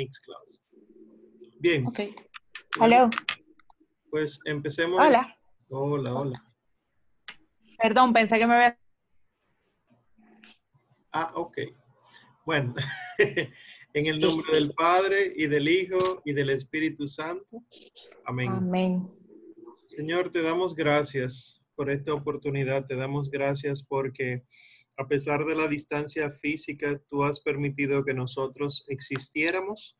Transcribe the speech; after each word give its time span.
Mixcloud. 0.00 0.48
Bien. 1.58 1.86
Ok. 1.86 2.00
Hello. 2.80 3.10
Pues 4.10 4.40
empecemos. 4.46 4.98
Hola. 4.98 5.36
Hola, 5.68 6.14
hola. 6.14 6.54
Perdón, 7.78 8.14
pensé 8.14 8.38
que 8.38 8.46
me 8.46 8.54
había... 8.54 8.78
Ah, 11.12 11.32
ok. 11.34 11.58
Bueno, 12.46 12.74
en 13.18 14.06
el 14.06 14.20
nombre 14.20 14.54
del 14.54 14.72
Padre 14.72 15.34
y 15.36 15.46
del 15.46 15.68
Hijo 15.68 16.22
y 16.24 16.32
del 16.32 16.48
Espíritu 16.48 17.06
Santo. 17.06 17.62
Amén. 18.24 18.48
Amén. 18.48 19.10
Señor, 19.86 20.30
te 20.30 20.40
damos 20.40 20.74
gracias 20.74 21.60
por 21.74 21.90
esta 21.90 22.14
oportunidad. 22.14 22.86
Te 22.86 22.96
damos 22.96 23.30
gracias 23.30 23.82
porque 23.82 24.44
a 25.00 25.08
pesar 25.08 25.46
de 25.46 25.54
la 25.54 25.66
distancia 25.66 26.30
física, 26.30 27.00
tú 27.08 27.24
has 27.24 27.40
permitido 27.40 28.04
que 28.04 28.12
nosotros 28.12 28.84
existiéramos 28.88 29.96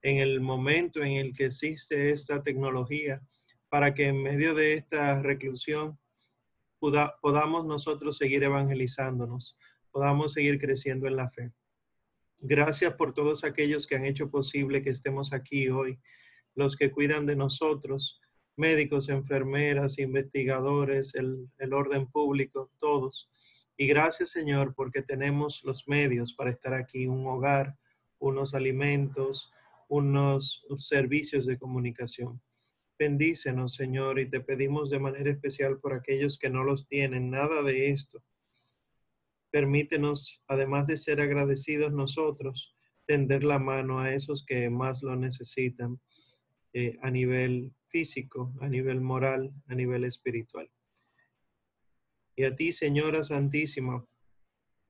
en 0.00 0.16
el 0.16 0.40
momento 0.40 1.02
en 1.02 1.12
el 1.12 1.34
que 1.34 1.44
existe 1.44 2.10
esta 2.10 2.42
tecnología 2.42 3.20
para 3.68 3.92
que 3.92 4.06
en 4.06 4.22
medio 4.22 4.54
de 4.54 4.72
esta 4.72 5.20
reclusión 5.20 5.98
podamos 6.80 7.66
nosotros 7.66 8.16
seguir 8.16 8.42
evangelizándonos, 8.42 9.58
podamos 9.90 10.32
seguir 10.32 10.58
creciendo 10.58 11.06
en 11.06 11.16
la 11.16 11.28
fe. 11.28 11.52
Gracias 12.40 12.94
por 12.94 13.12
todos 13.12 13.44
aquellos 13.44 13.86
que 13.86 13.96
han 13.96 14.06
hecho 14.06 14.30
posible 14.30 14.80
que 14.80 14.90
estemos 14.90 15.34
aquí 15.34 15.68
hoy, 15.68 15.98
los 16.54 16.74
que 16.74 16.90
cuidan 16.90 17.26
de 17.26 17.36
nosotros, 17.36 18.18
médicos, 18.56 19.10
enfermeras, 19.10 19.98
investigadores, 19.98 21.14
el, 21.14 21.50
orden 21.74 22.06
público, 22.06 22.70
todos. 22.78 23.28
Y 23.80 23.86
gracias 23.86 24.30
Señor 24.30 24.74
porque 24.74 25.02
tenemos 25.02 25.62
los 25.62 25.86
medios 25.86 26.32
para 26.32 26.50
estar 26.50 26.74
aquí, 26.74 27.06
un 27.06 27.24
hogar, 27.28 27.78
unos 28.18 28.52
alimentos, 28.52 29.52
unos 29.88 30.66
servicios 30.76 31.46
de 31.46 31.58
comunicación. 31.58 32.42
Bendícenos, 32.98 33.76
Señor, 33.76 34.18
y 34.18 34.28
te 34.28 34.40
pedimos 34.40 34.90
de 34.90 34.98
manera 34.98 35.30
especial 35.30 35.78
por 35.78 35.94
aquellos 35.94 36.40
que 36.40 36.50
no 36.50 36.64
los 36.64 36.88
tienen, 36.88 37.30
nada 37.30 37.62
de 37.62 37.90
esto. 37.90 38.20
Permítenos, 39.52 40.42
además 40.48 40.88
de 40.88 40.96
ser 40.96 41.20
agradecidos 41.20 41.92
nosotros, 41.92 42.74
tender 43.06 43.44
la 43.44 43.60
mano 43.60 44.00
a 44.00 44.12
esos 44.12 44.44
que 44.44 44.68
más 44.70 45.04
lo 45.04 45.14
necesitan 45.14 46.00
eh, 46.72 46.98
a 47.00 47.12
nivel 47.12 47.72
físico, 47.86 48.52
a 48.60 48.68
nivel 48.68 49.00
moral, 49.00 49.52
a 49.68 49.76
nivel 49.76 50.04
espiritual. 50.04 50.68
Y 52.38 52.44
a 52.44 52.54
ti, 52.54 52.70
Señora 52.70 53.24
Santísima, 53.24 54.06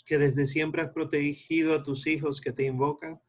que 0.04 0.18
desde 0.18 0.46
siempre 0.46 0.82
has 0.82 0.91
protegido 0.91 1.74
a 1.74 1.82
tus 1.82 2.06
hijos 2.06 2.42
que 2.42 2.52
te 2.52 2.64
invocan, 2.64 3.22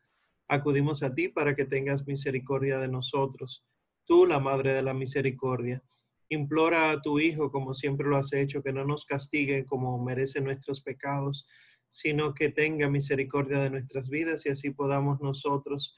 acudimos 0.50 1.04
a 1.04 1.16
ti 1.16 1.30
para 1.30 1.56
que 1.56 1.64
tengas 1.64 2.06
misericordia 2.06 2.80
de 2.80 2.90
nosotros 2.90 3.66
tú, 4.04 4.26
la 4.26 4.42
Madre 4.42 4.74
de 4.74 4.82
la 4.82 4.94
Misericordia. 4.94 5.82
Implora 6.28 6.92
a 6.92 7.02
tu 7.02 7.18
Hijo, 7.18 7.50
como 7.50 7.74
siempre 7.74 8.10
lo 8.10 8.18
has 8.18 8.34
hecho, 8.34 8.62
que 8.62 8.74
no 8.74 8.84
nos 8.84 9.06
castigue 9.06 9.64
como 9.64 10.04
merecen 10.04 10.44
nuestros 10.44 10.82
pecados, 10.82 11.46
sino 11.88 12.34
que 12.34 12.50
tenga 12.50 12.90
misericordia 12.90 13.60
de 13.60 13.70
nuestras 13.70 14.10
vidas 14.10 14.46
y 14.46 14.50
así 14.50 14.72
podamos 14.72 15.22
nosotros 15.22 15.96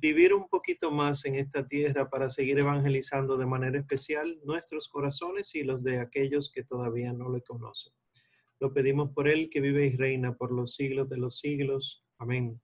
vivir 0.00 0.32
un 0.32 0.48
poquito 0.48 0.90
más 0.90 1.24
en 1.24 1.34
esta 1.34 1.66
tierra 1.66 2.08
para 2.08 2.30
seguir 2.30 2.58
evangelizando 2.58 3.36
de 3.36 3.46
manera 3.46 3.78
especial 3.78 4.38
nuestros 4.44 4.88
corazones 4.88 5.54
y 5.54 5.64
los 5.64 5.82
de 5.82 5.98
aquellos 5.98 6.50
que 6.50 6.64
todavía 6.64 7.12
no 7.12 7.30
le 7.30 7.42
conocen. 7.42 7.92
Lo 8.60 8.72
pedimos 8.72 9.10
por 9.12 9.28
Él 9.28 9.50
que 9.50 9.60
vive 9.60 9.86
y 9.86 9.96
reina 9.96 10.34
por 10.36 10.52
los 10.52 10.76
siglos 10.76 11.08
de 11.08 11.18
los 11.18 11.38
siglos. 11.38 12.04
Amén. 12.18 12.60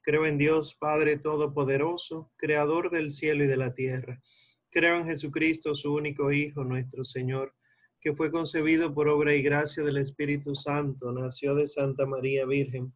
Creo 0.00 0.26
en 0.26 0.38
Dios 0.38 0.74
Padre 0.74 1.18
Todopoderoso, 1.18 2.30
Creador 2.36 2.90
del 2.90 3.10
cielo 3.10 3.44
y 3.44 3.46
de 3.46 3.56
la 3.56 3.74
tierra. 3.74 4.22
Creo 4.70 4.96
en 4.96 5.06
Jesucristo, 5.06 5.74
su 5.74 5.92
único 5.92 6.30
Hijo, 6.32 6.64
nuestro 6.64 7.04
Señor, 7.04 7.54
que 8.00 8.14
fue 8.14 8.30
concebido 8.30 8.92
por 8.92 9.08
obra 9.08 9.34
y 9.34 9.42
gracia 9.42 9.82
del 9.82 9.96
Espíritu 9.96 10.54
Santo, 10.54 11.10
nació 11.12 11.54
de 11.54 11.66
Santa 11.66 12.06
María 12.06 12.44
Virgen, 12.44 12.92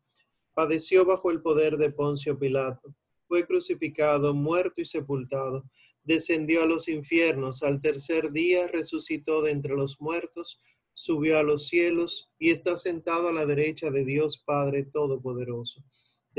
padeció 0.55 1.05
bajo 1.05 1.31
el 1.31 1.41
poder 1.41 1.77
de 1.79 1.91
Poncio 1.91 2.39
Pilato, 2.39 2.95
fue 3.29 3.47
crucificado, 3.47 4.35
muerto 4.35 4.81
y 4.81 4.85
sepultado, 4.85 5.65
descendió 6.03 6.63
a 6.63 6.67
los 6.67 6.89
infiernos, 6.89 7.63
al 7.63 7.81
tercer 7.81 8.33
día 8.33 8.67
resucitó 8.67 9.43
de 9.43 9.53
entre 9.53 9.77
los 9.77 10.01
muertos, 10.01 10.61
subió 10.95 11.39
a 11.39 11.45
los 11.45 11.69
cielos 11.69 12.33
y 12.39 12.51
está 12.51 12.77
sentado 12.77 13.29
a 13.29 13.33
la 13.33 13.47
derecha 13.47 13.91
de 13.91 14.05
Dios 14.05 14.43
Padre 14.45 14.85
Todopoderoso 14.85 15.85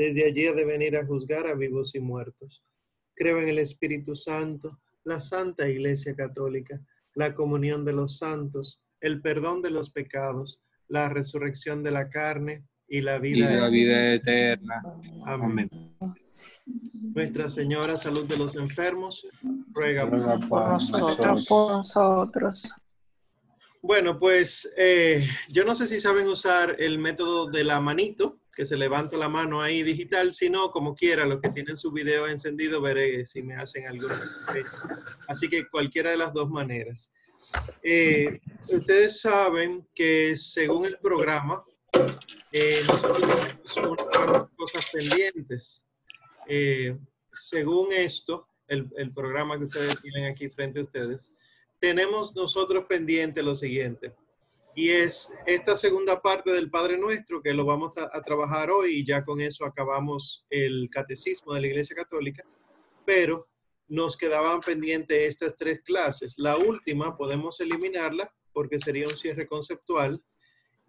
desde 0.00 0.24
allí 0.24 0.46
ha 0.46 0.54
de 0.54 0.64
venir 0.64 0.96
a 0.96 1.04
juzgar 1.04 1.46
a 1.46 1.54
vivos 1.54 1.94
y 1.94 2.00
muertos. 2.00 2.64
Creo 3.14 3.38
en 3.38 3.48
el 3.48 3.58
Espíritu 3.58 4.14
Santo, 4.14 4.80
la 5.04 5.20
Santa 5.20 5.68
Iglesia 5.68 6.16
Católica, 6.16 6.80
la 7.14 7.34
comunión 7.34 7.84
de 7.84 7.92
los 7.92 8.16
santos, 8.16 8.82
el 9.02 9.20
perdón 9.20 9.60
de 9.60 9.68
los 9.68 9.90
pecados, 9.90 10.62
la 10.88 11.10
resurrección 11.10 11.82
de 11.82 11.90
la 11.90 12.08
carne 12.08 12.64
y 12.90 13.00
la 13.00 13.20
vida, 13.20 13.48
la 13.52 13.68
vida 13.68 14.14
eterna. 14.14 14.82
Amén. 15.24 15.70
Nuestra 17.14 17.48
Señora, 17.48 17.96
salud 17.96 18.26
de 18.26 18.36
los 18.36 18.56
enfermos, 18.56 19.26
ruega 19.72 20.10
por 20.10 20.68
nosotros. 20.68 21.46
Por 21.46 21.72
nosotros. 21.72 22.74
Bueno, 23.80 24.18
pues 24.18 24.70
eh, 24.76 25.26
yo 25.48 25.64
no 25.64 25.76
sé 25.76 25.86
si 25.86 26.00
saben 26.00 26.26
usar 26.26 26.76
el 26.80 26.98
método 26.98 27.46
de 27.48 27.62
la 27.62 27.80
manito, 27.80 28.40
que 28.56 28.66
se 28.66 28.76
levanta 28.76 29.16
la 29.16 29.28
mano 29.28 29.62
ahí 29.62 29.84
digital, 29.84 30.34
si 30.34 30.50
no, 30.50 30.72
como 30.72 30.96
quiera, 30.96 31.24
los 31.24 31.40
que 31.40 31.50
tienen 31.50 31.76
su 31.76 31.92
video 31.92 32.26
encendido, 32.26 32.82
veré 32.82 33.24
si 33.24 33.44
me 33.44 33.54
hacen 33.54 33.86
alguna. 33.86 34.20
Así 35.28 35.48
que 35.48 35.68
cualquiera 35.68 36.10
de 36.10 36.16
las 36.16 36.34
dos 36.34 36.50
maneras. 36.50 37.12
Eh, 37.82 38.40
ustedes 38.68 39.20
saben 39.20 39.86
que 39.94 40.36
según 40.36 40.86
el 40.86 40.98
programa, 40.98 41.64
eh, 42.52 42.80
nosotros 42.86 44.50
cosas 44.56 44.90
pendientes. 44.90 45.84
según 47.32 47.92
esto, 47.92 48.48
el, 48.66 48.88
el 48.96 49.12
programa 49.12 49.58
que 49.58 49.64
ustedes 49.64 50.00
tienen 50.00 50.26
aquí 50.26 50.48
frente 50.48 50.80
a 50.80 50.82
ustedes, 50.82 51.32
tenemos 51.80 52.34
nosotros 52.36 52.84
pendiente 52.88 53.42
lo 53.42 53.56
siguiente. 53.56 54.14
Y 54.74 54.90
es 54.90 55.32
esta 55.46 55.76
segunda 55.76 56.22
parte 56.22 56.52
del 56.52 56.70
Padre 56.70 56.96
Nuestro 56.96 57.42
que 57.42 57.54
lo 57.54 57.64
vamos 57.64 57.92
a, 57.96 58.22
trabajar 58.22 58.70
hoy 58.70 58.96
y 58.96 59.04
ya 59.04 59.24
con 59.24 59.40
eso 59.40 59.64
acabamos 59.64 60.46
el 60.48 60.88
catecismo 60.90 61.54
de 61.54 61.60
la 61.62 61.66
Iglesia 61.66 61.96
Católica. 61.96 62.44
Pero 63.04 63.48
nos 63.88 64.16
quedaban 64.16 64.60
pendientes 64.60 65.18
estas 65.18 65.56
tres 65.56 65.80
clases. 65.80 66.34
La 66.38 66.56
última 66.56 67.16
podemos 67.16 67.60
eliminarla 67.60 68.32
porque 68.52 68.78
sería 68.78 69.08
un 69.08 69.18
cierre 69.18 69.48
conceptual. 69.48 70.22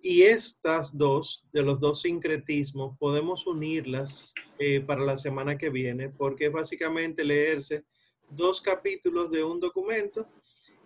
Y 0.03 0.23
estas 0.23 0.97
dos, 0.97 1.47
de 1.53 1.61
los 1.61 1.79
dos 1.79 2.01
sincretismos, 2.01 2.97
podemos 2.97 3.45
unirlas 3.45 4.33
eh, 4.57 4.81
para 4.81 5.03
la 5.03 5.15
semana 5.15 5.57
que 5.57 5.69
viene 5.69 6.09
porque 6.09 6.47
es 6.47 6.51
básicamente 6.51 7.23
leerse 7.23 7.85
dos 8.29 8.61
capítulos 8.61 9.29
de 9.29 9.43
un 9.43 9.59
documento 9.59 10.27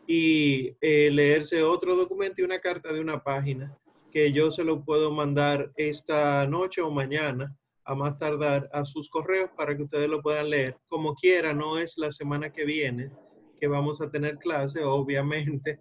y 0.06 0.76
eh, 0.82 1.10
leerse 1.12 1.64
otro 1.64 1.96
documento 1.96 2.42
y 2.42 2.44
una 2.44 2.60
carta 2.60 2.92
de 2.92 3.00
una 3.00 3.24
página 3.24 3.78
que 4.12 4.32
yo 4.32 4.52
se 4.52 4.64
lo 4.64 4.84
puedo 4.84 5.12
mandar 5.12 5.72
esta 5.78 6.46
noche 6.48 6.82
o 6.82 6.92
mañana 6.92 7.56
a 7.86 7.96
más 7.96 8.18
tardar 8.18 8.70
a 8.74 8.84
sus 8.84 9.10
correos 9.10 9.50
para 9.56 9.78
que 9.78 9.84
ustedes 9.84 10.10
lo 10.10 10.22
puedan 10.22 10.50
leer. 10.50 10.78
Como 10.88 11.16
quiera, 11.16 11.54
no 11.54 11.78
es 11.78 11.98
la 11.98 12.12
semana 12.12 12.52
que 12.52 12.66
viene 12.66 13.12
que 13.60 13.68
vamos 13.68 14.02
a 14.02 14.10
tener 14.10 14.38
clase, 14.38 14.84
obviamente, 14.84 15.80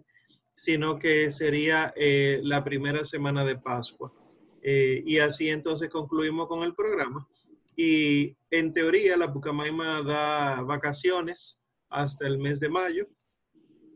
sino 0.55 0.97
que 0.97 1.29
sería 1.31 1.93
eh, 1.95 2.39
la 2.41 2.63
primera 2.63 3.05
semana 3.05 3.45
de 3.45 3.57
Pascua. 3.57 4.11
Eh, 4.63 5.03
y 5.05 5.19
así 5.19 5.49
entonces 5.49 5.89
concluimos 5.89 6.47
con 6.47 6.63
el 6.63 6.73
programa. 6.73 7.27
Y 7.77 8.35
en 8.49 8.73
teoría, 8.73 9.15
la 9.17 9.31
Pucamaima 9.31 10.01
da 10.01 10.61
vacaciones 10.61 11.59
hasta 11.89 12.25
el 12.25 12.39
mes 12.39 12.59
de 12.59 12.69
mayo 12.69 13.07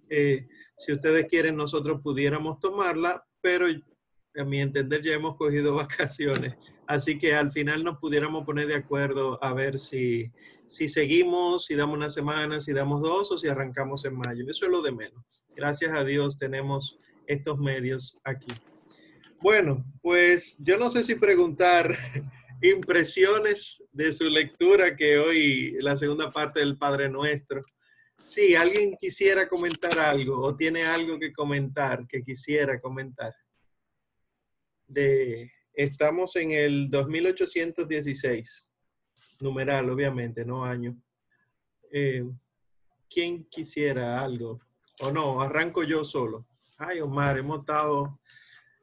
eh, 0.09 0.47
si 0.75 0.93
ustedes 0.93 1.27
quieren, 1.27 1.55
nosotros 1.55 2.01
pudiéramos 2.01 2.59
tomarla, 2.59 3.23
pero 3.41 3.67
a 3.67 4.43
mi 4.43 4.59
entender 4.59 5.01
ya 5.01 5.13
hemos 5.13 5.35
cogido 5.37 5.73
vacaciones. 5.75 6.55
Así 6.87 7.19
que 7.19 7.35
al 7.35 7.51
final 7.51 7.83
nos 7.83 7.99
pudiéramos 7.99 8.45
poner 8.45 8.67
de 8.67 8.75
acuerdo 8.75 9.41
a 9.43 9.53
ver 9.53 9.77
si, 9.77 10.31
si 10.65 10.87
seguimos, 10.87 11.65
si 11.65 11.75
damos 11.75 11.97
una 11.97 12.09
semana, 12.09 12.59
si 12.59 12.73
damos 12.73 13.01
dos 13.01 13.31
o 13.31 13.37
si 13.37 13.47
arrancamos 13.47 14.03
en 14.05 14.15
mayo. 14.17 14.45
Eso 14.47 14.65
es 14.65 14.71
lo 14.71 14.81
de 14.81 14.91
menos. 14.91 15.38
Gracias 15.59 15.93
a 15.93 16.05
Dios 16.05 16.37
tenemos 16.37 16.97
estos 17.27 17.59
medios 17.59 18.17
aquí. 18.23 18.47
Bueno, 19.41 19.83
pues 20.01 20.57
yo 20.59 20.77
no 20.77 20.89
sé 20.89 21.03
si 21.03 21.15
preguntar 21.15 21.93
impresiones 22.61 23.83
de 23.91 24.13
su 24.13 24.29
lectura 24.29 24.95
que 24.95 25.19
hoy, 25.19 25.75
la 25.81 25.97
segunda 25.97 26.31
parte 26.31 26.61
del 26.61 26.77
Padre 26.77 27.09
Nuestro. 27.09 27.61
Sí, 28.23 28.55
alguien 28.55 28.95
quisiera 29.01 29.49
comentar 29.49 29.99
algo 29.99 30.39
o 30.41 30.55
tiene 30.55 30.83
algo 30.83 31.19
que 31.19 31.33
comentar, 31.33 32.07
que 32.07 32.23
quisiera 32.23 32.79
comentar. 32.79 33.33
De, 34.87 35.51
estamos 35.73 36.37
en 36.37 36.51
el 36.51 36.89
2816. 36.89 38.71
numeral, 39.41 39.89
obviamente, 39.89 40.45
no 40.45 40.63
año. 40.63 40.95
Eh, 41.91 42.23
¿Quién 43.09 43.43
quisiera 43.49 44.21
algo? 44.21 44.61
O 44.99 45.11
no, 45.11 45.41
arranco 45.41 45.83
yo 45.83 46.03
solo. 46.03 46.45
Ay, 46.77 47.01
Omar, 47.01 47.37
hemos 47.37 47.59
estado 47.59 48.19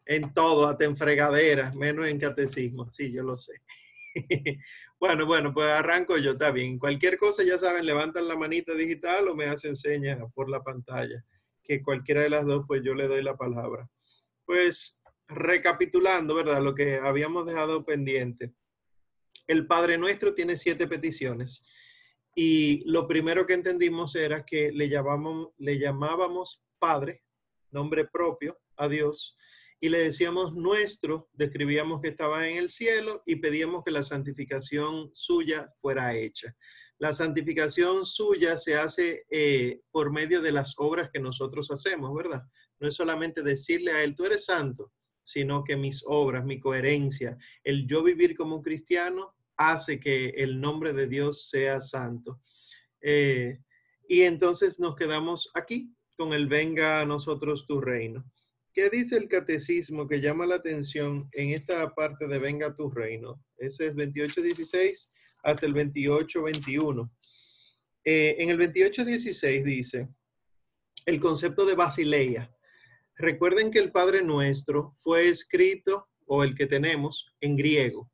en 0.05 0.33
todo, 0.33 0.67
hasta 0.69 0.85
en 0.85 0.97
fregaderas, 0.97 1.75
menos 1.75 2.07
en 2.07 2.19
catecismo. 2.19 2.91
Sí, 2.91 3.13
yo 3.13 3.23
lo 3.23 3.37
sé. 3.37 3.61
bueno, 5.01 5.27
bueno, 5.27 5.53
pues 5.53 5.67
arranco 5.69 6.17
yo, 6.17 6.33
está 6.33 6.51
bien. 6.51 6.79
Cualquier 6.79 7.19
cosa, 7.19 7.43
ya 7.43 7.59
saben, 7.59 7.85
levantan 7.85 8.29
la 8.29 8.37
manita 8.37 8.73
digital 8.75 9.29
o 9.29 9.35
me 9.35 9.47
hacen 9.47 9.77
señas 9.77 10.19
por 10.35 10.49
la 10.49 10.63
pantalla, 10.63 11.23
que 11.63 11.83
cualquiera 11.83 12.23
de 12.23 12.31
las 12.31 12.47
dos, 12.47 12.65
pues 12.67 12.83
yo 12.83 12.95
le 12.95 13.09
doy 13.09 13.23
la 13.23 13.37
palabra. 13.37 13.89
Pues 14.45 15.03
recapitulando, 15.29 16.35
¿verdad? 16.35 16.63
Lo 16.63 16.75
que 16.75 16.97
habíamos 16.97 17.47
dejado 17.47 17.85
pendiente. 17.85 18.53
El 19.47 19.67
Padre 19.67 19.99
Nuestro 19.99 20.35
tiene 20.35 20.57
siete 20.57 20.87
peticiones. 20.87 21.65
Y 22.39 22.83
lo 22.85 23.09
primero 23.09 23.47
que 23.47 23.55
entendimos 23.55 24.15
era 24.15 24.45
que 24.45 24.71
le, 24.71 24.91
llamábamos, 24.91 25.49
le 25.57 25.79
llamábamos 25.79 26.63
Padre, 26.79 27.23
nombre 27.71 28.05
propio, 28.05 28.61
a 28.77 28.89
Dios, 28.89 29.39
y 29.81 29.89
le 29.89 30.01
decíamos 30.01 30.55
nuestro, 30.55 31.31
describíamos 31.33 32.03
que 32.03 32.09
estaba 32.09 32.47
en 32.47 32.59
el 32.59 32.69
cielo 32.69 33.23
y 33.25 33.37
pedíamos 33.37 33.83
que 33.85 33.91
la 33.91 34.03
santificación 34.03 35.09
suya 35.15 35.73
fuera 35.77 36.15
hecha. 36.15 36.55
La 36.99 37.15
santificación 37.15 38.05
suya 38.05 38.59
se 38.59 38.77
hace 38.77 39.25
eh, 39.31 39.81
por 39.91 40.13
medio 40.13 40.43
de 40.43 40.53
las 40.53 40.75
obras 40.77 41.09
que 41.11 41.21
nosotros 41.21 41.71
hacemos, 41.71 42.15
¿verdad? 42.15 42.43
No 42.79 42.89
es 42.89 42.95
solamente 42.95 43.43
decirle 43.43 43.93
a 43.93 44.05
Él, 44.05 44.15
tú 44.15 44.27
eres 44.27 44.45
santo, 44.45 44.93
sino 45.23 45.65
que 45.65 45.77
mis 45.77 46.03
obras, 46.07 46.45
mi 46.45 46.61
coherencia, 46.61 47.39
el 47.65 47.87
yo 47.87 48.03
vivir 48.03 48.37
como 48.37 48.57
un 48.57 48.63
cristiano 48.63 49.36
hace 49.57 49.99
que 49.99 50.31
el 50.31 50.61
nombre 50.61 50.93
de 50.93 51.07
Dios 51.07 51.49
sea 51.49 51.81
santo. 51.81 52.41
Eh, 53.01 53.59
y 54.09 54.23
entonces 54.23 54.79
nos 54.79 54.97
quedamos 54.97 55.51
aquí 55.55 55.95
con 56.17 56.33
el 56.33 56.47
venga 56.47 57.01
a 57.01 57.07
nosotros 57.07 57.67
tu 57.67 57.81
reino. 57.81 58.25
¿Qué 58.73 58.91
dice 58.91 59.17
el 59.17 59.29
catecismo 59.29 60.07
que 60.07 60.21
llama 60.21 60.47
la 60.47 60.57
atención 60.57 61.29
en 61.33 61.51
esta 61.51 61.95
parte 61.95 62.29
de 62.29 62.39
venga 62.39 62.75
tu 62.75 62.91
reino? 62.91 63.43
Ese 63.57 63.87
es 63.87 63.95
28.16 63.95 65.09
hasta 65.43 65.67
el 65.67 65.75
28.21. 65.75 67.11
Eh, 68.05 68.37
en 68.39 68.51
el 68.51 68.59
28.16 68.59 69.65
dice 69.65 70.09
el 71.07 71.21
concepto 71.21 71.65
de 71.65 71.75
Basileia. 71.75 72.53
Recuerden 73.17 73.71
que 73.71 73.79
el 73.79 73.93
Padre 73.93 74.23
Nuestro 74.23 74.95
fue 74.99 75.29
escrito, 75.29 76.09
o 76.27 76.43
el 76.43 76.55
que 76.55 76.67
tenemos, 76.67 77.33
en 77.41 77.57
griego 77.57 78.11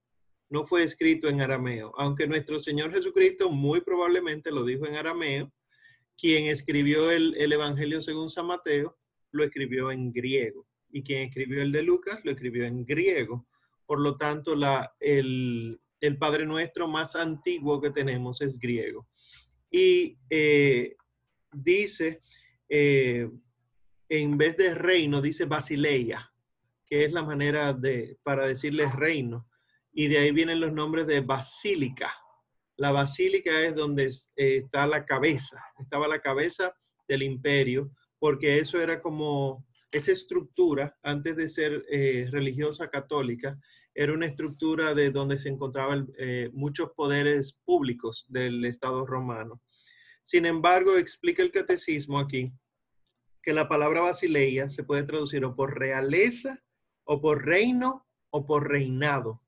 no 0.53 0.67
fue 0.67 0.83
escrito 0.83 1.31
en 1.31 1.41
arameo, 1.41 1.95
aunque 1.97 2.27
nuestro 2.27 2.61
Señor 2.61 2.93
Jesucristo 2.93 3.49
muy 3.49 3.81
probablemente 3.81 4.53
lo 4.53 4.67
dijo 4.67 4.87
en 4.87 4.97
arameo, 4.97 5.51
quien 6.19 6.45
escribió 6.45 7.11
el, 7.11 7.35
Evangelio 7.51 8.03
según 8.03 8.29
San 8.29 8.47
Mateo 8.47 8.99
lo 9.31 9.45
escribió 9.45 9.91
en 9.91 10.13
griego 10.13 10.67
y 10.91 11.03
quien 11.03 11.23
escribió 11.23 11.63
el 11.63 11.73
de 11.73 11.83
Lucas 11.83 12.21
lo 12.25 12.31
escribió 12.31 12.67
en 12.67 12.85
griego. 12.85 13.49
Por 13.87 14.01
lo 14.01 14.19
tanto, 14.19 14.55
el, 15.01 15.81
Padre 16.21 16.45
Nuestro 16.45 16.87
más 16.87 17.17
antiguo 17.17 17.81
que 17.81 17.91
tenemos 17.91 18.43
es 18.43 18.59
griego. 18.59 19.09
Y 19.71 20.19
eh, 20.29 20.97
dice, 21.51 22.21
eh, 22.69 23.27
en 24.11 24.37
vez 24.37 24.59
de 24.59 24.75
reino, 24.75 25.23
dice 25.23 25.47
basileia, 25.47 26.31
que 26.85 27.07
es 27.07 27.13
la 27.13 27.23
manera 27.23 27.73
de, 27.73 28.19
para 28.23 28.47
decirle 28.47 28.85
reino 28.91 29.49
y 29.93 30.09
de 30.09 30.19
ahí 30.19 30.33
vienen 30.33 30.61
los 30.61 30.73
nombres 30.73 31.07
de 31.07 31.21
basílica. 31.21 32.13
La 32.77 32.91
basílica 32.91 33.61
es 33.61 33.75
donde 33.75 34.07
eh, 34.37 34.57
está 34.57 34.87
la 34.87 35.05
cabeza, 35.05 35.63
estaba 35.79 36.09
la 36.09 36.21
cabeza 36.21 36.75
del 37.07 37.23
imperio, 37.23 37.91
porque 38.19 38.59
eso 38.59 38.81
era 38.81 39.01
como 39.03 39.67
esa 39.93 40.13
estructura, 40.13 40.97
antes 41.03 41.37
de 41.37 41.49
ser 41.49 41.85
eh, 41.91 42.27
religiosa 42.31 42.89
católica, 42.89 43.59
era 43.95 44.15
una 44.15 44.27
estructura 44.27 44.95
de 44.95 45.11
donde 45.11 45.39
se 45.39 45.51
encontraban 45.51 46.11
eh, 46.17 46.49
muchos 46.55 46.93
poderes 46.97 47.61
públicos 47.65 48.25
del 48.29 48.65
Estado 48.65 49.07
romano. 49.07 49.61
Sin 50.23 50.47
embargo, 50.47 50.97
explica 50.97 51.43
el 51.43 51.53
catecismo 51.53 52.19
aquí 52.19 52.51
que 53.43 53.53
la 53.53 53.69
palabra 53.69 54.01
basileia 54.01 54.69
se 54.69 54.85
puede 54.85 55.03
traducir 55.03 55.45
o 55.45 55.55
por 55.55 55.79
realeza, 55.79 56.59
o 57.05 57.21
por 57.21 57.45
reino, 57.45 58.07
o 58.31 58.47
por 58.47 58.69
reinado. 58.69 59.42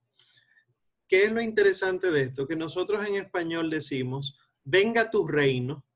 ¿Qué 1.15 1.27
es 1.27 1.33
lo 1.33 1.41
interesante 1.41 2.11
de 2.11 2.23
esto? 2.23 2.45
Que 2.49 2.57
nosotros 2.57 3.07
en 3.07 3.15
español 3.15 3.71
decimos, 3.71 4.37
venga 4.65 5.13
tu 5.13 5.29
reino, 5.29 5.87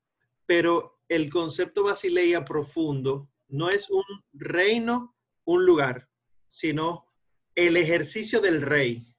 pero 0.45 1.01
el 1.09 1.29
concepto 1.29 1.83
basileia 1.83 2.45
profundo 2.45 3.29
no 3.49 3.69
es 3.69 3.89
un 3.89 4.05
reino, 4.31 5.17
un 5.43 5.65
lugar, 5.65 6.07
sino 6.47 7.05
el 7.53 7.75
ejercicio 7.75 8.39
del 8.39 8.61
rey. 8.61 9.13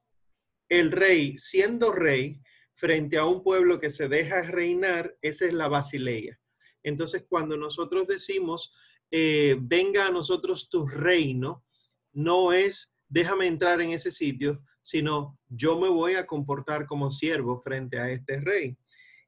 El 0.69 0.91
rey, 0.91 1.37
siendo 1.37 1.91
rey, 1.91 2.41
frente 2.73 3.19
a 3.19 3.25
un 3.25 3.43
pueblo 3.43 3.79
que 3.79 3.91
se 3.91 4.07
deja 4.07 4.41
reinar, 4.41 5.15
esa 5.21 5.45
es 5.45 5.53
la 5.53 5.67
basileia. 5.67 6.41
Entonces, 6.81 7.25
cuando 7.29 7.57
nosotros 7.57 8.07
decimos, 8.07 8.73
eh, 9.11 9.55
venga 9.61 10.07
a 10.07 10.11
nosotros 10.11 10.67
tu 10.67 10.87
reino, 10.87 11.63
no 12.11 12.53
es 12.53 12.91
déjame 13.11 13.45
entrar 13.45 13.81
en 13.81 13.91
ese 13.91 14.09
sitio, 14.09 14.63
sino 14.81 15.39
yo 15.47 15.79
me 15.79 15.89
voy 15.89 16.15
a 16.15 16.25
comportar 16.25 16.85
como 16.85 17.11
siervo 17.11 17.59
frente 17.59 17.99
a 17.99 18.11
este 18.11 18.39
rey. 18.39 18.77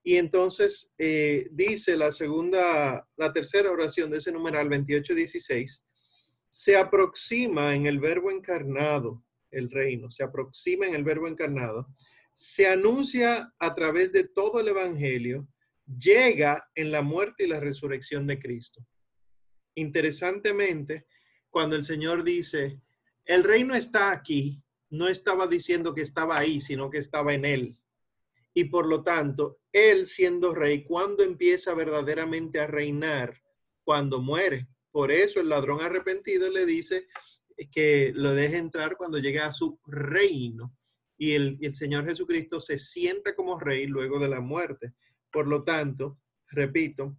Y 0.04 0.16
entonces 0.16 0.94
eh, 0.98 1.48
dice 1.52 1.96
la 1.96 2.12
segunda, 2.12 3.08
la 3.16 3.32
tercera 3.32 3.72
oración 3.72 4.10
de 4.10 4.18
ese 4.18 4.32
numeral 4.32 4.70
28-16, 4.70 5.84
se 6.50 6.78
aproxima 6.78 7.74
en 7.74 7.86
el 7.86 8.00
verbo 8.00 8.30
encarnado 8.30 9.24
el 9.54 9.70
reino, 9.70 10.10
se 10.10 10.24
aproxima 10.24 10.88
en 10.88 10.96
el 10.96 11.04
verbo 11.04 11.28
encarnado, 11.28 11.88
se 12.34 12.68
anuncia 12.68 13.54
a 13.60 13.76
través 13.76 14.12
de 14.12 14.28
todo 14.28 14.60
el 14.60 14.68
Evangelio, 14.68 15.48
llega 15.86 16.70
en 16.76 16.92
la 16.92 17.02
muerte 17.02 17.44
y 17.44 17.48
la 17.48 17.60
resurrección 17.60 18.26
de 18.26 18.40
Cristo. 18.40 18.86
Interesantemente, 19.76 21.06
cuando 21.50 21.76
el 21.76 21.84
Señor 21.84 22.24
dice, 22.24 22.82
el 23.26 23.44
reino 23.44 23.76
está 23.76 24.12
aquí, 24.12 24.63
no 24.94 25.08
estaba 25.08 25.48
diciendo 25.48 25.96
que 25.96 26.02
estaba 26.02 26.38
ahí, 26.38 26.60
sino 26.60 26.92
que 26.92 27.00
estaba 27.00 27.34
en 27.34 27.46
él. 27.46 27.78
Y 28.54 28.66
por 28.66 28.88
lo 28.88 29.04
tanto, 29.04 29.60
él 29.72 30.06
siendo 30.06 30.54
rey, 30.54 30.84
cuando 30.84 31.24
empieza 31.24 31.74
verdaderamente 31.74 32.60
a 32.60 32.68
reinar? 32.68 33.42
Cuando 33.84 34.22
muere. 34.22 34.68
Por 34.92 35.12
eso 35.12 35.42
el 35.42 35.50
ladrón 35.50 35.82
arrepentido 35.82 36.48
le 36.52 36.68
dice 36.68 37.08
que 37.72 38.12
lo 38.14 38.36
deje 38.36 38.58
entrar 38.58 38.96
cuando 38.96 39.18
llegue 39.18 39.40
a 39.40 39.52
su 39.52 39.80
reino. 39.88 40.78
Y 41.18 41.32
el, 41.32 41.58
el 41.62 41.76
Señor 41.76 42.06
Jesucristo 42.06 42.60
se 42.60 42.78
sienta 42.78 43.36
como 43.36 43.60
rey 43.60 43.88
luego 43.88 44.20
de 44.20 44.30
la 44.30 44.42
muerte. 44.42 44.94
Por 45.32 45.48
lo 45.48 45.64
tanto, 45.64 46.20
repito, 46.50 47.18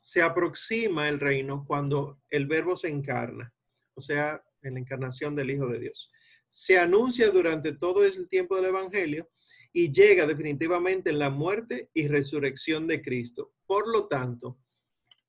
se 0.00 0.20
aproxima 0.20 1.08
el 1.08 1.20
reino 1.20 1.64
cuando 1.64 2.20
el 2.28 2.48
verbo 2.48 2.74
se 2.74 2.88
encarna, 2.88 3.54
o 3.94 4.00
sea, 4.00 4.42
en 4.62 4.74
la 4.74 4.80
encarnación 4.80 5.36
del 5.36 5.50
Hijo 5.50 5.68
de 5.68 5.78
Dios 5.78 6.10
se 6.48 6.78
anuncia 6.78 7.30
durante 7.30 7.72
todo 7.72 8.04
el 8.04 8.28
tiempo 8.28 8.56
del 8.56 8.66
Evangelio 8.66 9.28
y 9.72 9.92
llega 9.92 10.26
definitivamente 10.26 11.10
en 11.10 11.18
la 11.18 11.30
muerte 11.30 11.90
y 11.94 12.08
resurrección 12.08 12.86
de 12.86 13.02
Cristo. 13.02 13.52
Por 13.66 13.88
lo 13.88 14.08
tanto, 14.08 14.58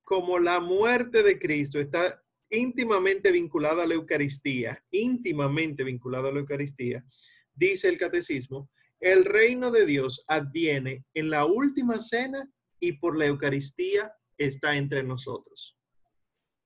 como 0.04 0.40
la 0.40 0.60
muerte 0.60 1.24
de 1.24 1.38
Cristo 1.38 1.80
está 1.80 2.24
íntimamente 2.50 3.32
vinculada 3.32 3.84
a 3.84 3.88
la 3.88 3.94
Eucaristía, 3.94 4.84
íntimamente 4.92 5.84
vinculada 5.84 6.30
a 6.30 6.32
la 6.32 6.40
Eucaristía, 6.40 7.06
dice 7.54 7.90
el 7.90 7.98
catecismo, 7.98 8.72
el 9.00 9.24
reino 9.24 9.72
de 9.72 9.86
Dios 9.86 10.24
adviene 10.28 11.06
en 11.14 11.30
la 11.30 11.46
última 11.46 12.00
cena 12.00 12.52
y 12.80 12.94
por 12.94 13.18
la 13.18 13.28
Eucaristía 13.28 14.14
está 14.38 14.78
entre 14.78 15.04
nosotros. 15.04 15.78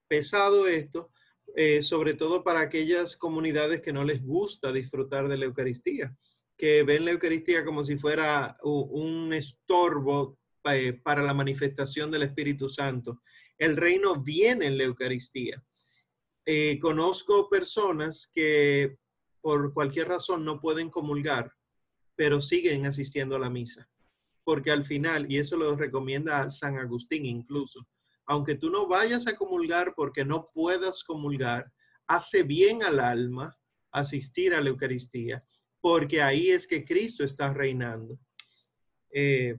Pesado 0.07 0.67
esto, 0.67 1.11
eh, 1.55 1.83
sobre 1.83 2.15
todo 2.15 2.43
para 2.43 2.61
aquellas 2.61 3.15
comunidades 3.15 3.81
que 3.81 3.93
no 3.93 4.03
les 4.03 4.23
gusta 4.23 4.71
disfrutar 4.71 5.27
de 5.27 5.37
la 5.37 5.45
Eucaristía, 5.45 6.15
que 6.57 6.83
ven 6.83 7.05
la 7.05 7.11
Eucaristía 7.11 7.63
como 7.63 7.83
si 7.83 7.97
fuera 7.97 8.57
un 8.63 9.33
estorbo 9.33 10.39
eh, 10.65 10.93
para 10.93 11.21
la 11.21 11.33
manifestación 11.33 12.09
del 12.09 12.23
Espíritu 12.23 12.67
Santo. 12.67 13.21
El 13.57 13.77
reino 13.77 14.21
viene 14.21 14.65
en 14.65 14.77
la 14.77 14.85
Eucaristía. 14.85 15.63
Eh, 16.45 16.79
conozco 16.79 17.49
personas 17.49 18.29
que 18.33 18.97
por 19.39 19.73
cualquier 19.73 20.07
razón 20.07 20.43
no 20.43 20.59
pueden 20.59 20.89
comulgar, 20.89 21.51
pero 22.15 22.41
siguen 22.41 22.85
asistiendo 22.85 23.35
a 23.35 23.39
la 23.39 23.49
misa, 23.49 23.87
porque 24.43 24.71
al 24.71 24.85
final, 24.85 25.31
y 25.31 25.37
eso 25.37 25.55
lo 25.55 25.75
recomienda 25.75 26.49
San 26.49 26.77
Agustín 26.77 27.25
incluso, 27.25 27.87
aunque 28.25 28.55
tú 28.55 28.69
no 28.69 28.87
vayas 28.87 29.27
a 29.27 29.35
comulgar 29.35 29.93
porque 29.95 30.25
no 30.25 30.45
puedas 30.53 31.03
comulgar, 31.03 31.71
hace 32.07 32.43
bien 32.43 32.83
al 32.83 32.99
alma 32.99 33.57
asistir 33.91 34.53
a 34.53 34.61
la 34.61 34.69
Eucaristía, 34.69 35.41
porque 35.81 36.21
ahí 36.21 36.49
es 36.49 36.67
que 36.67 36.83
Cristo 36.83 37.23
está 37.23 37.53
reinando. 37.53 38.19
eh, 39.11 39.55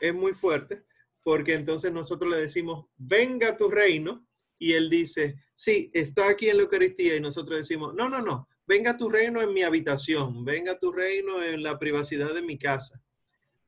es 0.00 0.14
muy 0.14 0.34
fuerte, 0.34 0.84
porque 1.22 1.54
entonces 1.54 1.92
nosotros 1.92 2.30
le 2.30 2.38
decimos, 2.38 2.86
venga 2.96 3.56
tu 3.56 3.70
reino, 3.70 4.26
y 4.58 4.72
él 4.72 4.88
dice, 4.88 5.36
sí, 5.54 5.90
está 5.92 6.28
aquí 6.28 6.48
en 6.48 6.58
la 6.58 6.62
Eucaristía, 6.64 7.16
y 7.16 7.20
nosotros 7.20 7.58
decimos, 7.58 7.94
no, 7.94 8.08
no, 8.08 8.22
no, 8.22 8.48
venga 8.66 8.96
tu 8.96 9.08
reino 9.08 9.40
en 9.40 9.52
mi 9.52 9.62
habitación, 9.62 10.44
venga 10.44 10.78
tu 10.78 10.92
reino 10.92 11.42
en 11.42 11.62
la 11.62 11.78
privacidad 11.78 12.34
de 12.34 12.42
mi 12.42 12.58
casa. 12.58 13.00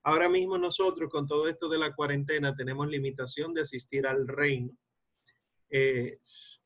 Ahora 0.06 0.28
mismo 0.28 0.56
nosotros 0.56 1.10
con 1.10 1.26
todo 1.26 1.48
esto 1.48 1.68
de 1.68 1.78
la 1.78 1.92
cuarentena 1.92 2.54
tenemos 2.54 2.86
limitación 2.86 3.52
de 3.52 3.62
asistir 3.62 4.06
al 4.06 4.28
reino 4.28 4.72
eh, 5.68 6.20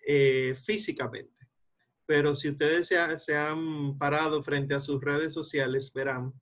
eh, 0.07 0.55
físicamente. 0.63 1.49
Pero 2.05 2.35
si 2.35 2.51
ustedes 2.51 2.89
se, 2.89 3.17
se, 3.17 3.35
han 3.35 3.97
parado 3.97 4.43
frente 4.43 4.75
a 4.75 4.81
sus 4.81 5.01
redes 5.01 5.33
sociales, 5.33 5.91
verán 5.95 6.35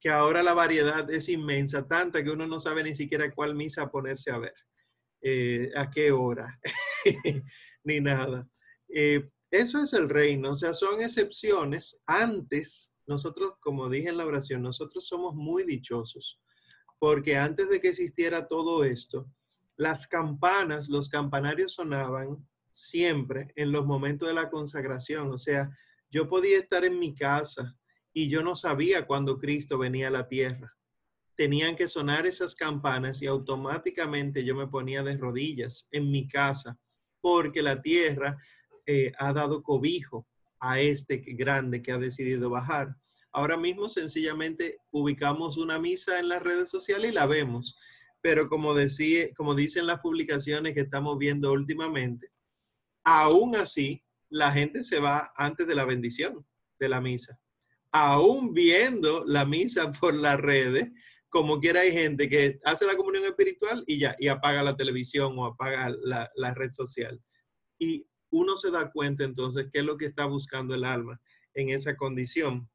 que 0.00 0.08
ahora 0.08 0.42
la 0.42 0.54
variedad 0.54 1.10
es 1.10 1.28
inmensa, 1.28 1.86
tanta 1.86 2.24
que 2.24 2.30
uno 2.30 2.46
no 2.46 2.60
sabe 2.60 2.82
ni 2.82 2.94
siquiera 2.94 3.30
cuál 3.34 3.54
misa 3.54 3.90
ponerse 3.90 4.30
a 4.30 4.38
ver, 4.38 4.54
eh, 5.20 5.70
a 5.76 5.90
qué 5.90 6.12
hora, 6.12 6.58
ni 7.84 8.00
nada. 8.00 8.48
eso 8.88 9.82
es 9.82 9.92
el 9.92 10.08
reino, 10.08 10.52
o 10.52 10.56
sea, 10.56 10.72
son 10.72 11.02
excepciones. 11.02 12.00
Antes 12.06 12.93
nosotros, 13.06 13.52
como 13.60 13.88
dije 13.88 14.08
en 14.08 14.16
la 14.16 14.26
oración, 14.26 14.62
nosotros 14.62 15.06
somos 15.06 15.34
muy 15.34 15.64
dichosos, 15.64 16.40
porque 16.98 17.36
antes 17.36 17.68
de 17.70 17.80
que 17.80 17.88
existiera 17.88 18.46
todo 18.46 18.84
esto, 18.84 19.28
las 19.76 20.06
campanas, 20.06 20.88
los 20.88 21.08
campanarios 21.08 21.74
sonaban 21.74 22.46
siempre 22.72 23.52
en 23.56 23.72
los 23.72 23.86
momentos 23.86 24.28
de 24.28 24.34
la 24.34 24.50
consagración. 24.50 25.30
O 25.32 25.38
sea, 25.38 25.70
yo 26.10 26.28
podía 26.28 26.58
estar 26.58 26.84
en 26.84 26.98
mi 26.98 27.14
casa 27.14 27.76
y 28.12 28.28
yo 28.28 28.42
no 28.42 28.54
sabía 28.54 29.06
cuándo 29.06 29.38
Cristo 29.38 29.78
venía 29.78 30.08
a 30.08 30.12
la 30.12 30.28
tierra. 30.28 30.72
Tenían 31.36 31.74
que 31.74 31.88
sonar 31.88 32.26
esas 32.26 32.54
campanas 32.54 33.20
y 33.22 33.26
automáticamente 33.26 34.44
yo 34.44 34.54
me 34.54 34.68
ponía 34.68 35.02
de 35.02 35.16
rodillas 35.16 35.88
en 35.90 36.10
mi 36.10 36.28
casa 36.28 36.78
porque 37.20 37.62
la 37.62 37.80
tierra 37.82 38.36
eh, 38.86 39.12
ha 39.18 39.32
dado 39.32 39.62
cobijo 39.62 40.28
a 40.60 40.80
este 40.80 41.16
grande 41.16 41.82
que 41.82 41.92
ha 41.92 41.98
decidido 41.98 42.50
bajar. 42.50 42.96
Ahora 43.32 43.56
mismo 43.56 43.88
sencillamente 43.88 44.78
ubicamos 44.92 45.58
una 45.58 45.78
misa 45.78 46.20
en 46.20 46.28
las 46.28 46.42
redes 46.42 46.70
sociales 46.70 47.10
y 47.10 47.14
la 47.14 47.26
vemos, 47.26 47.76
pero 48.20 48.48
como, 48.48 48.74
decía, 48.74 49.28
como 49.34 49.54
dicen 49.54 49.86
las 49.86 50.00
publicaciones 50.00 50.72
que 50.72 50.80
estamos 50.80 51.18
viendo 51.18 51.52
últimamente, 51.52 52.30
aún 53.02 53.56
así 53.56 54.04
la 54.30 54.52
gente 54.52 54.82
se 54.82 55.00
va 55.00 55.32
antes 55.36 55.66
de 55.66 55.74
la 55.74 55.84
bendición 55.84 56.46
de 56.78 56.88
la 56.88 57.00
misa. 57.00 57.38
Aún 57.92 58.54
viendo 58.54 59.24
la 59.26 59.44
misa 59.44 59.90
por 60.00 60.14
las 60.14 60.40
redes, 60.40 60.90
como 61.28 61.58
quiera 61.58 61.80
hay 61.80 61.92
gente 61.92 62.28
que 62.28 62.60
hace 62.64 62.86
la 62.86 62.96
comunión 62.96 63.24
espiritual 63.24 63.82
y 63.88 63.98
ya, 63.98 64.14
y 64.20 64.28
apaga 64.28 64.62
la 64.62 64.76
televisión 64.76 65.36
o 65.36 65.46
apaga 65.46 65.92
la, 66.02 66.30
la 66.36 66.54
red 66.54 66.70
social. 66.70 67.20
Y 67.80 68.06
uno 68.34 68.56
se 68.56 68.70
da 68.70 68.90
cuenta 68.90 69.24
entonces 69.24 69.68
qué 69.72 69.78
es 69.78 69.84
lo 69.84 69.96
que 69.96 70.06
está 70.06 70.24
buscando 70.26 70.74
el 70.74 70.84
alma 70.84 71.20
en 71.54 71.68
esa 71.70 71.96
condición. 71.96 72.68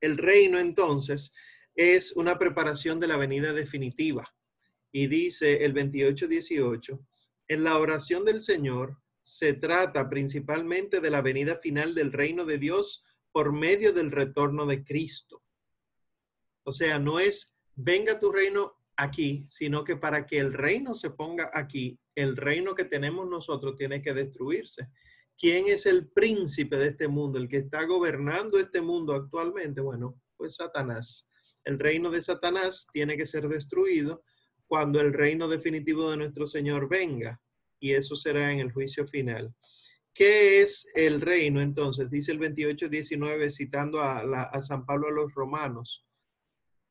El 0.00 0.16
reino 0.16 0.58
entonces 0.58 1.32
es 1.74 2.12
una 2.16 2.38
preparación 2.38 2.98
de 2.98 3.06
la 3.06 3.16
venida 3.16 3.52
definitiva. 3.52 4.34
Y 4.90 5.06
dice 5.06 5.64
el 5.64 5.74
28-18, 5.74 6.98
en 7.48 7.62
la 7.62 7.78
oración 7.78 8.24
del 8.24 8.42
Señor 8.42 8.98
se 9.22 9.52
trata 9.52 10.08
principalmente 10.08 11.00
de 11.00 11.10
la 11.10 11.22
venida 11.22 11.56
final 11.56 11.94
del 11.94 12.12
reino 12.12 12.44
de 12.44 12.58
Dios 12.58 13.04
por 13.30 13.52
medio 13.52 13.92
del 13.92 14.10
retorno 14.10 14.66
de 14.66 14.82
Cristo. 14.82 15.42
O 16.64 16.72
sea, 16.72 16.98
no 16.98 17.20
es 17.20 17.54
venga 17.76 18.18
tu 18.18 18.32
reino 18.32 18.74
aquí, 18.96 19.44
sino 19.46 19.84
que 19.84 19.96
para 19.96 20.26
que 20.26 20.38
el 20.38 20.52
reino 20.52 20.94
se 20.94 21.10
ponga 21.10 21.50
aquí, 21.54 22.00
el 22.18 22.36
reino 22.36 22.74
que 22.74 22.84
tenemos 22.84 23.28
nosotros 23.28 23.76
tiene 23.76 24.02
que 24.02 24.12
destruirse. 24.12 24.88
¿Quién 25.38 25.68
es 25.68 25.86
el 25.86 26.08
príncipe 26.08 26.76
de 26.76 26.88
este 26.88 27.06
mundo, 27.06 27.38
el 27.38 27.48
que 27.48 27.58
está 27.58 27.84
gobernando 27.84 28.58
este 28.58 28.80
mundo 28.80 29.14
actualmente? 29.14 29.80
Bueno, 29.80 30.20
pues 30.36 30.56
Satanás. 30.56 31.28
El 31.64 31.78
reino 31.78 32.10
de 32.10 32.20
Satanás 32.20 32.88
tiene 32.92 33.16
que 33.16 33.24
ser 33.24 33.46
destruido 33.48 34.24
cuando 34.66 35.00
el 35.00 35.12
reino 35.12 35.46
definitivo 35.46 36.10
de 36.10 36.16
nuestro 36.16 36.44
Señor 36.46 36.88
venga, 36.88 37.40
y 37.78 37.92
eso 37.92 38.16
será 38.16 38.52
en 38.52 38.58
el 38.58 38.72
juicio 38.72 39.06
final. 39.06 39.54
¿Qué 40.12 40.60
es 40.60 40.88
el 40.94 41.20
reino 41.20 41.60
entonces? 41.60 42.10
Dice 42.10 42.32
el 42.32 42.40
28-19, 42.40 43.48
citando 43.48 44.00
a, 44.00 44.22
a 44.42 44.60
San 44.60 44.84
Pablo 44.84 45.06
a 45.06 45.12
los 45.12 45.32
romanos. 45.34 46.04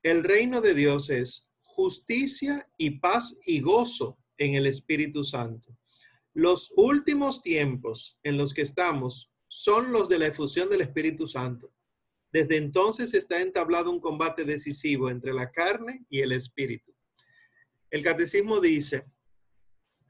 El 0.01 0.23
reino 0.23 0.61
de 0.61 0.73
Dios 0.73 1.09
es 1.09 1.49
justicia 1.59 2.69
y 2.77 2.91
paz 2.91 3.37
y 3.45 3.59
gozo 3.59 4.17
en 4.37 4.55
el 4.55 4.67
Espíritu 4.67 5.23
Santo. 5.23 5.75
Los 6.33 6.71
últimos 6.75 7.41
tiempos 7.41 8.19
en 8.23 8.37
los 8.37 8.53
que 8.53 8.61
estamos 8.61 9.31
son 9.47 9.91
los 9.91 10.07
de 10.07 10.19
la 10.19 10.27
efusión 10.27 10.69
del 10.69 10.81
Espíritu 10.81 11.27
Santo. 11.27 11.73
Desde 12.31 12.57
entonces 12.57 13.13
está 13.13 13.41
entablado 13.41 13.89
un 13.89 13.99
combate 13.99 14.43
decisivo 14.43 15.09
entre 15.09 15.33
la 15.33 15.51
carne 15.51 16.05
y 16.09 16.19
el 16.19 16.33
espíritu. 16.33 16.93
El 17.89 18.03
catecismo 18.03 18.59
dice 18.59 19.05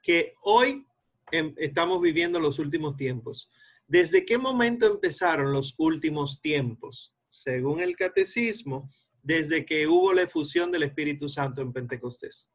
que 0.01 0.33
hoy 0.41 0.85
em, 1.31 1.53
estamos 1.57 2.01
viviendo 2.01 2.39
los 2.39 2.59
últimos 2.59 2.97
tiempos. 2.97 3.49
¿Desde 3.87 4.25
qué 4.25 4.37
momento 4.37 4.85
empezaron 4.85 5.53
los 5.53 5.75
últimos 5.77 6.41
tiempos? 6.41 7.15
Según 7.27 7.79
el 7.79 7.95
catecismo, 7.95 8.89
desde 9.21 9.65
que 9.65 9.87
hubo 9.87 10.11
la 10.11 10.23
efusión 10.23 10.71
del 10.71 10.83
Espíritu 10.83 11.29
Santo 11.29 11.61
en 11.61 11.71
Pentecostés 11.71 12.51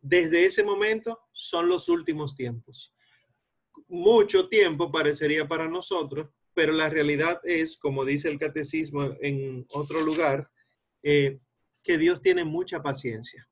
desde 0.00 0.44
ese 0.44 0.64
momento 0.64 1.18
son 1.32 1.68
los 1.68 1.88
últimos 1.88 2.34
tiempos. 2.34 2.94
Mucho 3.88 4.48
tiempo 4.48 4.90
parecería 4.90 5.46
para 5.46 5.68
nosotros, 5.68 6.28
pero 6.54 6.72
la 6.72 6.88
realidad 6.88 7.40
es, 7.44 7.76
como 7.76 8.04
dice 8.04 8.28
el 8.28 8.38
catecismo 8.38 9.14
en 9.20 9.66
otro 9.70 10.00
lugar, 10.02 10.50
eh, 11.02 11.38
que 11.82 11.98
Dios 11.98 12.20
tiene 12.20 12.44
mucha 12.44 12.82
paciencia. 12.82 13.48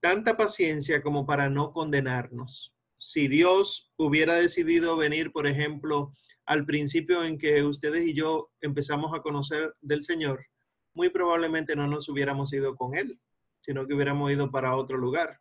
Tanta 0.00 0.36
paciencia 0.36 1.02
como 1.02 1.26
para 1.26 1.48
no 1.48 1.72
condenarnos. 1.72 2.74
Si 2.98 3.28
Dios 3.28 3.92
hubiera 3.96 4.34
decidido 4.34 4.96
venir, 4.96 5.32
por 5.32 5.46
ejemplo, 5.46 6.12
al 6.44 6.64
principio 6.64 7.24
en 7.24 7.38
que 7.38 7.62
ustedes 7.62 8.06
y 8.06 8.14
yo 8.14 8.50
empezamos 8.60 9.12
a 9.14 9.20
conocer 9.20 9.74
del 9.80 10.02
Señor, 10.02 10.46
muy 10.94 11.10
probablemente 11.10 11.76
no 11.76 11.86
nos 11.86 12.08
hubiéramos 12.08 12.52
ido 12.52 12.74
con 12.76 12.94
Él, 12.94 13.20
sino 13.58 13.84
que 13.84 13.94
hubiéramos 13.94 14.32
ido 14.32 14.50
para 14.50 14.76
otro 14.76 14.96
lugar. 14.96 15.40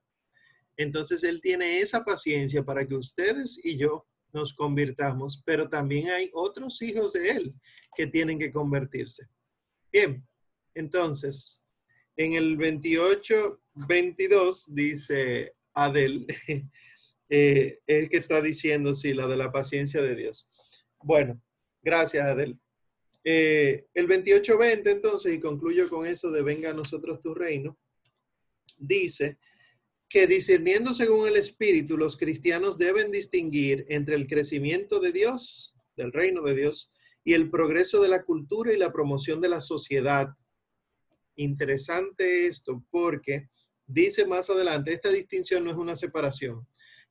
Entonces 0.77 1.24
Él 1.24 1.41
tiene 1.41 1.79
esa 1.79 2.03
paciencia 2.03 2.63
para 2.63 2.86
que 2.86 2.96
ustedes 2.96 3.60
y 3.63 3.77
yo 3.77 4.05
nos 4.34 4.53
convirtamos, 4.53 5.41
pero 5.46 5.70
también 5.70 6.10
hay 6.10 6.29
otros 6.34 6.82
hijos 6.82 7.13
de 7.13 7.29
Él 7.29 7.53
que 7.96 8.08
tienen 8.08 8.38
que 8.38 8.51
convertirse. 8.51 9.27
Bien, 9.91 10.27
entonces, 10.74 11.63
en 12.17 12.34
el 12.34 12.58
28, 12.58 13.62
22 13.88 14.75
dice 14.75 15.53
Adel, 15.74 16.27
eh, 17.29 17.79
es 17.88 18.10
que 18.10 18.17
está 18.17 18.41
diciendo, 18.41 18.94
sí, 18.94 19.13
la 19.13 19.27
de 19.27 19.38
la 19.38 19.51
paciencia 19.51 20.01
de 20.01 20.15
Dios. 20.15 20.50
Bueno, 21.01 21.41
gracias 21.82 22.25
Adel. 22.25 22.60
Eh, 23.24 23.88
el 23.94 24.08
28-20 24.08 24.82
entonces, 24.86 25.34
y 25.34 25.39
concluyo 25.39 25.89
con 25.89 26.05
eso 26.05 26.29
de 26.29 26.44
venga 26.44 26.70
a 26.70 26.74
nosotros 26.74 27.20
tu 27.22 27.34
reino, 27.34 27.77
dice, 28.77 29.39
que 30.15 30.27
discerniendo 30.27 30.93
según 30.93 31.27
el 31.27 31.36
Espíritu, 31.36 31.98
los 31.98 32.15
cristianos 32.15 32.77
deben 32.77 33.12
distinguir 33.12 33.86
entre 33.89 34.15
el 34.15 34.27
crecimiento 34.27 35.01
de 35.01 35.12
Dios, 35.12 35.75
del 35.98 36.13
reino 36.13 36.41
de 36.43 36.55
Dios, 36.55 36.89
y 37.25 37.34
el 37.34 37.50
progreso 37.50 38.01
de 38.01 38.07
la 38.07 38.24
cultura 38.24 38.72
y 38.72 38.77
la 38.77 38.93
promoción 38.93 39.41
de 39.41 39.50
la 39.50 39.60
sociedad. 39.60 40.29
Interesante 41.36 42.48
esto 42.48 42.81
porque 42.91 43.50
dice 43.86 44.25
más 44.25 44.50
adelante, 44.50 44.93
esta 44.93 45.10
distinción 45.10 45.65
no 45.65 45.72
es 45.72 45.75
una 45.75 45.98
separación. 45.98 46.65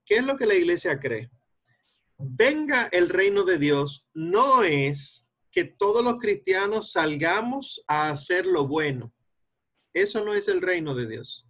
¿Qué 0.07 0.15
es 0.15 0.25
lo 0.25 0.39
que 0.39 0.47
la 0.47 0.55
iglesia 0.55 0.99
cree? 0.99 1.29
Venga 2.17 2.89
el 2.91 3.11
reino 3.11 3.45
de 3.45 3.59
Dios 3.59 4.07
no 4.15 4.63
es 4.63 5.29
que 5.53 5.65
todos 5.65 6.03
los 6.03 6.17
cristianos 6.17 6.93
salgamos 6.93 7.85
a 7.87 8.09
hacer 8.09 8.47
lo 8.47 8.67
bueno. 8.67 9.13
Eso 9.93 10.25
no 10.25 10.33
es 10.33 10.49
el 10.49 10.63
reino 10.63 10.95
de 10.95 11.07
Dios. 11.07 11.47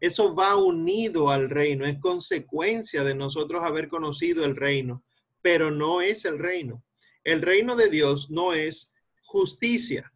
Eso 0.00 0.34
va 0.34 0.56
unido 0.56 1.30
al 1.30 1.50
reino, 1.50 1.86
es 1.86 1.98
consecuencia 1.98 3.04
de 3.04 3.14
nosotros 3.14 3.62
haber 3.62 3.88
conocido 3.88 4.44
el 4.44 4.56
reino, 4.56 5.04
pero 5.42 5.70
no 5.70 6.00
es 6.00 6.24
el 6.24 6.38
reino. 6.38 6.84
El 7.24 7.42
reino 7.42 7.76
de 7.76 7.88
Dios 7.88 8.30
no 8.30 8.52
es 8.52 8.92
justicia. 9.22 10.12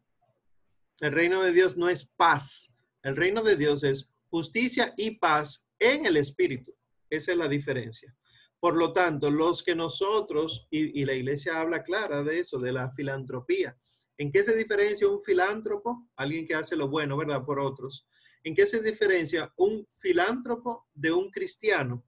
El 1.00 1.12
reino 1.12 1.42
de 1.42 1.52
Dios 1.52 1.76
no 1.76 1.88
es 1.88 2.04
paz. 2.04 2.72
El 3.02 3.16
reino 3.16 3.42
de 3.42 3.56
Dios 3.56 3.82
es 3.84 4.12
justicia 4.28 4.92
y 4.96 5.12
paz 5.12 5.68
en 5.78 6.06
el 6.06 6.16
Espíritu. 6.16 6.74
Esa 7.08 7.32
es 7.32 7.38
la 7.38 7.48
diferencia. 7.48 8.14
Por 8.60 8.76
lo 8.76 8.92
tanto, 8.92 9.30
los 9.30 9.62
que 9.62 9.74
nosotros, 9.74 10.68
y, 10.70 11.04
la 11.04 11.14
iglesia 11.14 11.60
habla 11.60 11.82
clara 11.82 12.22
de 12.22 12.40
eso, 12.40 12.58
de 12.58 12.72
la 12.72 12.90
filantropía, 12.90 13.76
¿En 14.20 14.30
qué 14.30 14.44
se 14.44 14.54
diferencia 14.54 15.08
un 15.08 15.18
filántropo, 15.18 16.06
alguien 16.14 16.46
que 16.46 16.54
hace 16.54 16.76
lo 16.76 16.90
bueno, 16.90 17.16
¿verdad? 17.16 17.42
Por 17.42 17.58
otros. 17.58 18.06
¿En 18.42 18.54
qué 18.54 18.66
se 18.66 18.82
diferencia 18.82 19.52
un 19.56 19.86
filántropo 19.90 20.88
de 20.94 21.12
un 21.12 21.30
cristiano? 21.30 22.04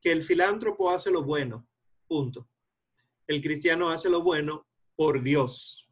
Que 0.00 0.12
el 0.12 0.22
filántropo 0.22 0.90
hace 0.90 1.10
lo 1.10 1.22
bueno, 1.22 1.68
punto. 2.06 2.48
El 3.26 3.40
cristiano 3.42 3.90
hace 3.90 4.08
lo 4.08 4.22
bueno 4.22 4.66
por 4.96 5.22
Dios. 5.22 5.88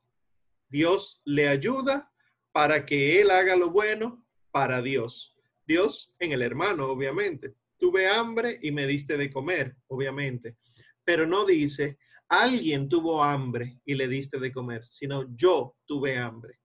Dios 0.68 1.20
le 1.24 1.48
ayuda 1.48 2.12
para 2.50 2.84
que 2.84 3.20
él 3.20 3.30
haga 3.30 3.54
lo 3.54 3.70
bueno 3.70 4.26
para 4.50 4.82
Dios. 4.82 5.36
Dios 5.64 6.14
en 6.18 6.32
el 6.32 6.42
hermano, 6.42 6.86
obviamente. 6.86 7.54
Tuve 7.76 8.08
hambre 8.08 8.58
y 8.62 8.72
me 8.72 8.86
diste 8.86 9.16
de 9.16 9.30
comer, 9.30 9.76
obviamente. 9.86 10.56
Pero 11.04 11.26
no 11.26 11.44
dice, 11.44 11.98
alguien 12.28 12.88
tuvo 12.88 13.22
hambre 13.22 13.80
y 13.84 13.94
le 13.94 14.08
diste 14.08 14.40
de 14.40 14.50
comer, 14.50 14.84
sino 14.86 15.26
yo 15.36 15.76
tuve 15.84 16.16
hambre. 16.16 16.58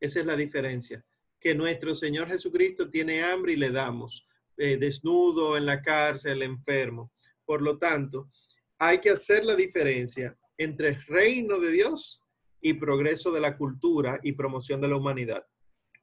Esa 0.00 0.20
es 0.20 0.26
la 0.26 0.36
diferencia. 0.36 1.04
Que 1.40 1.54
nuestro 1.54 1.94
Señor 1.94 2.28
Jesucristo 2.28 2.90
tiene 2.90 3.22
hambre 3.22 3.54
y 3.54 3.56
le 3.56 3.70
damos, 3.70 4.28
eh, 4.56 4.76
desnudo, 4.76 5.56
en 5.56 5.66
la 5.66 5.80
cárcel, 5.80 6.42
enfermo. 6.42 7.12
Por 7.44 7.62
lo 7.62 7.78
tanto, 7.78 8.30
hay 8.78 9.00
que 9.00 9.10
hacer 9.10 9.44
la 9.44 9.56
diferencia 9.56 10.36
entre 10.58 11.00
reino 11.06 11.58
de 11.58 11.72
Dios 11.72 12.26
y 12.60 12.74
progreso 12.74 13.32
de 13.32 13.40
la 13.40 13.56
cultura 13.56 14.20
y 14.22 14.32
promoción 14.32 14.80
de 14.80 14.88
la 14.88 14.96
humanidad. 14.96 15.46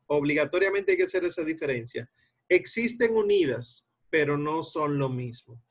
Obligatoriamente 0.08 0.92
hay 0.92 0.98
que 0.98 1.04
hacer 1.04 1.24
esa 1.24 1.44
diferencia. 1.44 2.10
Existen 2.50 3.16
unidas, 3.16 3.88
pero 4.10 4.38
no 4.38 4.64
son 4.64 4.98
lo 4.98 5.10
mismo. 5.10 5.62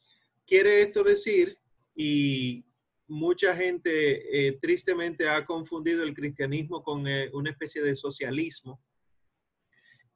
Quiere 0.46 0.82
esto 0.82 1.02
decir, 1.02 1.58
y 1.94 2.64
mucha 3.08 3.56
gente 3.56 4.49
eh, 4.49 4.58
tristemente 4.61 5.28
ha 5.28 5.44
confundido 5.44 6.02
el 6.02 6.14
cristianismo 6.14 6.82
con 6.82 7.06
eh, 7.08 7.30
una 7.32 7.50
especie 7.50 7.82
de 7.82 7.94
socialismo. 7.94 8.80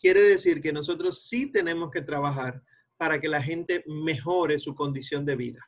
Quiere 0.01 0.23
decir 0.23 0.61
que 0.61 0.73
nosotros 0.73 1.23
sí 1.23 1.53
tenemos 1.53 1.91
que 1.91 2.03
trabajar 2.03 2.63
para 2.97 3.21
que 3.21 3.29
la 3.29 3.43
gente 3.43 3.85
mejore 3.87 4.59
su 4.59 4.75
condición 4.75 5.25
de 5.25 5.37
vida, 5.37 5.61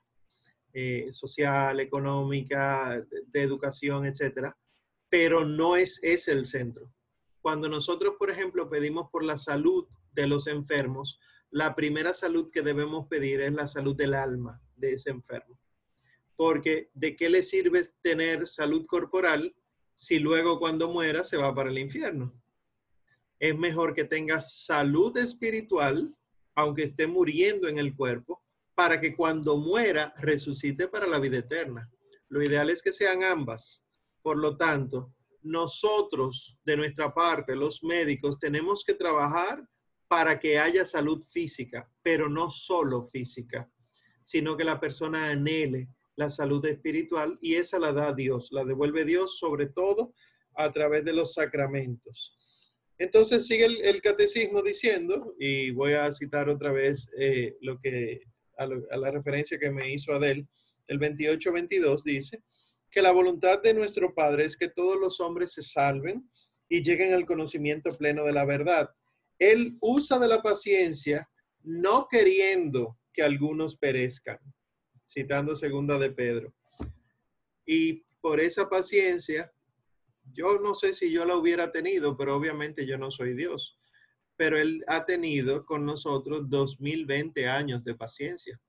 eh, 0.73 1.09
social, 1.11 1.81
económica, 1.81 3.01
de, 3.09 3.23
de 3.27 3.43
educación, 3.43 4.07
etcétera, 4.07 4.57
pero 5.09 5.45
no 5.45 5.77
es 5.77 6.01
ese 6.03 6.33
el 6.33 6.47
centro. 6.47 6.93
Cuando 7.41 7.69
nosotros, 7.69 8.15
por 8.19 8.31
ejemplo, 8.31 8.71
pedimos 8.71 9.11
por 9.11 9.25
la 9.25 9.37
salud 9.37 9.87
de 10.13 10.27
los 10.27 10.47
enfermos, 10.47 11.21
la 11.51 11.75
primera 11.75 12.15
salud 12.15 12.51
que 12.51 12.63
debemos 12.63 13.07
pedir 13.09 13.41
es 13.43 13.53
la 13.53 13.67
salud 13.67 13.95
del 13.95 14.15
alma 14.15 14.63
de 14.77 14.95
ese 14.95 15.11
enfermo 15.11 15.59
porque 16.43 16.91
¿de 16.95 17.15
qué 17.15 17.31
le 17.31 17.45
sirve 17.45 17.83
tener 18.03 18.49
salud 18.49 18.85
corporal 18.87 19.55
si 19.95 20.19
luego 20.19 20.59
cuando 20.59 20.93
muera 20.93 21.23
se 21.23 21.37
va 21.37 21.55
para 21.55 21.71
el 21.71 21.79
infierno? 21.79 22.42
Es 23.43 23.59
mejor 23.59 23.93
que 23.93 24.05
tenga 24.05 24.41
salud 24.41 25.17
espiritual, 25.17 26.17
aunque 26.55 26.85
esté 26.85 27.09
muriendo 27.09 27.67
en 27.67 27.77
el 27.77 27.97
cuerpo, 27.97 28.41
para 28.73 29.01
que 29.01 29.17
cuando 29.17 29.57
muera 29.57 30.15
resucite 30.19 30.87
para 30.87 31.09
la 31.09 31.19
vida 31.19 31.39
eterna. 31.39 31.91
Lo 32.29 32.41
ideal 32.41 32.71
es 32.71 32.81
que 32.81 32.93
sean 32.93 33.25
ambas. 33.25 33.85
Por 34.23 34.39
lo 34.39 34.57
tanto, 34.57 35.13
nosotros, 35.43 36.57
de 36.65 36.77
nuestra 36.77 37.13
parte, 37.13 37.57
los 37.57 37.83
médicos, 37.83 38.39
tenemos 38.39 38.85
que 38.85 38.95
trabajar 38.95 39.69
para 40.07 40.39
que 40.39 40.61
haya 40.61 40.85
salud 40.85 41.21
física, 41.25 41.91
pero 42.01 42.29
no 42.29 42.49
solo 42.49 43.03
física, 43.03 43.69
sino 44.23 44.57
que 44.57 44.63
la 44.63 44.79
persona 44.79 45.31
anhele 45.31 45.89
la 46.15 46.31
salud 46.31 46.65
espiritual 46.67 47.41
y 47.43 47.57
esa 47.57 47.81
la 47.81 47.93
da 47.93 48.13
Dios, 48.13 48.53
la 48.53 48.65
devuelve 48.65 49.05
Dios 49.05 49.37
sobre 49.37 49.67
todo 49.67 50.15
a 50.55 50.71
través 50.71 51.05
de 51.05 51.13
los 51.13 51.35
sacramentos. 51.35 52.37
Entonces 52.99 53.47
sigue 53.47 53.65
el, 53.65 54.01
catecismo 54.03 54.63
diciendo, 54.63 55.35
y 55.39 55.71
voy 55.71 55.95
a 55.95 56.11
citar 56.13 56.49
otra 56.49 56.73
vez 56.73 57.11
eh, 57.19 57.57
lo 57.61 57.79
que, 57.79 58.23
a, 58.57 58.67
la 58.67 59.11
referencia 59.11 59.59
que 59.59 59.71
me 59.71 59.93
hizo 59.93 60.13
Adel, 60.13 60.47
el 60.87 61.01
28-22 61.01 62.03
dice, 62.05 62.43
que 62.91 63.03
la 63.03 63.11
voluntad 63.11 63.63
de 63.63 63.75
nuestro 63.75 64.15
Padre 64.15 64.45
es 64.45 64.57
que 64.57 64.69
todos 64.69 65.01
los 65.01 65.19
hombres 65.21 65.53
se 65.53 65.63
salven 65.63 66.31
y 66.69 66.83
lleguen 66.83 67.15
al 67.15 67.27
conocimiento 67.27 67.91
pleno 67.93 68.25
de 68.25 68.33
la 68.33 68.45
verdad. 68.45 68.91
Él 69.39 69.77
usa 69.81 70.19
de 70.19 70.29
la 70.29 70.43
paciencia 70.43 71.29
no 71.63 72.07
queriendo 72.11 72.99
que 73.13 73.23
algunos 73.23 73.77
perezcan, 73.77 74.39
citando 75.09 75.55
segunda 75.57 75.99
de 75.99 76.11
Pedro. 76.11 76.55
Y 77.65 78.05
por 78.21 78.41
esa 78.41 78.69
paciencia, 78.69 79.53
yo 80.33 80.59
no 80.61 80.75
sé 80.75 80.95
si 80.95 81.11
yo 81.11 81.25
la 81.25 81.37
hubiera 81.37 81.73
tenido, 81.73 82.17
pero 82.17 82.37
obviamente 82.37 82.87
yo 82.87 82.99
no 82.99 83.11
soy 83.11 83.35
Dios. 83.35 83.79
Pero 84.37 84.59
Él 84.59 84.83
ha 84.87 85.05
tenido 85.05 85.65
con 85.65 85.85
nosotros 85.85 86.49
2020 86.49 87.49
años 87.49 87.85
de 87.85 87.95
paciencia. 87.95 88.61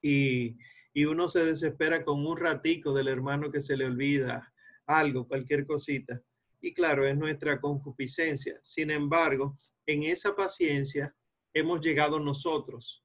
Y, 0.00 0.56
y 0.92 1.04
uno 1.04 1.28
se 1.28 1.44
desespera 1.44 2.04
con 2.04 2.24
un 2.26 2.36
ratico 2.36 2.92
del 2.92 3.08
hermano 3.08 3.50
que 3.50 3.60
se 3.60 3.76
le 3.76 3.84
olvida 3.84 4.52
algo, 4.86 5.26
cualquier 5.26 5.66
cosita. 5.66 6.22
Y 6.60 6.72
claro, 6.72 7.06
es 7.06 7.16
nuestra 7.16 7.60
concupiscencia. 7.60 8.58
Sin 8.62 8.90
embargo, 8.90 9.58
en 9.86 10.04
esa 10.04 10.34
paciencia 10.34 11.14
hemos 11.52 11.80
llegado 11.80 12.18
nosotros. 12.18 13.04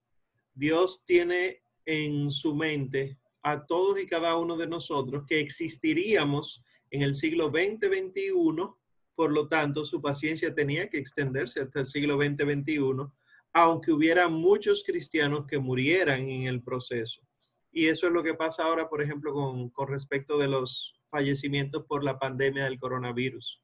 Dios 0.54 1.04
tiene 1.06 1.64
en 1.86 2.32
su 2.32 2.56
mente 2.56 3.20
a 3.42 3.66
todos 3.66 4.00
y 4.00 4.08
cada 4.08 4.38
uno 4.38 4.56
de 4.56 4.68
nosotros 4.68 5.24
que 5.28 5.40
existiríamos 5.40 6.64
en 6.94 7.02
el 7.02 7.16
siglo 7.16 7.46
2021, 7.46 8.80
por 9.16 9.34
lo 9.34 9.48
tanto 9.48 9.84
su 9.84 10.00
paciencia 10.00 10.54
tenía 10.54 10.92
que 10.92 11.00
extenderse 11.00 11.62
hasta 11.62 11.80
el 11.80 11.88
siglo 11.88 12.14
2021, 12.14 13.12
aunque 13.52 13.92
hubiera 13.92 14.28
muchos 14.28 14.84
cristianos 14.84 15.48
que 15.48 15.58
murieran 15.58 16.22
en 16.22 16.44
el 16.44 16.62
proceso. 16.62 17.24
Y 17.72 17.88
eso 17.88 18.06
es 18.06 18.14
lo 18.14 18.22
que 18.22 18.36
pasa 18.36 18.66
ahora, 18.66 18.90
por 18.90 19.02
ejemplo, 19.02 19.34
con, 19.34 19.72
con 19.72 19.88
respecto 19.88 20.38
de 20.38 20.48
los 20.48 20.96
fallecimientos 21.10 21.84
por 21.88 22.04
la 22.04 22.20
pandemia 22.20 22.66
del 22.66 22.80
coronavirus. 22.80 23.60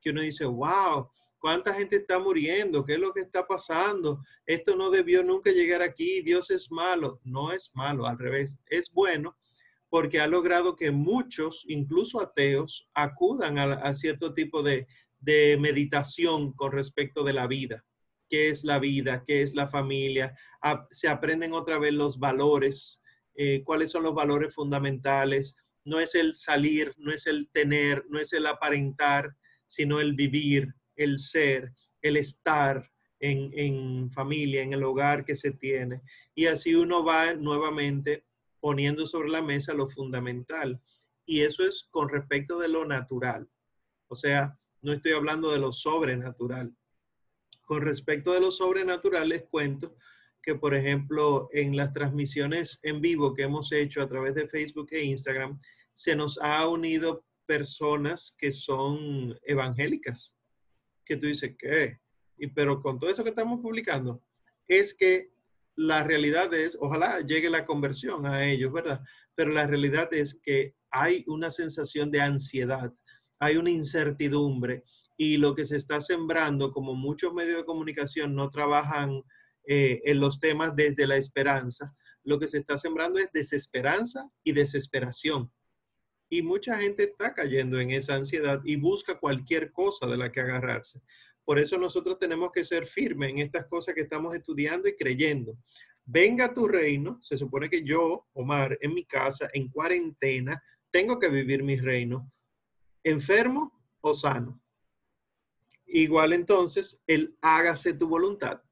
Que 0.00 0.10
uno 0.10 0.20
dice, 0.20 0.44
wow, 0.44 1.10
¿Cuánta 1.40 1.72
gente 1.72 1.96
está 1.96 2.18
muriendo? 2.18 2.84
¿Qué 2.84 2.92
es 2.92 2.98
lo 3.00 3.14
que 3.14 3.20
está 3.20 3.46
pasando? 3.46 4.22
Esto 4.44 4.76
no 4.76 4.90
debió 4.90 5.24
nunca 5.24 5.50
llegar 5.50 5.80
aquí. 5.80 6.20
Dios 6.20 6.50
es 6.50 6.70
malo. 6.70 7.18
No 7.24 7.50
es 7.50 7.74
malo, 7.74 8.06
al 8.06 8.18
revés. 8.18 8.58
Es 8.66 8.92
bueno 8.92 9.38
porque 9.90 10.20
ha 10.20 10.28
logrado 10.28 10.76
que 10.76 10.92
muchos, 10.92 11.64
incluso 11.68 12.20
ateos, 12.20 12.88
acudan 12.94 13.58
a, 13.58 13.94
cierto 13.94 14.32
tipo 14.32 14.62
de, 14.62 14.86
meditación 15.58 16.52
con 16.54 16.72
respecto 16.72 17.24
de 17.24 17.34
la 17.34 17.46
vida. 17.46 17.84
¿Qué 18.28 18.48
es 18.48 18.64
la 18.64 18.78
vida? 18.78 19.24
¿Qué 19.26 19.42
es 19.42 19.54
la 19.54 19.68
familia? 19.68 20.34
se 20.92 21.08
aprenden 21.08 21.52
otra 21.52 21.78
vez 21.78 21.92
los 21.92 22.18
valores. 22.18 23.02
Eh, 23.34 23.62
¿Cuáles 23.64 23.90
son 23.90 24.04
los 24.04 24.14
valores 24.14 24.54
fundamentales? 24.54 25.56
No 25.84 25.98
es 25.98 26.14
el 26.14 26.34
salir, 26.34 26.94
no 26.96 27.12
es 27.12 27.26
el 27.26 27.50
tener, 27.50 28.04
no 28.08 28.20
es 28.20 28.32
el 28.32 28.46
aparentar, 28.46 29.34
sino 29.66 30.00
el 30.00 30.14
vivir, 30.14 30.72
el 30.94 31.18
ser, 31.18 31.72
el 32.00 32.16
estar 32.16 32.90
en, 33.18 34.10
familia, 34.12 34.62
en 34.62 34.72
el 34.72 34.84
hogar 34.84 35.24
que 35.24 35.34
se 35.34 35.50
tiene. 35.50 36.00
Y 36.34 36.46
así 36.46 36.74
uno 36.74 37.04
va 37.04 37.34
nuevamente 37.34 38.24
poniendo 38.60 39.06
sobre 39.06 39.30
la 39.30 39.42
mesa 39.42 39.74
lo 39.74 39.86
fundamental. 39.86 40.80
Y 41.26 41.40
eso 41.40 41.64
es 41.64 41.88
con 41.90 42.08
respecto 42.08 42.58
de 42.58 42.68
lo 42.68 42.84
natural. 42.84 43.48
O 44.08 44.14
sea, 44.14 44.58
no 44.82 44.92
estoy 44.92 45.12
hablando 45.12 45.52
de 45.52 45.58
lo 45.58 45.72
sobrenatural. 45.72 46.74
Con 47.62 47.82
respecto 47.82 48.32
de 48.32 48.40
lo 48.40 48.50
sobrenatural, 48.50 49.28
les 49.28 49.44
cuento 49.44 49.96
que, 50.42 50.54
por 50.54 50.74
ejemplo, 50.74 51.48
en 51.52 51.76
las 51.76 51.92
transmisiones 51.92 52.80
en 52.82 53.00
vivo 53.00 53.34
que 53.34 53.42
hemos 53.42 53.70
hecho 53.72 54.02
a 54.02 54.08
través 54.08 54.34
de 54.34 54.48
Facebook 54.48 54.88
e 54.90 55.04
Instagram, 55.04 55.58
se 55.92 56.16
nos 56.16 56.38
ha 56.40 56.66
unido 56.66 57.24
personas 57.46 58.34
que 58.38 58.52
son 58.52 59.38
evangélicas 59.42 60.36
que 61.04 61.16
tú 61.16 61.26
dices, 61.26 61.56
¿qué? 61.58 61.98
Y, 62.38 62.46
pero 62.46 62.80
con 62.80 62.98
todo 62.98 63.10
eso 63.10 63.24
que 63.24 63.30
estamos 63.30 63.60
publicando, 63.60 64.22
es 64.68 64.94
que 64.94 65.32
la 65.76 66.02
realidad 66.04 66.52
es, 66.54 66.76
ojalá 66.80 67.20
llegue 67.20 67.50
la 67.50 67.64
conversión 67.64 68.26
a 68.26 68.46
ellos, 68.46 68.72
¿verdad? 68.72 69.00
Pero 69.34 69.50
la 69.50 69.66
realidad 69.66 70.12
es 70.12 70.38
que 70.42 70.74
hay 70.90 71.24
una 71.26 71.50
sensación 71.50 72.10
de 72.10 72.20
ansiedad, 72.20 72.92
hay 73.38 73.56
una 73.56 73.70
incertidumbre 73.70 74.84
y 75.16 75.36
lo 75.36 75.54
que 75.54 75.64
se 75.64 75.76
está 75.76 76.00
sembrando, 76.00 76.72
como 76.72 76.94
muchos 76.94 77.32
medios 77.32 77.58
de 77.58 77.64
comunicación 77.64 78.34
no 78.34 78.50
trabajan 78.50 79.22
eh, 79.66 80.00
en 80.04 80.20
los 80.20 80.40
temas 80.40 80.74
desde 80.74 81.06
la 81.06 81.16
esperanza, 81.16 81.94
lo 82.24 82.38
que 82.38 82.48
se 82.48 82.58
está 82.58 82.76
sembrando 82.76 83.18
es 83.18 83.30
desesperanza 83.32 84.30
y 84.44 84.52
desesperación. 84.52 85.52
Y 86.28 86.42
mucha 86.42 86.78
gente 86.78 87.04
está 87.04 87.34
cayendo 87.34 87.80
en 87.80 87.90
esa 87.90 88.14
ansiedad 88.14 88.60
y 88.64 88.76
busca 88.76 89.18
cualquier 89.18 89.72
cosa 89.72 90.06
de 90.06 90.16
la 90.16 90.30
que 90.30 90.40
agarrarse. 90.40 91.00
Por 91.44 91.58
eso 91.58 91.78
nosotros 91.78 92.18
tenemos 92.18 92.50
que 92.52 92.64
ser 92.64 92.86
firmes 92.86 93.30
en 93.30 93.38
estas 93.38 93.66
cosas 93.66 93.94
que 93.94 94.02
estamos 94.02 94.34
estudiando 94.34 94.88
y 94.88 94.94
creyendo. 94.94 95.56
Venga 96.04 96.52
tu 96.52 96.66
reino, 96.66 97.18
se 97.22 97.36
supone 97.36 97.68
que 97.68 97.82
yo, 97.82 98.26
Omar, 98.32 98.78
en 98.80 98.94
mi 98.94 99.04
casa, 99.04 99.48
en 99.52 99.68
cuarentena, 99.68 100.62
tengo 100.90 101.18
que 101.18 101.28
vivir 101.28 101.62
mi 101.62 101.76
reino. 101.76 102.32
enfermo 103.02 103.72
o 104.02 104.12
sano. 104.12 104.60
Igual 105.86 106.32
entonces, 106.32 107.02
el 107.06 107.36
hágase 107.40 107.94
tu 107.94 108.06
voluntad. 108.06 108.62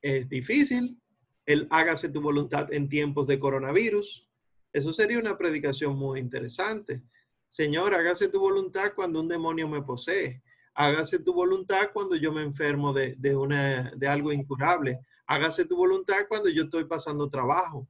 Es 0.00 0.28
difícil, 0.28 1.00
el 1.44 1.66
hágase 1.70 2.08
tu 2.08 2.20
voluntad 2.20 2.72
en 2.72 2.88
tiempos 2.88 3.26
de 3.26 3.38
coronavirus. 3.38 4.28
Eso 4.72 4.92
sería 4.92 5.18
una 5.18 5.36
predicación 5.36 5.96
muy 5.96 6.20
interesante. 6.20 7.02
Señor, 7.48 7.94
hágase 7.94 8.28
tu 8.28 8.40
voluntad 8.40 8.92
cuando 8.94 9.20
un 9.20 9.28
demonio 9.28 9.68
me 9.68 9.82
posee. 9.82 10.42
Hágase 10.78 11.18
tu 11.20 11.32
voluntad 11.32 11.90
cuando 11.94 12.16
yo 12.16 12.32
me 12.32 12.42
enfermo 12.42 12.92
de, 12.92 13.16
una, 13.34 13.90
de 13.96 14.08
algo 14.08 14.30
incurable. 14.30 15.00
Hágase 15.26 15.64
tu 15.64 15.74
voluntad 15.74 16.26
cuando 16.28 16.50
yo 16.50 16.64
estoy 16.64 16.84
pasando 16.84 17.30
trabajo. 17.30 17.88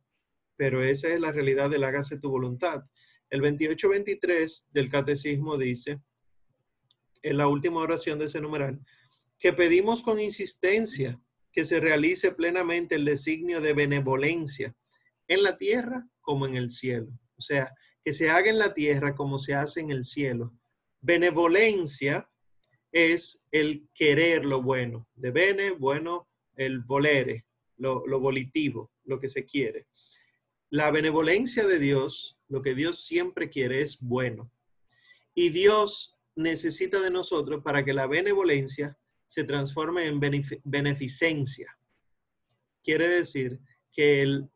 Pero 0.56 0.84
esa 0.84 1.08
es 1.08 1.18
la 1.18 1.32
realidad 1.32 1.68
del 1.68 1.82
hágase 1.82 2.16
tu 2.16 2.30
voluntad. 2.30 2.84
El 3.28 3.42
28-23 3.42 4.68
del 4.70 4.88
catecismo 4.88 5.58
dice, 5.58 6.00
en 7.22 7.36
la 7.36 7.48
última 7.48 7.80
oración 7.80 8.20
de 8.20 8.26
ese 8.26 8.40
numeral, 8.40 8.80
que 9.36 9.52
pedimos 9.52 10.04
con 10.04 10.20
insistencia 10.20 11.20
que 11.50 11.64
se 11.64 11.80
realice 11.80 12.30
plenamente 12.30 12.94
el 12.94 13.04
designio 13.04 13.60
de 13.60 13.72
benevolencia 13.72 14.76
en 15.26 15.42
la 15.42 15.58
tierra 15.58 16.08
como 16.20 16.46
en 16.46 16.54
el 16.54 16.70
cielo. 16.70 17.08
O 17.36 17.42
sea, 17.42 17.74
que 18.04 18.12
se 18.12 18.30
haga 18.30 18.48
en 18.48 18.58
la 18.58 18.74
tierra 18.74 19.16
como 19.16 19.40
se 19.40 19.54
hace 19.54 19.80
en 19.80 19.90
el 19.90 20.04
cielo. 20.04 20.54
Benevolencia 21.00 22.30
es 22.96 23.44
el 23.50 23.86
querer 23.92 24.46
lo 24.46 24.62
bueno. 24.62 25.06
De 25.14 25.30
bene, 25.30 25.70
bueno, 25.70 26.28
el 26.56 26.80
volere, 26.80 27.44
lo, 27.76 28.02
volitivo, 28.18 28.90
lo 29.04 29.18
que 29.18 29.28
se 29.28 29.44
quiere. 29.44 29.86
La 30.70 30.90
benevolencia 30.90 31.66
de 31.66 31.78
Dios, 31.78 32.38
lo 32.48 32.62
que 32.62 32.74
Dios 32.74 33.04
siempre 33.04 33.50
quiere 33.50 33.82
es 33.82 34.00
bueno. 34.00 34.50
Y 35.34 35.50
Dios 35.50 36.16
necesita 36.36 36.98
de 37.00 37.10
nosotros 37.10 37.62
para 37.62 37.84
que 37.84 37.92
la 37.92 38.06
benevolencia 38.06 38.96
se 39.26 39.44
transforme 39.44 40.06
en 40.06 40.18
beneficencia. 40.64 41.76
Quiere 42.82 43.08
decir 43.08 43.60
que 43.92 44.22
el, 44.22 44.48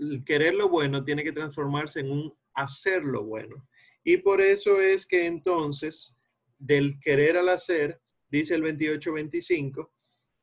el, 0.00 0.22
querer 0.24 0.54
lo 0.54 0.68
bueno 0.68 1.02
tiene 1.02 1.24
que 1.24 1.32
transformarse 1.32 2.00
en 2.00 2.10
un 2.10 2.34
hacer 2.52 3.04
lo 3.04 3.24
bueno. 3.24 3.66
Y 4.04 4.18
por 4.18 4.42
eso 4.42 4.78
es 4.82 5.06
que 5.06 5.26
entonces, 5.26 6.13
del 6.64 6.98
querer 6.98 7.36
al 7.36 7.50
hacer, 7.50 8.00
dice 8.30 8.54
el 8.54 8.62
28-25, 8.62 9.90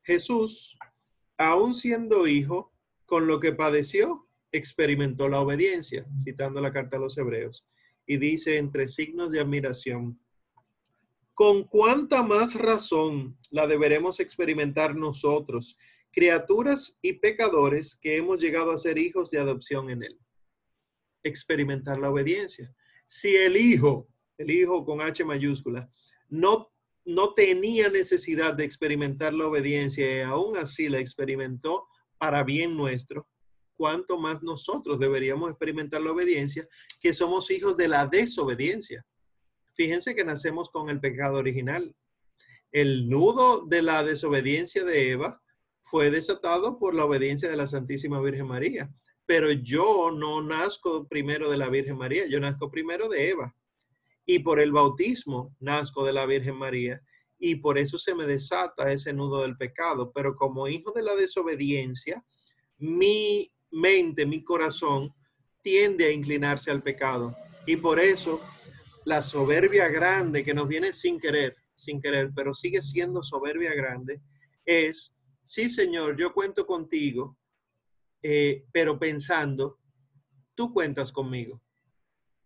Jesús, 0.02 0.78
aun 1.36 1.74
siendo 1.74 2.28
hijo, 2.28 2.72
con 3.06 3.26
lo 3.26 3.40
que 3.40 3.52
padeció, 3.52 4.28
experimentó 4.52 5.28
la 5.28 5.40
obediencia, 5.40 6.06
citando 6.22 6.60
la 6.60 6.72
carta 6.72 6.96
a 6.96 7.00
los 7.00 7.18
hebreos. 7.18 7.66
Y 8.06 8.18
dice 8.18 8.56
entre 8.56 8.86
signos 8.86 9.32
de 9.32 9.40
admiración, 9.40 10.20
con 11.34 11.64
cuánta 11.64 12.22
más 12.22 12.54
razón 12.54 13.36
la 13.50 13.66
deberemos 13.66 14.20
experimentar 14.20 14.94
nosotros, 14.94 15.76
criaturas 16.12 16.98
y 17.02 17.14
pecadores 17.14 17.96
que 17.96 18.16
hemos 18.16 18.40
llegado 18.40 18.70
a 18.70 18.78
ser 18.78 18.96
hijos 18.96 19.30
de 19.30 19.40
adopción 19.40 19.90
en 19.90 20.04
Él. 20.04 20.20
Experimentar 21.24 21.98
la 21.98 22.10
obediencia. 22.10 22.72
Si 23.06 23.34
el 23.34 23.56
hijo, 23.56 24.08
el 24.38 24.50
hijo 24.50 24.84
con 24.84 25.00
H 25.00 25.24
mayúscula, 25.24 25.90
no, 26.32 26.72
no 27.04 27.34
tenía 27.34 27.90
necesidad 27.90 28.54
de 28.54 28.64
experimentar 28.64 29.34
la 29.34 29.46
obediencia 29.46 30.16
y 30.16 30.20
aún 30.22 30.56
así 30.56 30.88
la 30.88 30.98
experimentó 30.98 31.86
para 32.16 32.42
bien 32.42 32.74
nuestro, 32.74 33.28
cuánto 33.74 34.18
más 34.18 34.42
nosotros 34.42 34.98
deberíamos 34.98 35.50
experimentar 35.50 36.00
la 36.00 36.12
obediencia, 36.12 36.66
que 37.00 37.12
somos 37.12 37.50
hijos 37.50 37.76
de 37.76 37.88
la 37.88 38.06
desobediencia. 38.06 39.04
Fíjense 39.74 40.14
que 40.14 40.24
nacemos 40.24 40.70
con 40.70 40.88
el 40.88 41.00
pecado 41.00 41.36
original. 41.36 41.94
El 42.70 43.10
nudo 43.10 43.66
de 43.66 43.82
la 43.82 44.02
desobediencia 44.02 44.84
de 44.84 45.10
Eva 45.10 45.42
fue 45.82 46.10
desatado 46.10 46.78
por 46.78 46.94
la 46.94 47.04
obediencia 47.04 47.50
de 47.50 47.56
la 47.56 47.66
Santísima 47.66 48.22
Virgen 48.22 48.46
María. 48.46 48.90
Pero 49.26 49.52
yo 49.52 50.10
no 50.10 50.40
nazco 50.40 51.06
primero 51.06 51.50
de 51.50 51.58
la 51.58 51.68
Virgen 51.68 51.98
María, 51.98 52.24
yo 52.26 52.40
nazco 52.40 52.70
primero 52.70 53.08
de 53.10 53.28
Eva. 53.28 53.54
Y 54.24 54.40
por 54.40 54.60
el 54.60 54.72
bautismo 54.72 55.54
nazco 55.60 56.04
de 56.04 56.12
la 56.12 56.26
Virgen 56.26 56.56
María. 56.56 57.00
Y 57.38 57.56
por 57.56 57.78
eso 57.78 57.98
se 57.98 58.14
me 58.14 58.24
desata 58.24 58.92
ese 58.92 59.12
nudo 59.12 59.42
del 59.42 59.56
pecado. 59.56 60.12
Pero 60.12 60.36
como 60.36 60.68
hijo 60.68 60.92
de 60.92 61.02
la 61.02 61.14
desobediencia, 61.14 62.24
mi 62.78 63.52
mente, 63.70 64.26
mi 64.26 64.44
corazón 64.44 65.12
tiende 65.60 66.06
a 66.06 66.12
inclinarse 66.12 66.70
al 66.70 66.82
pecado. 66.82 67.34
Y 67.66 67.76
por 67.76 67.98
eso 67.98 68.40
la 69.04 69.22
soberbia 69.22 69.88
grande 69.88 70.44
que 70.44 70.54
nos 70.54 70.68
viene 70.68 70.92
sin 70.92 71.18
querer, 71.18 71.56
sin 71.74 72.00
querer, 72.00 72.30
pero 72.34 72.54
sigue 72.54 72.82
siendo 72.82 73.22
soberbia 73.22 73.74
grande, 73.74 74.20
es, 74.64 75.16
sí 75.44 75.68
Señor, 75.68 76.16
yo 76.16 76.32
cuento 76.32 76.66
contigo, 76.66 77.36
eh, 78.22 78.64
pero 78.72 78.98
pensando, 78.98 79.78
tú 80.54 80.72
cuentas 80.72 81.10
conmigo. 81.10 81.60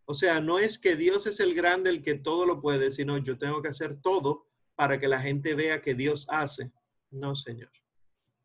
O 0.07 0.14
sea, 0.14 0.40
no 0.40 0.59
es 0.59 0.79
que 0.79 0.97
Dios 0.97 1.27
es 1.27 1.40
el 1.40 1.55
grande, 1.55 1.90
el 1.90 2.03
que 2.03 2.14
todo 2.14 2.47
lo 2.47 2.61
puede, 2.61 2.92
sino 2.92 3.19
yo 3.19 3.38
tengo 3.38 3.61
que 3.61 3.69
hacer 3.69 3.97
todo 3.97 4.47
para 4.77 5.01
que 5.01 5.09
la 5.09 5.21
gente 5.21 5.55
vea 5.55 5.83
que 5.83 5.95
Dios 5.95 6.27
hace. 6.31 6.73
No, 7.11 7.35
Señor. 7.35 7.71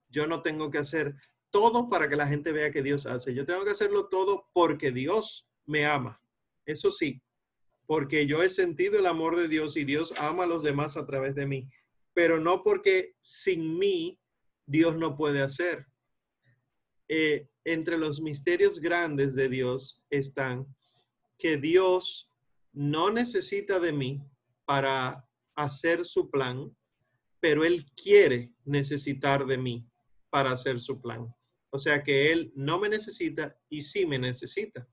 Yo 0.10 0.28
no 0.28 0.42
tengo 0.42 0.72
que 0.72 0.80
hacer 0.80 1.16
todo 1.52 1.88
para 1.88 2.10
que 2.10 2.16
la 2.16 2.28
gente 2.28 2.52
vea 2.52 2.72
que 2.72 2.82
Dios 2.82 3.06
hace. 3.06 3.34
Yo 3.36 3.46
tengo 3.46 3.64
que 3.64 3.72
hacerlo 3.72 4.08
todo 4.10 4.50
porque 4.54 4.92
Dios 4.92 5.48
me 5.66 5.86
ama. 5.86 6.20
Eso 6.66 6.90
sí, 6.90 7.22
porque 7.86 8.26
yo 8.26 8.42
he 8.42 8.50
sentido 8.50 8.98
el 8.98 9.06
amor 9.06 9.36
de 9.36 9.48
Dios 9.48 9.78
y 9.78 9.84
Dios 9.84 10.14
ama 10.18 10.46
a 10.46 10.48
los 10.48 10.64
demás 10.64 10.98
a 10.98 11.06
través 11.06 11.36
de 11.36 11.46
mí, 11.46 11.70
pero 12.14 12.40
no 12.40 12.64
porque 12.64 13.16
sin 13.22 13.78
mí 13.78 14.20
Dios 14.66 14.96
no 14.96 15.16
puede 15.16 15.42
hacer. 15.42 15.86
Eh, 17.08 17.50
entre 17.66 17.98
los 17.98 18.22
misterios 18.22 18.80
grandes 18.80 19.36
de 19.36 19.50
Dios 19.50 20.02
están 20.10 20.66
que 21.42 21.58
Dios 21.58 22.30
no 22.72 23.10
necesita 23.10 23.80
de 23.80 23.92
mí 23.92 24.22
para 24.64 25.28
hacer 25.56 26.06
su 26.06 26.30
plan, 26.30 26.72
pero 27.40 27.66
Él 27.66 27.84
quiere 27.96 28.52
necesitar 28.64 29.48
de 29.48 29.58
mí 29.58 29.84
para 30.30 30.52
hacer 30.52 30.80
su 30.80 31.02
plan. 31.02 31.34
O 31.72 31.80
sea 31.80 32.04
que 32.04 32.32
Él 32.32 32.52
no 32.56 32.80
me 32.80 32.90
necesita 32.90 33.58
y 33.70 33.82
sí 33.82 34.06
me 34.06 34.20
necesita 34.20 34.88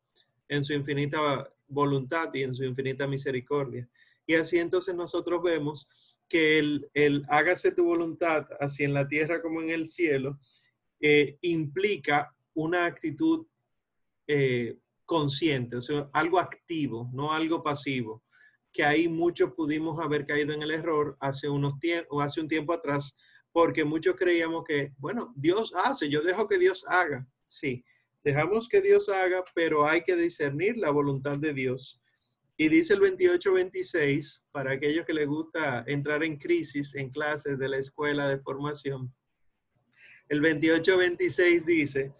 en 0.48 0.64
su 0.64 0.72
infinita 0.72 1.52
voluntad 1.68 2.32
y 2.32 2.44
en 2.44 2.54
su 2.54 2.64
infinita 2.64 3.06
misericordia. 3.06 3.86
Y 4.26 4.34
así 4.34 4.58
entonces 4.58 4.94
nosotros 4.94 5.42
vemos 5.42 5.86
que 6.30 6.58
el, 6.94 7.26
hágase 7.28 7.72
tu 7.72 7.84
voluntad, 7.84 8.46
así 8.58 8.84
en 8.84 8.94
la 8.94 9.06
tierra 9.06 9.42
como 9.42 9.60
en 9.60 9.68
el 9.68 9.84
cielo, 9.84 10.40
eh, 10.98 11.36
implica 11.42 12.34
una 12.54 12.86
actitud 12.86 13.46
eh, 14.26 14.78
consciente, 15.08 15.76
o 15.76 15.80
sea, 15.80 16.10
algo 16.12 16.38
activo, 16.38 17.08
no 17.14 17.32
algo 17.32 17.62
pasivo, 17.62 18.22
que 18.70 18.84
ahí 18.84 19.08
muchos 19.08 19.54
pudimos 19.54 19.98
haber 20.04 20.26
caído 20.26 20.52
en 20.52 20.62
el 20.62 20.70
error 20.70 21.16
hace, 21.18 21.48
unos 21.48 21.80
tiempos, 21.80 22.22
hace 22.22 22.42
un 22.42 22.48
tiempo 22.48 22.74
atrás, 22.74 23.16
porque 23.50 23.86
muchos 23.86 24.16
creíamos 24.16 24.64
que, 24.68 24.92
bueno, 24.98 25.32
Dios 25.34 25.72
hace, 25.74 26.10
yo 26.10 26.20
dejo 26.20 26.46
que 26.46 26.58
Dios 26.58 26.84
haga, 26.86 27.26
sí, 27.46 27.82
Dejamos 28.22 28.68
que 28.68 28.82
Dios 28.82 29.08
haga, 29.08 29.42
pero 29.54 29.88
hay 29.88 30.02
que 30.02 30.14
discernir 30.14 30.76
la 30.76 30.90
voluntad 30.90 31.38
de 31.38 31.54
Dios. 31.54 31.98
Y 32.58 32.68
dice 32.68 32.92
el 32.92 33.00
28-26, 33.00 34.44
para 34.50 34.72
aquellos 34.72 35.06
que 35.06 35.14
les 35.14 35.26
gusta 35.26 35.82
entrar 35.86 36.22
en 36.22 36.36
crisis 36.36 36.94
en 36.96 37.08
clases 37.08 37.58
de 37.58 37.68
la 37.68 37.78
escuela 37.78 38.28
de 38.28 38.40
formación, 38.40 39.14
el 40.28 40.42
28-26 40.42 41.64
dice, 41.64 42.12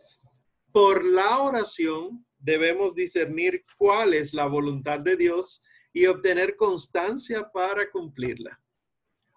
por 0.72 1.05
la 1.05 1.40
oración 1.40 2.24
debemos 2.38 2.94
discernir 2.94 3.62
cuál 3.77 4.14
es 4.14 4.35
la 4.35 4.46
voluntad 4.46 5.01
de 5.01 5.16
Dios 5.16 5.62
y 5.92 6.07
obtener 6.07 6.57
constancia 6.57 7.51
para 7.51 7.90
cumplirla. 7.90 8.61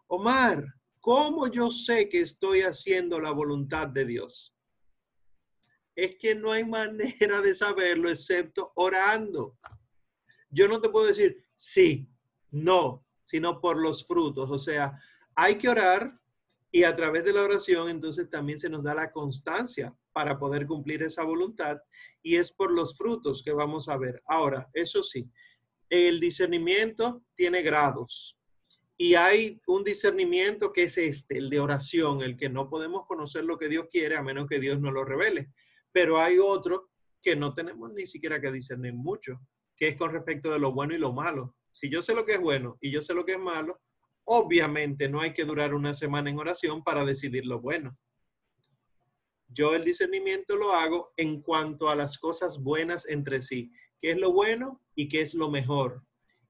Omar, 0.08 0.66
¿cómo 1.00 1.48
yo 1.48 1.70
sé 1.72 2.10
que 2.10 2.22
estoy 2.22 2.62
haciendo 2.62 3.20
la 3.20 3.32
voluntad 3.32 3.88
de 3.88 4.06
Dios? 4.06 4.56
es 5.96 6.16
que 6.16 6.36
no 6.36 6.52
hay 6.52 6.64
manera 6.64 7.42
de 7.42 7.54
saberlo 7.54 8.10
excepto 8.10 8.72
orando. 8.76 9.58
Yo 10.50 10.68
no 10.68 10.82
te 10.82 10.90
puedo 10.90 11.08
decir 11.08 11.44
sí, 11.56 12.10
no, 12.50 13.06
sino 13.24 13.62
por 13.62 13.80
los 13.82 14.06
frutos. 14.06 14.50
O 14.50 14.60
sea, 14.60 15.00
hay 15.36 15.58
que 15.58 15.70
orar 15.70 16.20
y 16.72 16.84
a 16.84 16.96
través 16.96 17.24
de 17.24 17.34
la 17.34 17.42
oración 17.42 17.90
entonces 17.90 18.30
también 18.30 18.60
se 18.60 18.70
nos 18.70 18.84
da 18.84 18.94
la 18.94 19.12
constancia 19.12 19.96
para 20.13 20.38
poder 20.38 20.65
cumplir 20.65 21.04
esa 21.04 21.24
voluntad 21.24 21.78
y 22.21 22.36
es 22.36 22.52
por 22.52 22.71
los 22.71 22.97
frutos 22.97 23.43
que 23.43 23.52
vamos 23.52 23.89
a 23.89 23.97
ver. 23.97 24.21
Ahora, 24.26 24.69
eso 24.74 25.04
sí, 25.04 25.30
el 25.89 26.19
discernimiento 26.19 27.24
tiene 27.36 27.62
grados 27.62 28.38
y 28.97 29.15
hay 29.15 29.60
un 29.67 29.84
discernimiento 29.84 30.71
que 30.71 30.84
es 30.84 30.97
este, 30.97 31.38
el 31.38 31.50
de 31.50 31.60
oración, 31.60 32.21
el 32.21 32.38
que 32.38 32.50
no 32.50 32.69
podemos 32.69 33.06
conocer 33.08 33.45
lo 33.45 33.58
que 33.58 33.69
Dios 33.69 33.88
quiere 33.89 34.15
a 34.15 34.21
menos 34.21 34.47
que 34.47 34.60
Dios 34.60 34.80
nos 34.80 34.93
lo 34.93 35.04
revele 35.04 35.50
pero 35.91 36.19
hay 36.19 36.39
otro 36.39 36.89
que 37.21 37.36
no 37.36 37.54
tenemos 37.54 37.91
ni 37.93 38.06
siquiera 38.06 38.41
que 38.41 38.52
discernir 38.52 38.93
mucho, 38.93 39.39
que 39.76 39.89
es 39.89 39.95
con 39.95 40.12
respecto 40.12 40.52
de 40.52 40.60
lo 40.60 40.71
bueno 40.71 40.95
y 40.95 40.97
lo 40.97 41.13
malo. 41.13 41.56
Si 41.71 41.89
yo 41.89 42.02
sé 42.02 42.13
lo 42.13 42.26
que 42.26 42.34
es 42.34 42.41
bueno 42.41 42.78
y 42.82 42.91
yo 42.91 43.02
sé 43.02 43.13
lo 43.13 43.26
que 43.26 43.34
es 43.34 43.39
malo, 43.39 43.80
obviamente 44.24 45.10
no 45.10 45.21
hay 45.21 45.34
que 45.34 45.45
durar 45.45 45.74
una 45.74 45.93
semana 45.93 46.30
en 46.30 46.39
oración 46.39 46.84
para 46.84 47.06
decidir 47.06 47.45
lo 47.45 47.60
bueno. 47.60 47.97
Yo 49.54 49.76
el 49.76 49.84
discernimiento 49.84 50.56
lo 50.56 50.72
hago 50.72 51.14
en 51.18 51.42
cuanto 51.42 51.90
a 51.90 51.96
las 51.96 52.18
cosas 52.18 52.62
buenas 52.62 53.08
entre 53.08 53.42
sí, 53.42 53.72
qué 54.00 54.12
es 54.12 54.18
lo 54.18 54.32
bueno 54.32 54.82
y 54.96 55.10
qué 55.10 55.22
es 55.22 55.34
lo 55.34 55.50
mejor. 55.50 56.04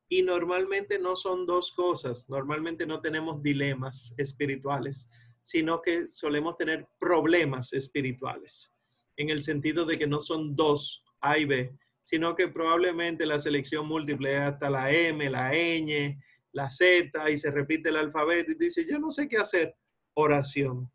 Y 0.07 0.21
normalmente 0.21 0.99
no 0.99 1.15
son 1.15 1.45
dos 1.45 1.71
cosas, 1.71 2.29
normalmente 2.29 2.85
no 2.85 3.01
tenemos 3.01 3.41
dilemas 3.41 4.13
espirituales, 4.17 5.07
sino 5.41 5.81
que 5.81 6.05
solemos 6.07 6.57
tener 6.57 6.87
problemas 6.99 7.73
espirituales, 7.73 8.71
en 9.17 9.29
el 9.29 9.43
sentido 9.43 9.85
de 9.85 9.97
que 9.97 10.07
no 10.07 10.21
son 10.21 10.55
dos 10.55 11.03
A 11.21 11.37
y 11.37 11.45
B, 11.45 11.75
sino 12.03 12.35
que 12.35 12.49
probablemente 12.49 13.25
la 13.25 13.39
selección 13.39 13.87
múltiple 13.87 14.35
es 14.35 14.41
hasta 14.41 14.69
la 14.69 14.91
M, 14.91 15.29
la 15.29 15.51
ñ, 15.53 16.19
la 16.51 16.69
Z 16.69 17.31
y 17.31 17.37
se 17.37 17.51
repite 17.51 17.89
el 17.89 17.97
alfabeto 17.97 18.51
y 18.51 18.55
dice, 18.55 18.85
yo 18.85 18.99
no 18.99 19.09
sé 19.09 19.27
qué 19.27 19.37
hacer, 19.37 19.75
oración. 20.13 20.91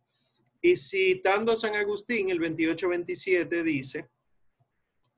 Y 0.66 0.74
citando 0.76 1.52
a 1.52 1.56
San 1.56 1.76
Agustín, 1.76 2.28
el 2.28 2.40
28-27 2.40 3.62
dice, 3.62 4.10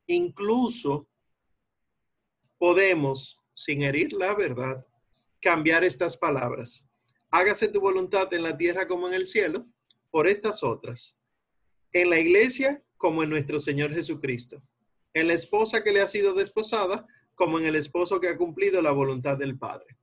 incluso 0.06 1.08
podemos, 2.58 3.40
sin 3.54 3.80
herir 3.80 4.12
la 4.12 4.34
verdad, 4.34 4.86
cambiar 5.40 5.84
estas 5.84 6.18
palabras. 6.18 6.86
Hágase 7.30 7.68
tu 7.68 7.80
voluntad 7.80 8.30
en 8.34 8.42
la 8.42 8.58
tierra 8.58 8.86
como 8.86 9.08
en 9.08 9.14
el 9.14 9.26
cielo, 9.26 9.66
por 10.10 10.28
estas 10.28 10.62
otras. 10.62 11.16
En 11.92 12.10
la 12.10 12.18
iglesia 12.20 12.84
como 12.98 13.22
en 13.22 13.30
nuestro 13.30 13.58
Señor 13.58 13.94
Jesucristo. 13.94 14.62
En 15.14 15.28
la 15.28 15.32
esposa 15.32 15.82
que 15.82 15.92
le 15.92 16.02
ha 16.02 16.06
sido 16.06 16.34
desposada, 16.34 17.06
como 17.34 17.58
en 17.58 17.64
el 17.64 17.76
esposo 17.76 18.20
que 18.20 18.28
ha 18.28 18.36
cumplido 18.36 18.82
la 18.82 18.90
voluntad 18.90 19.38
del 19.38 19.56
Padre. 19.58 19.96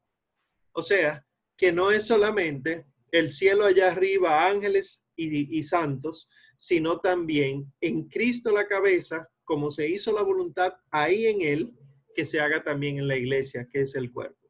O 0.72 0.82
sea, 0.82 1.24
que 1.56 1.72
no 1.72 1.92
es 1.92 2.08
solamente 2.08 2.88
el 3.12 3.30
cielo 3.30 3.66
allá 3.66 3.92
arriba, 3.92 4.48
ángeles 4.48 5.05
y, 5.16 5.58
y 5.58 5.64
santos, 5.64 6.30
sino 6.58 7.00
también 7.00 7.72
en 7.82 8.08
Cristo 8.08 8.52
la 8.52 8.68
cabeza, 8.68 9.30
como 9.44 9.72
se 9.72 9.88
hizo 9.88 10.12
la 10.12 10.24
voluntad 10.24 10.74
ahí 10.92 11.28
en 11.28 11.42
Él, 11.42 11.74
que 12.16 12.26
se 12.26 12.40
haga 12.40 12.64
también 12.64 12.98
en 12.98 13.08
la 13.08 13.18
iglesia, 13.18 13.68
que 13.72 13.82
es 13.82 13.96
el 13.96 14.12
cuerpo. 14.12 14.50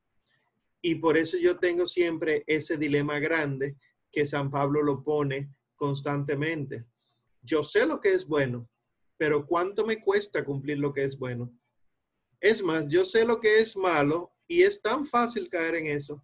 Y 0.82 0.95
por 0.95 1.17
eso 1.17 1.38
yo 1.38 1.58
tengo 1.58 1.86
siempre 1.86 2.43
ese 2.45 2.78
dilema 2.78 3.19
grande 3.19 3.75
que 4.12 4.25
San 4.25 4.51
Pablo 4.51 4.84
lo 4.84 5.04
pone 5.04 5.51
constantemente. 5.75 6.86
Yo 7.41 7.63
sé 7.63 7.86
lo 7.86 7.99
que 7.99 8.13
es 8.13 8.28
bueno, 8.28 8.69
pero 9.17 9.45
¿cuánto 9.47 9.86
me 9.86 9.99
cuesta 9.99 10.45
cumplir 10.45 10.78
lo 10.78 10.93
que 10.93 11.04
es 11.04 11.17
bueno? 11.17 11.51
Es 12.39 12.62
más, 12.62 12.88
yo 12.88 13.04
sé 13.04 13.25
lo 13.25 13.39
que 13.39 13.60
es 13.60 13.75
malo 13.75 14.34
y 14.47 14.62
es 14.62 14.82
tan 14.82 15.06
fácil 15.06 15.49
caer 15.49 15.75
en 15.75 15.88
eso 15.88 16.23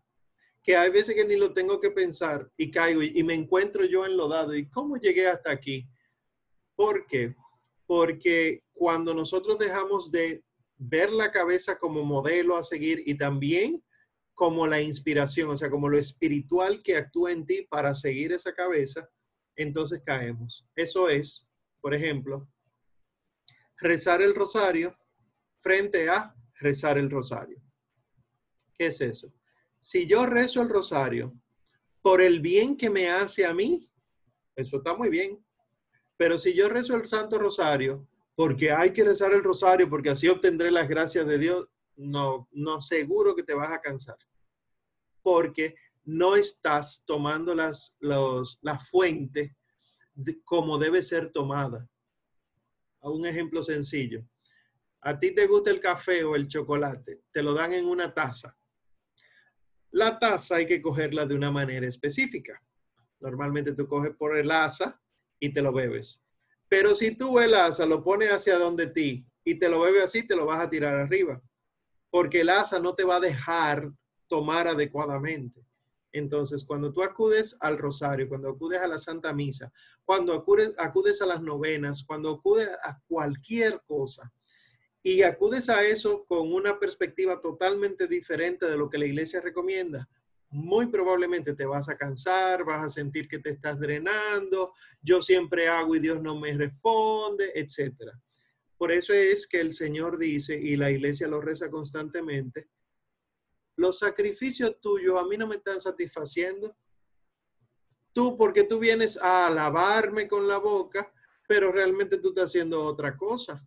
que 0.64 0.76
hay 0.76 0.92
veces 0.92 1.16
que 1.16 1.26
ni 1.26 1.36
lo 1.36 1.54
tengo 1.54 1.80
que 1.80 1.92
pensar 1.92 2.50
y 2.56 2.70
caigo 2.70 3.02
y, 3.02 3.24
me 3.24 3.34
encuentro 3.34 3.84
yo 3.86 4.06
enlodado. 4.06 4.56
¿Y 4.56 4.70
cómo 4.70 4.98
llegué 4.98 5.28
hasta 5.28 5.52
aquí? 5.52 5.90
¿Por 6.76 7.06
qué? 7.08 7.36
Porque 7.88 8.64
cuando 8.74 9.14
nosotros 9.14 9.58
dejamos 9.58 10.12
de 10.12 10.44
ver 10.78 11.12
la 11.12 11.32
cabeza 11.32 11.78
como 11.78 12.04
modelo 12.04 12.56
a 12.56 12.64
seguir 12.64 13.02
y 13.06 13.16
también 13.16 13.84
como 14.34 14.66
la 14.66 14.82
inspiración, 14.82 15.50
o 15.50 15.58
sea, 15.58 15.70
como 15.70 15.90
lo 15.90 15.98
espiritual 15.98 16.82
que 16.82 16.96
actúa 16.96 17.32
en 17.32 17.46
ti 17.46 17.68
para 17.70 17.94
seguir 17.94 18.32
esa 18.32 18.54
cabeza, 18.54 19.08
entonces 19.56 20.02
caemos. 20.06 20.68
Eso 20.76 21.10
es, 21.10 21.48
por 21.80 21.94
ejemplo, 21.94 22.48
rezar 23.78 24.22
el 24.22 24.34
rosario 24.34 24.98
frente 25.58 26.10
a 26.10 26.36
rezar 26.60 26.98
el 26.98 27.10
rosario. 27.10 27.62
¿Qué 28.74 28.88
es 28.88 29.02
eso? 29.02 29.32
Si 29.82 30.06
yo 30.06 30.28
rezo 30.28 30.62
el 30.62 30.70
rosario 30.70 31.34
por 32.04 32.22
el 32.22 32.40
bien 32.40 32.78
que 32.78 32.92
me 32.92 33.10
hace 33.10 33.48
a 33.48 33.54
mí, 33.54 33.90
eso 34.56 34.78
está 34.78 34.94
muy 34.94 35.10
bien. 35.10 35.44
Pero 36.18 36.38
si 36.38 36.54
yo 36.54 36.70
rezo 36.70 36.96
el 36.96 37.08
Santo 37.08 37.40
Rosario 37.40 38.08
porque 38.36 38.72
hay 38.72 38.94
que 38.94 39.04
rezar 39.04 39.34
el 39.34 39.44
rosario 39.44 39.90
porque 39.90 40.12
así 40.12 40.28
obtendré 40.28 40.70
las 40.70 40.88
gracias 40.88 41.26
de 41.26 41.40
Dios, 41.40 41.68
no, 41.96 42.48
no 42.52 42.80
seguro 42.80 43.36
que 43.36 43.42
te 43.42 43.56
vas 43.56 43.74
a 43.74 43.82
cansar. 43.82 44.18
Porque 45.24 45.74
no 46.04 46.36
estás 46.36 47.04
tomando 47.06 47.56
las, 47.56 47.98
los, 48.00 48.60
la 48.62 48.78
fuente 48.78 49.58
como 50.46 50.78
debe 50.78 51.02
ser 51.02 51.32
tomada. 51.32 51.90
Un 53.02 53.26
ejemplo 53.26 53.64
sencillo. 53.64 54.24
A 55.02 55.18
ti 55.18 55.34
te 55.34 55.48
gusta 55.48 55.72
el 55.72 55.80
café 55.80 56.24
o 56.24 56.36
el 56.36 56.48
chocolate, 56.48 57.24
te 57.32 57.42
lo 57.42 57.56
dan 57.56 57.74
en 57.74 57.88
una 57.88 58.14
taza. 58.14 58.56
La 59.92 60.18
taza 60.18 60.56
hay 60.56 60.66
que 60.66 60.82
cogerla 60.82 61.26
de 61.26 61.36
una 61.36 61.52
manera 61.52 61.88
específica. 61.88 62.62
Normalmente 63.20 63.74
tú 63.74 63.88
coges 63.88 64.16
por 64.16 64.38
el 64.38 64.50
asa 64.50 65.02
y 65.40 65.54
te 65.54 65.62
lo 65.62 65.74
bebes. 65.74 66.24
Pero 66.70 66.96
si 66.96 67.16
tú 67.16 67.40
el 67.40 67.54
asa 67.54 67.86
lo 67.86 68.04
pones 68.04 68.32
hacia 68.32 68.58
donde 68.58 68.88
ti 68.88 69.28
y 69.44 69.60
te 69.60 69.68
lo 69.68 69.82
bebes 69.82 70.06
así, 70.06 70.26
te 70.26 70.36
lo 70.36 70.46
vas 70.46 70.62
a 70.62 70.70
tirar 70.70 70.98
arriba. 70.98 71.42
Porque 72.10 72.42
el 72.42 72.50
asa 72.50 72.80
no 72.80 72.96
te 72.96 73.04
va 73.04 73.18
a 73.18 73.22
dejar 73.22 73.92
tomar 74.28 74.68
adecuadamente. 74.68 75.66
Entonces, 76.14 76.64
cuando 76.66 76.92
tú 76.92 77.04
acudes 77.04 77.56
al 77.60 77.78
rosario, 77.78 78.28
cuando 78.28 78.50
acudes 78.50 78.82
a 78.82 78.88
la 78.88 79.00
Santa 79.00 79.34
Misa, 79.34 79.72
cuando 80.04 80.34
acudes, 80.34 80.74
acudes 80.78 81.22
a 81.22 81.26
las 81.26 81.42
novenas, 81.42 82.04
cuando 82.06 82.32
acudes 82.32 82.70
a 82.84 83.00
cualquier 83.08 83.82
cosa, 83.86 84.32
y 85.04 85.24
acudes 85.24 85.70
a 85.70 85.84
eso 85.84 86.26
con 86.26 86.54
una 86.54 86.80
perspectiva 86.80 87.42
totalmente 87.42 88.08
diferente 88.08 88.68
de 88.68 88.78
lo 88.78 88.90
que 88.90 88.98
la 88.98 89.06
iglesia 89.06 89.42
recomienda, 89.42 90.08
muy 90.50 90.88
probablemente 90.88 91.54
te 91.54 91.66
vas 91.66 91.90
a 91.90 91.98
cansar, 91.98 92.66
vas 92.66 92.84
a 92.84 92.90
sentir 92.90 93.28
que 93.28 93.40
te 93.40 93.50
estás 93.50 93.80
drenando, 93.80 94.74
yo 95.02 95.22
siempre 95.22 95.68
hago 95.68 95.96
y 95.96 96.00
Dios 96.00 96.22
no 96.22 96.38
me 96.40 96.54
responde, 96.54 97.52
etc. 97.56 97.96
Por 98.78 98.92
eso 98.92 99.14
es 99.14 99.48
que 99.48 99.62
el 99.62 99.74
Señor 99.74 100.18
dice, 100.18 100.56
y 100.56 100.76
la 100.76 100.92
iglesia 100.92 101.28
lo 101.28 101.40
reza 101.40 101.70
constantemente, 101.70 102.70
los 103.78 104.00
sacrificios 104.00 104.80
tuyos 104.82 105.20
a 105.20 105.26
mí 105.26 105.38
no 105.38 105.48
me 105.48 105.56
están 105.56 105.80
satisfaciendo. 105.80 106.76
Tú, 108.14 108.38
porque 108.38 108.64
tú 108.64 108.78
vienes 108.78 109.18
a 109.18 109.48
alabarme 109.48 110.28
con 110.28 110.48
la 110.48 110.58
boca, 110.58 111.12
pero 111.48 111.72
realmente 111.72 112.18
tú 112.18 112.30
estás 112.30 112.46
haciendo 112.46 112.84
otra 112.84 113.16
cosa. 113.16 113.66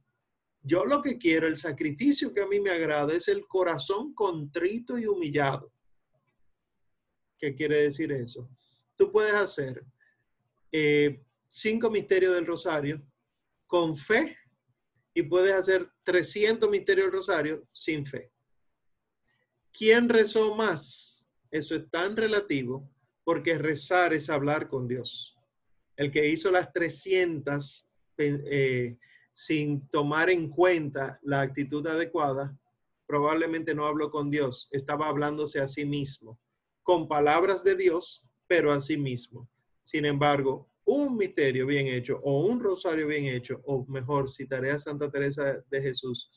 Yo 0.66 0.86
lo 0.86 1.02
que 1.02 1.18
quiero, 1.18 1.46
el 1.46 1.58
sacrificio 1.58 2.32
que 2.32 2.40
a 2.40 2.46
mí 2.46 2.58
me 2.58 2.70
agrada 2.70 3.12
es 3.12 3.28
el 3.28 3.46
corazón 3.46 4.14
contrito 4.14 4.98
y 4.98 5.04
humillado. 5.04 5.70
¿Qué 7.38 7.54
quiere 7.54 7.82
decir 7.82 8.10
eso? 8.12 8.48
Tú 8.96 9.12
puedes 9.12 9.34
hacer 9.34 9.84
eh, 10.72 11.22
cinco 11.46 11.90
misterios 11.90 12.34
del 12.34 12.46
rosario 12.46 13.06
con 13.66 13.94
fe 13.94 14.38
y 15.12 15.22
puedes 15.24 15.52
hacer 15.52 15.86
300 16.02 16.70
misterios 16.70 17.08
del 17.08 17.14
rosario 17.14 17.68
sin 17.70 18.06
fe. 18.06 18.32
¿Quién 19.70 20.08
rezó 20.08 20.54
más? 20.54 21.28
Eso 21.50 21.76
es 21.76 21.90
tan 21.90 22.16
relativo 22.16 22.90
porque 23.22 23.58
rezar 23.58 24.14
es 24.14 24.30
hablar 24.30 24.68
con 24.68 24.88
Dios. 24.88 25.36
El 25.94 26.10
que 26.10 26.26
hizo 26.26 26.50
las 26.50 26.72
300 26.72 27.86
eh, 28.16 28.96
sin 29.34 29.88
tomar 29.88 30.30
en 30.30 30.48
cuenta 30.48 31.18
la 31.22 31.40
actitud 31.40 31.84
adecuada, 31.88 32.56
probablemente 33.04 33.74
no 33.74 33.84
habló 33.84 34.10
con 34.10 34.30
Dios, 34.30 34.68
estaba 34.70 35.08
hablándose 35.08 35.60
a 35.60 35.66
sí 35.66 35.84
mismo, 35.84 36.40
con 36.84 37.08
palabras 37.08 37.64
de 37.64 37.74
Dios, 37.74 38.28
pero 38.46 38.72
a 38.72 38.80
sí 38.80 38.96
mismo. 38.96 39.50
Sin 39.82 40.04
embargo, 40.04 40.70
un 40.84 41.16
misterio 41.16 41.66
bien 41.66 41.88
hecho 41.88 42.20
o 42.22 42.46
un 42.46 42.60
rosario 42.60 43.08
bien 43.08 43.24
hecho, 43.24 43.60
o 43.64 43.84
mejor, 43.86 44.30
citaré 44.30 44.70
a 44.70 44.78
Santa 44.78 45.10
Teresa 45.10 45.64
de 45.68 45.82
Jesús, 45.82 46.30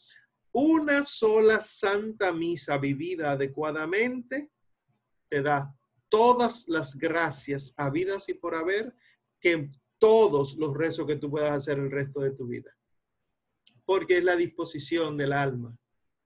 una 0.51 1.03
sola 1.03 1.61
santa 1.61 2.31
misa 2.33 2.79
vivida 2.79 3.33
adecuadamente 3.33 4.51
te 5.29 5.43
da 5.43 5.71
todas 6.09 6.67
las 6.67 6.97
gracias 6.97 7.75
habidas 7.77 8.27
y 8.29 8.33
por 8.33 8.55
haber 8.55 8.95
que 9.39 9.69
todos 9.99 10.57
los 10.57 10.73
rezos 10.75 11.05
que 11.05 11.17
tú 11.17 11.29
puedas 11.29 11.51
hacer 11.51 11.77
el 11.77 11.91
resto 11.91 12.21
de 12.21 12.31
tu 12.31 12.47
vida. 12.47 12.76
Porque 13.87 14.17
es 14.17 14.23
la 14.25 14.35
disposición 14.35 15.15
del 15.15 15.31
alma, 15.31 15.73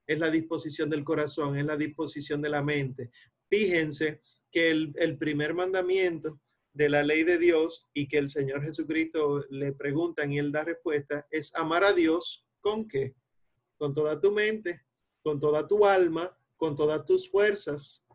es 0.07 0.17
la 0.17 0.31
disposición 0.31 0.89
del 0.89 1.03
corazón, 1.03 1.57
es 1.57 1.65
la 1.65 1.77
disposición 1.77 2.41
de 2.41 2.49
la 2.49 2.63
mente. 2.63 3.11
Fíjense 3.47 4.21
que 4.51 4.71
el, 4.71 5.17
primer 5.19 5.53
mandamiento 5.53 6.41
de 6.73 6.89
la 6.89 7.03
ley 7.03 7.23
de 7.23 7.37
Dios 7.37 7.87
y 7.93 8.07
que 8.07 8.17
el 8.17 8.31
Señor 8.31 8.63
Jesucristo 8.63 9.45
le 9.51 9.73
preguntan 9.73 10.31
y 10.31 10.39
él 10.39 10.51
da 10.51 10.63
respuesta 10.63 11.27
es 11.29 11.53
amar 11.53 11.83
a 11.83 11.93
Dios 11.93 12.47
con 12.61 12.87
qué? 12.87 13.13
con 13.77 13.93
toda 13.95 14.19
tu 14.19 14.31
mente, 14.31 14.79
con 15.23 15.39
toda 15.39 15.67
tu 15.67 15.85
alma, 15.85 16.37
con 16.55 16.75
todas 16.75 17.03
tus 17.03 17.27
fuerzas. 17.27 18.05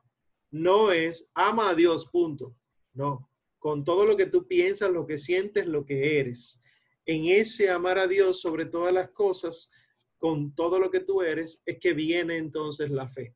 No 0.48 0.92
es 0.92 1.28
ama 1.34 1.70
a 1.70 1.74
Dios, 1.74 2.06
punto. 2.06 2.56
No, 2.94 3.28
con 3.58 3.82
todo 3.82 4.06
lo 4.06 4.16
que 4.16 4.26
tú 4.26 4.46
piensas, 4.46 4.92
lo 4.92 5.08
que 5.08 5.18
sientes, 5.18 5.66
lo 5.66 5.84
que 5.84 6.20
eres. 6.20 6.60
En 7.06 7.24
ese 7.26 7.70
amar 7.70 7.98
a 7.98 8.06
Dios 8.06 8.40
sobre 8.40 8.66
todas 8.66 8.92
las 8.92 9.10
cosas, 9.10 9.70
con 10.18 10.54
todo 10.54 10.78
lo 10.78 10.90
que 10.90 11.00
tú 11.00 11.22
eres, 11.22 11.62
es 11.64 11.78
que 11.78 11.92
viene 11.92 12.36
entonces 12.36 12.90
la 12.90 13.06
fe. 13.06 13.34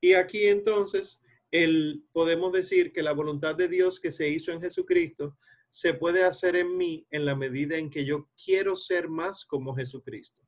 Y 0.00 0.14
aquí 0.14 0.46
entonces 0.46 1.22
el, 1.50 2.04
podemos 2.12 2.52
decir 2.52 2.92
que 2.92 3.02
la 3.02 3.12
voluntad 3.12 3.54
de 3.54 3.68
Dios 3.68 4.00
que 4.00 4.10
se 4.10 4.28
hizo 4.28 4.52
en 4.52 4.60
Jesucristo 4.60 5.38
se 5.70 5.94
puede 5.94 6.24
hacer 6.24 6.56
en 6.56 6.76
mí 6.76 7.06
en 7.10 7.24
la 7.24 7.34
medida 7.34 7.76
en 7.76 7.90
que 7.90 8.04
yo 8.04 8.28
quiero 8.44 8.76
ser 8.76 9.08
más 9.08 9.44
como 9.44 9.74
Jesucristo. 9.74 10.42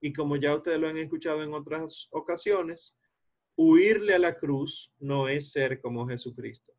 Y 0.00 0.12
como 0.12 0.36
ya 0.36 0.54
ustedes 0.54 0.78
lo 0.78 0.88
han 0.88 0.98
escuchado 0.98 1.42
en 1.42 1.54
otras 1.54 2.08
ocasiones, 2.10 2.96
huirle 3.56 4.14
a 4.14 4.18
la 4.18 4.36
cruz 4.36 4.92
no 4.98 5.28
es 5.28 5.50
ser 5.50 5.80
como 5.80 6.06
Jesucristo. 6.06 6.72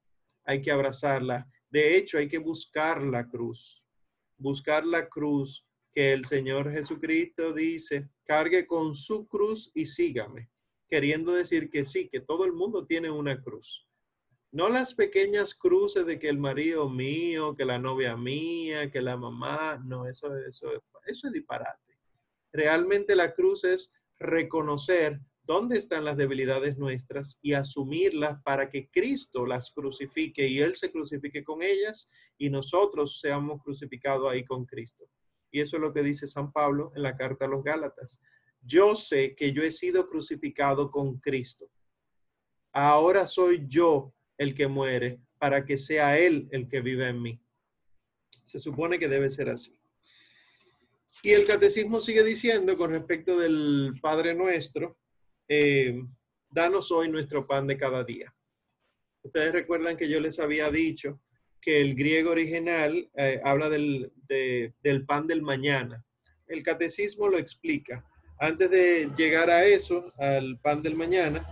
Hay 0.46 0.62
que 0.62 0.72
abrazarla. 0.72 1.48
De 1.70 1.98
hecho, 1.98 2.18
hay 2.18 2.28
que 2.28 2.38
buscar 2.38 3.04
la 3.04 3.28
cruz. 3.28 3.86
Buscar 4.40 4.86
la 4.86 5.08
cruz 5.08 5.66
que 5.92 6.14
el 6.14 6.26
Señor 6.26 6.72
Jesucristo 6.72 7.54
dice, 7.54 8.10
cargue 8.26 8.66
con 8.66 8.96
su 8.96 9.28
cruz 9.28 9.70
y 9.74 9.86
sígame. 9.86 10.50
Queriendo 10.88 11.34
decir 11.34 11.70
que 11.70 11.86
sí, 11.86 12.10
que 12.10 12.20
todo 12.20 12.46
el 12.46 12.54
mundo 12.54 12.86
tiene 12.88 13.12
una 13.12 13.42
cruz. 13.42 13.88
No 14.52 14.70
las 14.70 14.96
pequeñas 14.96 15.54
cruces 15.54 16.06
de 16.06 16.18
que 16.18 16.30
el 16.30 16.40
marido 16.40 16.90
mío, 16.90 17.56
que 17.56 17.66
la 17.66 17.78
novia 17.78 18.18
mía, 18.18 18.90
que 18.90 19.02
la 19.02 19.16
mamá, 19.18 19.80
no, 19.86 20.08
eso, 20.08 20.36
eso, 20.38 20.72
eso 21.06 21.28
es 21.28 21.34
disparate. 21.34 22.00
Realmente 22.52 23.16
la 23.16 23.34
cruz 23.34 23.64
es 23.66 23.94
reconocer 24.18 25.20
dónde 25.50 25.80
están 25.80 26.06
las 26.06 26.16
debilidades 26.16 26.78
nuestras 26.78 27.40
y 27.42 27.54
asumirlas 27.54 28.40
para 28.44 28.70
que 28.70 28.88
Cristo 28.88 29.48
las 29.48 29.72
crucifique 29.72 30.48
y 30.48 30.60
Él 30.60 30.76
se 30.76 30.92
crucifique 30.92 31.44
con 31.44 31.64
ellas 31.64 32.08
y 32.38 32.52
nosotros 32.52 33.20
seamos 33.20 33.60
crucificados 33.64 34.32
ahí 34.32 34.46
con 34.46 34.68
Cristo. 34.68 35.10
Y 35.50 35.60
eso 35.62 35.78
es 35.78 35.82
lo 35.82 35.92
que 35.92 36.04
dice 36.04 36.28
San 36.28 36.52
Pablo 36.52 36.92
en 36.96 37.02
la 37.02 37.18
carta 37.18 37.46
a 37.46 37.48
los 37.48 37.64
Gálatas. 37.64 38.22
Yo 38.62 38.94
sé 38.94 39.34
que 39.36 39.52
yo 39.52 39.64
he 39.64 39.72
sido 39.72 40.08
crucificado 40.08 40.92
con 40.92 41.18
Cristo. 41.18 41.68
Ahora 42.72 43.26
soy 43.26 43.66
yo 43.68 44.14
el 44.38 44.54
que 44.54 44.68
muere 44.68 45.20
para 45.40 45.66
que 45.66 45.80
sea 45.80 46.20
Él 46.20 46.48
el 46.52 46.68
que 46.68 46.82
vive 46.82 47.08
en 47.08 47.24
mí. 47.24 47.42
Se 48.44 48.60
supone 48.60 49.00
que 49.00 49.08
debe 49.08 49.32
ser 49.32 49.50
así. 49.50 49.76
Y 51.24 51.32
el 51.32 51.48
catecismo 51.48 52.00
sigue 52.00 52.24
diciendo 52.24 52.78
con 52.78 52.92
respecto 52.92 53.40
del 53.40 53.94
Padre 54.00 54.36
nuestro, 54.36 54.99
eh, 55.50 56.02
danos 56.50 56.92
hoy 56.92 57.10
nuestro 57.10 57.46
pan 57.46 57.68
de 57.68 57.78
cada 57.78 58.04
día. 58.04 58.34
Ustedes 59.24 59.52
recuerdan 59.52 59.98
que 59.98 60.08
yo 60.08 60.20
les 60.20 60.40
había 60.40 60.70
dicho 60.70 61.20
que 61.62 61.82
el 61.82 61.96
griego 61.96 62.32
original 62.32 63.10
eh, 63.16 63.42
habla 63.44 63.70
del, 63.70 64.14
del 64.28 65.06
pan 65.06 65.28
del 65.28 65.42
mañana. 65.42 66.06
El 66.48 66.64
catecismo 66.64 67.28
lo 67.28 67.38
explica. 67.38 68.06
Antes 68.40 68.72
de 68.72 69.10
llegar 69.18 69.50
a 69.50 69.66
eso, 69.66 70.14
al 70.18 70.58
pan 70.60 70.82
del 70.82 70.96
mañana, 70.96 71.44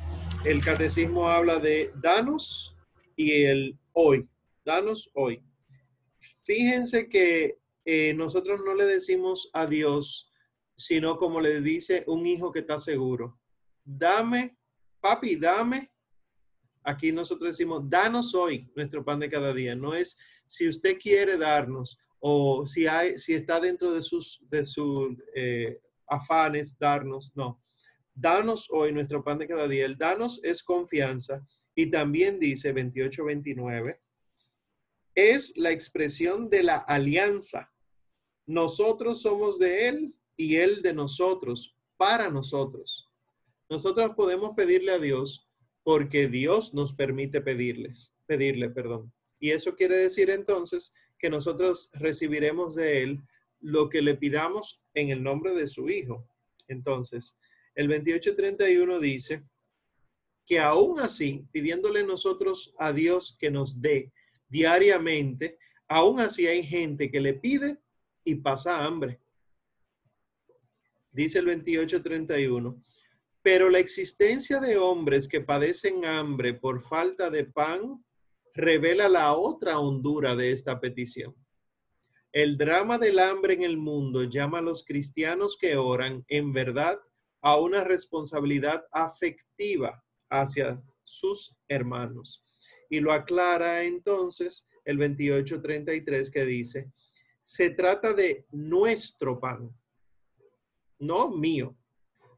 el 0.46 0.64
catecismo 0.64 1.28
habla 1.28 1.60
de 1.60 1.92
danos 2.02 2.78
y 3.18 3.44
el 3.44 3.78
hoy. 3.92 4.30
Danos 4.64 5.10
hoy. 5.14 5.44
Fíjense 6.44 7.10
que 7.10 7.58
eh, 7.84 8.14
nosotros 8.14 8.62
no 8.64 8.74
le 8.74 8.86
decimos 8.86 9.50
a 9.54 9.66
Dios, 9.66 10.32
sino 10.76 11.18
como 11.18 11.42
le 11.42 11.60
dice 11.62 12.04
un 12.08 12.26
hijo 12.26 12.52
que 12.52 12.60
está 12.60 12.80
seguro. 12.80 13.38
Dame, 13.89 14.58
papi, 15.00 15.38
dame. 15.38 15.89
Aquí 16.84 17.13
nosotros 17.13 17.52
decimos, 17.52 17.84
danos 17.89 18.36
hoy 18.36 18.69
nuestro 18.76 19.04
pan 19.04 19.19
de 19.19 19.30
cada 19.30 19.54
día. 19.54 19.76
No 19.76 19.93
es 19.93 20.17
si 20.45 20.67
usted 20.67 20.97
quiere 21.00 21.38
darnos 21.38 21.97
o 22.19 22.65
si, 22.65 22.86
hay, 22.86 23.17
si 23.17 23.34
está 23.34 23.62
dentro 23.62 23.93
de 23.93 24.02
sus, 24.02 24.41
de 24.50 24.65
sus 24.65 25.15
eh, 25.34 25.80
afanes 26.06 26.78
darnos, 26.78 27.32
no. 27.34 27.62
Danos 28.13 28.67
hoy 28.71 28.91
nuestro 28.91 29.23
pan 29.23 29.38
de 29.38 29.47
cada 29.47 29.69
día. 29.69 29.86
El 29.86 29.97
danos 29.97 30.41
es 30.43 30.62
confianza 30.63 31.45
y 31.73 31.89
también 31.89 32.39
dice 32.39 32.73
28-29, 32.73 34.00
es 35.15 35.56
la 35.56 35.71
expresión 35.71 36.50
de 36.50 36.63
la 36.63 36.76
alianza. 36.76 37.71
Nosotros 38.45 39.21
somos 39.21 39.60
de 39.60 39.88
Él 39.88 40.15
y 40.36 40.58
Él 40.58 40.82
de 40.82 40.93
nosotros, 40.93 41.73
para 41.95 42.30
nosotros. 42.30 43.07
Nosotros 43.70 44.12
podemos 44.16 44.52
pedirle 44.56 44.92
a 44.92 45.00
Dios 45.00 45.48
porque 45.84 46.28
Dios 46.28 46.74
nos 46.74 46.94
permite 46.94 47.42
pedirles, 47.42 48.14
pedirle, 48.26 48.70
perdón. 48.70 49.14
Y 49.40 49.52
eso 49.52 49.76
quiere 49.76 49.98
decir 49.98 50.30
entonces 50.30 50.94
que 51.20 51.30
nosotros 51.30 51.90
recibiremos 51.94 52.76
de 52.76 53.04
Él 53.04 53.22
lo 53.60 53.90
que 53.90 54.02
le 54.02 54.16
pidamos 54.16 54.82
en 54.94 55.10
el 55.10 55.24
nombre 55.24 55.54
de 55.54 55.68
su 55.68 55.90
Hijo. 55.90 56.28
Entonces, 56.68 57.38
el 57.76 57.88
2831 57.88 59.00
dice, 59.00 59.44
que 60.48 60.60
aún 60.60 61.00
así, 61.00 61.46
pidiéndole 61.52 62.04
nosotros 62.04 62.74
a 62.80 62.94
Dios 62.94 63.36
que 63.38 63.52
nos 63.52 63.82
dé 63.82 64.14
diariamente, 64.48 65.60
aún 65.90 66.22
así 66.22 66.48
hay 66.48 66.64
gente 66.64 67.12
que 67.12 67.20
le 67.20 67.34
pide 67.34 67.78
y 68.24 68.36
pasa 68.36 68.84
hambre. 68.86 69.20
Dice 71.12 71.40
el 71.40 71.46
2831, 71.46 72.82
pero 73.48 73.70
la 73.70 73.80
existencia 73.80 74.60
de 74.60 74.76
hombres 74.76 75.26
que 75.26 75.40
padecen 75.40 76.04
hambre 76.04 76.54
por 76.54 76.82
falta 76.82 77.30
de 77.30 77.46
pan 77.46 78.04
revela 78.54 79.08
la 79.08 79.32
otra 79.36 79.80
hondura 79.80 80.36
de 80.36 80.52
esta 80.52 80.82
petición. 80.82 81.34
El 82.34 82.58
drama 82.58 82.98
del 82.98 83.20
hambre 83.20 83.54
en 83.54 83.64
el 83.64 83.78
mundo 83.78 84.24
llama 84.24 84.60
a 84.60 84.62
los 84.62 84.84
cristianos 84.84 85.58
que 85.58 85.78
oran 85.78 86.26
en 86.28 86.52
verdad 86.52 87.00
a 87.40 87.58
una 87.58 87.86
responsabilidad 87.86 88.86
afectiva 88.92 90.04
hacia 90.30 90.84
sus 91.06 91.56
hermanos. 91.70 92.44
Y 92.90 93.00
lo 93.00 93.14
aclara 93.14 93.84
entonces 93.84 94.68
el 94.84 94.98
2833 94.98 96.32
que 96.32 96.44
dice, 96.44 96.92
se 97.44 97.70
trata 97.70 98.12
de 98.12 98.46
nuestro 98.52 99.40
pan, 99.40 99.74
no 101.00 101.30
mío, 101.30 101.77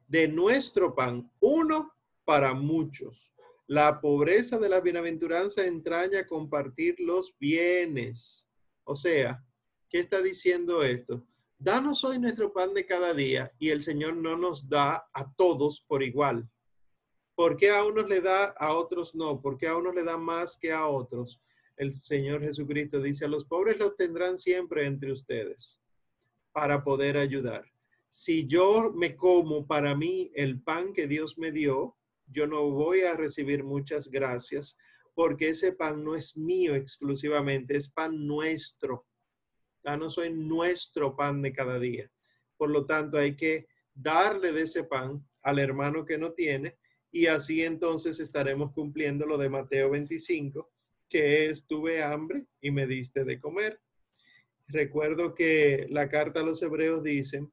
de 0.10 0.28
nuestro 0.28 0.96
pan, 0.96 1.32
uno 1.40 1.94
para 2.26 2.54
muchos. 2.54 3.32
La 3.68 4.02
pobreza 4.02 4.58
de 4.58 4.68
la 4.68 4.82
bienaventuranza 4.82 5.66
entraña 5.66 6.26
compartir 6.26 6.96
los 7.00 7.38
bienes. 7.40 8.48
O 8.84 8.96
sea, 8.96 9.46
¿qué 9.88 10.00
está 10.00 10.22
diciendo 10.22 10.84
esto? 10.84 11.24
Danos 11.60 12.04
hoy 12.04 12.18
nuestro 12.18 12.52
pan 12.52 12.74
de 12.74 12.88
cada 12.88 13.14
día 13.14 13.54
y 13.60 13.70
el 13.70 13.82
Señor 13.82 14.16
no 14.16 14.36
nos 14.36 14.68
da 14.68 15.08
a 15.14 15.32
todos 15.36 15.82
por 15.82 16.02
igual. 16.02 16.50
¿Por 17.36 17.56
qué 17.56 17.70
a 17.70 17.86
unos 17.86 18.10
le 18.10 18.22
da, 18.22 18.46
a 18.46 18.74
otros 18.74 19.14
no? 19.14 19.40
¿Por 19.40 19.58
qué 19.58 19.68
a 19.68 19.78
unos 19.78 19.94
le 19.94 20.04
da 20.04 20.18
más 20.18 20.58
que 20.58 20.72
a 20.72 20.88
otros? 20.88 21.40
El 21.78 21.94
Señor 21.94 22.42
Jesucristo 22.42 23.00
dice, 23.00 23.26
a 23.26 23.28
los 23.28 23.46
pobres 23.46 23.78
los 23.78 23.96
tendrán 23.96 24.40
siempre 24.40 24.88
entre 24.88 25.12
ustedes 25.12 25.82
para 26.52 26.84
poder 26.84 27.16
ayudar. 27.16 27.64
Si 28.10 28.48
yo 28.48 28.92
me 28.92 29.16
como 29.16 29.68
para 29.68 29.96
mí 29.96 30.32
el 30.34 30.62
pan 30.62 30.94
que 30.94 31.08
Dios 31.08 31.38
me 31.38 31.52
dio, 31.52 31.96
yo 32.26 32.48
no 32.48 32.70
voy 32.70 33.02
a 33.02 33.16
recibir 33.16 33.64
muchas 33.64 34.10
gracias 34.10 34.78
porque 35.14 35.50
ese 35.50 35.74
pan 35.74 36.04
no 36.04 36.16
es 36.16 36.38
mío 36.38 36.76
exclusivamente, 36.76 37.76
es 37.76 37.90
pan 37.90 38.26
nuestro. 38.26 39.06
Ya 39.84 39.98
no 39.98 40.10
soy 40.10 40.34
nuestro 40.34 41.16
pan 41.16 41.42
de 41.42 41.54
cada 41.54 41.78
día. 41.78 42.12
Por 42.58 42.70
lo 42.70 42.86
tanto, 42.86 43.18
hay 43.18 43.36
que 43.36 43.68
darle 43.94 44.54
de 44.54 44.62
ese 44.62 44.84
pan 44.84 45.26
al 45.42 45.60
hermano 45.60 46.06
que 46.06 46.18
no 46.18 46.32
tiene 46.32 46.78
y 47.12 47.26
así 47.28 47.64
entonces 47.64 48.20
estaremos 48.20 48.72
cumpliendo 48.72 49.26
lo 49.26 49.38
de 49.38 49.50
Mateo 49.50 49.90
25, 49.90 50.72
que 51.08 51.50
es 51.50 51.66
tuve 51.66 52.04
hambre 52.04 52.46
y 52.62 52.72
me 52.72 52.88
diste 52.88 53.24
de 53.24 53.40
comer. 53.40 53.82
Recuerdo 54.68 55.34
que 55.34 55.88
la 55.90 56.10
carta 56.10 56.42
a 56.42 56.44
los 56.44 56.62
hebreos 56.62 57.04
dice, 57.04 57.48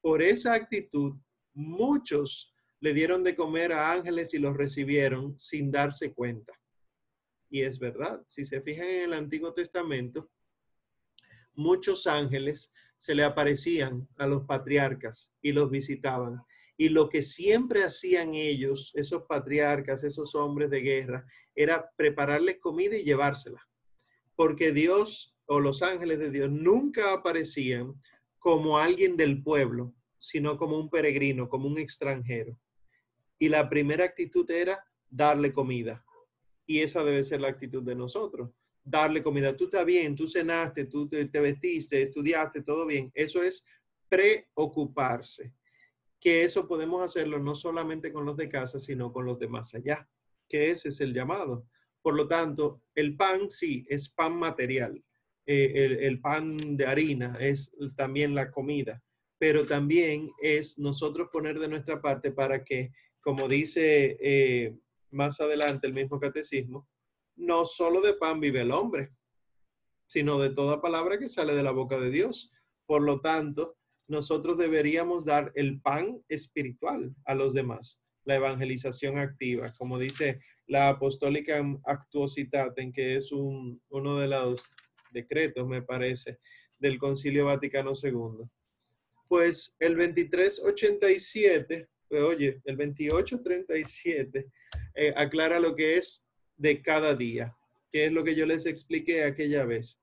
por 0.00 0.22
esa 0.22 0.54
actitud 0.54 1.14
muchos 1.54 2.54
le 2.80 2.92
dieron 2.92 3.24
de 3.24 3.34
comer 3.34 3.72
a 3.72 3.92
ángeles 3.92 4.32
y 4.34 4.38
los 4.38 4.56
recibieron 4.56 5.38
sin 5.38 5.70
darse 5.70 6.12
cuenta. 6.12 6.52
Y 7.50 7.62
es 7.62 7.78
verdad, 7.78 8.22
si 8.26 8.44
se 8.44 8.60
fijan 8.60 8.86
en 8.86 9.02
el 9.04 9.12
Antiguo 9.14 9.52
Testamento, 9.52 10.30
muchos 11.54 12.06
ángeles 12.06 12.72
se 12.98 13.14
le 13.14 13.24
aparecían 13.24 14.08
a 14.16 14.26
los 14.26 14.44
patriarcas 14.44 15.32
y 15.40 15.52
los 15.52 15.70
visitaban. 15.70 16.42
Y 16.76 16.90
lo 16.90 17.08
que 17.08 17.22
siempre 17.22 17.82
hacían 17.82 18.34
ellos, 18.34 18.92
esos 18.94 19.24
patriarcas, 19.24 20.04
esos 20.04 20.34
hombres 20.34 20.70
de 20.70 20.80
guerra, 20.80 21.26
era 21.54 21.90
prepararles 21.96 22.58
comida 22.60 22.96
y 22.96 23.04
llevársela. 23.04 23.66
Porque 24.36 24.72
Dios 24.72 25.36
o 25.46 25.58
los 25.58 25.82
ángeles 25.82 26.18
de 26.18 26.30
Dios 26.30 26.50
nunca 26.50 27.12
aparecían 27.12 27.94
como 28.38 28.78
alguien 28.78 29.16
del 29.16 29.42
pueblo, 29.42 29.94
sino 30.18 30.56
como 30.56 30.78
un 30.78 30.90
peregrino, 30.90 31.48
como 31.48 31.68
un 31.68 31.78
extranjero. 31.78 32.58
Y 33.38 33.48
la 33.48 33.68
primera 33.68 34.04
actitud 34.04 34.50
era 34.50 34.84
darle 35.08 35.52
comida. 35.52 36.04
Y 36.66 36.80
esa 36.80 37.02
debe 37.04 37.24
ser 37.24 37.40
la 37.40 37.48
actitud 37.48 37.82
de 37.82 37.94
nosotros. 37.94 38.50
Darle 38.84 39.22
comida. 39.22 39.56
Tú 39.56 39.64
estás 39.64 39.84
bien, 39.84 40.16
tú 40.16 40.26
cenaste, 40.26 40.86
tú 40.86 41.08
te, 41.08 41.24
te 41.26 41.40
vestiste, 41.40 42.02
estudiaste, 42.02 42.62
todo 42.62 42.86
bien. 42.86 43.10
Eso 43.14 43.42
es 43.42 43.64
preocuparse. 44.08 45.54
que 46.20 46.42
eso 46.42 46.66
podemos 46.66 47.00
hacerlo 47.02 47.38
no 47.38 47.54
solamente 47.54 48.12
con 48.12 48.24
los 48.24 48.36
de 48.36 48.48
casa, 48.48 48.80
sino 48.80 49.12
con 49.12 49.24
los 49.24 49.38
de 49.38 49.46
más 49.46 49.72
allá, 49.74 50.08
que 50.48 50.70
ese 50.70 50.88
es 50.88 51.00
el 51.00 51.14
llamado. 51.14 51.68
Por 52.02 52.14
lo 52.14 52.26
tanto, 52.26 52.82
el 52.94 53.16
pan 53.16 53.50
sí 53.50 53.86
es 53.88 54.08
pan 54.08 54.34
material, 54.36 55.04
eh, 55.50 56.00
el, 56.02 56.20
pan 56.20 56.76
de 56.76 56.84
harina 56.84 57.34
es 57.40 57.74
también 57.96 58.34
la 58.34 58.50
comida, 58.50 59.02
pero 59.38 59.64
también 59.64 60.30
es 60.42 60.78
nosotros 60.78 61.30
poner 61.32 61.58
de 61.58 61.68
nuestra 61.68 62.02
parte 62.02 62.32
para 62.32 62.62
que, 62.62 62.92
como 63.18 63.48
dice 63.48 64.18
eh, 64.20 64.76
más 65.10 65.40
adelante 65.40 65.86
el 65.86 65.94
mismo 65.94 66.20
catecismo, 66.20 66.86
no 67.34 67.64
solo 67.64 68.02
de 68.02 68.12
pan 68.12 68.40
vive 68.40 68.60
el 68.60 68.72
hombre, 68.72 69.14
sino 70.06 70.38
de 70.38 70.50
toda 70.50 70.82
palabra 70.82 71.18
que 71.18 71.30
sale 71.30 71.54
de 71.54 71.62
la 71.62 71.70
boca 71.70 71.98
de 71.98 72.10
Dios. 72.10 72.52
Por 72.84 73.00
lo 73.00 73.22
tanto, 73.22 73.78
nosotros 74.06 74.58
deberíamos 74.58 75.24
dar 75.24 75.50
el 75.54 75.80
pan 75.80 76.22
espiritual 76.28 77.14
a 77.24 77.34
los 77.34 77.54
demás, 77.54 78.02
la 78.24 78.34
evangelización 78.34 79.16
activa, 79.16 79.72
como 79.78 79.98
dice 79.98 80.42
la 80.66 80.90
apostólica 80.90 81.56
en 81.56 82.92
que 82.92 83.16
es 83.16 83.32
un, 83.32 83.80
uno 83.88 84.18
de 84.18 84.28
los 84.28 84.66
decretos, 85.12 85.66
me 85.66 85.82
parece, 85.82 86.38
del 86.78 86.98
Concilio 86.98 87.46
Vaticano 87.46 87.92
II. 88.00 88.46
Pues 89.28 89.76
el 89.78 89.96
2387, 89.96 91.88
pues, 92.08 92.22
oye, 92.22 92.60
el 92.64 92.76
2837 92.76 94.46
eh, 94.94 95.12
aclara 95.16 95.60
lo 95.60 95.74
que 95.74 95.96
es 95.96 96.26
de 96.56 96.80
cada 96.82 97.14
día, 97.14 97.56
que 97.92 98.06
es 98.06 98.12
lo 98.12 98.24
que 98.24 98.34
yo 98.34 98.46
les 98.46 98.66
expliqué 98.66 99.24
aquella 99.24 99.64
vez. 99.64 100.00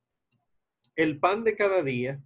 El 0.96 1.20
pan 1.20 1.44
de 1.44 1.56
cada 1.56 1.84
día 1.84 2.24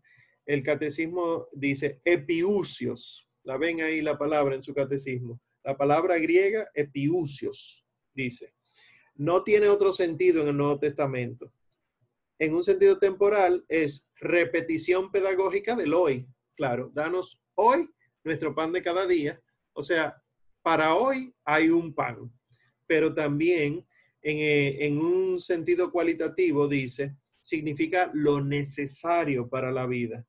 el 0.49 0.63
catecismo 0.63 1.47
dice 1.53 2.01
epiusios. 2.03 3.29
La 3.43 3.57
ven 3.57 3.81
ahí 3.81 4.01
la 4.01 4.17
palabra 4.17 4.55
en 4.55 4.63
su 4.63 4.73
catecismo. 4.73 5.39
La 5.63 5.77
palabra 5.77 6.17
griega 6.17 6.67
epiusios 6.73 7.85
dice. 8.15 8.55
No 9.13 9.43
tiene 9.43 9.67
otro 9.67 9.91
sentido 9.91 10.41
en 10.41 10.47
el 10.47 10.57
Nuevo 10.57 10.79
Testamento. 10.79 11.53
En 12.39 12.55
un 12.55 12.63
sentido 12.63 12.97
temporal 12.97 13.65
es 13.67 14.07
repetición 14.15 15.11
pedagógica 15.11 15.75
del 15.75 15.93
hoy. 15.93 16.27
Claro, 16.55 16.91
danos 16.93 17.41
hoy 17.55 17.89
nuestro 18.23 18.55
pan 18.55 18.71
de 18.71 18.81
cada 18.81 19.05
día. 19.05 19.41
O 19.73 19.83
sea, 19.83 20.21
para 20.61 20.95
hoy 20.95 21.33
hay 21.43 21.69
un 21.69 21.93
pan, 21.93 22.31
pero 22.87 23.13
también 23.13 23.85
en, 24.21 24.37
eh, 24.37 24.85
en 24.85 24.97
un 24.97 25.39
sentido 25.39 25.91
cualitativo 25.91 26.67
dice, 26.67 27.15
significa 27.39 28.09
lo 28.13 28.41
necesario 28.41 29.47
para 29.47 29.71
la 29.71 29.85
vida 29.85 30.25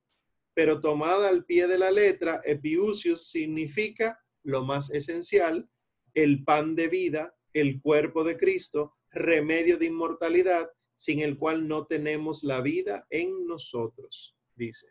pero 0.54 0.80
tomada 0.80 1.30
al 1.30 1.44
pie 1.46 1.66
de 1.66 1.78
la 1.78 1.90
letra, 1.90 2.42
epiusios 2.44 3.30
significa 3.30 4.22
lo 4.42 4.62
más 4.62 4.90
esencial, 4.90 5.68
el 6.12 6.44
pan 6.44 6.74
de 6.74 6.88
vida, 6.88 7.34
el 7.52 7.80
cuerpo 7.80 8.24
de 8.24 8.36
Cristo, 8.36 8.96
remedio 9.10 9.78
de 9.78 9.86
inmortalidad, 9.86 10.70
sin 11.00 11.20
el 11.20 11.38
cual 11.38 11.66
no 11.66 11.86
tenemos 11.86 12.44
la 12.44 12.60
vida 12.60 13.06
en 13.08 13.46
nosotros, 13.46 14.36
dice. 14.54 14.86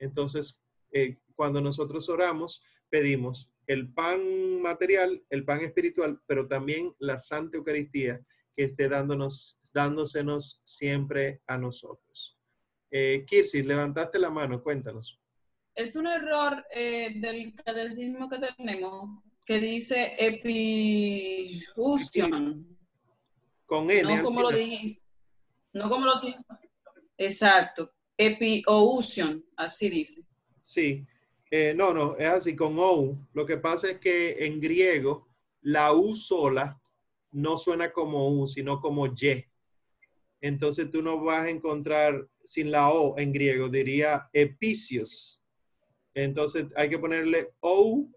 Entonces, 0.00 0.60
eh, 0.90 1.18
cuando 1.36 1.60
nosotros 1.60 2.08
oramos, 2.08 2.60
pedimos 2.90 3.48
el 3.68 3.88
pan 3.88 4.60
material, 4.60 5.24
el 5.30 5.44
pan 5.44 5.60
espiritual, 5.60 6.20
pero 6.26 6.48
también 6.48 6.92
la 6.98 7.18
Santa 7.18 7.56
Eucaristía 7.56 8.20
que 8.56 8.64
esté 8.64 8.88
dándonos, 8.88 9.60
dándosenos 9.72 10.60
siempre 10.64 11.40
a 11.46 11.56
nosotros. 11.56 12.36
Eh, 12.90 13.24
Kirsi, 13.24 13.62
levantaste 13.62 14.18
la 14.18 14.30
mano, 14.30 14.60
cuéntanos. 14.60 15.20
Es 15.72 15.94
un 15.94 16.08
error 16.08 16.66
eh, 16.74 17.12
del 17.20 17.54
catecismo 17.54 18.28
que 18.28 18.40
tenemos 18.40 19.22
que 19.46 19.60
dice 19.60 20.16
epiusion. 20.18 21.76
Con 23.66 23.88
N. 23.88 24.16
No 24.16 24.24
como 24.24 24.42
lo 24.42 24.50
dijiste. 24.50 25.06
No 25.72 25.88
como 25.88 26.06
lo 26.06 26.20
dijiste. 26.20 26.44
Exacto. 27.16 27.92
Epiousion, 28.16 29.44
así 29.56 29.90
dice. 29.90 30.22
Sí. 30.62 31.06
Eh, 31.50 31.72
no, 31.74 31.94
no, 31.94 32.16
es 32.16 32.28
así, 32.28 32.56
con 32.56 32.76
O. 32.78 33.18
Lo 33.32 33.46
que 33.46 33.56
pasa 33.56 33.90
es 33.90 33.98
que 33.98 34.44
en 34.44 34.60
griego 34.60 35.28
la 35.62 35.92
U 35.92 36.14
sola 36.14 36.80
no 37.32 37.56
suena 37.56 37.92
como 37.92 38.28
U, 38.28 38.46
sino 38.46 38.80
como 38.80 39.06
Y. 39.06 39.44
Entonces 40.40 40.90
tú 40.90 41.02
no 41.02 41.22
vas 41.22 41.46
a 41.46 41.50
encontrar 41.50 42.28
sin 42.44 42.70
la 42.70 42.90
O 42.90 43.18
en 43.18 43.32
griego, 43.32 43.68
diría 43.68 44.28
epicios. 44.32 45.42
Entonces 46.14 46.66
hay 46.76 46.88
que 46.88 46.98
ponerle 46.98 47.52
O 47.60 48.08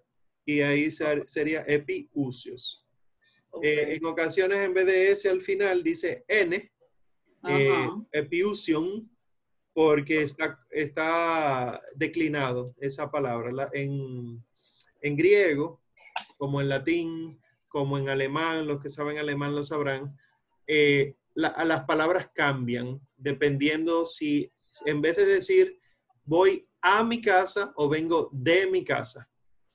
y 0.46 0.62
ahí 0.62 0.90
sería 0.92 1.64
epiusios. 1.68 2.86
Eh, 3.62 3.96
en 3.96 4.06
ocasiones 4.06 4.60
en 4.60 4.74
vez 4.74 4.86
de 4.86 5.12
S 5.12 5.30
al 5.30 5.42
final 5.42 5.84
dice 5.84 6.24
N, 6.28 6.72
eh, 7.48 7.90
epiusion, 8.12 9.10
porque 9.74 10.22
está, 10.22 10.60
está 10.70 11.82
declinado 11.96 12.76
esa 12.80 13.10
palabra. 13.10 13.70
En, 13.74 14.44
en 15.02 15.16
griego, 15.16 15.82
como 16.38 16.62
en 16.62 16.70
latín, 16.70 17.42
como 17.68 17.98
en 17.98 18.10
alemán, 18.10 18.68
los 18.68 18.82
que 18.82 18.90
saben 18.90 19.18
alemán 19.18 19.56
lo 19.56 19.64
sabrán, 19.64 20.16
eh, 20.68 21.16
las 21.34 21.86
palabras 21.86 22.30
cambian 22.34 23.00
dependiendo 23.16 24.06
si 24.06 24.52
en 24.86 25.02
vez 25.02 25.16
de 25.16 25.26
decir 25.26 25.80
voy 26.24 26.68
a 26.82 27.04
mi 27.04 27.22
casa 27.22 27.72
o 27.76 27.88
vengo 27.88 28.30
de 28.34 28.68
mi 28.68 28.84
casa. 28.84 29.30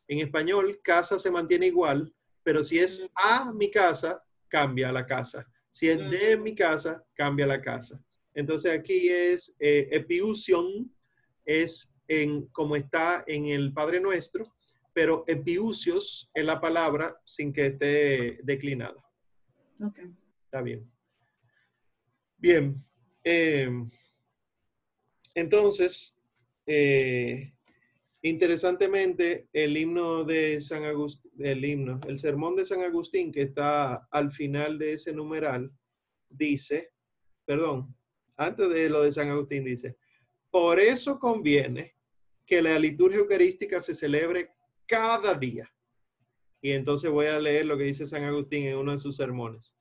En 0.08 0.18
español, 0.18 0.80
casa 0.82 1.18
se 1.18 1.30
mantiene 1.30 1.66
igual, 1.66 2.14
pero 2.42 2.62
si 2.62 2.78
es 2.78 3.02
a 3.14 3.52
mi 3.52 3.70
casa, 3.70 4.22
cambia 4.48 4.92
la 4.92 5.06
casa. 5.06 5.46
Si 5.76 5.90
es 5.90 5.98
de 6.10 6.38
mi 6.38 6.54
casa, 6.54 7.04
cambia 7.12 7.46
la 7.46 7.60
casa. 7.60 8.02
Entonces 8.32 8.72
aquí 8.72 9.10
es 9.10 9.54
eh, 9.58 9.86
epiusion, 9.90 10.90
es 11.44 11.92
en, 12.08 12.46
como 12.46 12.76
está 12.76 13.24
en 13.26 13.44
el 13.44 13.74
Padre 13.74 14.00
Nuestro, 14.00 14.50
pero 14.94 15.24
epiusios 15.26 16.30
es 16.32 16.44
la 16.46 16.62
palabra 16.62 17.20
sin 17.26 17.52
que 17.52 17.66
esté 17.66 18.38
declinada. 18.42 18.96
Ok. 19.84 19.98
Está 20.44 20.62
bien. 20.62 20.90
Bien. 22.38 22.82
Eh, 23.22 23.68
entonces, 25.34 26.18
eh, 26.64 27.52
interesantemente, 28.22 29.48
el 29.52 29.76
himno 29.76 30.24
de 30.24 30.60
San 30.60 30.84
Agustín, 30.84 31.30
el 31.38 31.64
himno, 31.64 32.00
el 32.08 32.18
sermón 32.18 32.56
de 32.56 32.64
San 32.64 32.80
Agustín 32.82 33.32
que 33.32 33.42
está 33.42 34.06
al 34.10 34.32
final 34.32 34.78
de 34.78 34.94
ese 34.94 35.12
numeral, 35.12 35.72
dice, 36.28 36.92
perdón, 37.44 37.94
antes 38.36 38.68
de 38.68 38.90
lo 38.90 39.02
de 39.02 39.12
San 39.12 39.28
Agustín 39.30 39.64
dice, 39.64 39.96
por 40.50 40.80
eso 40.80 41.18
conviene 41.18 41.96
que 42.46 42.62
la 42.62 42.78
liturgia 42.78 43.18
eucarística 43.18 43.80
se 43.80 43.94
celebre 43.94 44.50
cada 44.86 45.34
día. 45.34 45.72
Y 46.60 46.72
entonces 46.72 47.10
voy 47.10 47.26
a 47.26 47.38
leer 47.38 47.66
lo 47.66 47.76
que 47.76 47.84
dice 47.84 48.06
San 48.06 48.24
Agustín 48.24 48.66
en 48.66 48.76
uno 48.76 48.92
de 48.92 48.98
sus 48.98 49.16
sermones. 49.16 49.76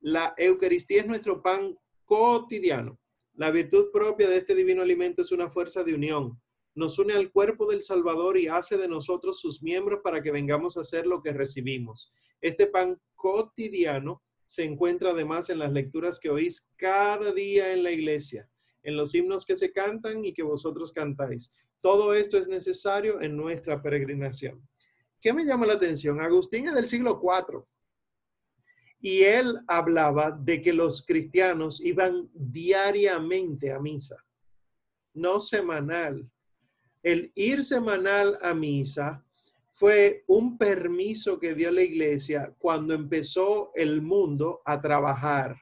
La 0.00 0.34
Eucaristía 0.36 1.00
es 1.00 1.06
nuestro 1.06 1.42
pan 1.42 1.76
cotidiano. 2.04 3.00
La 3.34 3.50
virtud 3.50 3.90
propia 3.92 4.28
de 4.28 4.38
este 4.38 4.54
divino 4.54 4.82
alimento 4.82 5.22
es 5.22 5.32
una 5.32 5.50
fuerza 5.50 5.82
de 5.82 5.94
unión. 5.94 6.40
Nos 6.74 6.98
une 6.98 7.14
al 7.14 7.30
cuerpo 7.32 7.66
del 7.66 7.82
Salvador 7.82 8.38
y 8.38 8.48
hace 8.48 8.76
de 8.76 8.88
nosotros 8.88 9.40
sus 9.40 9.62
miembros 9.62 10.00
para 10.02 10.22
que 10.22 10.30
vengamos 10.30 10.76
a 10.76 10.82
hacer 10.82 11.06
lo 11.06 11.22
que 11.22 11.32
recibimos. 11.32 12.10
Este 12.40 12.66
pan 12.66 13.00
cotidiano 13.14 14.22
se 14.46 14.64
encuentra 14.64 15.10
además 15.10 15.50
en 15.50 15.58
las 15.58 15.72
lecturas 15.72 16.18
que 16.18 16.30
oís 16.30 16.68
cada 16.76 17.32
día 17.32 17.72
en 17.72 17.82
la 17.82 17.90
iglesia, 17.90 18.48
en 18.82 18.96
los 18.96 19.14
himnos 19.14 19.44
que 19.44 19.56
se 19.56 19.72
cantan 19.72 20.24
y 20.24 20.32
que 20.32 20.42
vosotros 20.42 20.92
cantáis. 20.92 21.52
Todo 21.80 22.14
esto 22.14 22.38
es 22.38 22.48
necesario 22.48 23.20
en 23.20 23.36
nuestra 23.36 23.82
peregrinación. 23.82 24.66
¿Qué 25.20 25.32
me 25.32 25.44
llama 25.44 25.66
la 25.66 25.74
atención? 25.74 26.20
Agustín 26.20 26.68
es 26.68 26.74
del 26.74 26.86
siglo 26.86 27.20
IV 27.22 27.64
y 29.00 29.22
él 29.22 29.58
hablaba 29.68 30.30
de 30.30 30.60
que 30.60 30.72
los 30.72 31.04
cristianos 31.04 31.80
iban 31.80 32.28
diariamente 32.32 33.72
a 33.72 33.78
misa, 33.78 34.16
no 35.14 35.40
semanal. 35.40 36.28
El 37.08 37.32
ir 37.34 37.64
semanal 37.64 38.38
a 38.42 38.52
misa 38.52 39.24
fue 39.70 40.24
un 40.26 40.58
permiso 40.58 41.38
que 41.38 41.54
dio 41.54 41.72
la 41.72 41.80
iglesia 41.80 42.54
cuando 42.58 42.92
empezó 42.92 43.72
el 43.74 44.02
mundo 44.02 44.60
a 44.66 44.78
trabajar, 44.82 45.56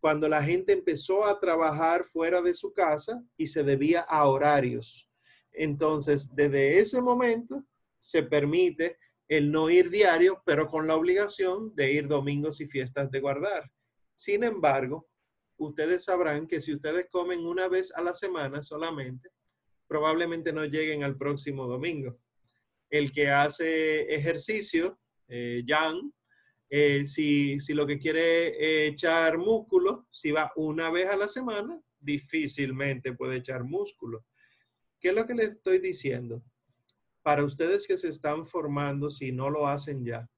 cuando 0.00 0.26
la 0.26 0.42
gente 0.42 0.72
empezó 0.72 1.26
a 1.26 1.38
trabajar 1.38 2.04
fuera 2.04 2.40
de 2.40 2.54
su 2.54 2.72
casa 2.72 3.22
y 3.36 3.46
se 3.46 3.62
debía 3.62 4.00
a 4.00 4.26
horarios. 4.26 5.06
Entonces, 5.52 6.34
desde 6.34 6.78
ese 6.78 7.02
momento 7.02 7.62
se 7.98 8.22
permite 8.22 8.96
el 9.28 9.52
no 9.52 9.68
ir 9.68 9.90
diario, 9.90 10.40
pero 10.46 10.66
con 10.66 10.86
la 10.86 10.96
obligación 10.96 11.74
de 11.74 11.92
ir 11.92 12.08
domingos 12.08 12.58
y 12.62 12.66
fiestas 12.66 13.10
de 13.10 13.20
guardar. 13.20 13.70
Sin 14.14 14.44
embargo, 14.44 15.06
ustedes 15.58 16.04
sabrán 16.04 16.46
que 16.46 16.62
si 16.62 16.72
ustedes 16.72 17.06
comen 17.10 17.40
una 17.40 17.68
vez 17.68 17.92
a 17.94 18.00
la 18.00 18.14
semana 18.14 18.62
solamente, 18.62 19.28
probablemente 19.90 20.52
no 20.52 20.64
lleguen 20.66 21.02
al 21.02 21.16
próximo 21.16 21.66
domingo. 21.66 22.16
el 22.90 23.10
que 23.12 23.28
hace 23.28 24.02
ejercicio, 24.14 24.98
eh, 25.28 25.64
Jan, 25.66 26.12
eh, 26.68 27.04
si, 27.06 27.58
si 27.60 27.74
lo 27.74 27.86
que 27.86 27.98
quiere 27.98 28.48
es 28.48 28.92
echar 28.92 29.38
músculo, 29.38 30.06
si 30.10 30.30
va 30.30 30.52
una 30.56 30.90
vez 30.90 31.08
a 31.08 31.16
la 31.16 31.28
semana, 31.28 31.80
difícilmente 32.00 33.12
puede 33.12 33.36
echar 33.36 33.64
músculo. 33.64 34.24
¿Qué 35.00 35.08
es 35.08 35.14
lo 35.14 35.26
que 35.26 35.34
les 35.34 35.50
estoy 35.50 35.78
diciendo? 35.78 36.42
Para 37.22 37.44
ustedes 37.44 37.86
que 37.86 37.96
se 37.96 38.08
están 38.08 38.44
formando, 38.44 39.10
si 39.10 39.32
no 39.32 39.50
lo 39.50 39.66
hacen 39.66 40.04
ya, 40.04 40.28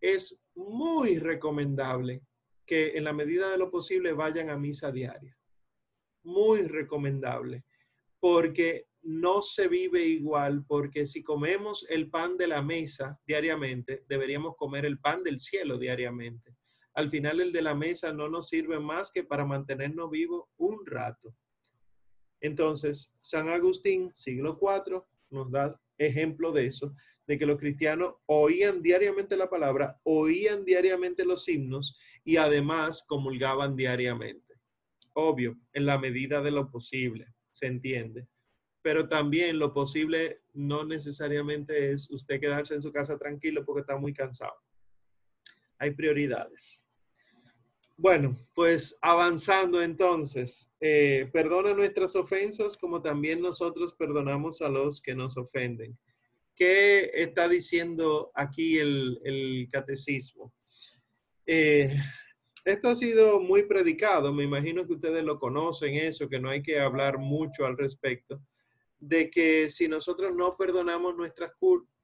es 0.00 0.40
muy 0.54 1.18
recomendable 1.18 2.22
que 2.64 2.96
en 2.96 3.04
la 3.04 3.12
medida 3.12 3.50
de 3.50 3.58
lo 3.58 3.70
posible 3.70 4.12
vayan 4.12 4.50
a 4.50 4.56
misa 4.56 4.90
diaria. 4.92 5.36
Muy 6.22 6.62
recomendable, 6.62 7.64
porque 8.24 8.86
no 9.02 9.42
se 9.42 9.68
vive 9.68 10.02
igual, 10.02 10.64
porque 10.66 11.06
si 11.06 11.22
comemos 11.22 11.84
el 11.90 12.08
pan 12.08 12.38
de 12.38 12.46
la 12.46 12.62
mesa 12.62 13.20
diariamente, 13.26 14.02
deberíamos 14.08 14.56
comer 14.56 14.86
el 14.86 14.98
pan 14.98 15.22
del 15.22 15.38
cielo 15.38 15.76
diariamente. 15.76 16.56
Al 16.94 17.10
final 17.10 17.42
el 17.42 17.52
de 17.52 17.60
la 17.60 17.74
mesa 17.74 18.14
no 18.14 18.30
nos 18.30 18.48
sirve 18.48 18.80
más 18.80 19.10
que 19.10 19.24
para 19.24 19.44
mantenernos 19.44 20.10
vivos 20.10 20.44
un 20.56 20.86
rato. 20.86 21.36
Entonces, 22.40 23.14
San 23.20 23.50
Agustín, 23.50 24.10
siglo 24.14 24.58
IV, 24.58 25.04
nos 25.28 25.50
da 25.50 25.78
ejemplo 25.98 26.50
de 26.50 26.68
eso, 26.68 26.94
de 27.26 27.38
que 27.38 27.44
los 27.44 27.58
cristianos 27.58 28.14
oían 28.24 28.80
diariamente 28.80 29.36
la 29.36 29.50
palabra, 29.50 30.00
oían 30.02 30.64
diariamente 30.64 31.26
los 31.26 31.46
himnos 31.46 32.00
y 32.24 32.38
además 32.38 33.04
comulgaban 33.06 33.76
diariamente. 33.76 34.54
Obvio, 35.12 35.58
en 35.74 35.84
la 35.84 35.98
medida 35.98 36.40
de 36.40 36.52
lo 36.52 36.70
posible, 36.70 37.33
se 37.54 37.66
entiende. 37.66 38.26
Pero 38.82 39.08
también 39.08 39.58
lo 39.60 39.72
posible 39.72 40.42
no 40.52 40.84
necesariamente 40.84 41.92
es 41.92 42.10
usted 42.10 42.40
quedarse 42.40 42.74
en 42.74 42.82
su 42.82 42.92
casa 42.92 43.16
tranquilo 43.16 43.64
porque 43.64 43.82
está 43.82 43.96
muy 43.96 44.12
cansado. 44.12 44.56
Hay 45.78 45.92
prioridades. 45.92 46.84
Bueno, 47.96 48.36
pues 48.54 48.98
avanzando 49.00 49.80
entonces, 49.80 50.68
eh, 50.80 51.30
perdona 51.32 51.74
nuestras 51.74 52.16
ofensas 52.16 52.76
como 52.76 53.00
también 53.00 53.40
nosotros 53.40 53.94
perdonamos 53.94 54.60
a 54.60 54.68
los 54.68 55.00
que 55.00 55.14
nos 55.14 55.36
ofenden. 55.36 55.96
¿Qué 56.56 57.12
está 57.14 57.48
diciendo 57.48 58.32
aquí 58.34 58.78
el, 58.78 59.68
catecismo? 59.70 60.52
Eh, 61.46 61.96
esto 62.64 62.88
ha 62.88 62.96
sido 62.96 63.40
muy 63.40 63.64
predicado, 63.64 64.32
me 64.32 64.44
imagino 64.44 64.86
que 64.86 64.94
ustedes 64.94 65.22
lo 65.22 65.38
conocen, 65.38 65.94
eso, 65.94 66.28
que 66.28 66.40
no 66.40 66.48
hay 66.48 66.62
que 66.62 66.80
hablar 66.80 67.18
mucho 67.18 67.66
al 67.66 67.76
respecto, 67.76 68.40
de 68.98 69.30
que 69.30 69.68
si 69.70 69.86
nosotros 69.86 70.34
no 70.34 70.56
perdonamos 70.56 71.14
nuestras 71.14 71.52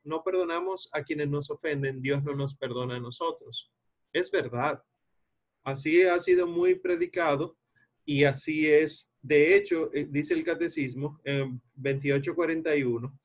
no 0.05 0.23
perdonamos 0.23 0.89
a 0.93 1.03
quienes 1.03 1.29
nos 1.29 1.51
ofenden, 1.51 2.01
Dios 2.03 2.23
no 2.23 2.35
nos 2.35 2.55
perdona 2.57 2.97
a 2.97 3.01
nosotros. 3.01 3.71
Es 4.13 4.31
verdad. 4.31 4.83
Así 5.63 6.03
ha 6.03 6.19
sido 6.21 6.47
muy 6.47 6.75
predicado 6.75 7.57
y 8.05 8.25
así 8.25 8.67
es. 8.67 9.11
De 9.21 9.55
hecho, 9.55 9.91
eh, 9.93 10.07
dice 10.09 10.35
el 10.35 10.45
catecismo 10.45 11.21
en 11.25 11.61
2841, 11.75 13.19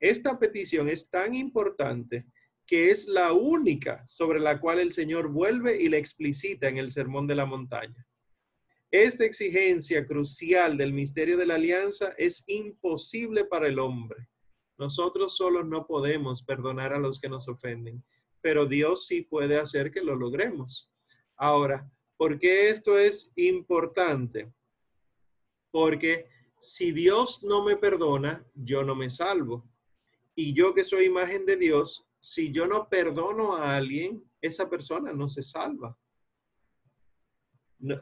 esta 0.00 0.38
petición 0.38 0.88
es 0.88 1.08
tan 1.08 1.34
importante 1.34 2.26
que 2.66 2.90
es 2.90 3.06
la 3.06 3.32
única 3.32 4.06
sobre 4.06 4.40
la 4.40 4.60
cual 4.60 4.78
el 4.78 4.92
Señor 4.92 5.28
vuelve 5.28 5.80
y 5.80 5.88
la 5.88 5.98
explicita 5.98 6.68
en 6.68 6.78
el 6.78 6.90
Sermón 6.90 7.26
de 7.26 7.34
la 7.34 7.46
Montaña. 7.46 8.06
Esta 8.90 9.24
exigencia 9.24 10.06
crucial 10.06 10.76
del 10.76 10.92
misterio 10.92 11.36
de 11.36 11.46
la 11.46 11.54
alianza 11.54 12.12
es 12.18 12.44
imposible 12.46 13.44
para 13.44 13.66
el 13.66 13.78
hombre. 13.78 14.28
Nosotros 14.78 15.36
solos 15.36 15.66
no 15.66 15.86
podemos 15.86 16.42
perdonar 16.42 16.92
a 16.92 16.98
los 16.98 17.18
que 17.18 17.28
nos 17.28 17.48
ofenden, 17.48 18.04
pero 18.42 18.66
Dios 18.66 19.06
sí 19.06 19.22
puede 19.22 19.58
hacer 19.58 19.90
que 19.92 20.02
lo 20.02 20.14
logremos. 20.14 20.92
Ahora, 21.36 21.90
¿por 22.16 22.38
qué 22.38 22.68
esto 22.68 22.98
es 22.98 23.32
importante? 23.36 24.52
Porque 25.70 26.28
si 26.58 26.92
Dios 26.92 27.42
no 27.42 27.64
me 27.64 27.76
perdona, 27.76 28.46
yo 28.54 28.84
no 28.84 28.94
me 28.94 29.08
salvo. 29.08 29.68
Y 30.34 30.52
yo 30.52 30.74
que 30.74 30.84
soy 30.84 31.06
imagen 31.06 31.46
de 31.46 31.56
Dios, 31.56 32.06
si 32.22 32.52
yo 32.52 32.68
no 32.68 32.88
perdono 32.88 33.56
a 33.56 33.76
alguien, 33.76 34.24
esa 34.40 34.70
persona 34.70 35.12
no 35.12 35.28
se 35.28 35.42
salva. 35.42 35.98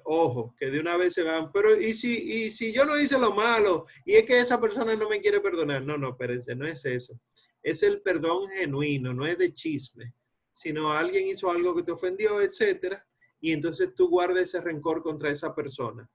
ojo, 0.04 0.54
que 0.58 0.70
de 0.70 0.78
una 0.78 0.98
vez 0.98 1.14
se 1.14 1.22
van, 1.22 1.50
pero 1.50 1.74
¿y 1.74 1.94
si, 1.94 2.44
y 2.44 2.50
si 2.50 2.70
yo 2.70 2.84
no 2.84 3.00
hice 3.00 3.18
lo 3.18 3.32
malo 3.32 3.86
y 4.04 4.16
es 4.16 4.26
que 4.26 4.38
esa 4.38 4.60
persona 4.60 4.94
no 4.94 5.08
me 5.08 5.22
quiere 5.22 5.40
perdonar? 5.40 5.82
No, 5.82 5.96
no, 5.96 6.10
espérense, 6.10 6.54
no 6.54 6.66
es 6.66 6.84
eso. 6.84 7.18
Es 7.62 7.82
el 7.82 8.02
perdón 8.02 8.50
genuino, 8.50 9.14
no 9.14 9.26
es 9.26 9.38
de 9.38 9.54
chisme, 9.54 10.14
sino 10.52 10.92
alguien 10.92 11.26
hizo 11.26 11.50
algo 11.50 11.74
que 11.74 11.82
te 11.82 11.92
ofendió, 11.92 12.42
etcétera, 12.42 13.06
y 13.40 13.52
entonces 13.52 13.94
tú 13.94 14.10
guardas 14.10 14.42
ese 14.42 14.60
rencor 14.60 15.02
contra 15.02 15.30
esa 15.30 15.54
persona. 15.54 16.10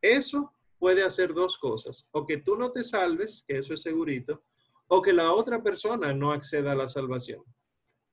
Eso 0.00 0.54
puede 0.78 1.02
hacer 1.02 1.34
dos 1.34 1.58
cosas, 1.58 2.08
o 2.12 2.24
que 2.24 2.36
tú 2.36 2.56
no 2.56 2.70
te 2.70 2.84
salves, 2.84 3.42
que 3.48 3.58
eso 3.58 3.74
es 3.74 3.82
segurito, 3.82 4.44
o 4.88 5.02
que 5.02 5.12
la 5.12 5.32
otra 5.32 5.62
persona 5.62 6.12
no 6.12 6.32
acceda 6.32 6.72
a 6.72 6.76
la 6.76 6.88
salvación, 6.88 7.42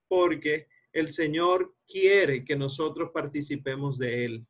porque 0.08 0.68
el 0.94 1.10
Señor 1.10 1.74
quiere 1.88 2.46
que 2.46 2.56
nosotros 2.56 3.12
participemos 3.14 3.98
de 3.98 4.26
Él. 4.26 4.48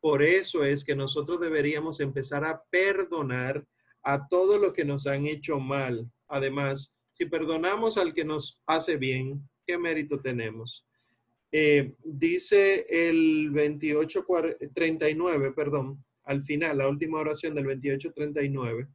Por 0.00 0.22
eso 0.22 0.64
es 0.64 0.84
que 0.84 0.94
nosotros 0.94 1.40
deberíamos 1.40 2.00
empezar 2.00 2.44
a 2.44 2.62
perdonar 2.70 3.66
a 4.02 4.28
todo 4.28 4.58
lo 4.58 4.72
que 4.72 4.84
nos 4.84 5.06
han 5.06 5.26
hecho 5.26 5.58
mal. 5.58 6.10
Además, 6.28 6.96
si 7.12 7.26
perdonamos 7.26 7.98
al 7.98 8.14
que 8.14 8.24
nos 8.24 8.60
hace 8.66 8.96
bien, 8.96 9.48
¿qué 9.66 9.78
mérito 9.78 10.20
tenemos? 10.20 10.86
Eh, 11.52 11.94
dice 12.04 12.86
el 12.88 13.52
2839, 13.52 15.52
perdón, 15.52 16.04
al 16.24 16.44
final, 16.44 16.78
la 16.78 16.88
última 16.88 17.18
oración 17.18 17.54
del 17.54 17.64
2839. 17.64 18.86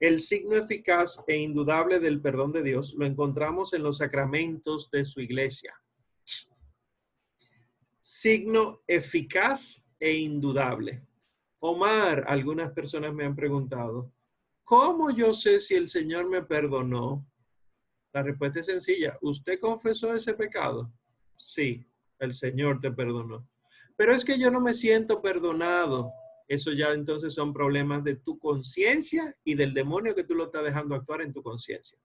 El 0.00 0.20
signo 0.20 0.54
eficaz 0.54 1.24
e 1.26 1.36
indudable 1.36 1.98
del 1.98 2.20
perdón 2.20 2.52
de 2.52 2.62
Dios 2.62 2.94
lo 2.94 3.04
encontramos 3.04 3.72
en 3.72 3.82
los 3.82 3.98
sacramentos 3.98 4.90
de 4.90 5.04
su 5.04 5.20
iglesia. 5.20 5.74
Signo 8.00 8.82
eficaz 8.86 9.88
e 9.98 10.12
indudable. 10.12 11.04
Omar, 11.58 12.24
algunas 12.28 12.72
personas 12.72 13.12
me 13.12 13.24
han 13.24 13.34
preguntado, 13.34 14.12
¿cómo 14.62 15.10
yo 15.10 15.34
sé 15.34 15.58
si 15.58 15.74
el 15.74 15.88
Señor 15.88 16.28
me 16.28 16.42
perdonó? 16.42 17.26
La 18.12 18.22
respuesta 18.22 18.60
es 18.60 18.66
sencilla. 18.66 19.18
¿Usted 19.20 19.58
confesó 19.58 20.14
ese 20.14 20.34
pecado? 20.34 20.92
Sí, 21.36 21.84
el 22.20 22.34
Señor 22.34 22.80
te 22.80 22.92
perdonó. 22.92 23.48
Pero 23.96 24.12
es 24.12 24.24
que 24.24 24.38
yo 24.38 24.50
no 24.50 24.60
me 24.60 24.74
siento 24.74 25.20
perdonado. 25.20 26.12
Eso 26.48 26.72
ya 26.72 26.92
entonces 26.92 27.34
son 27.34 27.52
problemas 27.52 28.02
de 28.02 28.16
tu 28.16 28.38
conciencia 28.38 29.36
y 29.44 29.54
del 29.54 29.74
demonio 29.74 30.14
que 30.14 30.24
tú 30.24 30.34
lo 30.34 30.44
estás 30.44 30.64
dejando 30.64 30.94
actuar 30.94 31.20
en 31.20 31.32
tu 31.32 31.42
conciencia. 31.42 31.98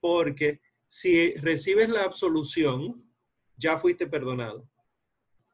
Porque 0.00 0.60
si 0.86 1.34
recibes 1.34 1.88
la 1.88 2.04
absolución, 2.04 3.04
ya 3.56 3.78
fuiste 3.78 4.06
perdonado. 4.06 4.68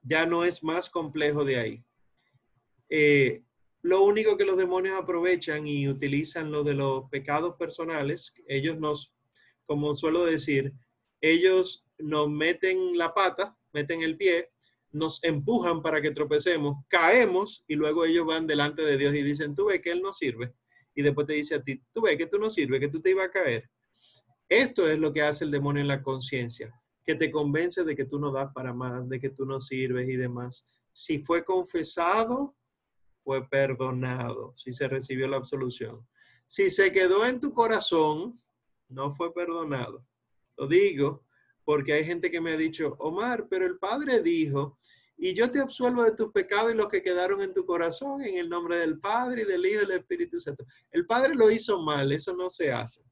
Ya 0.02 0.26
no 0.26 0.44
es 0.44 0.62
más 0.62 0.90
complejo 0.90 1.44
de 1.44 1.56
ahí. 1.58 1.84
Eh, 2.90 3.42
lo 3.82 4.02
único 4.02 4.36
que 4.36 4.44
los 4.44 4.56
demonios 4.56 4.98
aprovechan 4.98 5.66
y 5.66 5.88
utilizan 5.88 6.50
lo 6.50 6.64
de 6.64 6.74
los 6.74 7.08
pecados 7.10 7.56
personales, 7.56 8.34
ellos 8.46 8.78
nos, 8.78 9.14
como 9.64 9.94
suelo 9.94 10.24
decir, 10.24 10.74
ellos 11.20 11.86
nos 11.98 12.28
meten 12.28 12.98
la 12.98 13.14
pata, 13.14 13.56
meten 13.72 14.02
el 14.02 14.16
pie, 14.16 14.50
nos 14.90 15.22
empujan 15.22 15.82
para 15.82 16.00
que 16.00 16.10
tropecemos, 16.10 16.84
caemos 16.88 17.64
y 17.66 17.74
luego 17.74 18.04
ellos 18.04 18.26
van 18.26 18.46
delante 18.46 18.82
de 18.82 18.96
Dios 18.96 19.14
y 19.14 19.22
dicen, 19.22 19.54
tú 19.54 19.66
ves 19.66 19.80
que 19.80 19.90
Él 19.90 20.02
no 20.02 20.12
sirve. 20.12 20.54
Y 20.94 21.02
después 21.02 21.26
te 21.26 21.34
dice 21.34 21.56
a 21.56 21.62
ti, 21.62 21.82
tú 21.92 22.02
ves 22.02 22.16
que 22.16 22.26
tú 22.26 22.38
no 22.38 22.50
sirves, 22.50 22.80
que 22.80 22.88
tú 22.88 23.00
te 23.00 23.10
ibas 23.10 23.26
a 23.26 23.30
caer. 23.30 23.70
Esto 24.48 24.88
es 24.88 24.98
lo 24.98 25.12
que 25.12 25.22
hace 25.22 25.44
el 25.44 25.50
demonio 25.50 25.82
en 25.82 25.88
la 25.88 26.02
conciencia, 26.02 26.72
que 27.04 27.14
te 27.14 27.30
convence 27.30 27.84
de 27.84 27.94
que 27.94 28.06
tú 28.06 28.18
no 28.18 28.32
das 28.32 28.52
para 28.52 28.72
más, 28.72 29.08
de 29.08 29.20
que 29.20 29.30
tú 29.30 29.44
no 29.44 29.60
sirves 29.60 30.08
y 30.08 30.16
demás. 30.16 30.66
Si 30.92 31.22
fue 31.22 31.44
confesado, 31.44 32.56
fue 33.22 33.46
perdonado, 33.46 34.54
si 34.56 34.72
se 34.72 34.88
recibió 34.88 35.28
la 35.28 35.36
absolución. 35.36 36.06
Si 36.46 36.70
se 36.70 36.90
quedó 36.90 37.26
en 37.26 37.40
tu 37.40 37.52
corazón, 37.52 38.40
no 38.88 39.12
fue 39.12 39.34
perdonado. 39.34 40.04
Lo 40.56 40.66
digo 40.66 41.27
porque 41.68 41.92
hay 41.92 42.02
gente 42.02 42.30
que 42.30 42.40
me 42.40 42.52
ha 42.52 42.56
dicho, 42.56 42.96
Omar, 42.98 43.46
pero 43.46 43.66
el 43.66 43.78
Padre 43.78 44.22
dijo, 44.22 44.78
y 45.18 45.34
yo 45.34 45.50
te 45.50 45.60
absuelvo 45.60 46.02
de 46.02 46.12
tus 46.12 46.32
pecados 46.32 46.72
y 46.72 46.74
los 46.74 46.88
que 46.88 47.02
quedaron 47.02 47.42
en 47.42 47.52
tu 47.52 47.66
corazón 47.66 48.22
en 48.22 48.38
el 48.38 48.48
nombre 48.48 48.78
del 48.78 48.98
Padre 48.98 49.42
y 49.42 49.44
del 49.44 49.66
Hijo 49.66 49.82
y 49.82 49.86
del 49.86 49.98
Espíritu 49.98 50.40
Santo. 50.40 50.64
El 50.90 51.04
Padre 51.04 51.34
lo 51.34 51.50
hizo 51.50 51.78
mal, 51.82 52.10
eso 52.10 52.34
no 52.34 52.48
se 52.48 52.72
hace. 52.72 53.02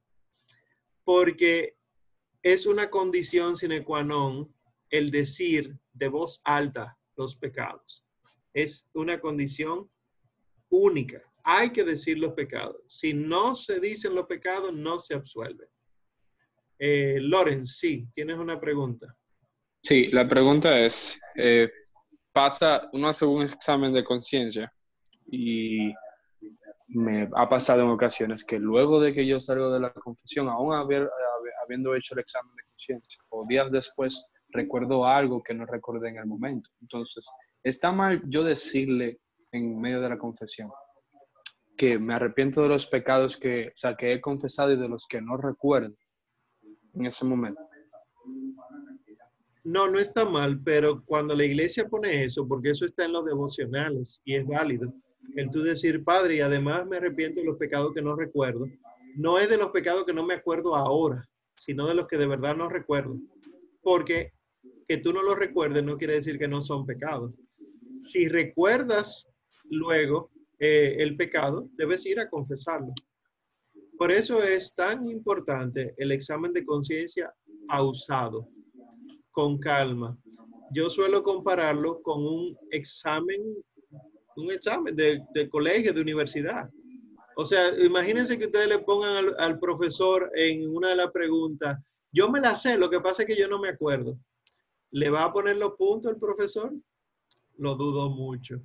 Porque 1.04 1.76
es 2.42 2.64
una 2.64 2.88
condición 2.88 3.56
sine 3.56 3.84
qua 3.84 4.02
non 4.02 4.50
el 4.88 5.10
decir 5.10 5.78
de 5.92 6.08
voz 6.08 6.40
alta 6.42 6.96
los 7.14 7.36
pecados. 7.36 8.06
Es 8.54 8.88
una 8.94 9.20
condición 9.20 9.90
única. 10.70 11.20
Hay 11.44 11.74
que 11.74 11.84
decir 11.84 12.16
los 12.16 12.32
pecados. 12.32 12.80
Si 12.88 13.12
no 13.12 13.54
se 13.54 13.80
dicen 13.80 14.14
los 14.14 14.24
pecados, 14.24 14.72
no 14.72 14.98
se 14.98 15.12
absuelven. 15.12 15.68
Eh, 16.78 17.18
Lorenz, 17.20 17.76
sí, 17.76 18.06
tienes 18.12 18.36
una 18.36 18.60
pregunta. 18.60 19.14
Sí, 19.82 20.08
la 20.08 20.26
pregunta 20.26 20.78
es, 20.78 21.18
eh, 21.34 21.70
pasa, 22.32 22.88
uno 22.92 23.08
hace 23.08 23.24
un 23.24 23.42
examen 23.42 23.92
de 23.92 24.04
conciencia 24.04 24.72
y 25.30 25.92
me 26.88 27.28
ha 27.34 27.48
pasado 27.48 27.82
en 27.82 27.88
ocasiones 27.88 28.44
que 28.44 28.58
luego 28.58 29.00
de 29.00 29.12
que 29.12 29.26
yo 29.26 29.40
salgo 29.40 29.72
de 29.72 29.80
la 29.80 29.92
confesión, 29.92 30.48
aún 30.48 30.74
haber, 30.74 31.08
habiendo 31.64 31.94
hecho 31.94 32.14
el 32.14 32.20
examen 32.20 32.54
de 32.54 32.62
conciencia, 32.64 33.22
o 33.30 33.46
días 33.48 33.70
después, 33.70 34.26
recuerdo 34.50 35.04
algo 35.04 35.42
que 35.42 35.54
no 35.54 35.66
recordé 35.66 36.10
en 36.10 36.18
el 36.18 36.26
momento. 36.26 36.70
Entonces, 36.80 37.26
está 37.62 37.90
mal 37.92 38.22
yo 38.26 38.44
decirle 38.44 39.20
en 39.52 39.80
medio 39.80 40.00
de 40.00 40.08
la 40.08 40.18
confesión 40.18 40.70
que 41.76 41.98
me 41.98 42.14
arrepiento 42.14 42.62
de 42.62 42.68
los 42.68 42.86
pecados 42.86 43.36
que, 43.36 43.68
o 43.68 43.76
sea, 43.76 43.96
que 43.96 44.12
he 44.12 44.20
confesado 44.20 44.72
y 44.72 44.78
de 44.78 44.88
los 44.88 45.06
que 45.06 45.20
no 45.20 45.36
recuerdo 45.36 45.94
en 46.96 47.06
ese 47.06 47.24
momento. 47.24 47.60
No, 49.64 49.90
no 49.90 49.98
está 49.98 50.24
mal, 50.24 50.60
pero 50.62 51.02
cuando 51.04 51.34
la 51.34 51.44
iglesia 51.44 51.88
pone 51.88 52.24
eso, 52.24 52.46
porque 52.46 52.70
eso 52.70 52.86
está 52.86 53.04
en 53.04 53.12
los 53.12 53.24
devocionales 53.24 54.20
y 54.24 54.36
es 54.36 54.46
válido, 54.46 54.92
el 55.34 55.50
tú 55.50 55.62
decir, 55.62 56.04
Padre, 56.04 56.36
y 56.36 56.40
además 56.40 56.86
me 56.86 56.98
arrepiento 56.98 57.40
de 57.40 57.46
los 57.46 57.56
pecados 57.56 57.92
que 57.92 58.02
no 58.02 58.14
recuerdo, 58.14 58.66
no 59.16 59.38
es 59.38 59.48
de 59.48 59.56
los 59.56 59.70
pecados 59.70 60.04
que 60.04 60.14
no 60.14 60.24
me 60.24 60.34
acuerdo 60.34 60.76
ahora, 60.76 61.28
sino 61.56 61.86
de 61.88 61.94
los 61.94 62.06
que 62.06 62.16
de 62.16 62.26
verdad 62.26 62.56
no 62.56 62.68
recuerdo. 62.68 63.16
Porque 63.82 64.32
que 64.86 64.98
tú 64.98 65.12
no 65.12 65.22
los 65.22 65.38
recuerdes 65.38 65.82
no 65.82 65.96
quiere 65.96 66.14
decir 66.14 66.38
que 66.38 66.48
no 66.48 66.62
son 66.62 66.86
pecados. 66.86 67.32
Si 67.98 68.28
recuerdas 68.28 69.28
luego 69.64 70.30
eh, 70.58 70.96
el 70.98 71.16
pecado, 71.16 71.68
debes 71.76 72.06
ir 72.06 72.20
a 72.20 72.28
confesarlo. 72.28 72.92
Por 73.98 74.12
eso 74.12 74.42
es 74.42 74.74
tan 74.74 75.06
importante 75.08 75.94
el 75.96 76.12
examen 76.12 76.52
de 76.52 76.64
conciencia 76.64 77.32
pausado, 77.66 78.46
con 79.30 79.58
calma. 79.58 80.16
Yo 80.72 80.90
suelo 80.90 81.22
compararlo 81.22 82.02
con 82.02 82.24
un 82.24 82.56
examen 82.70 83.56
un 84.36 84.50
examen 84.50 84.94
de, 84.94 85.48
colegio, 85.50 85.92
de 85.92 86.00
universidad. 86.00 86.68
O 87.36 87.44
sea, 87.44 87.68
imagínense 87.82 88.38
que 88.38 88.46
ustedes 88.46 88.68
le 88.68 88.78
pongan 88.78 89.34
al, 89.38 89.58
profesor 89.58 90.30
en 90.34 90.68
una 90.74 90.90
de 90.90 90.96
las 90.96 91.10
preguntas, 91.10 91.78
yo 92.12 92.30
me 92.30 92.40
la 92.40 92.54
sé, 92.54 92.78
lo 92.78 92.88
que 92.88 93.00
pasa 93.00 93.22
es 93.22 93.28
que 93.28 93.36
yo 93.36 93.48
no 93.48 93.58
me 93.58 93.70
acuerdo. 93.70 94.18
¿Le 94.90 95.10
va 95.10 95.24
a 95.24 95.32
poner 95.32 95.56
los 95.56 95.72
puntos 95.72 96.12
el 96.12 96.18
profesor? 96.18 96.72
Lo 97.58 97.74
dudo 97.74 98.08
mucho. 98.10 98.60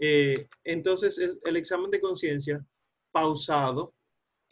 Eh, 0.00 0.48
entonces, 0.64 1.18
es 1.18 1.38
el 1.44 1.56
examen 1.56 1.90
de 1.90 2.00
conciencia 2.00 2.64
pausado 3.12 3.94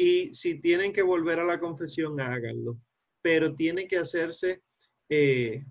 y 0.03 0.33
si 0.33 0.59
tienen 0.63 0.95
que 0.95 1.03
volver 1.03 1.41
a 1.41 1.45
la 1.45 1.61
confesión, 1.61 2.19
háganlo. 2.23 2.79
Pero 3.21 3.55
tiene 3.55 3.87
que 3.87 3.99
hacerse 3.99 4.63
eh, 5.11 5.63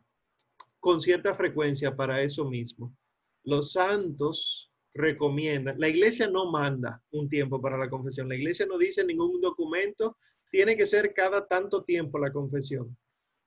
con 0.80 1.02
cierta 1.02 1.34
frecuencia 1.34 1.96
para 1.96 2.22
eso 2.22 2.48
mismo. 2.48 2.96
Los 3.44 3.72
santos 3.72 4.72
recomienda. 4.94 5.74
La 5.80 5.90
iglesia 5.90 6.30
no 6.30 6.52
manda 6.52 7.02
un 7.10 7.28
tiempo 7.28 7.60
para 7.60 7.76
la 7.76 7.90
confesión. 7.90 8.30
La 8.30 8.36
iglesia 8.36 8.68
no 8.68 8.78
dice 8.78 9.04
ningún 9.04 9.42
documento, 9.42 10.16
tiene 10.52 10.78
que 10.78 10.86
ser 10.86 11.12
cada 11.16 11.48
tanto 11.48 11.84
tiempo 11.84 12.20
la 12.20 12.32
confesión. 12.32 12.96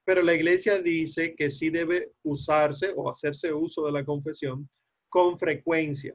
Pero 0.04 0.20
la 0.20 0.34
iglesia 0.34 0.80
dice 0.80 1.36
que 1.36 1.52
sí 1.52 1.70
debe 1.70 2.10
usarse 2.24 2.92
o 2.96 3.08
hacerse 3.08 3.52
uso 3.52 3.86
de 3.86 3.92
la 3.92 4.04
confesión 4.04 4.68
con 5.08 5.38
frecuencia. 5.38 6.12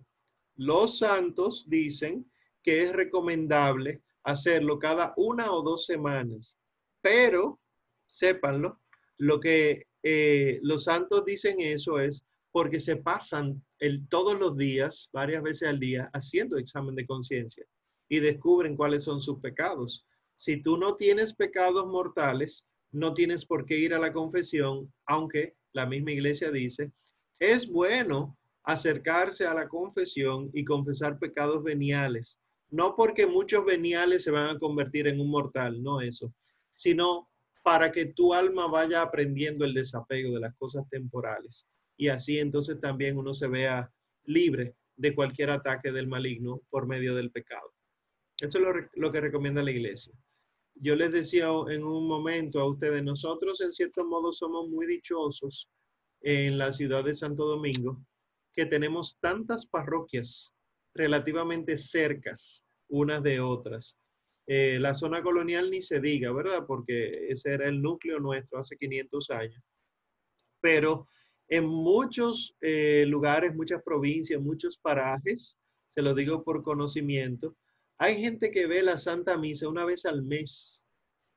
Los 0.58 0.98
santos 0.98 1.70
dicen 1.70 2.30
que 2.62 2.84
es 2.84 2.92
recomendable 2.92 4.02
hacerlo 4.28 4.78
cada 4.78 5.14
una 5.16 5.52
o 5.54 5.62
dos 5.62 5.86
semanas. 5.86 6.58
Pero, 7.02 7.60
sépanlo, 8.08 8.82
lo 9.18 9.40
que 9.40 9.88
eh, 10.04 10.60
los 10.62 10.84
santos 10.84 11.24
dicen 11.26 11.62
eso 11.62 12.00
es 12.00 12.26
porque 12.52 12.80
se 12.80 12.98
pasan 12.98 13.64
todos 14.10 14.38
los 14.38 14.58
días, 14.58 15.10
varias 15.14 15.42
veces 15.44 15.70
al 15.70 15.80
día, 15.80 16.10
haciendo 16.14 16.58
examen 16.58 16.96
de 16.96 17.06
conciencia 17.06 17.66
y 18.10 18.20
descubren 18.20 18.76
cuáles 18.76 19.04
son 19.04 19.22
sus 19.22 19.40
pecados. 19.40 20.06
Si 20.36 20.62
tú 20.62 20.78
no 20.78 20.96
tienes 20.96 21.34
pecados 21.34 21.88
mortales, 21.88 22.68
no 22.92 23.14
tienes 23.14 23.46
por 23.46 23.66
qué 23.66 23.78
ir 23.78 23.94
a 23.94 24.00
la 24.00 24.12
confesión, 24.12 24.92
aunque 25.06 25.56
la 25.72 25.86
misma 25.86 26.12
iglesia 26.12 26.52
dice, 26.52 26.92
es 27.40 27.72
bueno 27.72 28.38
acercarse 28.64 29.46
a 29.46 29.54
la 29.54 29.70
confesión 29.70 30.50
y 30.54 30.66
confesar 30.66 31.18
pecados 31.18 31.64
veniales. 31.64 32.40
No 32.70 32.96
porque 32.96 33.26
muchos 33.26 33.66
veniales 33.66 34.24
se 34.24 34.32
van 34.32 34.56
a 34.56 34.60
convertir 34.60 35.08
en 35.08 35.20
un 35.20 35.30
mortal, 35.30 35.82
no 35.82 36.02
eso, 36.02 36.34
sino 36.74 37.30
para 37.64 37.92
que 37.92 38.06
tu 38.06 38.34
alma 38.34 38.68
vaya 38.68 39.02
aprendiendo 39.02 39.66
el 39.66 39.74
desapego 39.74 40.34
de 40.34 40.40
las 40.40 40.56
cosas 40.56 40.88
temporales 40.90 41.68
y 41.98 42.10
así 42.10 42.40
entonces 42.40 42.80
también 42.80 43.18
uno 43.18 43.34
se 43.34 43.48
vea 43.48 43.92
libre 44.26 44.76
de 44.96 45.14
cualquier 45.16 45.50
ataque 45.50 45.92
del 45.92 46.08
maligno 46.08 46.62
por 46.70 46.88
medio 46.88 47.16
del 47.16 47.32
pecado. 47.32 47.74
Eso 48.40 48.60
es 48.60 48.88
lo, 48.94 49.12
que 49.12 49.22
recomienda 49.22 49.64
la 49.64 49.72
iglesia. 49.72 50.14
Yo 50.76 50.96
les 50.96 51.12
decía 51.12 51.48
en 51.70 51.84
un 51.84 52.08
momento 52.08 52.60
a 52.60 52.70
ustedes, 52.70 53.04
nosotros 53.04 53.62
en 53.62 53.74
cierto 53.74 54.06
modo 54.06 54.32
somos 54.32 54.70
muy 54.70 54.86
dichosos 54.86 55.70
en 56.22 56.58
la 56.58 56.72
ciudad 56.72 57.04
de 57.04 57.16
Santo 57.16 57.46
Domingo, 57.46 58.00
que 58.54 58.68
tenemos 58.68 59.18
tantas 59.20 59.66
parroquias 59.66 60.54
relativamente 60.98 61.78
cercas 61.78 62.66
unas 62.90 63.22
de 63.24 63.40
otras. 63.40 63.98
Eh, 64.48 64.80
la 64.80 64.94
zona 64.94 65.22
colonial 65.22 65.70
ni 65.70 65.82
se 65.82 66.00
diga, 66.00 66.32
¿verdad? 66.32 66.66
Porque 66.66 67.12
ese 67.30 67.54
era 67.54 67.68
el 67.68 67.82
núcleo 67.82 68.20
nuestro 68.20 68.60
hace 68.60 68.78
500 68.78 69.30
años. 69.32 69.64
Pero 70.62 71.08
en 71.50 71.66
muchos 71.66 72.56
eh, 72.62 73.06
lugares, 73.08 73.56
muchas 73.56 73.84
provincias, 73.84 74.42
muchos 74.42 74.78
parajes, 74.78 75.58
se 75.96 76.02
lo 76.02 76.14
digo 76.14 76.44
por 76.44 76.64
conocimiento, 76.64 77.56
hay 78.00 78.22
gente 78.22 78.52
que 78.52 78.68
ve 78.68 78.84
la 78.84 78.98
Santa 78.98 79.38
Misa 79.38 79.68
una 79.68 79.84
vez 79.84 80.06
al 80.06 80.24
mes, 80.24 80.84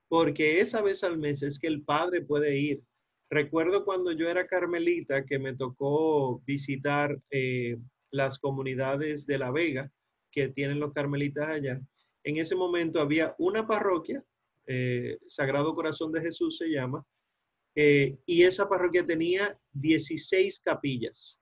porque 0.09 0.61
esa 0.61 0.83
vez 0.83 1.03
al 1.03 1.19
mes 1.19 1.43
es 1.43 1.59
que 1.59 1.69
el 1.69 1.83
padre 1.83 2.23
puede 2.23 2.59
ir. 2.59 2.83
Recuerdo 3.31 3.85
cuando 3.85 4.13
yo 4.13 4.29
era 4.29 4.47
carmelita 4.47 5.25
que 5.25 5.39
me 5.39 5.55
tocó 5.57 6.41
visitar 6.45 7.19
eh, 7.31 7.79
las 8.11 8.39
comunidades 8.39 9.27
de 9.27 9.39
La 9.39 9.51
Vega 9.51 9.91
que 10.31 10.49
tienen 10.49 10.81
los 10.81 10.93
carmelitas 10.93 11.49
allá. 11.49 11.81
En 12.23 12.37
ese 12.37 12.55
momento 12.55 13.01
había 13.01 13.35
una 13.39 13.67
parroquia, 13.67 14.23
eh, 14.67 15.19
Sagrado 15.27 15.75
Corazón 15.75 16.13
de 16.13 16.21
Jesús 16.21 16.59
se 16.59 16.69
llama, 16.69 17.05
eh, 17.75 18.19
y 18.27 18.43
esa 18.43 18.69
parroquia 18.69 19.07
tenía 19.07 19.59
16 19.73 20.61
capillas. 20.61 21.41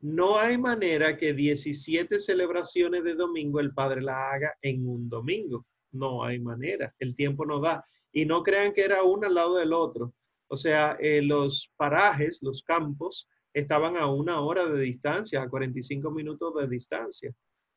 No 0.00 0.38
hay 0.38 0.58
manera 0.58 1.16
que 1.16 1.32
17 1.32 2.18
celebraciones 2.18 3.04
de 3.04 3.14
domingo 3.14 3.60
el 3.60 3.72
padre 3.72 4.02
la 4.02 4.30
haga 4.30 4.54
en 4.60 4.86
un 4.86 5.08
domingo. 5.08 5.66
No 5.92 6.22
hay 6.22 6.40
manera. 6.40 6.94
El 6.98 7.16
tiempo 7.16 7.46
no 7.46 7.60
da. 7.60 7.84
Y 8.12 8.26
no 8.26 8.42
crean 8.42 8.72
que 8.72 8.82
era 8.82 9.02
uno 9.02 9.26
al 9.26 9.34
lado 9.34 9.56
del 9.56 9.72
otro. 9.72 10.12
O 10.48 10.56
sea, 10.56 10.98
eh, 11.00 11.22
los 11.22 11.72
parajes, 11.76 12.42
los 12.42 12.62
campos, 12.62 13.28
estaban 13.54 13.96
a 13.96 14.06
una 14.06 14.40
hora 14.40 14.66
de 14.66 14.82
distancia, 14.82 15.42
a 15.42 15.48
45 15.48 16.10
minutos 16.10 16.54
de 16.56 16.68
distancia. 16.68 17.32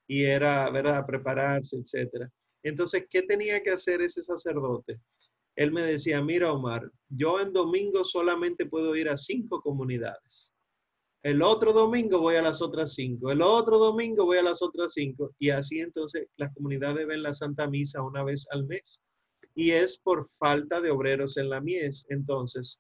Y 0.07 0.23
era, 0.23 0.69
¿verdad?, 0.71 1.05
prepararse, 1.05 1.77
etcétera. 1.77 2.29
Entonces, 2.63 3.07
¿qué 3.09 3.21
tenía 3.21 3.63
que 3.63 3.71
hacer 3.71 4.01
ese 4.01 4.23
sacerdote? 4.23 4.99
él 5.57 5.71
me 5.71 5.81
decía, 5.81 6.21
mira 6.21 6.53
Omar, 6.53 6.89
yo 7.09 7.41
en 7.41 7.51
domingo 7.51 8.03
solamente 8.03 8.67
puedo 8.67 8.95
ir 8.95 9.09
a 9.09 9.17
cinco 9.17 9.59
comunidades. 9.59 10.53
El 11.23 11.41
otro 11.41 11.73
domingo 11.73 12.19
voy 12.19 12.35
a 12.35 12.43
las 12.43 12.61
otras 12.61 12.93
cinco. 12.93 13.31
El 13.31 13.41
otro 13.41 13.79
domingo 13.79 14.25
voy 14.25 14.37
a 14.37 14.43
las 14.43 14.61
otras 14.61 14.93
cinco. 14.93 15.33
Y 15.39 15.49
así 15.49 15.79
entonces 15.79 16.27
las 16.37 16.53
comunidades 16.53 17.07
ven 17.07 17.23
la 17.23 17.33
Santa 17.33 17.67
Misa 17.67 18.03
una 18.03 18.23
vez 18.23 18.47
al 18.51 18.65
mes. 18.65 19.01
Y 19.55 19.71
es 19.71 19.97
por 19.97 20.27
falta 20.27 20.79
de 20.79 20.91
obreros 20.91 21.37
en 21.37 21.49
la 21.49 21.59
mies. 21.59 22.05
Entonces, 22.09 22.79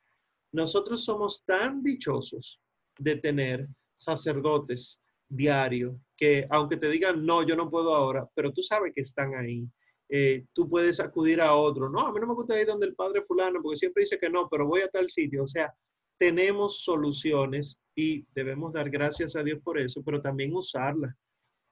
nosotros 0.51 1.03
somos 1.03 1.43
tan 1.45 1.81
dichosos 1.81 2.61
de 2.99 3.15
tener 3.15 3.67
sacerdotes 3.95 5.01
diario 5.29 5.99
que 6.15 6.47
aunque 6.49 6.77
te 6.77 6.89
digan, 6.89 7.25
no, 7.25 7.43
yo 7.43 7.55
no 7.55 7.69
puedo 7.69 7.93
ahora, 7.93 8.27
pero 8.33 8.51
tú 8.51 8.63
sabes 8.63 8.91
que 8.95 9.01
están 9.01 9.35
ahí 9.35 9.67
eh, 10.09 10.45
tú 10.53 10.69
puedes 10.69 10.99
acudir 10.99 11.41
a 11.41 11.53
otro. 11.55 11.89
No, 11.89 12.07
a 12.07 12.13
mí 12.13 12.19
no 12.19 12.27
me 12.27 12.33
gusta 12.33 12.59
ir 12.59 12.67
donde 12.67 12.87
el 12.87 12.95
padre 12.95 13.23
fulano, 13.23 13.61
porque 13.61 13.77
siempre 13.77 14.01
dice 14.01 14.17
que 14.17 14.29
no, 14.29 14.47
pero 14.49 14.65
voy 14.65 14.81
a 14.81 14.89
tal 14.89 15.09
sitio. 15.09 15.43
O 15.43 15.47
sea, 15.47 15.73
tenemos 16.17 16.83
soluciones 16.83 17.81
y 17.95 18.25
debemos 18.33 18.73
dar 18.73 18.89
gracias 18.89 19.35
a 19.35 19.43
Dios 19.43 19.59
por 19.63 19.79
eso, 19.79 20.01
pero 20.03 20.21
también 20.21 20.55
usarlas. 20.55 21.13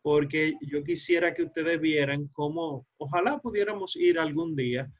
Porque 0.01 0.53
yo 0.61 0.83
quisiera 0.83 1.33
que 1.33 1.43
ustedes 1.43 1.79
vieran 1.79 2.27
cómo, 2.33 2.85
ojalá 2.97 3.39
pudiéramos 3.39 3.95
ir 3.95 4.19
algún 4.19 4.55
día, 4.55 4.91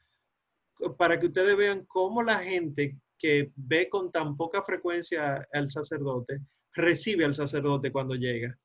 para 0.98 1.18
que 1.18 1.26
ustedes 1.26 1.56
vean 1.56 1.84
cómo 1.86 2.22
la 2.22 2.38
gente 2.38 2.98
que 3.18 3.52
ve 3.56 3.88
con 3.88 4.10
tan 4.12 4.36
poca 4.36 4.62
frecuencia 4.62 5.46
al 5.52 5.68
sacerdote, 5.68 6.40
recibe 6.74 7.24
al 7.24 7.34
sacerdote 7.34 7.90
cuando 7.90 8.14
llega. 8.14 8.58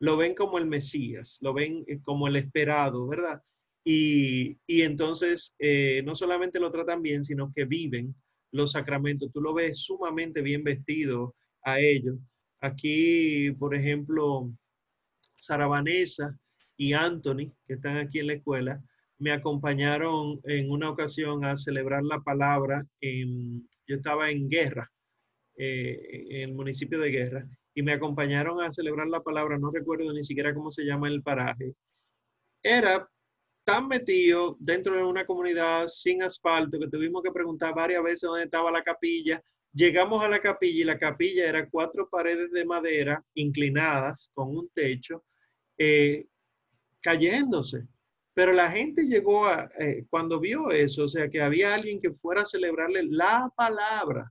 Lo 0.00 0.16
ven 0.16 0.34
como 0.34 0.58
el 0.58 0.66
Mesías, 0.66 1.38
lo 1.40 1.54
ven 1.54 1.84
como 2.02 2.28
el 2.28 2.36
esperado, 2.36 3.06
¿verdad? 3.06 3.42
Y, 3.84 4.58
y 4.66 4.82
entonces 4.82 5.54
eh, 5.58 6.02
no 6.04 6.14
solamente 6.14 6.60
lo 6.60 6.70
tratan 6.70 7.02
bien, 7.02 7.24
sino 7.24 7.52
que 7.54 7.64
viven 7.64 8.14
los 8.52 8.72
sacramentos. 8.72 9.30
Tú 9.32 9.40
lo 9.40 9.54
ves 9.54 9.78
sumamente 9.84 10.42
bien 10.42 10.64
vestido 10.64 11.34
a 11.62 11.80
ellos. 11.80 12.16
Aquí, 12.60 13.52
por 13.52 13.74
ejemplo, 13.74 14.50
Sara 15.36 15.66
Vanessa 15.66 16.36
y 16.76 16.92
Anthony, 16.92 17.52
que 17.66 17.74
están 17.74 17.96
aquí 17.98 18.18
en 18.18 18.28
la 18.28 18.32
escuela, 18.34 18.82
me 19.18 19.32
acompañaron 19.32 20.40
en 20.44 20.70
una 20.70 20.90
ocasión 20.90 21.44
a 21.44 21.56
celebrar 21.56 22.02
la 22.02 22.20
palabra. 22.20 22.86
En, 23.00 23.68
yo 23.86 23.96
estaba 23.96 24.30
en 24.30 24.48
Guerra, 24.48 24.90
eh, 25.56 26.26
en 26.30 26.50
el 26.50 26.54
municipio 26.54 26.98
de 27.00 27.10
Guerra, 27.10 27.48
y 27.74 27.82
me 27.82 27.92
acompañaron 27.92 28.60
a 28.60 28.72
celebrar 28.72 29.06
la 29.08 29.22
palabra, 29.22 29.58
no 29.58 29.70
recuerdo 29.70 30.12
ni 30.12 30.24
siquiera 30.24 30.54
cómo 30.54 30.70
se 30.70 30.84
llama 30.84 31.08
el 31.08 31.22
paraje. 31.22 31.74
Era 32.62 33.08
tan 33.64 33.88
metido 33.88 34.56
dentro 34.60 34.96
de 34.96 35.02
una 35.02 35.26
comunidad 35.26 35.88
sin 35.88 36.22
asfalto 36.22 36.78
que 36.78 36.88
tuvimos 36.88 37.22
que 37.22 37.32
preguntar 37.32 37.74
varias 37.74 38.02
veces 38.02 38.22
dónde 38.22 38.44
estaba 38.44 38.70
la 38.70 38.82
capilla. 38.82 39.42
Llegamos 39.72 40.22
a 40.22 40.28
la 40.28 40.40
capilla 40.40 40.80
y 40.80 40.84
la 40.84 40.98
capilla 40.98 41.48
era 41.48 41.68
cuatro 41.68 42.08
paredes 42.08 42.50
de 42.52 42.64
madera 42.64 43.22
inclinadas 43.34 44.30
con 44.34 44.56
un 44.56 44.68
techo 44.72 45.24
eh, 45.76 46.26
cayéndose. 47.00 47.86
Pero 48.36 48.52
la 48.52 48.70
gente 48.70 49.06
llegó 49.06 49.46
a, 49.46 49.70
eh, 49.80 50.04
cuando 50.10 50.38
vio 50.38 50.70
eso, 50.70 51.04
o 51.04 51.08
sea, 51.08 51.30
que 51.30 51.40
había 51.40 51.74
alguien 51.74 52.02
que 52.02 52.12
fuera 52.12 52.42
a 52.42 52.44
celebrarle 52.44 53.02
la 53.04 53.50
palabra, 53.56 54.30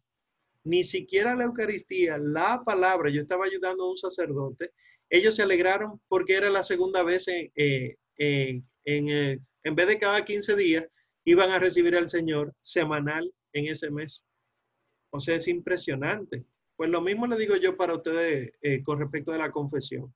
ni 0.64 0.84
siquiera 0.84 1.34
la 1.34 1.45
Eucaristía, 1.45 2.20
la 2.20 2.62
palabra. 2.64 3.10
Yo 3.10 3.24
estaba 3.24 3.45
ayudando 3.45 3.84
a 3.84 3.89
un 3.89 3.97
sacerdote. 3.97 4.70
Ellos 5.10 5.36
se 5.36 5.41
alegraron 5.41 5.99
porque 6.08 6.36
era 6.36 6.51
la 6.51 6.62
segunda 6.62 7.01
vez 7.01 7.28
en, 7.30 7.51
eh, 7.56 7.95
en, 8.18 8.64
en, 8.84 9.43
en 9.64 9.76
vez 9.76 9.88
de 9.88 9.97
cada 9.97 10.24
15 10.24 10.56
días, 10.56 10.86
iban 11.24 11.49
a 11.49 11.58
recibir 11.58 11.97
al 11.97 12.08
Señor 12.08 12.53
semanal 12.62 13.34
en 13.53 13.66
ese 13.66 13.89
mes. 13.89 14.24
O 15.10 15.20
sea, 15.20 15.36
es 15.36 15.47
impresionante. 15.47 16.45
Pues 16.76 16.91
lo 16.91 17.01
mismo 17.01 17.26
le 17.26 17.38
digo 17.38 17.56
yo 17.56 17.76
para 17.76 17.95
ustedes 17.95 18.51
eh, 18.62 18.84
con 18.84 18.99
respecto 18.99 19.34
a 19.34 19.38
la 19.39 19.49
confesión 19.49 20.14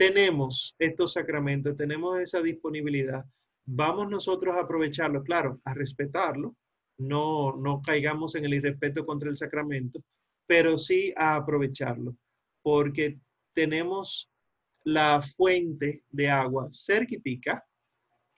tenemos 0.00 0.74
estos 0.78 1.12
sacramentos, 1.12 1.76
tenemos 1.76 2.18
esa 2.20 2.40
disponibilidad, 2.40 3.22
vamos 3.66 4.08
nosotros 4.08 4.56
a 4.56 4.60
aprovecharlo, 4.60 5.22
claro, 5.22 5.60
a 5.62 5.74
respetarlo, 5.74 6.56
no, 6.96 7.54
no 7.56 7.82
caigamos 7.82 8.34
en 8.34 8.46
el 8.46 8.54
irrespeto 8.54 9.04
contra 9.04 9.28
el 9.28 9.36
sacramento, 9.36 10.02
pero 10.46 10.78
sí 10.78 11.12
a 11.18 11.34
aprovecharlo, 11.34 12.16
porque 12.62 13.18
tenemos 13.52 14.32
la 14.84 15.20
fuente 15.20 16.02
de 16.08 16.30
agua 16.30 16.68
cerquitica 16.72 17.62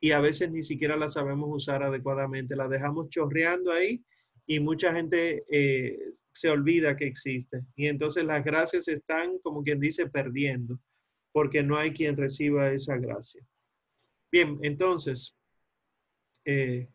y 0.00 0.10
a 0.10 0.18
veces 0.18 0.50
ni 0.50 0.64
siquiera 0.64 0.96
la 0.96 1.08
sabemos 1.08 1.48
usar 1.48 1.84
adecuadamente, 1.84 2.56
la 2.56 2.66
dejamos 2.66 3.08
chorreando 3.08 3.70
ahí 3.70 4.02
y 4.48 4.58
mucha 4.58 4.92
gente 4.92 5.44
eh, 5.48 5.96
se 6.32 6.50
olvida 6.50 6.96
que 6.96 7.06
existe. 7.06 7.62
Y 7.76 7.86
entonces 7.86 8.24
las 8.24 8.44
gracias 8.44 8.88
están, 8.88 9.38
como 9.44 9.62
quien 9.62 9.78
dice, 9.78 10.08
perdiendo 10.08 10.80
porque 11.32 11.62
no 11.62 11.76
hay 11.76 11.92
quien 11.92 12.16
reciba 12.16 12.70
esa 12.70 12.96
gracia. 12.96 13.44
Bien, 14.30 14.58
entonces, 14.62 15.34
eh, 16.44 16.88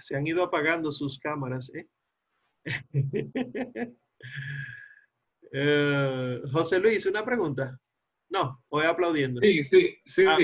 se 0.00 0.16
han 0.16 0.26
ido 0.26 0.42
apagando 0.42 0.92
sus 0.92 1.18
cámaras. 1.18 1.72
¿eh? 1.74 1.86
eh 5.52 6.40
José 6.52 6.78
Luis, 6.80 7.06
una 7.06 7.24
pregunta. 7.24 7.78
No, 8.28 8.62
voy 8.70 8.84
aplaudiendo. 8.84 9.40
Sí, 9.40 9.64
sí, 9.64 9.98
sí. 10.04 10.24
Ah. 10.26 10.38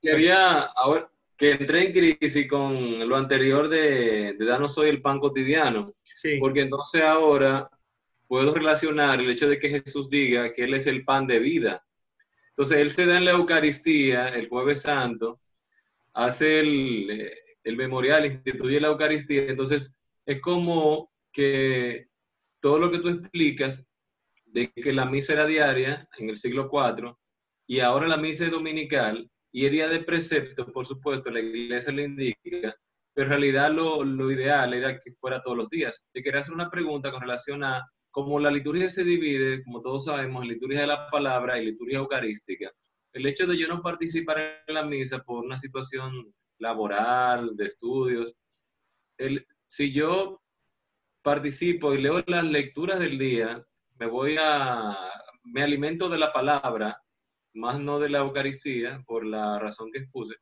Quería, 0.00 0.60
ahora 0.76 1.10
que 1.36 1.52
entré 1.52 1.86
en 1.86 1.92
crisis 1.92 2.48
con 2.48 3.06
lo 3.06 3.16
anterior 3.16 3.68
de, 3.68 4.34
de 4.38 4.44
darnos 4.44 4.78
hoy 4.78 4.88
el 4.88 5.02
pan 5.02 5.20
cotidiano. 5.20 5.94
Sí. 6.04 6.38
Porque 6.40 6.62
entonces 6.62 7.02
ahora 7.02 7.70
puedo 8.26 8.54
relacionar 8.54 9.20
el 9.20 9.30
hecho 9.30 9.48
de 9.48 9.58
que 9.58 9.68
Jesús 9.68 10.08
diga 10.08 10.52
que 10.52 10.64
Él 10.64 10.74
es 10.74 10.86
el 10.86 11.04
pan 11.04 11.26
de 11.26 11.38
vida. 11.38 11.85
Entonces, 12.56 12.78
él 12.78 12.90
se 12.90 13.04
da 13.04 13.18
en 13.18 13.26
la 13.26 13.32
Eucaristía 13.32 14.28
el 14.30 14.48
jueves 14.48 14.80
santo, 14.82 15.40
hace 16.14 16.60
el, 16.60 17.30
el 17.62 17.76
memorial, 17.76 18.24
instituye 18.24 18.80
la 18.80 18.88
Eucaristía. 18.88 19.42
Entonces, 19.46 19.94
es 20.24 20.40
como 20.40 21.12
que 21.30 22.08
todo 22.58 22.78
lo 22.78 22.90
que 22.90 23.00
tú 23.00 23.10
explicas 23.10 23.86
de 24.46 24.72
que 24.72 24.92
la 24.94 25.04
misa 25.04 25.34
era 25.34 25.44
diaria 25.44 26.08
en 26.16 26.30
el 26.30 26.38
siglo 26.38 26.70
IV 26.72 27.14
y 27.66 27.80
ahora 27.80 28.08
la 28.08 28.16
misa 28.16 28.46
es 28.46 28.50
dominical 28.50 29.30
y 29.52 29.66
el 29.66 29.72
día 29.72 29.88
de 29.88 30.00
precepto, 30.00 30.72
por 30.72 30.86
supuesto, 30.86 31.30
la 31.30 31.40
iglesia 31.40 31.92
le 31.92 32.04
indica, 32.04 32.74
pero 33.12 33.26
en 33.26 33.28
realidad 33.28 33.70
lo, 33.70 34.02
lo 34.02 34.30
ideal 34.30 34.72
era 34.72 34.98
que 34.98 35.12
fuera 35.12 35.42
todos 35.42 35.56
los 35.56 35.68
días. 35.68 36.06
Te 36.12 36.22
quería 36.22 36.40
hacer 36.40 36.54
una 36.54 36.70
pregunta 36.70 37.10
con 37.10 37.20
relación 37.20 37.64
a 37.64 37.86
como 38.16 38.40
la 38.40 38.50
liturgia 38.50 38.88
se 38.88 39.04
divide, 39.04 39.62
como 39.62 39.82
todos 39.82 40.06
sabemos, 40.06 40.42
en 40.42 40.48
liturgia 40.48 40.80
de 40.80 40.86
la 40.86 41.10
palabra 41.10 41.58
y 41.60 41.66
liturgia 41.66 41.98
eucarística, 41.98 42.72
el 43.12 43.26
hecho 43.26 43.46
de 43.46 43.58
yo 43.58 43.68
no 43.68 43.82
participar 43.82 44.64
en 44.66 44.74
la 44.74 44.86
misa 44.86 45.22
por 45.22 45.44
una 45.44 45.58
situación 45.58 46.34
laboral, 46.56 47.54
de 47.56 47.66
estudios, 47.66 48.34
el, 49.18 49.46
si 49.66 49.92
yo 49.92 50.40
participo 51.20 51.92
y 51.92 52.00
leo 52.00 52.24
las 52.26 52.44
lecturas 52.44 53.00
del 53.00 53.18
día, 53.18 53.62
me 53.98 54.06
voy 54.06 54.38
a, 54.40 54.96
me 55.44 55.62
alimento 55.62 56.08
de 56.08 56.16
la 56.16 56.32
palabra, 56.32 56.98
más 57.52 57.78
no 57.78 57.98
de 57.98 58.08
la 58.08 58.20
Eucaristía, 58.20 59.04
por 59.06 59.26
la 59.26 59.58
razón 59.58 59.92
que 59.92 59.98
expuse. 59.98 60.36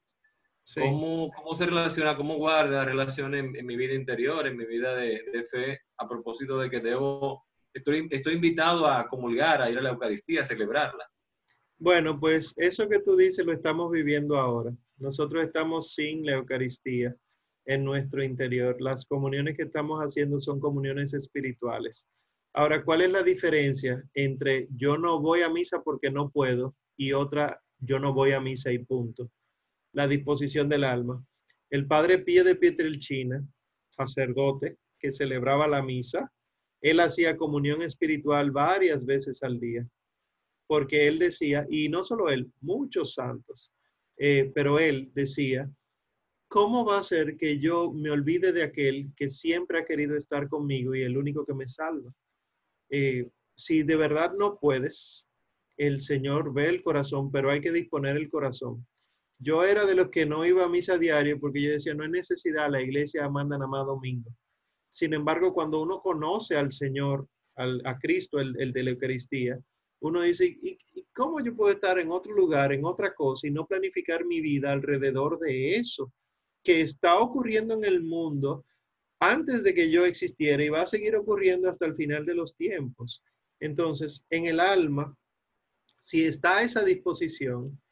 ¿Cómo, 0.76 1.28
¿Cómo, 1.32 1.56
se 1.56 1.66
relaciona, 1.66 2.16
cómo 2.16 2.36
guarda 2.36 2.84
relación 2.84 3.34
en, 3.34 3.56
en 3.56 3.66
mi 3.66 3.76
vida 3.76 3.94
interior, 3.94 4.46
en 4.46 4.56
mi 4.56 4.64
vida 4.64 4.94
de, 4.94 5.24
de, 5.32 5.42
fe, 5.42 5.80
a 5.96 6.06
propósito 6.06 6.56
de 6.58 6.70
que 6.70 6.78
debo 6.78 7.44
estoy, 7.74 8.34
invitado 8.34 8.86
a 8.86 9.06
comulgar, 9.06 9.60
a 9.60 9.70
ir 9.70 9.78
a 9.78 9.82
la 9.82 9.90
Eucaristía, 9.90 10.42
a 10.42 10.44
celebrarla. 10.44 11.04
Bueno, 11.76 12.18
pues 12.18 12.54
eso 12.56 12.88
que 12.88 13.00
tú 13.00 13.16
dices 13.16 13.44
lo 13.44 13.52
estamos 13.52 13.90
viviendo 13.90 14.38
ahora. 14.38 14.72
Nosotros 14.96 15.44
estamos 15.44 15.92
sin 15.92 16.24
la 16.24 16.34
Eucaristía 16.34 17.14
en 17.66 17.84
nuestro 17.84 18.22
interior. 18.22 18.80
Las 18.80 19.04
comuniones 19.04 19.56
que 19.56 19.64
estamos 19.64 20.00
haciendo 20.00 20.38
son 20.38 20.60
comuniones 20.60 21.14
espirituales. 21.14 22.06
Ahora, 22.54 22.84
¿cuál 22.84 23.02
es 23.02 23.10
la 23.10 23.24
diferencia 23.24 24.02
entre 24.14 24.68
yo 24.70 24.96
no 24.96 25.20
voy 25.20 25.42
a 25.42 25.48
misa 25.48 25.82
porque 25.82 26.10
no 26.10 26.30
puedo 26.30 26.76
y 26.96 27.12
otra 27.12 27.60
yo 27.80 27.98
no 27.98 28.14
voy 28.14 28.32
a 28.32 28.40
misa 28.40 28.70
y 28.70 28.78
punto? 28.78 29.28
La 29.92 30.06
disposición 30.06 30.68
del 30.68 30.84
alma. 30.84 31.24
El 31.70 31.88
padre 31.88 32.18
Pío 32.18 32.44
de 32.44 32.54
Pietrelchina, 32.54 33.44
sacerdote 33.88 34.76
que 35.00 35.10
celebraba 35.10 35.66
la 35.66 35.82
misa, 35.82 36.32
él 36.84 37.00
hacía 37.00 37.38
comunión 37.38 37.80
espiritual 37.80 38.50
varias 38.50 39.06
veces 39.06 39.42
al 39.42 39.58
día, 39.58 39.88
porque 40.66 41.08
él 41.08 41.18
decía, 41.18 41.66
y 41.70 41.88
no 41.88 42.02
solo 42.02 42.28
él, 42.28 42.52
muchos 42.60 43.14
santos, 43.14 43.72
eh, 44.18 44.52
pero 44.54 44.78
él 44.78 45.10
decía, 45.14 45.66
¿cómo 46.46 46.84
va 46.84 46.98
a 46.98 47.02
ser 47.02 47.38
que 47.38 47.58
yo 47.58 47.90
me 47.90 48.10
olvide 48.10 48.52
de 48.52 48.62
aquel 48.62 49.10
que 49.16 49.30
siempre 49.30 49.78
ha 49.78 49.86
querido 49.86 50.14
estar 50.14 50.46
conmigo 50.46 50.94
y 50.94 51.02
el 51.02 51.16
único 51.16 51.46
que 51.46 51.54
me 51.54 51.66
salva? 51.66 52.12
Eh, 52.90 53.30
si 53.56 53.82
de 53.82 53.96
verdad 53.96 54.34
no 54.38 54.58
puedes, 54.58 55.26
el 55.78 56.02
Señor 56.02 56.52
ve 56.52 56.68
el 56.68 56.82
corazón, 56.82 57.32
pero 57.32 57.50
hay 57.50 57.62
que 57.62 57.72
disponer 57.72 58.18
el 58.18 58.28
corazón. 58.28 58.86
Yo 59.38 59.64
era 59.64 59.86
de 59.86 59.94
los 59.94 60.10
que 60.10 60.26
no 60.26 60.44
iba 60.44 60.64
a 60.64 60.68
misa 60.68 60.98
diario 60.98 61.40
porque 61.40 61.62
yo 61.62 61.70
decía, 61.70 61.94
no 61.94 62.04
hay 62.04 62.10
necesidad, 62.10 62.70
la 62.70 62.82
iglesia 62.82 63.26
manda 63.30 63.56
nada 63.56 63.70
más 63.70 63.86
domingo. 63.86 64.30
Sin 64.94 65.12
embargo, 65.12 65.52
cuando 65.52 65.82
uno 65.82 66.00
conoce 66.00 66.56
al 66.56 66.70
Señor, 66.70 67.26
a 67.56 67.98
Cristo, 67.98 68.38
el, 68.38 68.72
de 68.72 68.82
la 68.84 68.90
Eucaristía, 68.90 69.58
uno 70.00 70.22
dice, 70.22 70.46
¿y, 70.46 70.78
cómo 71.12 71.40
yo 71.40 71.52
puedo 71.56 71.74
estar 71.74 71.98
en 71.98 72.12
otro 72.12 72.32
lugar, 72.32 72.72
en 72.72 72.84
otra 72.84 73.12
cosa, 73.12 73.48
y 73.48 73.50
no 73.50 73.66
planificar 73.66 74.24
mi 74.24 74.40
vida 74.40 74.70
alrededor 74.70 75.40
de 75.40 75.74
eso 75.74 76.12
que 76.62 76.80
está 76.80 77.18
ocurriendo 77.18 77.74
en 77.74 77.84
el 77.84 78.04
mundo 78.04 78.64
antes 79.18 79.64
de 79.64 79.74
que 79.74 79.90
yo 79.90 80.04
existiera 80.06 80.62
y 80.62 80.68
va 80.68 80.82
a 80.82 80.86
seguir 80.86 81.16
ocurriendo 81.16 81.68
hasta 81.68 81.86
el 81.86 81.96
final 81.96 82.24
de 82.24 82.36
los 82.36 82.54
tiempos? 82.54 83.20
Entonces, 83.58 84.24
en 84.30 84.46
el 84.46 84.60
alma, 84.60 85.12
si 86.00 86.24
está 86.24 86.58
a 86.58 86.62
esa 86.62 86.84
disposición, 86.84 87.82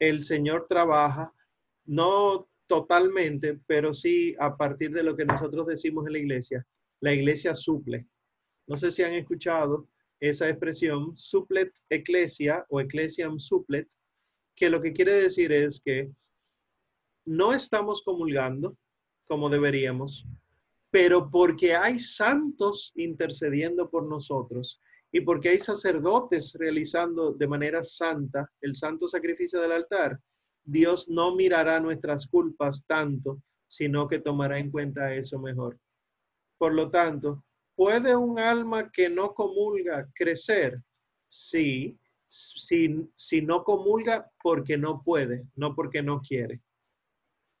el 0.00 0.24
Señor 0.24 0.66
trabaja 0.68 1.32
no 1.84 2.49
totalmente, 2.70 3.58
pero 3.66 3.92
sí 3.92 4.36
a 4.38 4.56
partir 4.56 4.92
de 4.92 5.02
lo 5.02 5.16
que 5.16 5.24
nosotros 5.24 5.66
decimos 5.66 6.06
en 6.06 6.12
la 6.12 6.18
iglesia, 6.20 6.64
la 7.00 7.12
iglesia 7.12 7.52
suple. 7.52 8.06
No 8.68 8.76
sé 8.76 8.92
si 8.92 9.02
han 9.02 9.14
escuchado 9.14 9.88
esa 10.20 10.48
expresión, 10.48 11.12
suplet 11.16 11.72
ecclesia 11.88 12.64
o 12.68 12.80
ecclesiam 12.80 13.40
suplet, 13.40 13.88
que 14.54 14.70
lo 14.70 14.80
que 14.80 14.92
quiere 14.92 15.14
decir 15.14 15.50
es 15.50 15.80
que 15.84 16.12
no 17.24 17.52
estamos 17.52 18.02
comulgando 18.02 18.76
como 19.26 19.50
deberíamos, 19.50 20.24
pero 20.92 21.28
porque 21.28 21.74
hay 21.74 21.98
santos 21.98 22.92
intercediendo 22.94 23.90
por 23.90 24.06
nosotros 24.06 24.80
y 25.10 25.22
porque 25.22 25.48
hay 25.48 25.58
sacerdotes 25.58 26.54
realizando 26.56 27.32
de 27.32 27.48
manera 27.48 27.82
santa 27.82 28.48
el 28.60 28.76
santo 28.76 29.08
sacrificio 29.08 29.60
del 29.60 29.72
altar, 29.72 30.20
Dios 30.70 31.08
no 31.08 31.34
mirará 31.34 31.80
nuestras 31.80 32.28
culpas 32.28 32.84
tanto, 32.86 33.42
sino 33.66 34.08
que 34.08 34.20
tomará 34.20 34.58
en 34.58 34.70
cuenta 34.70 35.12
eso 35.14 35.38
mejor. 35.40 35.76
Por 36.58 36.74
lo 36.74 36.90
tanto, 36.90 37.44
¿puede 37.74 38.14
un 38.14 38.38
alma 38.38 38.90
que 38.90 39.10
no 39.10 39.34
comulga 39.34 40.08
crecer? 40.14 40.80
Sí, 41.28 41.98
si, 42.28 43.08
si 43.16 43.42
no 43.42 43.64
comulga 43.64 44.30
porque 44.42 44.78
no 44.78 45.02
puede, 45.02 45.44
no 45.56 45.74
porque 45.74 46.02
no 46.02 46.20
quiere. 46.20 46.60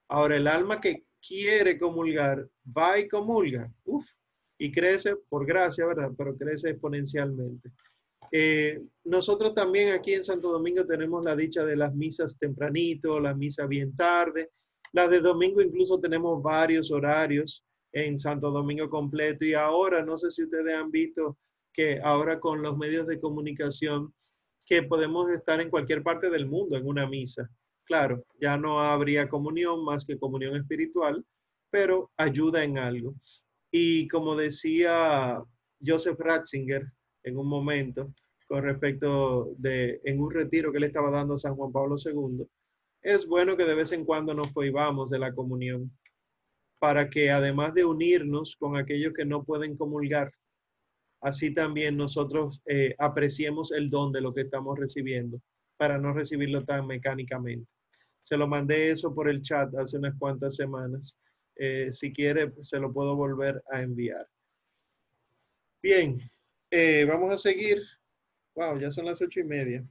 Ahora, 0.08 0.36
el 0.36 0.46
alma 0.46 0.80
que 0.80 1.04
quiere 1.20 1.78
comulgar, 1.78 2.48
va 2.64 2.98
y 2.98 3.08
comulga, 3.08 3.72
uf, 3.84 4.08
y 4.56 4.70
crece 4.70 5.16
por 5.28 5.46
gracia, 5.46 5.84
¿verdad? 5.86 6.10
Pero 6.16 6.36
crece 6.36 6.70
exponencialmente. 6.70 7.70
Eh, 8.32 8.80
nosotros 9.04 9.54
también 9.54 9.92
aquí 9.92 10.14
en 10.14 10.24
Santo 10.24 10.50
Domingo 10.50 10.86
tenemos 10.86 11.24
la 11.24 11.34
dicha 11.34 11.64
de 11.64 11.76
las 11.76 11.94
misas 11.94 12.38
tempranito, 12.38 13.18
la 13.18 13.34
misa 13.34 13.66
bien 13.66 13.94
tarde. 13.96 14.50
La 14.92 15.08
de 15.08 15.20
domingo 15.20 15.60
incluso 15.60 16.00
tenemos 16.00 16.42
varios 16.42 16.90
horarios 16.90 17.64
en 17.92 18.18
Santo 18.18 18.50
Domingo 18.50 18.88
completo. 18.88 19.44
Y 19.44 19.54
ahora, 19.54 20.04
no 20.04 20.16
sé 20.16 20.30
si 20.30 20.44
ustedes 20.44 20.74
han 20.74 20.90
visto 20.90 21.38
que 21.72 22.00
ahora 22.02 22.40
con 22.40 22.62
los 22.62 22.76
medios 22.76 23.06
de 23.06 23.20
comunicación, 23.20 24.12
que 24.66 24.82
podemos 24.82 25.30
estar 25.32 25.60
en 25.60 25.70
cualquier 25.70 26.02
parte 26.02 26.30
del 26.30 26.46
mundo 26.46 26.76
en 26.76 26.86
una 26.86 27.08
misa. 27.08 27.50
Claro, 27.84 28.24
ya 28.40 28.56
no 28.56 28.80
habría 28.80 29.28
comunión 29.28 29.84
más 29.84 30.04
que 30.04 30.18
comunión 30.18 30.54
espiritual, 30.54 31.24
pero 31.70 32.10
ayuda 32.16 32.62
en 32.62 32.78
algo. 32.78 33.14
Y 33.72 34.06
como 34.08 34.36
decía 34.36 35.42
Joseph 35.84 36.18
Ratzinger, 36.20 36.86
en 37.22 37.36
un 37.36 37.48
momento 37.48 38.12
con 38.46 38.64
respecto 38.64 39.52
de 39.58 40.00
en 40.04 40.20
un 40.20 40.30
retiro 40.30 40.72
que 40.72 40.80
le 40.80 40.88
estaba 40.88 41.10
dando 41.10 41.38
San 41.38 41.54
Juan 41.54 41.70
Pablo 41.70 41.94
II, 42.04 42.44
es 43.02 43.26
bueno 43.26 43.56
que 43.56 43.64
de 43.64 43.74
vez 43.74 43.92
en 43.92 44.04
cuando 44.04 44.34
nos 44.34 44.52
prohibamos 44.52 45.10
de 45.10 45.18
la 45.18 45.32
comunión 45.32 45.90
para 46.80 47.08
que 47.10 47.30
además 47.30 47.74
de 47.74 47.84
unirnos 47.84 48.56
con 48.56 48.76
aquellos 48.76 49.12
que 49.14 49.24
no 49.24 49.44
pueden 49.44 49.76
comulgar, 49.76 50.32
así 51.20 51.54
también 51.54 51.96
nosotros 51.96 52.62
eh, 52.66 52.94
apreciemos 52.98 53.70
el 53.72 53.90
don 53.90 54.12
de 54.12 54.22
lo 54.22 54.32
que 54.32 54.42
estamos 54.42 54.78
recibiendo 54.78 55.40
para 55.76 55.98
no 55.98 56.12
recibirlo 56.12 56.64
tan 56.64 56.86
mecánicamente. 56.86 57.70
Se 58.22 58.36
lo 58.36 58.48
mandé 58.48 58.90
eso 58.90 59.14
por 59.14 59.28
el 59.28 59.42
chat 59.42 59.74
hace 59.76 59.98
unas 59.98 60.18
cuantas 60.18 60.56
semanas. 60.56 61.16
Eh, 61.56 61.88
si 61.92 62.12
quiere, 62.12 62.52
se 62.60 62.78
lo 62.78 62.92
puedo 62.92 63.14
volver 63.16 63.62
a 63.70 63.82
enviar. 63.82 64.26
Bien, 65.82 66.18
eh, 66.70 67.04
vamos 67.04 67.32
a 67.32 67.38
seguir. 67.38 67.82
Wow, 68.54 68.78
ya 68.78 68.90
son 68.90 69.06
las 69.06 69.20
ocho 69.20 69.40
y 69.40 69.44
media. 69.44 69.84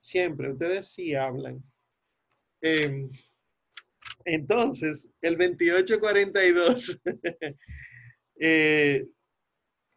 Siempre, 0.00 0.52
ustedes 0.52 0.92
sí 0.92 1.14
hablan. 1.14 1.62
Em, 2.60 3.10
entonces, 4.24 5.12
el 5.20 5.36
2842 5.36 7.00
eh, 8.40 9.06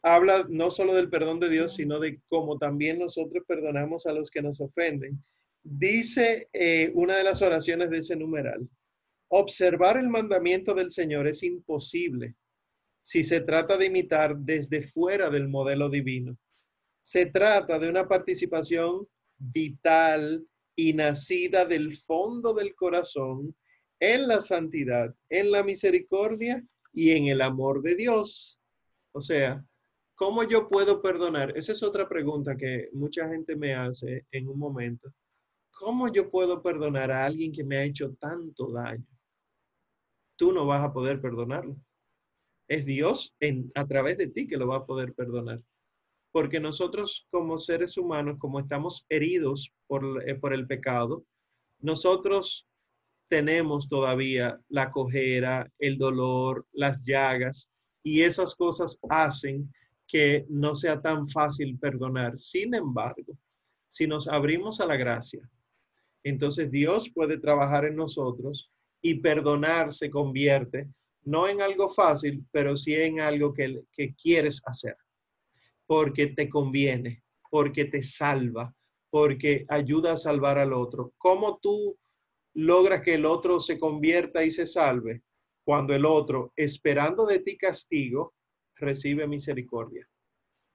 habla 0.01 0.45
no 0.49 0.69
solo 0.69 0.93
del 0.93 1.09
perdón 1.09 1.39
de 1.39 1.49
Dios, 1.49 1.75
sino 1.75 1.99
de 1.99 2.19
cómo 2.27 2.57
también 2.57 2.99
nosotros 2.99 3.43
perdonamos 3.47 4.05
a 4.05 4.13
los 4.13 4.29
que 4.29 4.41
nos 4.41 4.61
ofenden. 4.61 5.23
Dice 5.63 6.47
eh, 6.53 6.91
una 6.93 7.17
de 7.17 7.23
las 7.23 7.41
oraciones 7.41 7.89
de 7.89 7.97
ese 7.97 8.15
numeral, 8.15 8.69
observar 9.29 9.97
el 9.97 10.07
mandamiento 10.09 10.73
del 10.73 10.89
Señor 10.89 11.27
es 11.27 11.43
imposible 11.43 12.35
si 13.09 13.23
se 13.23 13.41
trata 13.41 13.75
de 13.75 13.87
imitar 13.87 14.37
desde 14.37 14.83
fuera 14.83 15.31
del 15.31 15.47
modelo 15.47 15.89
divino. 15.89 16.37
Se 17.01 17.25
trata 17.25 17.79
de 17.79 17.89
una 17.89 18.07
participación 18.07 19.07
vital 19.35 20.45
y 20.75 20.93
nacida 20.93 21.65
del 21.65 21.97
fondo 21.97 22.53
del 22.53 22.75
corazón 22.75 23.55
en 23.99 24.27
la 24.27 24.41
santidad, 24.41 25.11
en 25.27 25.49
la 25.49 25.63
misericordia 25.63 26.63
y 26.93 27.09
en 27.09 27.25
el 27.25 27.41
amor 27.41 27.81
de 27.81 27.95
Dios. 27.95 28.61
O 29.11 29.21
sea, 29.21 29.65
¿cómo 30.13 30.43
yo 30.43 30.69
puedo 30.69 31.01
perdonar? 31.01 31.57
Esa 31.57 31.71
es 31.71 31.81
otra 31.81 32.07
pregunta 32.07 32.55
que 32.55 32.89
mucha 32.93 33.27
gente 33.27 33.55
me 33.55 33.73
hace 33.73 34.27
en 34.29 34.47
un 34.47 34.59
momento. 34.59 35.11
¿Cómo 35.71 36.13
yo 36.13 36.29
puedo 36.29 36.61
perdonar 36.61 37.09
a 37.09 37.25
alguien 37.25 37.51
que 37.53 37.63
me 37.63 37.77
ha 37.77 37.83
hecho 37.85 38.13
tanto 38.19 38.71
daño? 38.71 39.07
Tú 40.35 40.51
no 40.51 40.67
vas 40.67 40.83
a 40.83 40.93
poder 40.93 41.19
perdonarlo 41.19 41.75
es 42.69 42.85
Dios 42.85 43.35
a 43.75 43.87
través 43.87 44.17
de 44.17 44.27
ti 44.27 44.47
que 44.47 44.55
lo 44.55 44.67
va 44.67 44.77
a 44.77 44.85
poder 44.85 45.13
perdonar. 45.13 45.59
Porque 46.31 46.59
nosotros 46.59 47.27
como 47.31 47.57
seres 47.57 47.97
humanos, 47.97 48.37
como 48.39 48.59
estamos 48.59 49.05
heridos 49.09 49.73
por, 49.87 50.23
eh, 50.29 50.35
por 50.35 50.53
el 50.53 50.67
pecado, 50.67 51.25
nosotros 51.79 52.67
tenemos 53.27 53.89
todavía 53.89 54.59
la 54.69 54.91
cojera, 54.91 55.71
el 55.79 55.97
dolor, 55.97 56.65
las 56.71 57.03
llagas, 57.05 57.69
y 58.03 58.21
esas 58.21 58.55
cosas 58.55 58.99
hacen 59.09 59.71
que 60.07 60.45
no 60.49 60.75
sea 60.75 61.01
tan 61.01 61.27
fácil 61.27 61.77
perdonar. 61.79 62.37
Sin 62.37 62.73
embargo, 62.75 63.37
si 63.87 64.07
nos 64.07 64.27
abrimos 64.27 64.79
a 64.79 64.85
la 64.85 64.95
gracia, 64.95 65.41
entonces 66.23 66.69
Dios 66.69 67.09
puede 67.13 67.39
trabajar 67.39 67.85
en 67.85 67.95
nosotros 67.95 68.71
y 69.01 69.15
perdonar 69.15 69.91
se 69.91 70.09
convierte 70.09 70.87
no 71.23 71.47
en 71.47 71.61
algo 71.61 71.89
fácil, 71.89 72.45
pero 72.51 72.77
sí 72.77 72.95
en 72.95 73.19
algo 73.19 73.53
que, 73.53 73.83
quieres 74.21 74.61
hacer, 74.65 74.95
porque 75.85 76.27
te 76.27 76.49
conviene, 76.49 77.23
porque 77.49 77.85
te 77.85 78.01
salva, 78.01 78.73
porque 79.09 79.65
ayuda 79.69 80.13
a 80.13 80.17
salvar 80.17 80.57
al 80.57 80.73
otro. 80.73 81.13
¿Cómo 81.17 81.59
tú 81.61 81.97
logras 82.53 83.01
que 83.01 83.15
el 83.15 83.25
otro 83.25 83.59
se 83.59 83.79
convierta 83.79 84.43
y 84.43 84.51
se 84.51 84.65
salve? 84.65 85.23
Cuando 85.63 85.93
el 85.93 86.05
otro, 86.05 86.53
esperando 86.55 87.25
de 87.25 87.39
ti 87.39 87.57
castigo, 87.57 88.33
recibe 88.75 89.27
misericordia, 89.27 90.07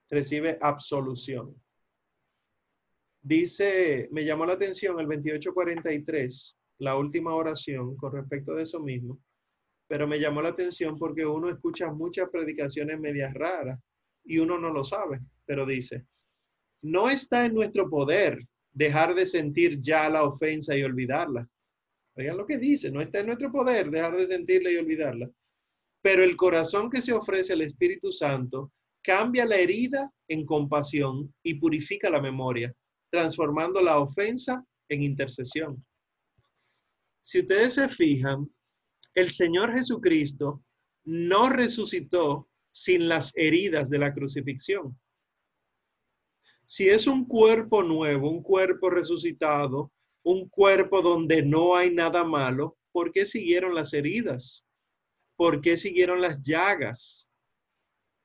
recibe 0.09 0.59
absolución. 0.61 1.61
Dice, 3.23 4.09
me 4.13 4.25
llamó 4.25 4.45
la 4.45 4.53
atención 4.53 5.01
el 5.01 5.07
2843, 5.07 6.59
la 6.79 6.97
última 6.97 7.35
oración 7.35 7.97
con 7.97 8.13
respecto 8.13 8.55
de 8.55 8.65
eso 8.65 8.81
mismo 8.81 9.19
pero 9.89 10.07
me 10.07 10.19
llamó 10.19 10.43
la 10.43 10.51
atención 10.51 10.97
porque 10.99 11.27
uno 11.27 11.51
escucha 11.51 11.93
muchas 11.93 12.29
predicaciones 12.31 12.99
medias 12.99 13.35
raras 13.35 13.79
y 14.25 14.39
uno 14.39 14.59
no 14.59 14.73
lo 14.73 14.85
sabe, 14.85 15.21
pero 15.45 15.67
dice, 15.67 16.07
no 16.83 17.09
está 17.09 17.45
en 17.45 17.55
nuestro 17.55 17.89
poder 17.89 18.47
dejar 18.73 19.15
de 19.15 19.27
sentir 19.27 19.81
ya 19.81 20.09
la 20.09 20.25
ofensa 20.25 20.77
y 20.77 20.83
olvidarla. 20.83 21.49
Oigan 22.17 22.37
lo 22.37 22.47
que 22.47 22.59
dice, 22.59 22.91
no 22.91 23.01
está 23.01 23.21
en 23.21 23.27
nuestro 23.27 23.51
poder 23.51 23.91
dejar 23.91 24.17
de 24.17 24.27
sentirla 24.27 24.71
y 24.71 24.77
olvidarla. 24.77 25.31
Pero 26.03 26.23
el 26.23 26.37
corazón 26.37 26.91
que 26.91 27.03
se 27.03 27.13
ofrece 27.13 27.55
al 27.55 27.63
Espíritu 27.63 28.13
Santo 28.13 28.73
cambia 29.03 29.47
la 29.47 29.57
herida 29.57 30.11
en 30.29 30.47
compasión 30.47 31.35
y 31.43 31.55
purifica 31.55 32.11
la 32.11 32.21
memoria, 32.21 32.75
transformando 33.11 33.81
la 33.83 33.99
ofensa 33.99 34.65
en 34.89 35.03
intercesión. 35.03 35.69
Si 37.23 37.41
ustedes 37.41 37.75
se 37.75 37.89
fijan, 37.89 38.49
el 39.15 39.31
Señor 39.31 39.73
Jesucristo 39.77 40.63
no 41.05 41.49
resucitó 41.49 42.49
sin 42.73 43.09
las 43.09 43.33
heridas 43.37 43.89
de 43.89 43.99
la 43.99 44.13
crucifixión. 44.13 44.99
Si 46.67 46.89
es 46.89 47.07
un 47.07 47.27
cuerpo 47.27 47.83
nuevo, 47.83 48.31
un 48.31 48.43
cuerpo 48.43 48.91
resucitado, 48.91 49.93
un 50.25 50.49
cuerpo 50.49 51.03
donde 51.03 51.43
no 51.43 51.77
hay 51.77 51.95
nada 51.95 52.25
malo, 52.25 52.79
¿por 52.91 53.13
qué 53.13 53.27
siguieron 53.27 53.75
las 53.75 53.93
heridas? 53.93 54.67
¿Por 55.37 55.61
qué 55.61 55.77
siguieron 55.77 56.21
las 56.21 56.43
llagas? 56.43 57.31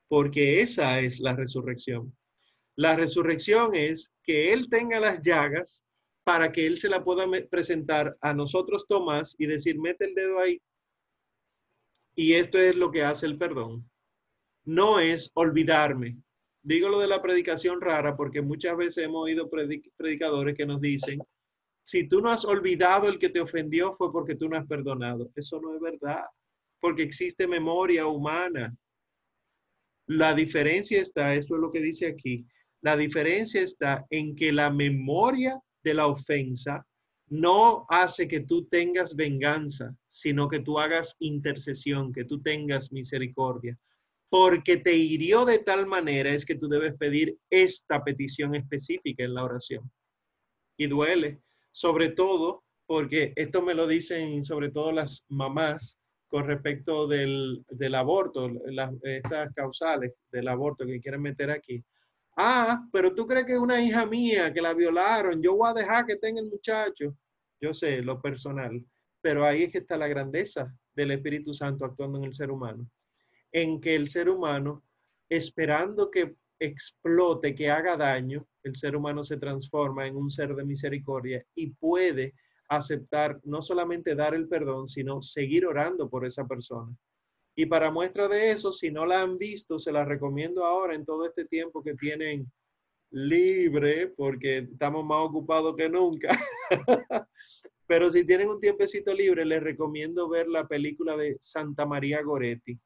Porque 0.08 0.62
esa 0.62 1.00
es 1.00 1.20
la 1.20 1.34
resurrección. 1.36 2.16
La 2.76 2.96
resurrección 2.96 3.74
es 3.74 4.14
que 4.24 4.52
Él 4.52 4.68
tenga 4.70 4.98
las 4.98 5.20
llagas 5.20 5.84
para 6.24 6.50
que 6.50 6.66
Él 6.66 6.78
se 6.78 6.88
la 6.88 7.04
pueda 7.04 7.26
presentar 7.50 8.16
a 8.20 8.32
nosotros, 8.32 8.86
Tomás, 8.88 9.36
y 9.38 9.46
decir, 9.46 9.78
mete 9.78 10.06
el 10.06 10.14
dedo 10.14 10.38
ahí, 10.38 10.60
y 12.20 12.34
esto 12.34 12.58
es 12.58 12.76
lo 12.76 12.90
que 12.90 13.02
hace 13.02 13.24
el 13.24 13.38
perdón. 13.38 13.90
No 14.66 15.00
es 15.00 15.30
olvidarme. 15.32 16.18
Digo 16.62 16.90
lo 16.90 16.98
de 17.00 17.08
la 17.08 17.22
predicación 17.22 17.80
rara 17.80 18.14
porque 18.14 18.42
muchas 18.42 18.76
veces 18.76 19.04
hemos 19.04 19.22
oído 19.22 19.48
predicadores 19.48 20.54
que 20.54 20.66
nos 20.66 20.82
dicen, 20.82 21.18
si 21.82 22.06
tú 22.06 22.20
no 22.20 22.28
has 22.28 22.44
olvidado 22.44 23.08
el 23.08 23.18
que 23.18 23.30
te 23.30 23.40
ofendió 23.40 23.94
fue 23.96 24.12
porque 24.12 24.34
tú 24.34 24.50
no 24.50 24.58
has 24.58 24.66
perdonado. 24.66 25.30
Eso 25.34 25.62
no 25.62 25.74
es 25.74 25.80
verdad, 25.80 26.24
porque 26.78 27.04
existe 27.04 27.48
memoria 27.48 28.06
humana. 28.06 28.76
La 30.06 30.34
diferencia 30.34 31.00
está, 31.00 31.34
eso 31.34 31.54
es 31.54 31.60
lo 31.62 31.70
que 31.70 31.80
dice 31.80 32.06
aquí, 32.06 32.46
la 32.82 32.98
diferencia 32.98 33.62
está 33.62 34.04
en 34.10 34.36
que 34.36 34.52
la 34.52 34.70
memoria 34.70 35.58
de 35.82 35.94
la 35.94 36.06
ofensa 36.06 36.86
no 37.30 37.86
hace 37.88 38.26
que 38.26 38.40
tú 38.40 38.66
tengas 38.66 39.14
venganza, 39.14 39.96
sino 40.08 40.48
que 40.48 40.60
tú 40.60 40.78
hagas 40.78 41.16
intercesión, 41.20 42.12
que 42.12 42.24
tú 42.24 42.42
tengas 42.42 42.92
misericordia. 42.92 43.78
Porque 44.28 44.76
te 44.76 44.94
hirió 44.94 45.44
de 45.44 45.60
tal 45.60 45.86
manera 45.86 46.34
es 46.34 46.44
que 46.44 46.56
tú 46.56 46.68
debes 46.68 46.94
pedir 46.96 47.38
esta 47.48 48.02
petición 48.04 48.54
específica 48.54 49.24
en 49.24 49.34
la 49.34 49.44
oración. 49.44 49.90
Y 50.76 50.86
duele, 50.86 51.40
sobre 51.70 52.10
todo 52.10 52.64
porque 52.86 53.32
esto 53.36 53.62
me 53.62 53.74
lo 53.74 53.86
dicen 53.86 54.42
sobre 54.42 54.70
todo 54.70 54.90
las 54.90 55.24
mamás 55.28 56.00
con 56.26 56.46
respecto 56.46 57.06
del, 57.06 57.64
aborto, 57.94 58.50
las, 58.66 58.92
estas 59.02 59.54
causales 59.54 60.12
del 60.32 60.48
aborto 60.48 60.84
que 60.84 61.00
quieren 61.00 61.22
meter 61.22 61.52
aquí. 61.52 61.84
Ah, 62.42 62.88
pero 62.90 63.14
tú 63.14 63.26
crees 63.26 63.44
que 63.44 63.52
es 63.52 63.58
una 63.58 63.82
hija 63.82 64.06
mía 64.06 64.50
que 64.50 64.62
la 64.62 64.72
violaron, 64.72 65.42
yo 65.42 65.56
voy 65.56 65.68
a 65.68 65.74
dejar 65.74 66.06
que 66.06 66.16
tenga 66.16 66.40
el 66.40 66.48
muchacho. 66.48 67.14
Yo 67.60 67.74
sé, 67.74 68.00
lo 68.00 68.18
personal, 68.22 68.82
pero 69.20 69.44
ahí 69.44 69.64
es 69.64 69.72
que 69.72 69.78
está 69.78 69.98
la 69.98 70.08
grandeza 70.08 70.74
del 70.94 71.10
Espíritu 71.10 71.52
Santo 71.52 71.84
actuando 71.84 72.16
en 72.16 72.24
el 72.24 72.34
ser 72.34 72.50
humano, 72.50 72.88
en 73.52 73.78
que 73.78 73.94
el 73.94 74.08
ser 74.08 74.30
humano, 74.30 74.82
esperando 75.28 76.10
que 76.10 76.34
explote, 76.58 77.54
que 77.54 77.68
haga 77.68 77.98
daño, 77.98 78.46
el 78.62 78.74
ser 78.74 78.96
humano 78.96 79.22
se 79.22 79.36
transforma 79.36 80.06
en 80.06 80.16
un 80.16 80.30
ser 80.30 80.54
de 80.54 80.64
misericordia 80.64 81.44
y 81.54 81.72
puede 81.72 82.32
aceptar 82.70 83.38
no 83.44 83.60
solamente 83.60 84.14
dar 84.14 84.34
el 84.34 84.48
perdón, 84.48 84.88
sino 84.88 85.20
seguir 85.20 85.66
orando 85.66 86.08
por 86.08 86.24
esa 86.24 86.46
persona. 86.46 86.96
Y 87.54 87.66
para 87.66 87.90
muestra 87.90 88.28
de 88.28 88.50
eso, 88.50 88.72
si 88.72 88.90
no 88.90 89.06
la 89.06 89.22
han 89.22 89.36
visto, 89.38 89.78
se 89.78 89.92
la 89.92 90.04
recomiendo 90.04 90.64
ahora 90.64 90.94
en 90.94 91.04
todo 91.04 91.26
este 91.26 91.44
tiempo 91.44 91.82
que 91.82 91.94
tienen 91.94 92.50
libre, 93.10 94.08
porque 94.08 94.58
estamos 94.58 95.04
más 95.04 95.18
ocupados 95.20 95.74
que 95.76 95.88
nunca. 95.88 96.38
Pero 97.86 98.08
si 98.08 98.24
tienen 98.24 98.48
un 98.48 98.60
tiempecito 98.60 99.12
libre, 99.12 99.44
les 99.44 99.62
recomiendo 99.62 100.28
ver 100.28 100.46
la 100.46 100.66
película 100.68 101.16
de 101.16 101.36
Santa 101.40 101.86
María 101.86 102.22
Goretti. 102.22 102.78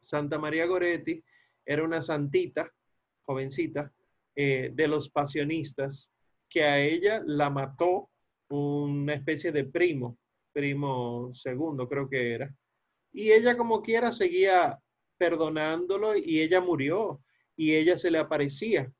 Santa 0.00 0.38
María 0.38 0.64
Goretti 0.64 1.22
era 1.66 1.84
una 1.84 2.00
santita, 2.00 2.72
jovencita, 3.26 3.92
eh, 4.34 4.70
de 4.72 4.88
los 4.88 5.10
pasionistas, 5.10 6.10
que 6.48 6.64
a 6.64 6.80
ella 6.80 7.22
la 7.26 7.50
mató 7.50 8.08
una 8.48 9.14
especie 9.14 9.52
de 9.52 9.64
primo, 9.64 10.18
primo 10.52 11.30
segundo 11.32 11.88
creo 11.88 12.08
que 12.08 12.34
era. 12.34 12.54
Y 13.12 13.32
ella 13.32 13.56
como 13.56 13.82
quiera 13.82 14.12
seguía 14.12 14.78
perdonándolo 15.18 16.16
y 16.16 16.40
ella 16.40 16.60
murió 16.60 17.20
y 17.56 17.74
ella 17.74 17.98
se 17.98 18.10
le 18.10 18.18
aparecía 18.18 18.90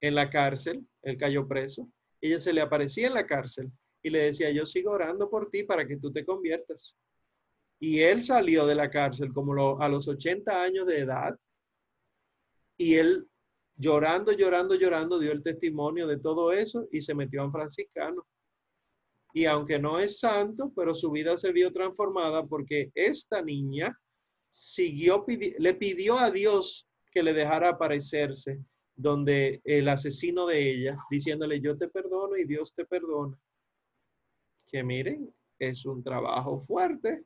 en 0.00 0.14
la 0.14 0.30
cárcel, 0.30 0.86
él 1.02 1.16
cayó 1.16 1.48
preso, 1.48 1.88
ella 2.20 2.38
se 2.38 2.52
le 2.52 2.60
aparecía 2.60 3.06
en 3.06 3.14
la 3.14 3.26
cárcel 3.26 3.70
y 4.02 4.10
le 4.10 4.20
decía, 4.20 4.50
yo 4.50 4.66
sigo 4.66 4.92
orando 4.92 5.30
por 5.30 5.50
ti 5.50 5.62
para 5.62 5.86
que 5.86 5.96
tú 5.96 6.12
te 6.12 6.24
conviertas. 6.24 6.96
Y 7.80 8.00
él 8.00 8.22
salió 8.22 8.66
de 8.66 8.74
la 8.74 8.90
cárcel 8.90 9.32
como 9.32 9.80
a 9.80 9.88
los 9.88 10.06
80 10.06 10.62
años 10.62 10.86
de 10.86 11.00
edad 11.00 11.34
y 12.76 12.96
él 12.96 13.26
llorando, 13.76 14.32
llorando, 14.32 14.74
llorando 14.74 15.18
dio 15.18 15.32
el 15.32 15.42
testimonio 15.42 16.06
de 16.06 16.18
todo 16.18 16.52
eso 16.52 16.86
y 16.92 17.00
se 17.00 17.14
metió 17.14 17.42
en 17.42 17.52
franciscano. 17.52 18.26
Y 19.34 19.46
aunque 19.46 19.80
no 19.80 19.98
es 19.98 20.20
santo, 20.20 20.72
pero 20.76 20.94
su 20.94 21.10
vida 21.10 21.36
se 21.36 21.50
vio 21.52 21.72
transformada 21.72 22.46
porque 22.46 22.92
esta 22.94 23.42
niña 23.42 23.98
siguió, 24.48 25.26
le 25.58 25.74
pidió 25.74 26.16
a 26.16 26.30
Dios 26.30 26.86
que 27.10 27.22
le 27.22 27.34
dejara 27.34 27.70
aparecerse 27.70 28.60
donde 28.94 29.60
el 29.64 29.88
asesino 29.88 30.46
de 30.46 30.70
ella, 30.70 30.98
diciéndole, 31.10 31.60
yo 31.60 31.76
te 31.76 31.88
perdono 31.88 32.36
y 32.36 32.44
Dios 32.44 32.72
te 32.74 32.84
perdona. 32.84 33.36
Que 34.66 34.84
miren, 34.84 35.34
es 35.58 35.84
un 35.84 36.02
trabajo 36.02 36.60
fuerte, 36.60 37.24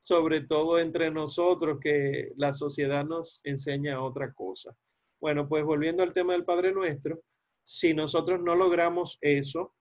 sobre 0.00 0.40
todo 0.40 0.80
entre 0.80 1.12
nosotros 1.12 1.78
que 1.80 2.32
la 2.36 2.52
sociedad 2.52 3.04
nos 3.04 3.40
enseña 3.44 4.02
otra 4.02 4.32
cosa. 4.32 4.76
Bueno, 5.20 5.48
pues 5.48 5.62
volviendo 5.62 6.02
al 6.02 6.12
tema 6.12 6.32
del 6.32 6.44
Padre 6.44 6.72
Nuestro, 6.72 7.22
si 7.62 7.94
nosotros 7.94 8.40
no 8.42 8.56
logramos 8.56 9.18
eso, 9.20 9.72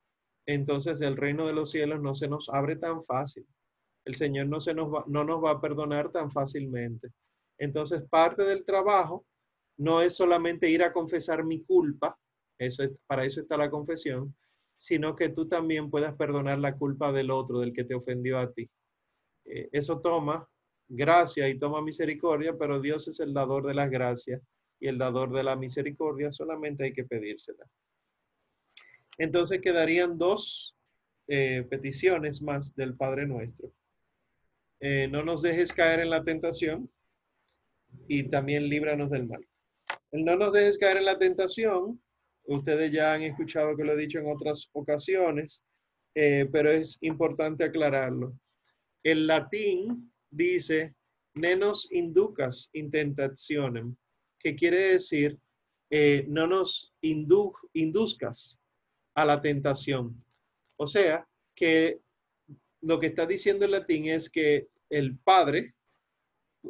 entonces 0.45 1.01
el 1.01 1.17
reino 1.17 1.47
de 1.47 1.53
los 1.53 1.71
cielos 1.71 2.01
no 2.01 2.15
se 2.15 2.27
nos 2.27 2.49
abre 2.49 2.75
tan 2.75 3.03
fácil. 3.03 3.45
El 4.05 4.15
Señor 4.15 4.47
no, 4.47 4.59
se 4.59 4.73
nos 4.73 4.91
va, 4.91 5.03
no 5.07 5.23
nos 5.23 5.43
va 5.43 5.51
a 5.51 5.61
perdonar 5.61 6.11
tan 6.11 6.31
fácilmente. 6.31 7.09
Entonces, 7.59 8.01
parte 8.09 8.43
del 8.43 8.63
trabajo 8.65 9.25
no 9.77 10.01
es 10.01 10.15
solamente 10.15 10.69
ir 10.69 10.83
a 10.83 10.91
confesar 10.91 11.43
mi 11.43 11.63
culpa, 11.63 12.17
eso 12.57 12.83
es, 12.83 12.95
para 13.07 13.25
eso 13.25 13.39
está 13.39 13.57
la 13.57 13.69
confesión, 13.69 14.35
sino 14.77 15.15
que 15.15 15.29
tú 15.29 15.47
también 15.47 15.89
puedas 15.91 16.15
perdonar 16.15 16.57
la 16.59 16.75
culpa 16.75 17.11
del 17.11 17.29
otro, 17.29 17.59
del 17.59 17.73
que 17.73 17.83
te 17.83 17.93
ofendió 17.93 18.39
a 18.39 18.51
ti. 18.51 18.69
Eh, 19.45 19.69
eso 19.71 20.01
toma 20.01 20.47
gracia 20.87 21.47
y 21.47 21.57
toma 21.57 21.81
misericordia, 21.81 22.57
pero 22.57 22.79
Dios 22.79 23.07
es 23.07 23.19
el 23.19 23.33
dador 23.33 23.65
de 23.65 23.75
las 23.75 23.89
gracias 23.89 24.41
y 24.79 24.87
el 24.87 24.97
dador 24.97 25.31
de 25.31 25.43
la 25.43 25.55
misericordia, 25.55 26.31
solamente 26.31 26.83
hay 26.83 26.93
que 26.93 27.03
pedírsela. 27.03 27.65
Entonces 29.17 29.59
quedarían 29.61 30.17
dos 30.17 30.75
eh, 31.27 31.65
peticiones 31.69 32.41
más 32.41 32.75
del 32.75 32.95
Padre 32.95 33.25
Nuestro. 33.25 33.71
Eh, 34.79 35.07
no 35.09 35.23
nos 35.23 35.41
dejes 35.41 35.71
caer 35.71 35.99
en 35.99 36.09
la 36.09 36.23
tentación 36.23 36.91
y 38.07 38.23
también 38.23 38.67
líbranos 38.67 39.11
del 39.11 39.27
mal. 39.27 39.45
El 40.11 40.25
no 40.25 40.35
nos 40.35 40.53
dejes 40.53 40.77
caer 40.77 40.97
en 40.97 41.05
la 41.05 41.19
tentación, 41.19 42.01
ustedes 42.43 42.91
ya 42.91 43.13
han 43.13 43.21
escuchado 43.21 43.77
que 43.77 43.83
lo 43.83 43.93
he 43.93 43.97
dicho 43.97 44.19
en 44.19 44.31
otras 44.31 44.69
ocasiones, 44.73 45.63
eh, 46.15 46.49
pero 46.51 46.69
es 46.69 46.97
importante 47.01 47.63
aclararlo. 47.63 48.33
El 49.03 49.27
latín 49.27 50.11
dice, 50.29 50.95
nenos 51.35 51.89
inducas 51.91 52.69
intentacionem, 52.73 53.95
que 54.39 54.55
quiere 54.55 54.93
decir, 54.93 55.37
no 56.27 56.47
nos 56.47 56.93
induzcas 57.01 58.60
a 59.15 59.25
la 59.25 59.41
tentación. 59.41 60.23
O 60.77 60.87
sea, 60.87 61.27
que 61.55 61.99
lo 62.81 62.99
que 62.99 63.07
está 63.07 63.25
diciendo 63.25 63.65
el 63.65 63.71
latín 63.71 64.05
es 64.05 64.29
que 64.29 64.67
el 64.89 65.17
Padre, 65.17 65.75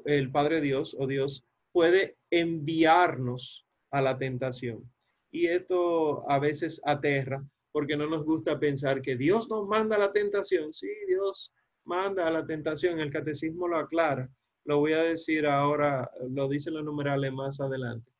el 0.05 0.31
Padre 0.31 0.61
Dios 0.61 0.95
o 0.99 1.07
Dios, 1.07 1.45
puede 1.71 2.17
enviarnos 2.29 3.65
a 3.91 4.01
la 4.01 4.17
tentación. 4.17 4.91
Y 5.31 5.47
esto 5.47 6.29
a 6.29 6.39
veces 6.39 6.81
aterra 6.83 7.43
porque 7.71 7.95
no 7.95 8.07
nos 8.07 8.25
gusta 8.25 8.59
pensar 8.59 9.01
que 9.01 9.15
Dios 9.15 9.49
nos 9.49 9.65
manda 9.67 9.95
a 9.95 9.99
la 9.99 10.11
tentación. 10.11 10.73
Sí, 10.73 10.89
Dios 11.07 11.53
manda 11.85 12.27
a 12.27 12.31
la 12.31 12.45
tentación. 12.45 12.99
El 12.99 13.11
catecismo 13.11 13.67
lo 13.67 13.77
aclara. 13.77 14.29
Lo 14.65 14.79
voy 14.79 14.93
a 14.93 15.03
decir 15.03 15.47
ahora, 15.47 16.11
lo 16.29 16.47
dicen 16.47 16.73
los 16.73 16.83
numerales 16.83 17.31
más 17.31 17.59
adelante. 17.59 18.11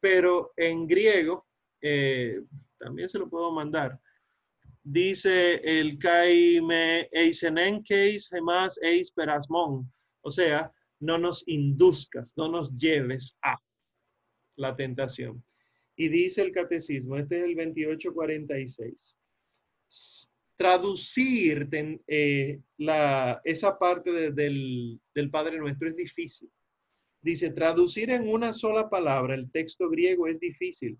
Pero 0.00 0.52
en 0.56 0.86
griego, 0.86 1.46
eh, 1.82 2.40
también 2.78 3.08
se 3.08 3.18
lo 3.18 3.28
puedo 3.28 3.50
mandar. 3.50 4.00
Dice 4.84 5.60
el 5.62 5.98
caime 5.98 7.08
eisenenkeis 7.12 8.28
gemas 8.28 8.78
eis 8.82 9.12
perasmon. 9.12 9.92
O 10.22 10.30
sea, 10.30 10.72
no 11.00 11.18
nos 11.18 11.46
induzcas, 11.46 12.32
no 12.36 12.48
nos 12.48 12.74
lleves 12.76 13.36
a 13.42 13.56
la 14.56 14.74
tentación. 14.74 15.44
Y 15.96 16.08
dice 16.08 16.42
el 16.42 16.52
catecismo, 16.52 17.16
este 17.16 17.38
es 17.38 17.44
el 17.44 17.54
2846. 17.54 19.18
Traducir 20.56 21.68
eh, 22.06 22.60
la, 22.78 23.40
esa 23.44 23.78
parte 23.78 24.32
del, 24.32 25.00
del 25.14 25.30
Padre 25.30 25.58
Nuestro 25.58 25.88
es 25.88 25.96
difícil. 25.96 26.50
Dice, 27.20 27.50
traducir 27.50 28.10
en 28.10 28.28
una 28.28 28.52
sola 28.52 28.88
palabra 28.88 29.34
el 29.34 29.50
texto 29.50 29.88
griego 29.88 30.26
es 30.26 30.40
difícil. 30.40 30.98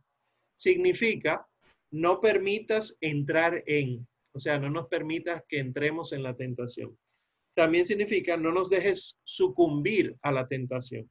Significa 0.62 1.44
no 1.90 2.20
permitas 2.20 2.96
entrar 3.00 3.64
en, 3.66 4.06
o 4.32 4.38
sea, 4.38 4.60
no 4.60 4.70
nos 4.70 4.86
permitas 4.86 5.42
que 5.48 5.58
entremos 5.58 6.12
en 6.12 6.22
la 6.22 6.36
tentación. 6.36 6.96
También 7.56 7.84
significa 7.84 8.36
no 8.36 8.52
nos 8.52 8.70
dejes 8.70 9.18
sucumbir 9.24 10.16
a 10.22 10.30
la 10.30 10.46
tentación. 10.46 11.10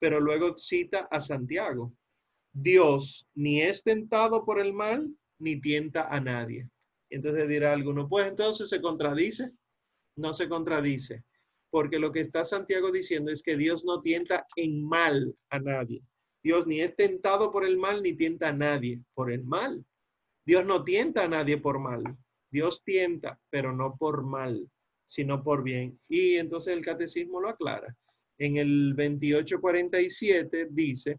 Pero 0.00 0.18
luego 0.18 0.56
cita 0.56 1.08
a 1.10 1.20
Santiago. 1.20 1.92
Dios 2.54 3.28
ni 3.34 3.60
es 3.60 3.82
tentado 3.82 4.46
por 4.46 4.58
el 4.58 4.72
mal, 4.72 5.14
ni 5.38 5.60
tienta 5.60 6.08
a 6.08 6.18
nadie. 6.18 6.66
Entonces 7.10 7.46
dirá 7.48 7.74
alguno, 7.74 8.08
pues 8.08 8.26
entonces 8.26 8.70
se 8.70 8.80
contradice. 8.80 9.50
No 10.16 10.32
se 10.32 10.48
contradice, 10.48 11.22
porque 11.68 11.98
lo 11.98 12.12
que 12.12 12.20
está 12.20 12.44
Santiago 12.44 12.90
diciendo 12.90 13.30
es 13.30 13.42
que 13.42 13.58
Dios 13.58 13.84
no 13.84 14.00
tienta 14.00 14.46
en 14.56 14.82
mal 14.82 15.36
a 15.50 15.58
nadie. 15.58 16.02
Dios 16.44 16.66
ni 16.66 16.82
es 16.82 16.94
tentado 16.94 17.50
por 17.50 17.64
el 17.64 17.78
mal, 17.78 18.02
ni 18.02 18.12
tienta 18.12 18.48
a 18.48 18.52
nadie 18.52 19.00
por 19.14 19.32
el 19.32 19.44
mal. 19.44 19.82
Dios 20.44 20.66
no 20.66 20.84
tienta 20.84 21.24
a 21.24 21.28
nadie 21.28 21.56
por 21.56 21.80
mal. 21.80 22.04
Dios 22.50 22.84
tienta, 22.84 23.40
pero 23.48 23.72
no 23.72 23.96
por 23.96 24.24
mal, 24.24 24.70
sino 25.06 25.42
por 25.42 25.62
bien. 25.62 25.98
Y 26.06 26.34
entonces 26.34 26.74
el 26.74 26.84
catecismo 26.84 27.40
lo 27.40 27.48
aclara. 27.48 27.96
En 28.38 28.58
el 28.58 28.90
2847 28.94 30.68
dice, 30.70 31.18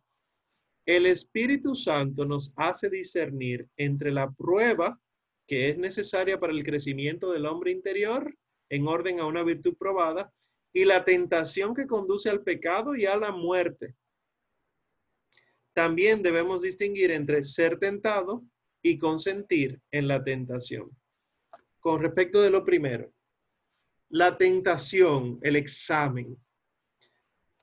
el 0.85 1.07
Espíritu 1.07 1.75
Santo 1.75 2.23
nos 2.25 2.53
hace 2.55 2.91
discernir 2.91 3.67
entre 3.77 4.11
la 4.11 4.31
prueba 4.31 4.99
que 5.47 5.69
es 5.69 5.77
necesaria 5.79 6.39
para 6.39 6.53
el 6.53 6.63
crecimiento 6.63 7.31
del 7.31 7.47
hombre 7.47 7.71
interior 7.71 8.35
en 8.69 8.87
orden 8.87 9.19
a 9.19 9.25
una 9.25 9.41
virtud 9.41 9.75
probada 9.75 10.31
y 10.71 10.85
la 10.85 11.03
tentación 11.03 11.73
que 11.73 11.87
conduce 11.87 12.29
al 12.29 12.43
pecado 12.43 12.95
y 12.95 13.05
a 13.05 13.17
la 13.17 13.31
muerte 13.31 13.95
también 15.75 16.23
debemos 16.23 16.61
distinguir 16.61 17.11
entre 17.11 17.43
ser 17.43 17.77
tentado 17.77 18.43
y 18.81 18.97
consentir 18.97 19.81
en 19.91 20.07
la 20.07 20.23
tentación. 20.23 20.89
con 21.79 22.01
respecto 22.01 22.41
de 22.41 22.49
lo 22.49 22.65
primero, 22.65 23.13
la 24.09 24.35
tentación, 24.35 25.37
el 25.43 25.55
examen. 25.55 26.35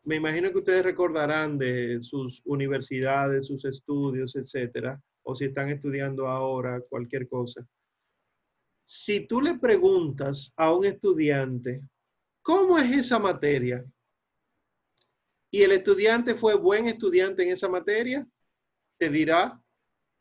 Me 0.05 0.15
imagino 0.15 0.53
que 0.53 0.59
ustedes 0.59 0.85
recordarán 0.85 1.59
de 1.59 1.99
sus 2.03 2.41
universidades, 2.45 3.49
sus 3.49 3.65
estudios, 3.65 4.37
etcétera, 4.37 5.03
o 5.25 5.35
si 5.35 5.47
están 5.47 5.71
estudiando 5.71 6.29
ahora 6.29 6.81
cualquier 6.89 7.29
cosa. 7.29 7.67
Si 8.85 9.27
tú 9.27 9.41
le 9.41 9.59
preguntas 9.59 10.53
a 10.57 10.73
un 10.73 10.85
estudiante, 10.85 11.83
¿cómo 12.43 12.79
es 12.79 12.93
esa 12.93 13.19
materia? 13.19 13.85
Y 15.55 15.62
el 15.62 15.72
estudiante 15.72 16.34
fue 16.34 16.55
buen 16.55 16.88
estudiante 16.88 17.42
en 17.42 17.50
esa 17.50 17.68
materia, 17.68 18.26
te 18.96 19.11
dirá 19.11 19.62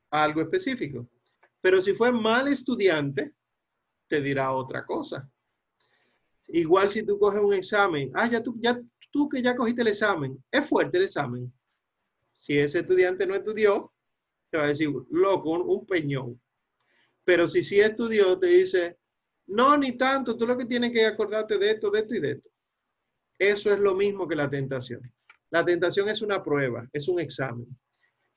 algo 0.10 0.42
específico. 0.42 1.08
Pero 1.62 1.82
si 1.82 1.94
fue 1.94 2.12
mal 2.12 2.50
estudiante, 2.50 3.34
te 4.08 4.20
dirá 4.20 4.52
otra 4.52 4.86
cosa. 4.86 5.32
Igual 6.50 6.92
si 6.92 7.04
tú 7.04 7.18
coges 7.18 7.40
un 7.40 7.54
examen, 7.54 8.12
ah, 8.14 8.28
ya 8.28 8.44
tú, 8.44 8.60
tú 9.10 9.30
que 9.30 9.42
ya 9.42 9.56
cogiste 9.56 9.84
el 9.84 9.88
examen, 9.88 10.44
es 10.52 10.68
fuerte 10.68 10.98
el 10.98 11.06
examen. 11.06 11.52
Si 12.34 12.60
ese 12.60 12.80
estudiante 12.80 13.26
no 13.26 13.34
estudió, 13.34 13.94
te 14.50 14.58
va 14.58 14.66
a 14.66 14.68
decir, 14.68 14.90
loco, 15.12 15.52
un, 15.52 15.86
peñón. 15.86 16.42
Pero 17.24 17.48
si 17.48 17.64
sí 17.64 17.80
estudió, 17.80 18.38
te 18.38 18.48
dice, 18.48 18.98
no, 19.48 19.78
ni 19.78 19.94
tanto, 19.94 20.36
tú 20.36 20.46
lo 20.46 20.58
que 20.58 20.66
tienes 20.66 20.92
que 20.92 21.06
acordarte 21.06 21.58
de 21.58 21.72
esto, 21.72 21.90
de 21.90 22.00
esto 22.00 22.16
y 22.16 22.20
de 22.20 22.32
esto. 22.32 22.50
Eso 23.40 23.74
es 23.74 23.80
lo 23.80 23.96
mismo 23.96 24.28
que 24.28 24.36
la 24.36 24.50
tentación. 24.50 25.02
La 25.52 25.66
tentación 25.66 26.10
es 26.10 26.22
una 26.22 26.44
prueba, 26.44 26.88
es 26.94 27.08
un 27.08 27.20
examen. 27.20 27.68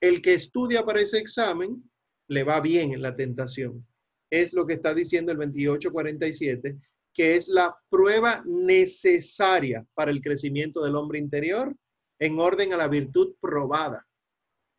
El 0.01 0.21
que 0.21 0.35
estudia 0.35 0.85
para 0.85 1.01
ese 1.01 1.19
examen 1.19 1.83
le 2.29 2.43
va 2.43 2.61
bien 2.61 2.93
en 2.93 3.03
la 3.03 3.15
tentación. 3.15 3.87
Es 4.31 4.53
lo 4.53 4.67
que 4.67 4.75
está 4.75 4.93
diciendo 4.95 5.33
el 5.33 5.39
2847, 5.39 6.77
que 7.13 7.37
es 7.37 7.49
la 7.49 7.77
prueba 7.89 8.43
necesaria 8.45 9.87
para 9.95 10.11
el 10.11 10.21
crecimiento 10.21 10.83
del 10.83 10.97
hombre 10.97 11.19
interior 11.19 11.75
en 12.19 12.39
orden 12.39 12.73
a 12.73 12.77
la 12.77 12.89
virtud 12.89 13.35
probada 13.41 14.05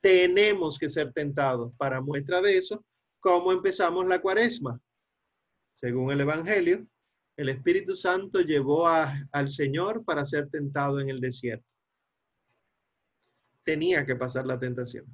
tenemos 0.05 0.77
que 0.77 0.87
ser 0.87 1.11
tentados. 1.13 1.73
Para 1.77 1.99
muestra 1.99 2.39
de 2.39 2.55
eso, 2.55 2.85
¿cómo 3.19 3.51
empezamos 3.51 4.05
la 4.05 4.21
cuaresma? 4.21 4.79
Según 5.73 6.11
el 6.11 6.21
Evangelio, 6.21 6.85
el 7.35 7.49
Espíritu 7.49 7.95
Santo 7.95 8.41
llevó 8.41 8.87
al 8.87 9.47
Señor 9.47 10.05
para 10.05 10.23
ser 10.23 10.47
tentado 10.51 10.99
en 10.99 11.09
el 11.09 11.19
desierto. 11.19 11.65
Tenía 13.65 14.05
que 14.05 14.15
pasar 14.15 14.45
la 14.45 14.57
tentación. 14.57 15.05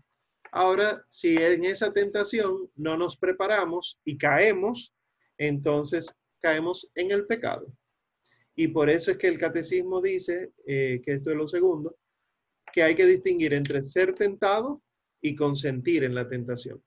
Ahora, 0.52 1.04
si 1.10 1.38
en 1.38 1.64
esa 1.64 1.94
tentación 1.94 2.70
no 2.76 2.98
nos 2.98 3.16
preparamos 3.18 4.00
y 4.04 4.18
caemos, 4.18 4.94
entonces 5.38 6.14
caemos 6.42 6.92
en 6.94 7.12
el 7.12 7.26
pecado. 7.26 7.74
Y 8.56 8.68
por 8.68 8.90
eso 8.90 9.12
es 9.12 9.18
que 9.18 9.28
el 9.28 9.40
catecismo 9.40 10.02
dice, 10.02 10.52
eh, 10.68 11.02
que 11.04 11.14
esto 11.14 11.32
es 11.32 11.38
lo 11.38 11.48
segundo, 11.48 11.98
que 12.74 12.84
hay 12.84 12.96
que 12.96 13.06
distinguir 13.06 13.54
entre 13.54 13.82
ser 13.82 14.14
tentado 14.14 14.82
y 15.22 15.36
consentir 15.36 16.04
en 16.04 16.14
la 16.14 16.28
tentación. 16.28 16.84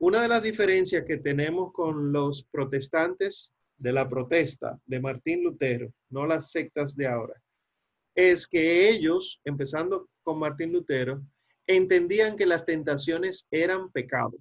Una 0.00 0.22
de 0.22 0.28
las 0.28 0.42
diferencias 0.42 1.04
que 1.06 1.18
tenemos 1.18 1.72
con 1.72 2.12
los 2.12 2.42
protestantes 2.50 3.52
de 3.76 3.92
la 3.92 4.08
protesta 4.08 4.80
de 4.84 5.00
Martín 5.00 5.44
Lutero, 5.44 5.92
no 6.10 6.26
las 6.26 6.50
sectas 6.50 6.96
de 6.96 7.06
ahora, 7.06 7.40
es 8.14 8.46
que 8.46 8.88
ellos, 8.88 9.40
empezando 9.44 10.08
con 10.22 10.38
Martín 10.38 10.72
Lutero, 10.72 11.22
entendían 11.66 12.36
que 12.36 12.46
las 12.46 12.64
tentaciones 12.64 13.46
eran 13.50 13.90
pecado 13.90 14.36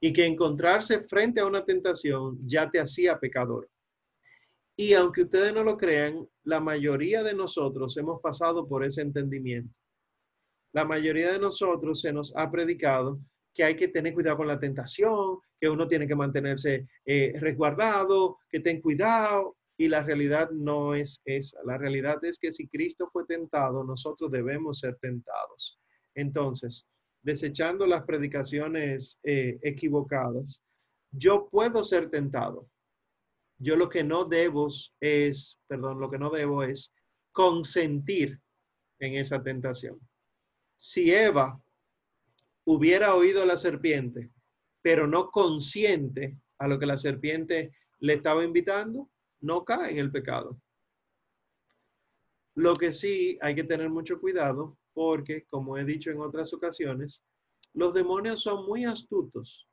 y 0.00 0.12
que 0.12 0.26
encontrarse 0.26 1.00
frente 1.00 1.40
a 1.40 1.46
una 1.46 1.64
tentación 1.64 2.38
ya 2.46 2.70
te 2.70 2.80
hacía 2.80 3.18
pecador. 3.18 3.68
Y 4.76 4.92
aunque 4.92 5.22
ustedes 5.22 5.54
no 5.54 5.64
lo 5.64 5.78
crean, 5.78 6.28
la 6.44 6.60
mayoría 6.60 7.22
de 7.22 7.34
nosotros 7.34 7.96
hemos 7.96 8.20
pasado 8.20 8.68
por 8.68 8.84
ese 8.84 9.00
entendimiento. 9.00 9.78
La 10.72 10.84
mayoría 10.84 11.32
de 11.32 11.38
nosotros 11.38 12.02
se 12.02 12.12
nos 12.12 12.36
ha 12.36 12.50
predicado 12.50 13.18
que 13.54 13.64
hay 13.64 13.74
que 13.74 13.88
tener 13.88 14.12
cuidado 14.12 14.36
con 14.36 14.48
la 14.48 14.60
tentación, 14.60 15.38
que 15.58 15.70
uno 15.70 15.88
tiene 15.88 16.06
que 16.06 16.14
mantenerse 16.14 16.86
eh, 17.06 17.32
resguardado, 17.40 18.36
que 18.50 18.60
ten 18.60 18.82
cuidado. 18.82 19.55
Y 19.78 19.88
la 19.88 20.02
realidad 20.02 20.50
no 20.50 20.94
es 20.94 21.20
esa. 21.24 21.58
La 21.64 21.76
realidad 21.76 22.24
es 22.24 22.38
que 22.38 22.52
si 22.52 22.66
Cristo 22.66 23.08
fue 23.12 23.26
tentado, 23.26 23.84
nosotros 23.84 24.30
debemos 24.30 24.80
ser 24.80 24.96
tentados. 24.96 25.78
Entonces, 26.14 26.86
desechando 27.22 27.86
las 27.86 28.04
predicaciones 28.04 29.18
eh, 29.22 29.58
equivocadas, 29.62 30.62
yo 31.10 31.48
puedo 31.50 31.82
ser 31.84 32.08
tentado, 32.10 32.68
yo 33.58 33.76
lo 33.76 33.88
que 33.88 34.04
no 34.04 34.24
debo 34.24 34.68
es, 35.00 35.58
perdón, 35.66 35.98
lo 35.98 36.10
que 36.10 36.18
no 36.18 36.30
debo 36.30 36.62
es 36.62 36.92
consentir 37.32 38.40
en 38.98 39.14
esa 39.14 39.42
tentación. 39.42 39.98
Si 40.76 41.12
Eva 41.12 41.60
hubiera 42.64 43.14
oído 43.14 43.42
a 43.42 43.46
la 43.46 43.56
serpiente, 43.56 44.30
pero 44.82 45.06
no 45.06 45.30
consciente 45.30 46.36
a 46.58 46.68
lo 46.68 46.78
que 46.78 46.86
la 46.86 46.96
serpiente 46.96 47.72
le 48.00 48.14
estaba 48.14 48.44
invitando, 48.44 49.08
no 49.40 49.64
cae 49.64 49.92
en 49.92 49.98
el 49.98 50.10
pecado. 50.10 50.60
Lo 52.54 52.74
que 52.74 52.92
sí 52.92 53.38
hay 53.42 53.54
que 53.54 53.64
tener 53.64 53.90
mucho 53.90 54.20
cuidado 54.20 54.78
porque, 54.94 55.44
como 55.44 55.76
he 55.76 55.84
dicho 55.84 56.10
en 56.10 56.20
otras 56.20 56.52
ocasiones, 56.54 57.22
los 57.74 57.92
demonios 57.92 58.42
son 58.42 58.66
muy 58.66 58.84
astutos. 58.84 59.68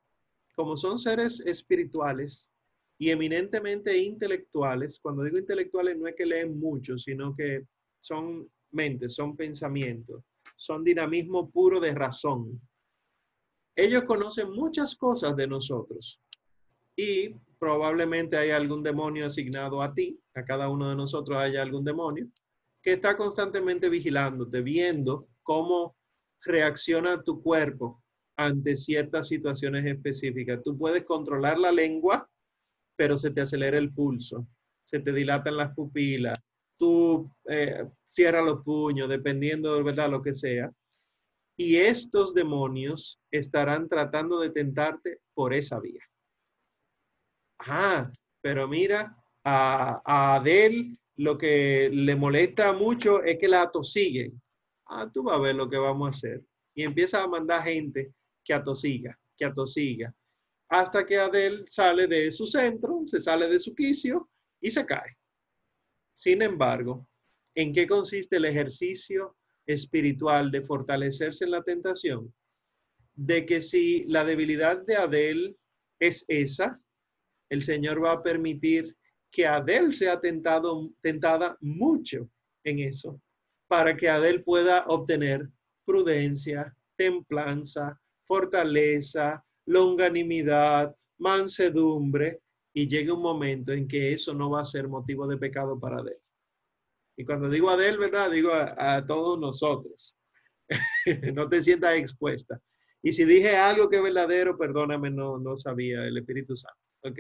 Como 0.55 0.76
son 0.76 0.99
seres 0.99 1.39
espirituales, 1.39 2.53
y 2.97 3.09
eminentemente 3.09 3.97
intelectuales. 3.97 4.99
Cuando 4.99 5.24
digo 5.24 5.38
intelectuales 5.38 5.97
no 5.97 6.07
es 6.07 6.16
que 6.16 6.26
leen 6.26 6.57
mucho, 6.57 6.97
sino 6.97 7.36
que 7.36 7.66
son 7.99 8.49
mentes, 8.72 9.16
son 9.16 9.36
pensamientos, 9.36 10.24
son 10.55 10.84
dinamismo 10.84 11.49
puro 11.49 11.80
de 11.80 11.93
razón. 11.93 12.61
Ellos 13.76 14.03
conocen 14.03 14.51
muchas 14.51 14.95
cosas 14.95 15.36
de 15.36 15.47
nosotros 15.47 16.22
y 16.95 17.36
probablemente 17.64 18.36
hay 18.36 18.51
algún 18.51 18.84
demonio 18.84 19.28
asignado 19.28 19.82
a 19.82 19.93
ti, 19.93 20.20
a 20.36 20.43
cada 20.43 20.68
uno 20.68 20.89
de 20.89 20.95
nosotros 20.95 21.38
haya 21.38 21.61
algún 21.61 21.86
demonio, 21.86 22.28
que 22.82 22.93
está 22.93 23.16
constantemente 23.16 23.88
vigilándote, 23.88 24.61
viendo 24.61 25.30
cómo 25.43 25.95
reacciona 26.41 27.24
tu 27.24 27.41
cuerpo 27.41 28.03
ante 28.36 28.76
ciertas 28.76 29.30
situaciones 29.30 29.86
específicas. 29.86 30.61
Tú 30.61 30.78
puedes 30.78 31.05
controlar 31.05 31.57
la 31.57 31.72
lengua 31.72 32.29
pero 32.96 33.17
se 33.17 33.32
te 33.32 33.42
acelera 33.42 33.78
el 33.78 33.93
pulso, 33.93 34.47
se 34.86 35.00
te 35.00 35.12
dilatan 35.12 35.58
las 35.58 35.74
pupilas, 35.74 36.38
tú 36.78 37.29
eh, 37.50 37.86
cierras 38.05 38.46
los 38.46 38.63
puños, 38.63 39.09
dependiendo 39.09 39.75
de 39.75 39.83
verdad 39.83 40.09
lo 40.09 40.21
que 40.21 40.33
sea. 40.33 40.71
Y 41.58 41.78
estos 41.78 42.33
demonios 42.33 43.20
estarán 43.32 43.88
tratando 43.88 44.39
de 44.39 44.50
tentarte 44.50 45.20
por 45.33 45.54
esa 45.54 45.79
vía. 45.79 46.01
Ah, 47.66 48.12
pero 48.42 48.68
mira, 48.68 49.16
a, 49.44 50.02
a 50.06 50.36
Adel 50.36 50.92
lo 51.16 51.38
que 51.38 51.90
le 51.92 52.16
molesta 52.16 52.74
mucho 52.74 53.24
es 53.24 53.38
que 53.38 53.48
la 53.48 53.64
atosiguen. 53.64 54.42
Ah, 54.86 55.10
tú 55.12 55.24
vas 55.24 55.36
a 55.36 55.42
ver 55.42 55.56
lo 55.56 55.70
que 55.70 55.78
vamos 55.78 56.08
a 56.08 56.10
hacer. 56.10 56.42
Y 56.76 56.84
empieza 56.84 57.24
a 57.24 57.28
mandar 57.28 57.64
gente 57.64 58.14
que 58.44 58.54
atosiga, 58.54 59.18
que 59.38 59.46
atosiga 59.46 60.14
hasta 60.74 61.06
que 61.06 61.20
Adel 61.20 61.66
sale 61.68 62.08
de 62.08 62.32
su 62.32 62.48
centro, 62.48 63.04
se 63.06 63.22
sale 63.22 63.48
de 63.48 63.60
su 63.60 63.76
quicio 63.76 64.28
y 64.60 64.72
se 64.72 64.84
cae. 64.84 65.16
Sin 66.12 66.42
embargo, 66.42 67.08
¿en 67.54 67.72
qué 67.74 67.86
consiste 67.88 68.38
el 68.38 68.46
ejercicio 68.46 69.38
espiritual 69.68 70.50
de 70.50 70.64
fortalecerse 70.64 71.46
en 71.46 71.52
la 71.52 71.62
tentación? 71.62 72.34
De 73.14 73.46
que 73.46 73.62
si 73.62 74.06
la 74.06 74.26
debilidad 74.26 74.84
de 74.84 74.96
Adel 74.96 75.58
es 76.00 76.26
esa, 76.28 76.76
el 77.54 77.62
Señor 77.62 78.04
va 78.04 78.13
a 78.13 78.24
permitir 78.24 78.96
que 79.32 79.46
Adel 79.46 79.93
sea 79.93 80.20
tentado, 80.20 80.89
tentada 81.01 81.55
mucho 81.62 82.28
en 82.63 82.80
eso, 82.80 83.21
para 83.67 83.96
que 83.96 84.09
Adel 84.09 84.43
pueda 84.43 84.86
obtener 84.88 85.50
prudencia, 85.86 86.75
templanza, 86.96 88.00
fortaleza, 88.25 89.43
longanimidad, 89.66 90.96
mansedumbre, 91.20 92.42
y 92.75 92.88
llegue 92.88 93.12
un 93.12 93.21
momento 93.21 93.71
en 93.71 93.88
que 93.88 94.13
eso 94.13 94.34
no 94.34 94.50
va 94.50 94.62
a 94.62 94.66
ser 94.66 94.88
motivo 94.88 95.28
de 95.28 95.38
pecado 95.38 95.80
para 95.80 96.00
él. 96.01 96.17
Y 97.16 97.24
cuando 97.24 97.47
digo 97.50 97.70
a 97.70 97.88
él, 97.88 98.00
¿verdad? 98.00 98.32
Digo 98.32 98.51
a, 98.51 99.05
todos 99.05 99.39
nosotros. 99.39 100.17
no 101.36 101.47
te 101.47 101.62
sientas 101.62 101.97
expuesta. 101.97 102.59
Y 103.04 103.12
si 103.12 103.25
dije 103.25 103.55
algo 103.55 103.89
que 103.89 103.97
es 103.97 104.01
verdadero, 104.01 104.58
perdóname, 104.58 105.12
no, 105.12 105.38
no 105.38 105.55
sabía 105.55 106.04
el 106.05 106.17
Espíritu 106.17 106.55
Santo. 106.55 106.83
Ok. 107.04 107.20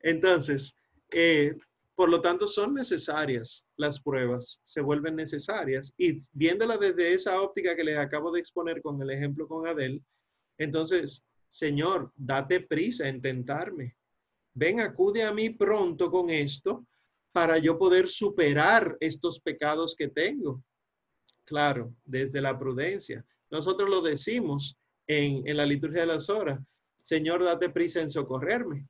Entonces, 0.00 0.76
eh, 1.12 1.54
por 1.94 2.10
lo 2.10 2.20
tanto, 2.20 2.46
son 2.46 2.74
necesarias 2.74 3.66
las 3.76 4.00
pruebas, 4.00 4.60
se 4.62 4.80
vuelven 4.80 5.16
necesarias. 5.16 5.94
Y 5.96 6.20
viéndola 6.32 6.76
desde 6.76 7.14
esa 7.14 7.40
óptica 7.40 7.74
que 7.74 7.84
les 7.84 7.98
acabo 7.98 8.30
de 8.30 8.40
exponer 8.40 8.82
con 8.82 9.00
el 9.00 9.10
ejemplo 9.10 9.48
con 9.48 9.66
Adel, 9.66 10.02
entonces 10.58 11.22
Señor, 11.48 12.12
date 12.16 12.60
prisa 12.60 13.08
en 13.08 13.20
tentarme. 13.20 13.96
ven, 14.54 14.80
acude 14.80 15.22
a 15.22 15.32
mí 15.32 15.50
pronto 15.50 16.10
con 16.10 16.30
esto 16.30 16.86
para 17.32 17.58
yo 17.58 17.78
poder 17.78 18.08
superar 18.08 18.96
estos 19.00 19.40
pecados 19.40 19.94
que 19.94 20.08
tengo. 20.08 20.62
Claro, 21.44 21.94
desde 22.04 22.40
la 22.40 22.58
prudencia. 22.58 23.24
Nosotros 23.50 23.88
lo 23.88 24.00
decimos 24.00 24.76
en, 25.06 25.46
en 25.46 25.56
la 25.56 25.66
liturgia 25.66 26.00
de 26.00 26.06
las 26.06 26.28
horas. 26.28 26.60
Señor, 27.00 27.44
date 27.44 27.70
prisa 27.70 28.00
en 28.00 28.10
socorrerme. 28.10 28.86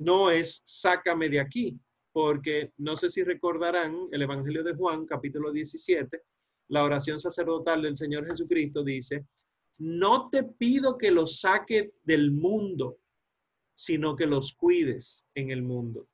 No 0.00 0.30
es 0.30 0.62
sácame 0.64 1.28
de 1.28 1.40
aquí, 1.40 1.78
porque 2.10 2.72
no 2.78 2.96
sé 2.96 3.10
si 3.10 3.22
recordarán 3.22 4.08
el 4.12 4.22
Evangelio 4.22 4.64
de 4.64 4.74
Juan, 4.74 5.04
capítulo 5.04 5.52
17, 5.52 6.22
la 6.68 6.84
oración 6.84 7.20
sacerdotal 7.20 7.82
del 7.82 7.98
Señor 7.98 8.26
Jesucristo 8.26 8.82
dice, 8.82 9.26
no 9.76 10.30
te 10.30 10.44
pido 10.44 10.96
que 10.96 11.10
los 11.10 11.40
saque 11.40 11.92
del 12.02 12.32
mundo, 12.32 12.98
sino 13.74 14.16
que 14.16 14.26
los 14.26 14.54
cuides 14.54 15.26
en 15.34 15.50
el 15.50 15.62
mundo. 15.62 16.08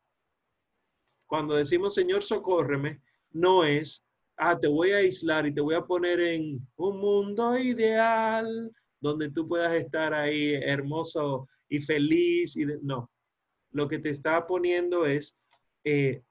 Cuando 1.28 1.54
decimos, 1.54 1.94
Señor, 1.94 2.24
socórreme, 2.24 3.00
no 3.30 3.62
es, 3.62 4.04
ah, 4.36 4.58
te 4.58 4.66
voy 4.66 4.90
a 4.90 4.96
aislar 4.96 5.46
y 5.46 5.54
te 5.54 5.60
voy 5.60 5.76
a 5.76 5.86
poner 5.86 6.18
en 6.18 6.66
un 6.74 6.98
mundo 6.98 7.56
ideal 7.56 8.72
donde 9.00 9.30
tú 9.30 9.46
puedas 9.46 9.74
estar 9.74 10.12
ahí 10.12 10.54
hermoso 10.54 11.48
y 11.68 11.80
feliz. 11.80 12.56
Y 12.56 12.66
no, 12.82 13.08
lo 13.76 13.88
que 13.88 13.98
te 13.98 14.08
está 14.08 14.46
poniendo 14.46 15.04
es 15.04 15.36
eh, 15.84 16.22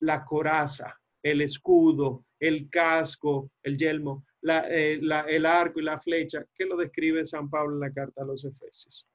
la 0.00 0.22
coraza, 0.22 1.00
el 1.22 1.40
escudo, 1.40 2.26
el 2.38 2.68
casco, 2.68 3.50
el 3.62 3.78
yelmo, 3.78 4.26
eh, 4.42 5.00
el 5.00 5.46
arco 5.46 5.80
y 5.80 5.82
la 5.82 5.98
flecha, 5.98 6.44
que 6.54 6.66
lo 6.66 6.76
describe 6.76 7.24
San 7.24 7.48
Pablo 7.48 7.74
en 7.74 7.80
la 7.80 7.92
carta 7.92 8.22
a 8.22 8.26
los 8.26 8.44
Efesios. 8.44 9.06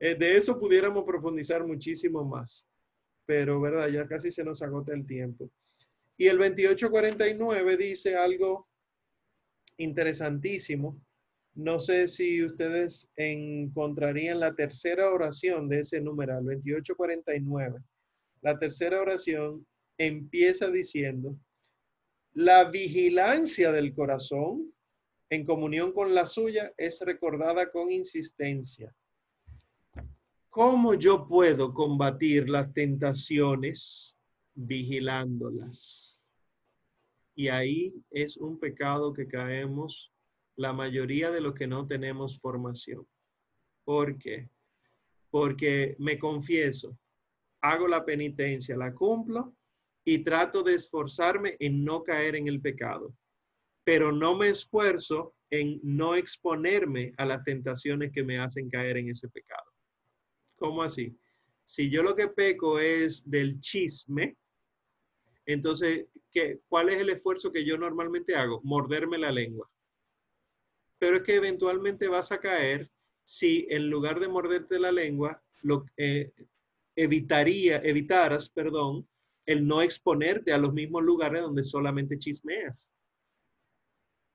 Eh, 0.00 0.16
de 0.16 0.36
eso 0.36 0.58
pudiéramos 0.58 1.04
profundizar 1.04 1.64
muchísimo 1.64 2.24
más, 2.24 2.66
pero 3.24 3.60
verdad, 3.60 3.88
ya 3.88 4.08
casi 4.08 4.32
se 4.32 4.42
nos 4.42 4.60
agota 4.60 4.92
el 4.92 5.06
tiempo. 5.06 5.48
Y 6.16 6.26
el 6.26 6.38
2849 6.38 7.76
dice 7.76 8.16
algo 8.16 8.68
interesantísimo. 9.76 11.00
No 11.54 11.78
sé 11.78 12.08
si 12.08 12.44
ustedes 12.44 13.08
encontrarían 13.14 14.40
la 14.40 14.54
tercera 14.54 15.10
oración 15.12 15.68
de 15.68 15.80
ese 15.80 16.00
numeral, 16.00 16.44
2849. 16.44 17.78
La 18.42 18.58
tercera 18.58 19.00
oración 19.00 19.64
empieza 19.96 20.68
diciendo, 20.68 21.38
la 22.32 22.64
vigilancia 22.64 23.70
del 23.70 23.94
corazón 23.94 24.74
en 25.30 25.44
comunión 25.44 25.92
con 25.92 26.12
la 26.14 26.26
suya 26.26 26.72
es 26.76 27.00
recordada 27.00 27.70
con 27.70 27.90
insistencia. 27.92 28.92
¿Cómo 30.50 30.94
yo 30.94 31.26
puedo 31.26 31.72
combatir 31.72 32.48
las 32.48 32.72
tentaciones 32.72 34.16
vigilándolas? 34.54 36.20
Y 37.36 37.48
ahí 37.48 37.94
es 38.10 38.36
un 38.36 38.58
pecado 38.58 39.12
que 39.12 39.26
caemos 39.26 40.13
la 40.56 40.72
mayoría 40.72 41.30
de 41.30 41.40
los 41.40 41.54
que 41.54 41.66
no 41.66 41.86
tenemos 41.86 42.40
formación. 42.40 43.06
¿Por 43.84 44.18
qué? 44.18 44.48
Porque 45.30 45.96
me 45.98 46.18
confieso, 46.18 46.98
hago 47.60 47.88
la 47.88 48.04
penitencia, 48.04 48.76
la 48.76 48.94
cumplo 48.94 49.54
y 50.04 50.22
trato 50.22 50.62
de 50.62 50.74
esforzarme 50.74 51.56
en 51.58 51.84
no 51.84 52.02
caer 52.02 52.36
en 52.36 52.48
el 52.48 52.60
pecado, 52.60 53.14
pero 53.84 54.12
no 54.12 54.34
me 54.36 54.48
esfuerzo 54.48 55.34
en 55.50 55.80
no 55.82 56.14
exponerme 56.14 57.12
a 57.16 57.24
las 57.24 57.42
tentaciones 57.44 58.12
que 58.12 58.22
me 58.22 58.38
hacen 58.38 58.68
caer 58.68 58.96
en 58.96 59.10
ese 59.10 59.28
pecado. 59.28 59.70
¿Cómo 60.56 60.82
así? 60.82 61.16
Si 61.64 61.90
yo 61.90 62.02
lo 62.02 62.14
que 62.14 62.28
peco 62.28 62.78
es 62.78 63.28
del 63.28 63.60
chisme, 63.60 64.36
entonces, 65.46 66.06
¿qué, 66.30 66.60
¿cuál 66.68 66.88
es 66.88 67.00
el 67.00 67.10
esfuerzo 67.10 67.52
que 67.52 67.64
yo 67.64 67.76
normalmente 67.76 68.34
hago? 68.34 68.60
Morderme 68.62 69.18
la 69.18 69.30
lengua. 69.30 69.70
Pero 71.04 71.16
es 71.18 71.22
que 71.22 71.34
eventualmente 71.34 72.08
vas 72.08 72.32
a 72.32 72.40
caer 72.40 72.90
si 73.24 73.66
en 73.68 73.90
lugar 73.90 74.20
de 74.20 74.26
morderte 74.26 74.80
la 74.80 74.90
lengua, 74.90 75.38
lo, 75.60 75.84
eh, 75.98 76.32
evitaras, 76.96 78.48
perdón, 78.48 79.06
el 79.44 79.66
no 79.66 79.82
exponerte 79.82 80.54
a 80.54 80.56
los 80.56 80.72
mismos 80.72 81.02
lugares 81.02 81.42
donde 81.42 81.62
solamente 81.62 82.18
chismeas. 82.18 82.90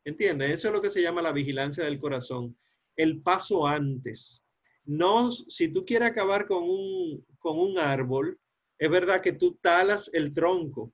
¿Entiendes? 0.06 0.52
Eso 0.52 0.68
es 0.68 0.74
lo 0.76 0.80
que 0.80 0.92
se 0.92 1.02
llama 1.02 1.24
la 1.24 1.32
vigilancia 1.32 1.84
del 1.84 2.00
corazón. 2.00 2.56
El 2.96 3.20
paso 3.24 3.66
antes. 3.66 4.46
No, 4.86 5.32
si 5.32 5.70
tú 5.70 5.84
quieres 5.84 6.12
acabar 6.12 6.46
con 6.46 6.66
un, 6.66 7.26
con 7.40 7.58
un 7.58 7.80
árbol, 7.80 8.40
es 8.78 8.92
verdad 8.92 9.24
que 9.24 9.34
tú 9.34 9.56
talas 9.56 10.12
el 10.14 10.36
tronco, 10.36 10.94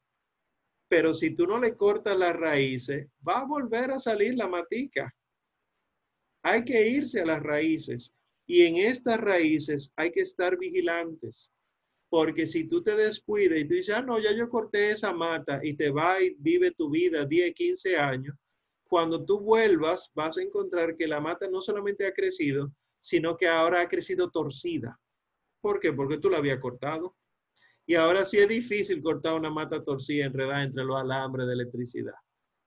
pero 0.88 1.14
si 1.14 1.36
tú 1.36 1.46
no 1.46 1.60
le 1.60 1.76
cortas 1.76 2.18
las 2.18 2.34
raíces, 2.34 3.10
va 3.28 3.42
a 3.42 3.46
volver 3.46 3.92
a 3.92 4.00
salir 4.00 4.36
la 4.36 4.48
matica. 4.48 5.14
Hay 6.48 6.64
que 6.64 6.88
irse 6.88 7.22
a 7.22 7.26
las 7.26 7.42
raíces 7.42 8.14
y 8.46 8.62
en 8.68 8.76
estas 8.76 9.20
raíces 9.20 9.92
hay 9.96 10.12
que 10.12 10.22
estar 10.22 10.56
vigilantes. 10.60 11.52
Porque 12.08 12.46
si 12.46 12.66
tú 12.68 12.84
te 12.84 12.96
descuidas 12.96 13.58
y 13.58 13.66
tú 13.66 13.74
dices, 13.74 13.96
ah, 13.96 14.04
no, 14.04 14.20
ya 14.20 14.32
yo 14.32 14.48
corté 14.48 14.92
esa 14.92 15.12
mata 15.12 15.60
y 15.64 15.76
te 15.76 15.90
va 15.90 16.22
y 16.22 16.36
vive 16.38 16.70
tu 16.70 16.92
vida 16.92 17.26
10, 17.26 17.56
15 17.56 17.98
años, 17.98 18.36
cuando 18.88 19.26
tú 19.26 19.40
vuelvas 19.40 20.12
vas 20.14 20.38
a 20.38 20.44
encontrar 20.44 20.96
que 20.96 21.08
la 21.08 21.20
mata 21.20 21.48
no 21.50 21.64
solamente 21.64 22.06
ha 22.06 22.14
crecido, 22.14 22.72
sino 23.02 23.36
que 23.36 23.48
ahora 23.48 23.82
ha 23.82 23.90
crecido 23.90 24.30
torcida. 24.30 25.00
¿Por 25.62 25.80
qué? 25.80 25.94
Porque 25.94 26.20
tú 26.20 26.30
la 26.30 26.38
había 26.38 26.60
cortado. 26.60 27.16
Y 27.88 27.96
ahora 27.96 28.24
sí 28.24 28.38
es 28.38 28.48
difícil 28.48 29.02
cortar 29.02 29.34
una 29.34 29.50
mata 29.50 29.84
torcida 29.84 30.26
enredada 30.26 30.62
entre 30.62 30.84
los 30.84 30.96
alambres 31.02 31.48
de 31.48 31.54
electricidad. 31.54 32.14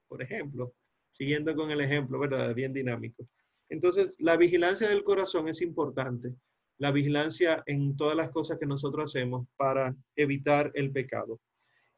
Por 0.08 0.20
ejemplo, 0.20 0.74
siguiendo 1.12 1.54
con 1.54 1.70
el 1.70 1.80
ejemplo, 1.80 2.18
¿verdad? 2.18 2.52
Bien 2.52 2.72
dinámico. 2.72 3.24
Entonces, 3.68 4.16
la 4.18 4.36
vigilancia 4.36 4.88
del 4.88 5.04
corazón 5.04 5.48
es 5.48 5.62
importante 5.62 6.34
la 6.78 6.92
vigilancia 6.92 7.62
en 7.66 7.96
todas 7.96 8.16
las 8.16 8.30
cosas 8.30 8.58
que 8.58 8.66
nosotros 8.66 9.10
hacemos 9.10 9.46
para 9.56 9.94
evitar 10.16 10.70
el 10.74 10.92
pecado. 10.92 11.40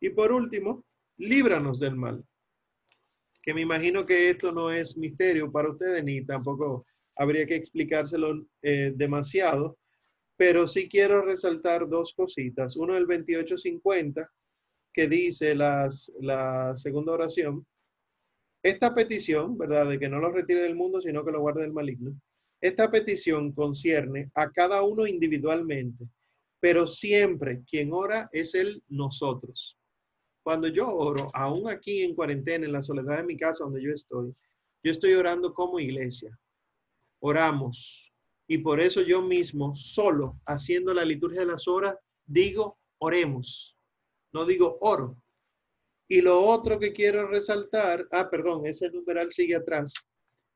Y 0.00 0.10
por 0.10 0.32
último, 0.32 0.84
líbranos 1.18 1.78
del 1.78 1.96
mal. 1.96 2.24
Que 3.42 3.54
me 3.54 3.60
imagino 3.60 4.04
que 4.04 4.30
esto 4.30 4.52
no 4.52 4.70
es 4.70 4.96
misterio 4.96 5.52
para 5.52 5.70
ustedes 5.70 6.02
ni 6.02 6.24
tampoco 6.24 6.86
habría 7.16 7.46
que 7.46 7.56
explicárselo 7.56 8.46
eh, 8.62 8.92
demasiado, 8.94 9.78
pero 10.36 10.66
sí 10.66 10.88
quiero 10.88 11.22
resaltar 11.22 11.86
dos 11.88 12.14
cositas. 12.14 12.76
Uno, 12.76 12.96
el 12.96 13.06
2850, 13.06 14.30
que 14.92 15.08
dice 15.08 15.54
la 15.54 15.88
segunda 16.74 17.12
oración. 17.12 17.66
Esta 18.62 18.92
petición, 18.92 19.56
¿verdad? 19.56 19.88
De 19.88 19.98
que 19.98 20.08
no 20.08 20.18
lo 20.18 20.30
retire 20.30 20.62
del 20.62 20.74
mundo, 20.74 21.00
sino 21.00 21.24
que 21.24 21.32
lo 21.32 21.40
guarde 21.40 21.62
del 21.62 21.72
maligno 21.72 22.14
esta 22.60 22.90
petición 22.90 23.52
concierne 23.52 24.30
a 24.34 24.50
cada 24.50 24.82
uno 24.82 25.06
individualmente, 25.06 26.06
pero 26.60 26.86
siempre 26.86 27.62
quien 27.66 27.92
ora 27.92 28.28
es 28.32 28.54
el 28.54 28.82
nosotros. 28.88 29.78
Cuando 30.42 30.68
yo 30.68 30.88
oro, 30.88 31.28
aún 31.32 31.70
aquí 31.70 32.02
en 32.02 32.14
cuarentena, 32.14 32.66
en 32.66 32.72
la 32.72 32.82
soledad 32.82 33.18
de 33.18 33.24
mi 33.24 33.36
casa 33.36 33.64
donde 33.64 33.82
yo 33.82 33.92
estoy, 33.92 34.34
yo 34.82 34.90
estoy 34.90 35.14
orando 35.14 35.54
como 35.54 35.80
iglesia. 35.80 36.38
Oramos. 37.20 38.12
Y 38.46 38.58
por 38.58 38.80
eso 38.80 39.00
yo 39.02 39.22
mismo, 39.22 39.74
solo 39.74 40.38
haciendo 40.44 40.92
la 40.92 41.04
liturgia 41.04 41.40
de 41.40 41.46
las 41.46 41.68
horas, 41.68 41.94
digo, 42.26 42.78
oremos. 42.98 43.76
No 44.32 44.44
digo 44.44 44.76
oro. 44.80 45.16
Y 46.12 46.22
lo 46.22 46.40
otro 46.40 46.80
que 46.80 46.92
quiero 46.92 47.28
resaltar, 47.28 48.08
ah, 48.10 48.28
perdón, 48.28 48.66
ese 48.66 48.90
numeral 48.90 49.30
sigue 49.30 49.54
atrás, 49.54 49.94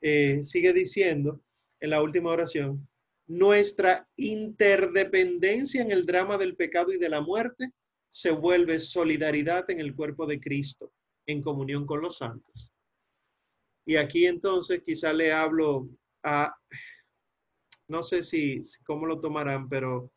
eh, 0.01 0.41
sigue 0.43 0.73
diciendo, 0.73 1.41
en 1.79 1.91
la 1.91 2.03
última 2.03 2.33
oración, 2.33 2.89
nuestra 3.29 4.09
interdependencia 4.17 5.81
en 5.81 5.93
el 5.93 6.07
drama 6.07 6.39
del 6.39 6.57
pecado 6.57 6.93
y 6.93 6.99
de 6.99 7.09
la 7.09 7.21
muerte 7.21 7.71
se 8.11 8.33
vuelve 8.33 8.81
solidaridad 8.81 9.71
en 9.71 9.79
el 9.79 9.95
cuerpo 9.95 10.27
de 10.27 10.41
Cristo, 10.41 10.93
en 11.25 11.41
comunión 11.41 11.87
con 11.87 12.01
los 12.01 12.17
santos. 12.17 12.73
Y 13.87 13.95
aquí 13.95 14.27
entonces 14.27 14.83
quizá 14.83 15.13
le 15.13 15.33
hablo 15.33 15.89
a, 16.25 16.53
no 17.87 18.03
sé 18.03 18.25
si, 18.25 18.61
cómo 18.85 19.07
lo 19.07 19.21
tomarán, 19.21 19.69
pero 19.69 20.11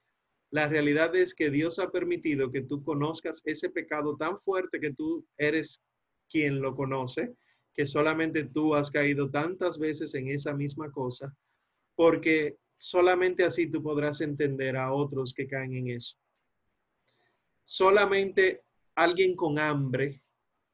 la 0.51 0.67
realidad 0.67 1.15
es 1.15 1.33
que 1.35 1.49
Dios 1.49 1.79
ha 1.79 1.91
permitido 1.91 2.51
que 2.51 2.61
tú 2.61 2.83
conozcas 2.83 3.41
ese 3.45 3.69
pecado 3.69 4.15
tan 4.15 4.37
fuerte 4.37 4.79
que 4.79 4.93
tú 4.93 5.25
eres 5.37 5.81
quien 6.29 6.61
lo 6.61 6.75
conoce, 6.75 7.35
que 7.73 7.85
solamente 7.85 8.45
tú 8.45 8.73
has 8.73 8.89
caído 8.89 9.29
tantas 9.29 9.77
veces 9.77 10.13
en 10.15 10.29
esa 10.29 10.53
misma 10.53 10.91
cosa 10.91 11.35
porque 11.97 12.59
solamente 12.77 13.43
así 13.43 13.67
tú 13.67 13.81
podrás 13.81 14.21
entender 14.21 14.77
a 14.77 14.93
otros 14.93 15.33
que 15.33 15.47
caen 15.47 15.73
en 15.73 15.87
eso. 15.89 16.15
Solamente 17.65 18.63
alguien 18.95 19.35
con 19.35 19.59
hambre 19.59 20.21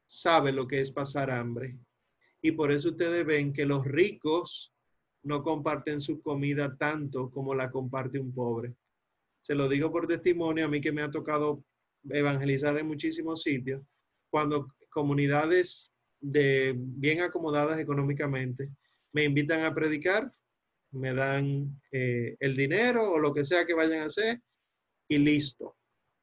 sabe 0.06 0.52
lo 0.52 0.68
que 0.68 0.80
es 0.80 0.92
pasar 0.92 1.30
hambre. 1.30 1.78
Y 2.42 2.52
por 2.52 2.70
eso 2.70 2.90
ustedes 2.90 3.24
ven 3.24 3.54
que 3.54 3.64
los 3.64 3.84
ricos 3.86 4.72
no 5.22 5.42
comparten 5.42 6.02
su 6.02 6.20
comida 6.20 6.76
tanto 6.76 7.30
como 7.30 7.54
la 7.54 7.70
comparte 7.70 8.18
un 8.18 8.34
pobre. 8.34 8.74
Se 9.44 9.54
lo 9.54 9.68
digo 9.68 9.92
por 9.92 10.06
testimonio, 10.06 10.64
a 10.64 10.68
mí 10.68 10.80
que 10.80 10.90
me 10.90 11.02
ha 11.02 11.10
tocado 11.10 11.62
evangelizar 12.08 12.76
en 12.78 12.86
muchísimos 12.86 13.42
sitios, 13.42 13.82
cuando 14.30 14.66
comunidades 14.90 15.92
de 16.18 16.74
bien 16.76 17.20
acomodadas 17.20 17.78
económicamente 17.78 18.70
me 19.12 19.24
invitan 19.24 19.60
a 19.64 19.74
predicar, 19.74 20.32
me 20.92 21.12
dan 21.12 21.78
eh, 21.92 22.36
el 22.40 22.56
dinero 22.56 23.12
o 23.12 23.18
lo 23.18 23.34
que 23.34 23.44
sea 23.44 23.66
que 23.66 23.74
vayan 23.74 24.00
a 24.00 24.06
hacer 24.06 24.40
y 25.08 25.18
listo. 25.18 25.76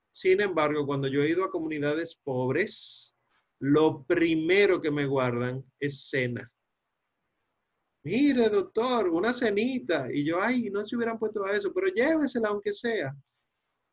Sin 0.10 0.42
embargo, 0.42 0.88
cuando 0.88 1.08
yo 1.08 1.22
he 1.22 1.30
ido 1.30 1.44
a 1.44 1.52
comunidades 1.52 2.20
pobres, 2.24 3.16
lo 3.60 4.04
primero 4.04 4.82
que 4.82 4.90
me 4.90 5.06
guardan 5.06 5.64
es 5.80 6.10
cena. 6.10 6.52
Mire, 8.04 8.50
doctor, 8.50 9.10
una 9.10 9.34
cenita. 9.34 10.08
Y 10.12 10.24
yo, 10.26 10.42
ay, 10.42 10.70
no 10.70 10.86
se 10.86 10.96
hubieran 10.96 11.20
puesto 11.20 11.46
a 11.46 11.56
eso, 11.56 11.72
pero 11.74 11.88
llévesela 11.88 12.50
aunque 12.50 12.74
sea. 12.74 13.16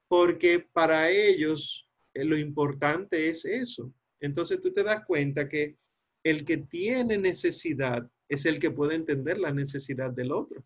Porque 0.09 0.67
para 0.73 1.11
ellos 1.11 1.87
eh, 2.15 2.25
lo 2.25 2.37
importante 2.39 3.29
es 3.29 3.45
eso. 3.45 3.93
Entonces 4.21 4.61
tú 4.61 4.73
te 4.73 4.83
das 4.83 5.05
cuenta 5.05 5.49
que 5.49 5.77
el 6.25 6.45
que 6.45 6.59
tiene 6.59 7.19
necesidad 7.19 8.09
es 8.29 8.47
el 8.47 8.59
que 8.59 8.71
puede 8.71 8.95
entender 8.95 9.39
la 9.39 9.53
necesidad 9.53 10.11
del 10.11 10.33
otro. 10.33 10.65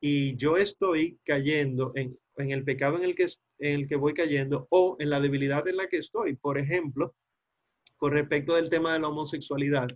Y 0.00 0.36
yo 0.36 0.56
estoy 0.56 1.18
cayendo 1.24 1.92
en, 1.94 2.18
el 2.36 2.64
pecado 2.64 2.96
en 2.96 3.04
el, 3.04 3.14
que, 3.14 3.26
en 3.58 3.80
el 3.80 3.88
que 3.88 3.96
voy 3.96 4.14
cayendo 4.14 4.66
o 4.70 4.96
en 4.98 5.10
la 5.10 5.20
debilidad 5.20 5.66
en 5.68 5.76
la 5.76 5.88
que 5.88 5.98
estoy. 5.98 6.36
Por 6.36 6.58
ejemplo, 6.58 7.14
con 7.96 8.12
respecto 8.12 8.54
del 8.54 8.68
tema 8.68 8.92
de 8.92 9.00
la 9.00 9.08
homosexualidad, 9.08 9.88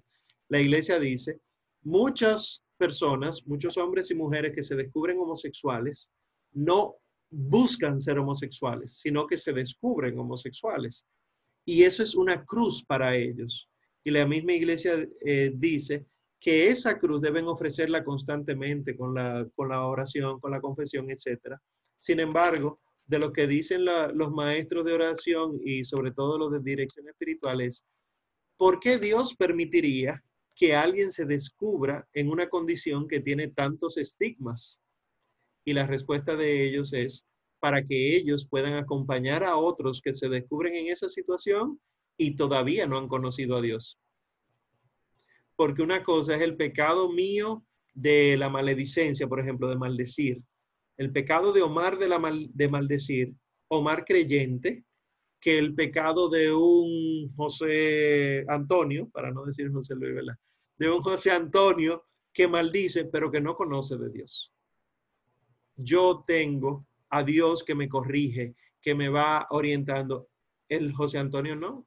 la 0.49 0.61
iglesia 0.61 0.99
dice, 0.99 1.39
muchas 1.83 2.63
personas, 2.77 3.47
muchos 3.47 3.77
hombres 3.77 4.11
y 4.11 4.15
mujeres 4.15 4.53
que 4.55 4.63
se 4.63 4.77
descubren 4.77 5.19
homosexuales, 5.19 6.11
no 6.53 6.97
buscan 7.31 8.01
ser 8.01 8.19
homosexuales, 8.19 8.99
sino 8.99 9.27
que 9.27 9.37
se 9.37 9.53
descubren 9.53 10.19
homosexuales. 10.19 11.07
Y 11.65 11.85
eso 11.85 12.03
es 12.03 12.15
una 12.15 12.45
cruz 12.45 12.85
para 12.85 13.17
ellos. 13.17 13.69
Y 14.03 14.11
la 14.11 14.27
misma 14.27 14.55
iglesia 14.55 15.07
eh, 15.25 15.53
dice 15.55 16.07
que 16.41 16.69
esa 16.69 16.99
cruz 16.99 17.21
deben 17.21 17.47
ofrecerla 17.47 18.03
constantemente 18.03 18.97
con 18.97 19.15
la, 19.15 19.47
con 19.55 19.69
la 19.69 19.85
oración, 19.85 20.41
con 20.41 20.51
la 20.51 20.61
confesión, 20.61 21.11
etc. 21.11 21.57
Sin 21.99 22.19
embargo, 22.19 22.81
de 23.07 23.19
lo 23.19 23.33
que 23.33 23.47
dicen 23.47 23.85
los 23.85 24.31
maestros 24.31 24.85
de 24.85 24.93
oración 24.95 25.61
y 25.63 25.85
sobre 25.85 26.13
todo 26.13 26.39
los 26.39 26.53
de 26.53 26.61
dirección 26.61 27.09
espiritual 27.09 27.61
es, 27.61 27.85
¿por 28.57 28.81
qué 28.81 28.99
Dios 28.99 29.35
permitiría 29.35 30.23
que 30.61 30.77
alguien 30.77 31.11
se 31.11 31.25
descubra 31.25 32.07
en 32.13 32.29
una 32.31 32.49
condición 32.49 33.09
que 33.09 33.21
tiene 33.21 33.49
tantos 33.49 33.97
estigmas? 33.97 34.81
Y 35.65 35.73
la 35.73 35.87
respuesta 35.87 36.37
de 36.37 36.65
ellos 36.67 36.93
es 36.93 37.27
para 37.59 37.83
que 37.85 38.17
ellos 38.17 38.47
puedan 38.47 38.75
acompañar 38.75 39.43
a 39.43 39.57
otros 39.57 40.01
que 40.01 40.15
se 40.15 40.29
descubren 40.29 40.75
en 40.75 40.89
esa 40.89 41.09
situación 41.09 41.81
y 42.17 42.37
todavía 42.37 42.87
no 42.87 42.99
han 42.99 43.09
conocido 43.09 43.57
a 43.57 43.63
Dios 43.63 43.99
porque 45.61 45.83
una 45.83 46.03
cosa 46.03 46.37
es 46.37 46.41
el 46.41 46.57
pecado 46.57 47.13
mío 47.13 47.63
de 47.93 48.39
la 48.39 48.49
maledicencia, 48.49 49.29
por 49.29 49.41
ejemplo, 49.41 49.69
de 49.69 49.77
maldecir. 49.77 50.43
El 50.97 51.13
pecado 51.13 51.53
de 51.53 51.61
Omar 51.61 51.99
de, 51.99 52.09
la 52.09 52.19
de 52.55 52.69
maldecir, 52.71 53.35
Omar 53.69 54.07
creyente, 54.07 54.85
que 55.39 55.59
el 55.59 55.75
pecado 55.75 56.31
de 56.31 56.51
un 56.51 57.31
José 57.37 58.47
Antonio, 58.49 59.11
para 59.11 59.33
no 59.33 59.45
decir 59.45 59.71
José 59.71 59.97
Luis, 59.97 60.15
¿verdad? 60.15 60.35
De 60.81 60.91
un 60.91 61.01
José 61.01 61.31
Antonio 61.31 62.07
que 62.33 62.49
maldice, 62.49 63.05
pero 63.05 63.31
que 63.31 63.41
no 63.41 63.55
conoce 63.55 63.97
de 63.97 64.11
Dios. 64.11 64.53
Yo 65.77 66.25
tengo 66.27 66.85
a 67.09 67.23
Dios 67.23 67.63
que 67.63 67.77
me 67.77 67.89
corrige, 67.89 68.57
que 68.83 68.97
me 68.97 69.09
va 69.09 69.47
orientando. 69.51 70.29
El 70.69 70.93
José 70.93 71.19
Antonio 71.19 71.55
no. 71.55 71.87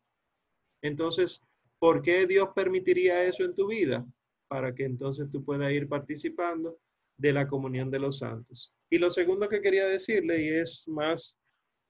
Entonces, 0.82 1.44
¿Por 1.84 2.02
qué 2.02 2.26
Dios 2.26 2.48
permitiría 2.56 3.26
eso 3.26 3.44
en 3.44 3.54
tu 3.54 3.68
vida? 3.68 4.08
Para 4.48 4.74
que 4.74 4.86
entonces 4.86 5.30
tú 5.30 5.44
puedas 5.44 5.70
ir 5.74 5.90
participando 5.90 6.80
de 7.18 7.34
la 7.34 7.46
comunión 7.46 7.92
de 7.92 8.00
los 8.00 8.20
santos. 8.20 8.74
Y 8.90 9.00
lo 9.00 9.10
segundo 9.10 9.50
que 9.50 9.60
quería 9.60 9.86
decirle, 9.86 10.42
y 10.42 10.50
es 10.62 10.88
más 10.88 11.42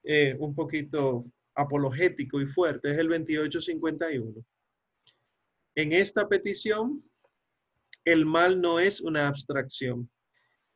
eh, 0.03 0.35
un 0.39 0.55
poquito 0.55 1.27
apologético 1.53 2.41
y 2.41 2.47
fuerte, 2.47 2.89
es 2.89 2.97
el 2.97 3.07
2851. 3.07 4.43
En 5.75 5.91
esta 5.91 6.27
petición, 6.27 7.03
el 8.05 8.25
mal 8.25 8.61
no 8.61 8.79
es 8.79 9.01
una 9.01 9.27
abstracción, 9.27 10.09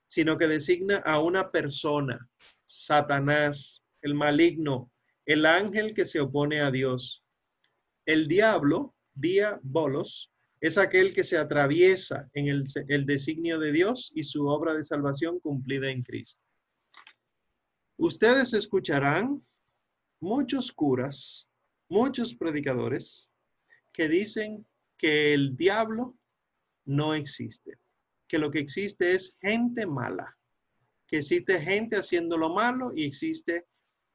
sino 0.08 0.38
que 0.38 0.48
designa 0.48 0.98
a 0.98 1.20
una 1.20 1.52
persona, 1.52 2.28
Satanás, 2.66 3.84
el 4.02 4.16
maligno, 4.16 4.92
el 5.26 5.46
ángel 5.46 5.94
que 5.94 6.06
se 6.06 6.20
opone 6.20 6.62
a 6.62 6.72
Dios. 6.72 7.24
El 8.06 8.28
diablo 8.28 8.96
Día 9.14 9.60
bolos 9.64 10.32
es 10.62 10.78
aquel 10.78 11.14
que 11.14 11.24
se 11.24 11.38
atraviesa 11.38 12.30
en 12.34 12.48
el, 12.48 12.64
el 12.88 13.06
designio 13.06 13.60
de 13.60 13.72
Dios 13.72 14.12
y 14.14 14.24
su 14.24 14.46
obra 14.48 14.76
de 14.76 14.84
salvación 14.84 15.40
cumplida 15.40 15.90
en 15.90 16.04
Cristo. 16.04 16.44
Ustedes 17.98 18.54
escucharán 18.54 19.44
muchos 20.20 20.72
curas, 20.72 21.50
muchos 21.90 22.36
predicadores 22.36 23.28
que 23.92 24.08
dicen 24.08 24.66
que 24.98 25.34
el 25.34 25.56
diablo 25.56 26.18
no 26.86 27.14
existe, 27.14 27.78
que 28.28 28.40
lo 28.40 28.52
que 28.52 28.60
existe 28.60 29.12
es 29.12 29.36
gente 29.40 29.86
mala, 29.86 30.38
que 31.08 31.18
existe 31.18 31.60
gente 31.60 31.98
haciendo 31.98 32.38
lo 32.38 32.54
malo 32.54 32.92
y 32.96 33.06
existe 33.06 33.66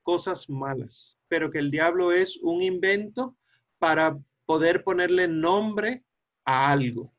cosas 0.02 0.50
malas, 0.50 1.18
pero 1.28 1.50
que 1.50 1.58
el 1.58 1.70
diablo 1.70 2.12
es 2.12 2.36
un 2.38 2.62
invento 2.62 3.36
para 3.78 4.18
poder 4.46 4.84
ponerle 4.84 5.28
nombre 5.28 6.04
a 6.44 6.72
algo 6.72 7.14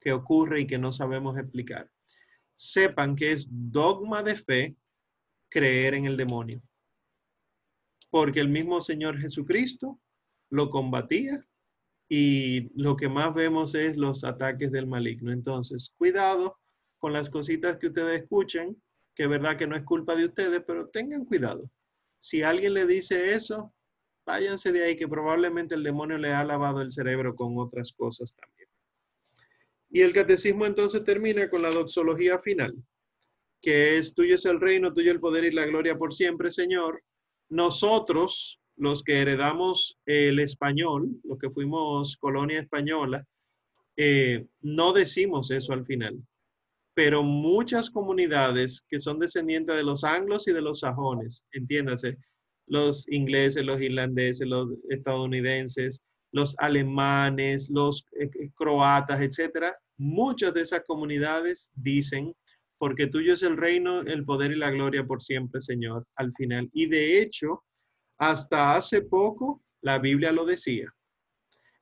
que 0.00 0.12
ocurre 0.12 0.60
y 0.60 0.66
que 0.66 0.78
no 0.78 0.92
sabemos 0.92 1.38
explicar. 1.38 1.90
Sepan 2.54 3.14
que 3.14 3.32
es 3.32 3.46
dogma 3.50 4.22
de 4.22 4.34
fe 4.34 4.76
creer 5.48 5.94
en 5.94 6.06
el 6.06 6.16
demonio. 6.16 6.62
Porque 8.10 8.40
el 8.40 8.48
mismo 8.48 8.80
Señor 8.80 9.18
Jesucristo 9.18 10.00
lo 10.50 10.68
combatía 10.68 11.46
y 12.14 12.68
lo 12.74 12.94
que 12.94 13.08
más 13.08 13.32
vemos 13.32 13.74
es 13.74 13.96
los 13.96 14.22
ataques 14.22 14.70
del 14.70 14.86
maligno. 14.86 15.32
Entonces, 15.32 15.94
cuidado 15.96 16.58
con 16.98 17.14
las 17.14 17.30
cositas 17.30 17.78
que 17.78 17.86
ustedes 17.86 18.20
escuchen, 18.20 18.76
que 19.14 19.22
es 19.22 19.28
verdad 19.30 19.56
que 19.56 19.66
no 19.66 19.76
es 19.76 19.82
culpa 19.82 20.14
de 20.14 20.26
ustedes, 20.26 20.62
pero 20.66 20.88
tengan 20.88 21.24
cuidado. 21.24 21.70
Si 22.18 22.42
alguien 22.42 22.74
le 22.74 22.86
dice 22.86 23.32
eso, 23.32 23.72
váyanse 24.26 24.72
de 24.72 24.84
ahí 24.84 24.94
que 24.94 25.08
probablemente 25.08 25.74
el 25.74 25.82
demonio 25.82 26.18
le 26.18 26.34
ha 26.34 26.44
lavado 26.44 26.82
el 26.82 26.92
cerebro 26.92 27.34
con 27.34 27.56
otras 27.56 27.94
cosas 27.94 28.36
también. 28.36 28.68
Y 29.88 30.02
el 30.02 30.12
catecismo 30.12 30.66
entonces 30.66 31.02
termina 31.04 31.48
con 31.48 31.62
la 31.62 31.70
doxología 31.70 32.38
final, 32.38 32.76
que 33.62 33.96
es 33.96 34.12
tuyo 34.12 34.34
es 34.34 34.44
el 34.44 34.60
reino, 34.60 34.92
tuyo 34.92 35.12
el 35.12 35.20
poder 35.20 35.44
y 35.44 35.50
la 35.50 35.64
gloria 35.64 35.96
por 35.96 36.12
siempre, 36.12 36.50
Señor. 36.50 37.02
Nosotros, 37.48 38.60
los 38.76 39.02
que 39.02 39.20
heredamos 39.20 39.98
el 40.06 40.38
español, 40.38 41.10
los 41.24 41.38
que 41.38 41.50
fuimos 41.50 42.16
colonia 42.16 42.60
española, 42.60 43.24
eh, 43.96 44.46
no 44.60 44.92
decimos 44.92 45.50
eso 45.50 45.72
al 45.72 45.84
final. 45.84 46.18
Pero 46.94 47.22
muchas 47.22 47.90
comunidades 47.90 48.84
que 48.88 49.00
son 49.00 49.18
descendientes 49.18 49.76
de 49.76 49.84
los 49.84 50.04
anglos 50.04 50.46
y 50.48 50.52
de 50.52 50.60
los 50.60 50.80
sajones, 50.80 51.44
entiéndase, 51.52 52.18
los 52.66 53.08
ingleses, 53.08 53.64
los 53.64 53.80
irlandeses, 53.80 54.46
los 54.46 54.68
estadounidenses, 54.90 56.02
los 56.32 56.54
alemanes, 56.58 57.70
los 57.70 58.06
eh, 58.18 58.30
eh, 58.40 58.50
croatas, 58.54 59.20
etcétera, 59.20 59.76
muchas 59.98 60.54
de 60.54 60.62
esas 60.62 60.82
comunidades 60.84 61.70
dicen, 61.74 62.34
porque 62.78 63.06
tuyo 63.06 63.34
es 63.34 63.42
el 63.42 63.56
reino, 63.56 64.00
el 64.00 64.24
poder 64.24 64.52
y 64.52 64.56
la 64.56 64.70
gloria 64.70 65.04
por 65.06 65.22
siempre, 65.22 65.60
Señor, 65.60 66.06
al 66.16 66.32
final. 66.34 66.68
Y 66.72 66.86
de 66.86 67.20
hecho, 67.20 67.62
hasta 68.22 68.76
hace 68.76 69.02
poco, 69.02 69.60
la 69.80 69.98
Biblia 69.98 70.30
lo 70.30 70.44
decía. 70.44 70.94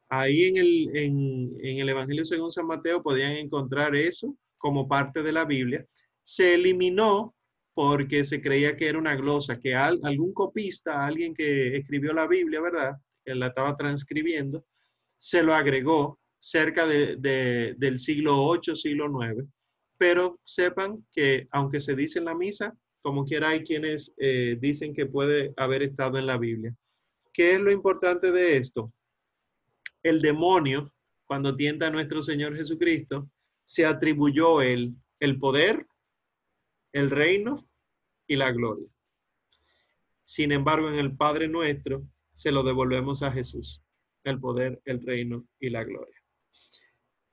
Ahí 0.08 0.44
en 0.44 0.56
el, 0.56 0.96
en 0.96 1.78
el 1.78 1.88
Evangelio 1.90 2.24
según 2.24 2.50
San 2.50 2.66
Mateo 2.66 3.02
podían 3.02 3.32
encontrar 3.32 3.94
eso 3.94 4.34
como 4.56 4.88
parte 4.88 5.22
de 5.22 5.32
la 5.32 5.44
Biblia. 5.44 5.84
Se 6.24 6.54
eliminó 6.54 7.34
porque 7.74 8.24
se 8.24 8.40
creía 8.40 8.74
que 8.74 8.88
era 8.88 8.98
una 8.98 9.16
glosa, 9.16 9.54
que 9.56 9.74
algún 9.74 10.32
copista, 10.32 11.04
alguien 11.04 11.34
que 11.34 11.76
escribió 11.76 12.14
la 12.14 12.26
Biblia, 12.26 12.62
¿verdad? 12.62 12.96
Que 13.22 13.34
la 13.34 13.48
estaba 13.48 13.76
transcribiendo, 13.76 14.64
se 15.18 15.42
lo 15.42 15.52
agregó 15.52 16.18
cerca 16.38 16.86
de, 16.86 17.74
del 17.76 17.98
siglo 17.98 18.42
8, 18.44 18.74
siglo 18.74 19.10
9. 19.10 19.44
Pero 19.98 20.40
sepan 20.44 21.06
que 21.12 21.48
aunque 21.50 21.80
se 21.80 21.94
dice 21.94 22.18
en 22.18 22.24
la 22.24 22.34
misa, 22.34 22.74
como 23.02 23.24
quiera 23.24 23.50
hay 23.50 23.64
quienes 23.64 24.12
eh, 24.18 24.56
dicen 24.60 24.94
que 24.94 25.06
puede 25.06 25.52
haber 25.56 25.82
estado 25.82 26.18
en 26.18 26.26
la 26.26 26.38
Biblia. 26.38 26.74
¿Qué 27.32 27.54
es 27.54 27.60
lo 27.60 27.70
importante 27.70 28.30
de 28.32 28.56
esto? 28.56 28.92
El 30.02 30.20
demonio, 30.20 30.92
cuando 31.26 31.54
tienta 31.54 31.86
a 31.86 31.90
nuestro 31.90 32.22
Señor 32.22 32.56
Jesucristo, 32.56 33.30
se 33.64 33.86
atribuyó 33.86 34.62
él 34.62 34.94
el 35.20 35.38
poder 35.38 35.86
el 36.92 37.10
reino 37.10 37.68
y 38.26 38.36
la 38.36 38.50
gloria. 38.52 38.88
Sin 40.24 40.52
embargo, 40.52 40.88
en 40.88 40.98
el 40.98 41.16
Padre 41.16 41.48
nuestro 41.48 42.06
se 42.32 42.52
lo 42.52 42.62
devolvemos 42.62 43.22
a 43.22 43.32
Jesús, 43.32 43.82
el 44.24 44.38
poder, 44.40 44.80
el 44.84 45.04
reino 45.04 45.46
y 45.58 45.70
la 45.70 45.84
gloria. 45.84 46.16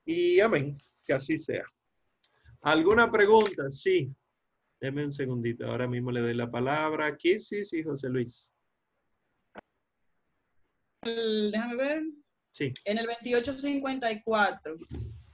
Y 0.05 0.39
amén, 0.39 0.77
que 1.05 1.13
así 1.13 1.37
sea. 1.37 1.65
¿Alguna 2.61 3.11
pregunta? 3.11 3.69
Sí. 3.69 4.11
Deme 4.79 5.03
un 5.03 5.11
segundito, 5.11 5.65
ahora 5.65 5.87
mismo 5.87 6.11
le 6.11 6.21
doy 6.21 6.33
la 6.35 6.49
palabra 6.49 7.07
a 7.07 7.17
Kirsis 7.17 7.73
y 7.73 7.83
José 7.83 8.09
Luis. 8.09 8.53
déjame 11.03 11.75
ver. 11.75 12.03
Sí. 12.51 12.73
En 12.85 12.97
el 12.97 13.05
2854 13.07 14.77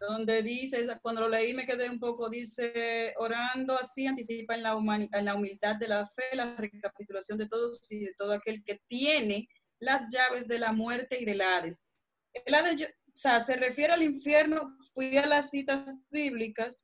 donde 0.08 0.42
dice, 0.42 0.86
cuando 1.02 1.22
lo 1.22 1.30
leí 1.30 1.54
me 1.54 1.66
quedé 1.66 1.90
un 1.90 2.00
poco, 2.00 2.30
dice, 2.30 3.14
orando 3.18 3.78
así 3.78 4.06
anticipa 4.06 4.56
en 4.56 4.64
la, 4.64 4.76
en 5.12 5.26
la 5.26 5.36
humildad 5.36 5.78
de 5.78 5.88
la 5.88 6.06
fe, 6.06 6.24
la 6.34 6.56
recapitulación 6.56 7.38
de 7.38 7.48
todos 7.48 7.90
y 7.92 8.06
de 8.06 8.14
todo 8.18 8.34
aquel 8.34 8.64
que 8.64 8.82
tiene 8.88 9.48
las 9.80 10.12
llaves 10.12 10.48
de 10.48 10.60
la 10.60 10.74
muerte 10.74 11.22
y 11.22 11.26
del 11.26 11.42
Hades. 11.42 11.86
El 12.34 12.54
Hades, 12.54 12.82
o 12.82 13.12
sea, 13.14 13.40
se 13.40 13.56
refiere 13.56 13.94
al 13.94 14.04
infierno, 14.04 14.76
fui 14.94 15.18
a 15.18 15.28
las 15.28 15.52
citas 15.52 16.00
bíblicas, 16.10 16.83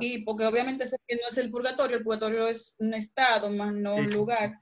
y 0.00 0.24
porque 0.24 0.46
obviamente 0.46 0.84
que 1.06 1.16
no 1.16 1.28
es 1.28 1.38
el 1.38 1.50
purgatorio, 1.50 1.96
el 1.96 2.04
purgatorio 2.04 2.48
es 2.48 2.76
un 2.78 2.94
estado, 2.94 3.50
más 3.50 3.72
no 3.74 3.96
un 3.96 4.10
lugar. 4.10 4.58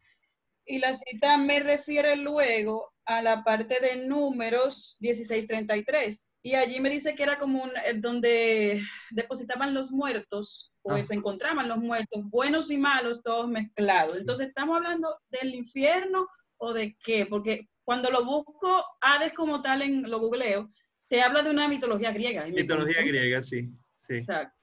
Y 0.64 0.78
la 0.78 0.94
cita 0.94 1.36
me 1.36 1.60
refiere 1.60 2.16
luego 2.16 2.92
a 3.04 3.20
la 3.20 3.42
parte 3.42 3.80
de 3.80 4.06
números 4.06 4.96
1633 5.00 6.28
y 6.44 6.54
allí 6.54 6.80
me 6.80 6.90
dice 6.90 7.14
que 7.14 7.22
era 7.22 7.38
como 7.38 7.62
un, 7.62 7.70
eh, 7.70 7.94
donde 7.96 8.82
depositaban 9.10 9.74
los 9.74 9.92
muertos, 9.92 10.72
pues 10.82 11.08
se 11.08 11.14
encontraban 11.14 11.68
los 11.68 11.78
muertos, 11.78 12.24
buenos 12.24 12.70
y 12.72 12.78
malos, 12.78 13.22
todos 13.22 13.48
mezclados. 13.48 14.18
Entonces, 14.18 14.48
¿estamos 14.48 14.76
hablando 14.76 15.16
del 15.30 15.54
infierno 15.54 16.26
o 16.56 16.72
de 16.72 16.96
qué? 17.04 17.26
Porque 17.26 17.68
cuando 17.84 18.10
lo 18.10 18.24
busco, 18.24 18.84
Hades 19.00 19.32
como 19.32 19.62
tal, 19.62 19.82
en 19.82 20.10
lo 20.10 20.18
googleo, 20.18 20.72
te 21.08 21.22
habla 21.22 21.42
de 21.42 21.50
una 21.50 21.68
mitología 21.68 22.10
griega. 22.10 22.44
mitología 22.46 23.02
griega, 23.02 23.40
sí, 23.42 23.68
sí. 24.00 24.14
Exacto. 24.14 24.61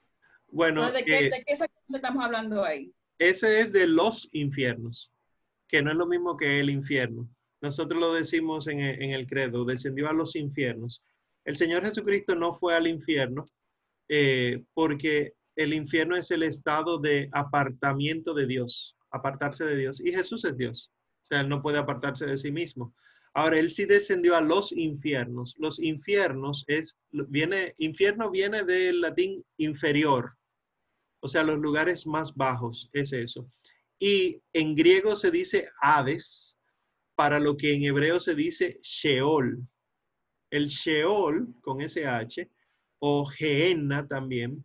Bueno, 0.52 0.92
¿de 0.92 1.04
qué, 1.04 1.24
¿de 1.24 1.44
qué 1.46 1.54
estamos 1.54 2.24
hablando 2.24 2.64
ahí? 2.64 2.92
Ese 3.18 3.60
es 3.60 3.72
de 3.72 3.88
los 3.88 4.30
infiernos, 4.32 5.12
que 5.68 5.82
no 5.82 5.92
es 5.92 5.98
lo 5.98 6.08
mismo 6.08 6.38
que 6.38 6.60
el 6.60 6.70
infierno. 6.70 7.30
Nosotros 7.62 8.00
lo 8.00 8.14
decimos 8.14 8.68
en 8.68 8.80
en 8.80 9.12
el 9.12 9.28
credo, 9.28 9.66
descendió 9.66 10.10
a 10.10 10.14
los 10.14 10.36
infiernos. 10.36 11.04
El 11.46 11.58
Señor 11.58 11.86
Jesucristo 11.86 12.36
no 12.36 12.54
fue 12.54 12.76
al 12.76 12.88
infierno 12.88 13.46
eh, 14.08 14.64
porque 14.74 15.34
el 15.56 15.74
infierno 15.74 16.16
es 16.16 16.32
el 16.32 16.44
estado 16.44 16.98
de 17.00 17.30
apartamiento 17.32 18.34
de 18.34 18.48
Dios, 18.48 18.96
apartarse 19.12 19.66
de 19.66 19.76
Dios. 19.76 20.00
Y 20.00 20.12
Jesús 20.12 20.46
es 20.46 20.58
Dios. 20.58 20.92
O 21.24 21.26
sea, 21.28 21.42
él 21.42 21.50
no 21.50 21.62
puede 21.62 21.78
apartarse 21.78 22.26
de 22.26 22.38
sí 22.38 22.52
mismo. 22.52 22.94
Ahora, 23.34 23.60
él 23.60 23.70
sí 23.70 23.86
descendió 23.86 24.36
a 24.36 24.42
los 24.42 24.72
infiernos. 24.72 25.56
Los 25.60 25.80
infiernos 25.80 26.64
es, 26.68 26.98
viene, 27.12 27.76
infierno 27.78 28.32
viene 28.32 28.64
del 28.64 29.02
latín 29.02 29.44
inferior. 29.58 30.34
O 31.22 31.28
sea, 31.28 31.44
los 31.44 31.58
lugares 31.58 32.08
más 32.08 32.36
bajos, 32.36 32.90
es 32.94 33.14
eso. 33.14 33.50
Y 34.00 34.42
en 34.54 34.76
griego 34.76 35.16
se 35.16 35.32
dice 35.32 35.70
Hades, 35.82 36.58
para 37.16 37.40
lo 37.40 37.58
que 37.58 37.74
en 37.74 37.84
hebreo 37.84 38.20
se 38.20 38.34
dice 38.34 38.80
Sheol. 38.82 39.62
El 40.50 40.68
Sheol, 40.68 41.54
con 41.62 41.82
SH, 41.82 42.50
o 43.00 43.26
Gehenna 43.26 44.08
también, 44.08 44.64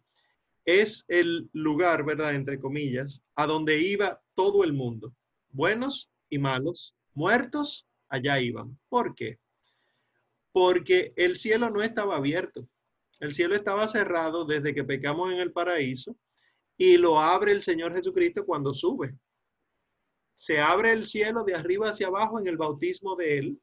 es 0.64 1.04
el 1.08 1.50
lugar, 1.52 2.04
¿verdad? 2.04 2.34
Entre 2.34 2.60
comillas, 2.60 3.22
a 3.34 3.46
donde 3.46 3.80
iba 3.80 4.22
todo 4.34 4.64
el 4.64 4.72
mundo. 4.72 5.14
Buenos 5.50 6.10
y 6.30 6.38
malos, 6.38 6.96
muertos, 7.12 7.86
allá 8.08 8.40
iban. 8.40 8.78
¿Por 8.88 9.14
qué? 9.14 9.38
Porque 10.52 11.12
el 11.16 11.34
cielo 11.36 11.70
no 11.70 11.82
estaba 11.82 12.16
abierto. 12.16 12.68
El 13.18 13.34
cielo 13.34 13.56
estaba 13.56 13.88
cerrado 13.88 14.44
desde 14.44 14.74
que 14.74 14.84
pecamos 14.84 15.32
en 15.32 15.40
el 15.40 15.52
paraíso 15.52 16.16
y 16.76 16.96
lo 16.96 17.20
abre 17.20 17.52
el 17.52 17.62
Señor 17.62 17.94
Jesucristo 17.94 18.44
cuando 18.44 18.74
sube. 18.74 19.14
Se 20.34 20.58
abre 20.58 20.92
el 20.92 21.04
cielo 21.04 21.44
de 21.44 21.54
arriba 21.54 21.90
hacia 21.90 22.08
abajo 22.08 22.40
en 22.40 22.48
el 22.48 22.56
bautismo 22.56 23.14
de 23.16 23.38
Él 23.38 23.60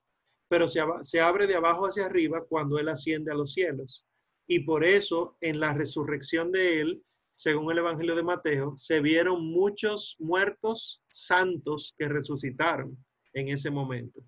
pero 0.51 0.67
se, 0.67 1.21
abre 1.21 1.47
de 1.47 1.55
abajo 1.55 1.85
hacia 1.85 2.05
arriba 2.05 2.43
cuando 2.43 2.77
Él 2.77 2.89
asciende 2.89 3.31
a 3.31 3.35
los 3.35 3.53
cielos. 3.53 4.05
Y 4.47 4.59
por 4.65 4.83
eso 4.83 5.38
en 5.39 5.61
la 5.61 5.73
resurrección 5.73 6.51
de 6.51 6.81
Él, 6.81 7.01
según 7.35 7.71
el 7.71 7.77
Evangelio 7.77 8.17
de 8.17 8.23
Mateo, 8.23 8.73
se 8.75 8.99
vieron 8.99 9.45
muchos 9.45 10.17
muertos 10.19 11.01
santos 11.09 11.95
que 11.97 12.09
resucitaron 12.09 12.97
en 13.31 13.47
ese 13.47 13.69
momento. 13.69 14.19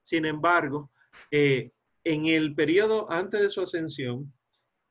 Sin 0.00 0.24
embargo, 0.24 0.90
eh, 1.30 1.70
en 2.02 2.24
el 2.24 2.54
periodo 2.54 3.04
antes 3.10 3.42
de 3.42 3.50
su 3.50 3.60
ascensión, 3.60 4.32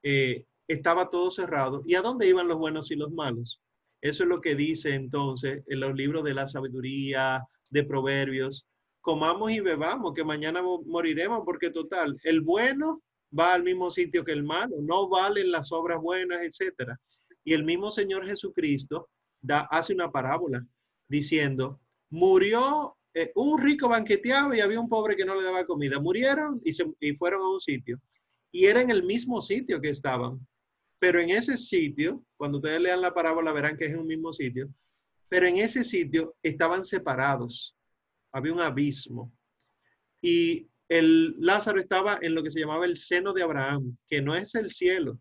eh, 0.04 0.46
estaba 0.68 1.10
todo 1.10 1.32
cerrado. 1.32 1.84
¿Y 1.86 1.96
a 1.96 2.02
dónde 2.02 2.28
iban 2.28 2.48
los 2.48 2.58
buenos 2.58 2.92
y 2.92 2.96
los 2.96 3.12
malos? 3.12 3.62
Eso 4.02 4.24
es 4.24 4.30
lo 4.30 4.42
que 4.42 4.56
dice 4.56 4.94
entonces 4.94 5.64
en 5.68 5.80
los 5.80 5.94
libros 5.96 6.24
de 6.24 6.34
la 6.34 6.48
sabiduría, 6.48 7.44
de 7.72 7.84
proverbios, 7.84 8.66
comamos 9.02 9.52
y 9.52 9.60
bebamos, 9.60 10.14
que 10.14 10.24
mañana 10.24 10.62
moriremos, 10.62 11.44
porque 11.46 11.70
total, 11.70 12.18
el 12.24 12.42
bueno 12.42 13.02
va 13.38 13.54
al 13.54 13.64
mismo 13.64 13.90
sitio 13.90 14.24
que 14.24 14.32
el 14.32 14.44
malo, 14.44 14.76
no 14.82 15.10
valen 15.10 15.52
las 15.52 15.72
obras 15.72 16.02
buenas, 16.02 16.42
etcétera. 16.42 17.00
Y 17.44 17.54
el 17.54 17.64
mismo 17.64 17.90
Señor 17.90 18.26
Jesucristo 18.26 19.10
da, 19.42 19.62
hace 19.72 19.94
una 19.94 20.12
parábola 20.12 20.66
diciendo, 21.08 21.80
murió, 22.10 22.98
eh, 23.14 23.32
un 23.36 23.62
rico 23.62 23.90
banqueteaba 23.90 24.56
y 24.56 24.60
había 24.60 24.80
un 24.80 24.90
pobre 24.90 25.16
que 25.16 25.26
no 25.26 25.36
le 25.36 25.44
daba 25.44 25.66
comida. 25.66 26.00
Murieron 26.00 26.62
y, 26.64 26.72
se, 26.74 26.86
y 27.00 27.14
fueron 27.14 27.42
a 27.42 27.50
un 27.50 27.60
sitio. 27.60 28.00
Y 28.52 28.66
era 28.66 28.82
en 28.82 28.92
el 28.92 29.04
mismo 29.04 29.42
sitio 29.42 29.82
que 29.82 29.90
estaban. 29.90 30.46
Pero 31.00 31.20
en 31.20 31.30
ese 31.30 31.58
sitio, 31.58 32.24
cuando 32.36 32.58
ustedes 32.58 32.82
lean 32.82 33.02
la 33.02 33.14
parábola 33.14 33.52
verán 33.52 33.78
que 33.78 33.86
es 33.86 33.92
en 33.92 34.00
un 34.00 34.08
mismo 34.08 34.34
sitio, 34.34 34.70
pero 35.30 35.46
en 35.46 35.58
ese 35.58 35.84
sitio 35.84 36.36
estaban 36.42 36.84
separados 36.84 37.78
había 38.32 38.54
un 38.54 38.62
abismo. 38.62 39.32
Y 40.22 40.70
el 40.90 41.36
Lázaro 41.40 41.80
estaba 41.80 42.20
en 42.22 42.34
lo 42.34 42.44
que 42.44 42.50
se 42.50 42.60
llamaba 42.60 42.86
el 42.86 42.98
seno 42.98 43.34
de 43.34 43.44
Abraham, 43.44 43.98
que 44.08 44.22
no 44.22 44.36
es 44.36 44.56
el 44.56 44.70
cielo, 44.70 45.20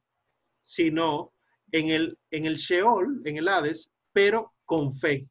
sino 0.62 1.32
en 1.72 1.90
el, 1.90 2.18
en 2.30 2.46
el 2.46 2.56
Sheol, 2.56 3.22
en 3.24 3.36
el 3.36 3.48
Hades, 3.48 3.90
pero 4.12 4.54
con 4.64 4.92
fe. 4.92 5.26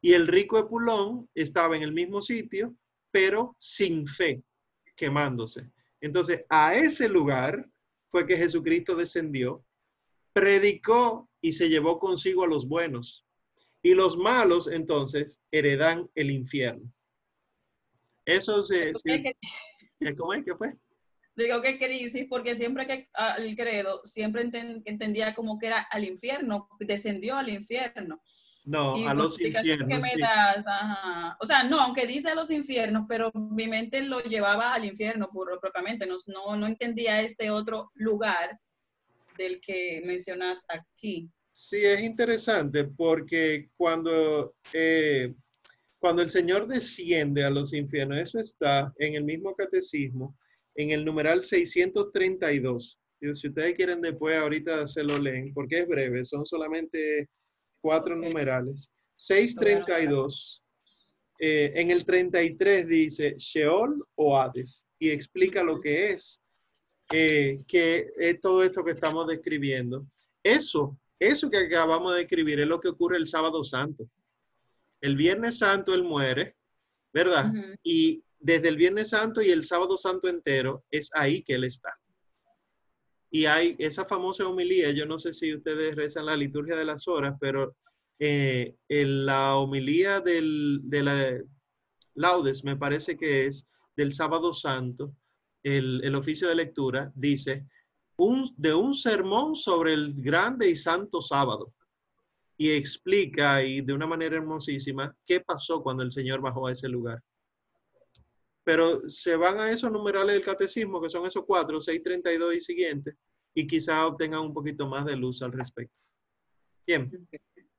Y 0.00 0.12
el 0.12 0.26
rico 0.26 0.58
Epulón 0.58 1.28
estaba 1.34 1.76
en 1.76 1.82
el 1.82 1.92
mismo 1.92 2.22
sitio, 2.22 2.74
pero 3.10 3.54
sin 3.58 4.06
fe, 4.06 4.42
quemándose. 4.96 5.70
Entonces, 6.00 6.44
a 6.48 6.74
ese 6.76 7.08
lugar 7.08 7.68
fue 8.08 8.26
que 8.26 8.36
Jesucristo 8.36 8.96
descendió, 8.96 9.64
predicó 10.32 11.28
y 11.40 11.52
se 11.52 11.68
llevó 11.68 11.98
consigo 11.98 12.44
a 12.44 12.48
los 12.48 12.66
buenos. 12.66 13.24
Y 13.82 13.94
los 13.94 14.16
malos 14.16 14.68
entonces 14.68 15.40
heredan 15.50 16.10
el 16.14 16.30
infierno. 16.30 16.92
Eso 18.24 18.62
se... 18.62 18.92
¿Cómo 20.16 20.32
es 20.34 20.44
que 20.44 20.54
fue? 20.54 20.74
Digo 21.36 21.62
que 21.62 21.78
crisis, 21.78 22.26
porque 22.28 22.56
siempre 22.56 22.86
que 22.86 23.08
ah, 23.14 23.36
el 23.38 23.54
credo, 23.56 24.00
siempre 24.04 24.42
entendía 24.42 25.34
como 25.36 25.56
que 25.56 25.68
era 25.68 25.86
al 25.90 26.04
infierno, 26.04 26.68
descendió 26.80 27.36
al 27.36 27.48
infierno. 27.48 28.20
No, 28.68 29.08
a 29.08 29.14
los 29.14 29.40
infiernos. 29.40 30.02
O 31.40 31.46
sea, 31.46 31.62
no, 31.62 31.80
aunque 31.80 32.06
dice 32.06 32.28
a 32.28 32.34
los 32.34 32.50
infiernos, 32.50 33.06
pero 33.08 33.32
mi 33.32 33.66
mente 33.66 34.02
lo 34.02 34.20
llevaba 34.20 34.74
al 34.74 34.84
infierno 34.84 35.30
propiamente, 35.58 36.06
no, 36.06 36.16
no, 36.26 36.54
no 36.54 36.66
entendía 36.66 37.22
este 37.22 37.50
otro 37.50 37.90
lugar 37.94 38.58
del 39.38 39.62
que 39.62 40.02
mencionas 40.04 40.66
aquí. 40.68 41.30
Sí, 41.50 41.78
es 41.82 42.02
interesante 42.02 42.84
porque 42.84 43.70
cuando, 43.74 44.54
eh, 44.74 45.32
cuando 45.98 46.20
el 46.20 46.28
Señor 46.28 46.66
desciende 46.66 47.44
a 47.44 47.50
los 47.50 47.72
infiernos, 47.72 48.18
eso 48.18 48.38
está 48.38 48.92
en 48.98 49.14
el 49.14 49.24
mismo 49.24 49.54
catecismo, 49.54 50.36
en 50.74 50.90
el 50.90 51.06
numeral 51.06 51.42
632. 51.42 52.98
Si 53.34 53.48
ustedes 53.48 53.74
quieren 53.74 54.02
después, 54.02 54.36
ahorita 54.36 54.86
se 54.86 55.02
lo 55.02 55.18
leen, 55.18 55.54
porque 55.54 55.80
es 55.80 55.88
breve, 55.88 56.22
son 56.26 56.44
solamente 56.44 57.30
cuatro 57.80 58.16
numerales. 58.16 58.90
632. 59.16 60.62
Eh, 61.40 61.70
en 61.74 61.90
el 61.90 62.04
33 62.04 62.86
dice 62.86 63.34
Sheol 63.38 64.04
o 64.16 64.38
Hades 64.38 64.84
y 64.98 65.10
explica 65.10 65.62
lo 65.62 65.80
que 65.80 66.10
es, 66.10 66.40
eh, 67.12 67.58
que 67.68 68.08
es 68.18 68.40
todo 68.40 68.62
esto 68.64 68.84
que 68.84 68.90
estamos 68.92 69.26
describiendo. 69.26 70.04
Eso 70.42 70.98
eso 71.18 71.50
que 71.50 71.58
acabamos 71.58 72.14
de 72.14 72.22
escribir 72.22 72.60
es 72.60 72.66
lo 72.66 72.80
que 72.80 72.88
ocurre 72.88 73.16
el 73.16 73.26
sábado 73.26 73.64
santo. 73.64 74.08
El 75.00 75.16
viernes 75.16 75.58
santo 75.58 75.94
él 75.94 76.04
muere, 76.04 76.56
¿verdad? 77.12 77.52
Y 77.82 78.22
desde 78.38 78.68
el 78.68 78.76
viernes 78.76 79.10
santo 79.10 79.42
y 79.42 79.50
el 79.50 79.64
sábado 79.64 79.96
santo 79.96 80.28
entero 80.28 80.84
es 80.90 81.10
ahí 81.14 81.42
que 81.42 81.54
él 81.54 81.64
está. 81.64 81.98
Y 83.30 83.44
hay 83.46 83.76
esa 83.78 84.04
famosa 84.04 84.46
homilía, 84.46 84.90
yo 84.90 85.04
no 85.06 85.18
sé 85.18 85.32
si 85.32 85.54
ustedes 85.54 85.94
rezan 85.94 86.26
la 86.26 86.36
liturgia 86.36 86.76
de 86.76 86.84
las 86.84 87.06
horas, 87.08 87.36
pero 87.40 87.76
eh, 88.18 88.74
en 88.88 89.26
la 89.26 89.56
homilía 89.56 90.20
del, 90.20 90.80
de 90.84 91.02
la 91.02 91.38
laudes, 92.14 92.64
me 92.64 92.76
parece 92.76 93.16
que 93.16 93.46
es 93.46 93.66
del 93.96 94.12
sábado 94.12 94.52
santo, 94.52 95.14
el, 95.62 96.00
el 96.04 96.14
oficio 96.14 96.48
de 96.48 96.54
lectura, 96.54 97.12
dice, 97.14 97.66
un, 98.16 98.52
de 98.56 98.74
un 98.74 98.94
sermón 98.94 99.54
sobre 99.54 99.94
el 99.94 100.12
grande 100.20 100.68
y 100.68 100.76
santo 100.76 101.20
sábado. 101.20 101.72
Y 102.56 102.70
explica 102.70 103.62
y 103.62 103.80
de 103.80 103.92
una 103.92 104.06
manera 104.06 104.36
hermosísima 104.36 105.14
qué 105.24 105.40
pasó 105.40 105.80
cuando 105.80 106.02
el 106.02 106.10
Señor 106.10 106.40
bajó 106.40 106.66
a 106.66 106.72
ese 106.72 106.88
lugar. 106.88 107.22
Pero 108.68 109.08
se 109.08 109.34
van 109.34 109.58
a 109.58 109.70
esos 109.70 109.90
numerales 109.90 110.34
del 110.34 110.44
catecismo, 110.44 111.00
que 111.00 111.08
son 111.08 111.24
esos 111.24 111.42
cuatro, 111.46 111.80
632 111.80 112.54
y 112.54 112.60
siguientes, 112.60 113.14
y 113.54 113.66
quizá 113.66 114.06
obtengan 114.06 114.42
un 114.42 114.52
poquito 114.52 114.86
más 114.86 115.06
de 115.06 115.16
luz 115.16 115.40
al 115.40 115.52
respecto. 115.52 115.98
¿Quién? 116.84 117.10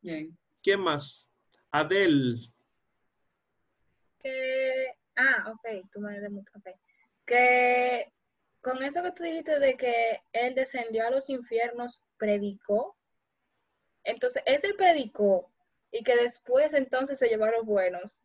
Bien. 0.02 0.36
¿Quién 0.64 0.82
más? 0.82 1.30
Adel. 1.70 2.40
ah, 5.16 5.52
ok, 5.52 5.86
tú 5.92 6.00
me 6.00 6.18
okay. 6.18 6.74
Que 7.24 8.12
con 8.60 8.82
eso 8.82 9.04
que 9.04 9.12
tú 9.12 9.22
dijiste 9.22 9.60
de 9.60 9.78
que 9.78 10.24
él 10.34 10.56
descendió 10.56 11.06
a 11.06 11.12
los 11.12 11.30
infiernos, 11.30 12.04
predicó. 12.18 12.98
Entonces, 14.04 14.42
ese 14.48 14.74
predicó 14.74 15.52
y 15.92 16.04
que 16.04 16.16
después 16.16 16.74
entonces 16.74 17.20
se 17.20 17.28
llevó 17.28 17.44
a 17.44 17.52
los 17.52 17.66
buenos. 17.68 18.24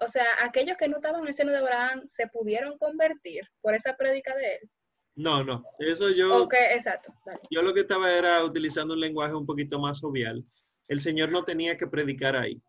O 0.00 0.08
sea, 0.08 0.24
aquellos 0.42 0.76
que 0.76 0.88
no 0.88 0.96
estaban 0.96 1.22
en 1.22 1.28
el 1.28 1.34
seno 1.34 1.52
de 1.52 1.58
Abraham 1.58 2.02
se 2.06 2.26
pudieron 2.28 2.78
convertir 2.78 3.42
por 3.60 3.74
esa 3.74 3.96
predica 3.96 4.34
de 4.36 4.54
él. 4.54 4.70
No, 5.16 5.42
no, 5.42 5.64
eso 5.80 6.10
yo. 6.10 6.44
Ok, 6.44 6.54
exacto. 6.70 7.12
Yo 7.50 7.62
lo 7.62 7.74
que 7.74 7.80
estaba 7.80 8.08
era 8.12 8.44
utilizando 8.44 8.94
un 8.94 9.00
lenguaje 9.00 9.34
un 9.34 9.46
poquito 9.46 9.80
más 9.80 10.00
jovial. 10.00 10.44
El 10.86 11.00
Señor 11.00 11.30
no 11.30 11.44
tenía 11.44 11.76
que 11.76 11.88
predicar 11.88 12.36
ahí. 12.36 12.62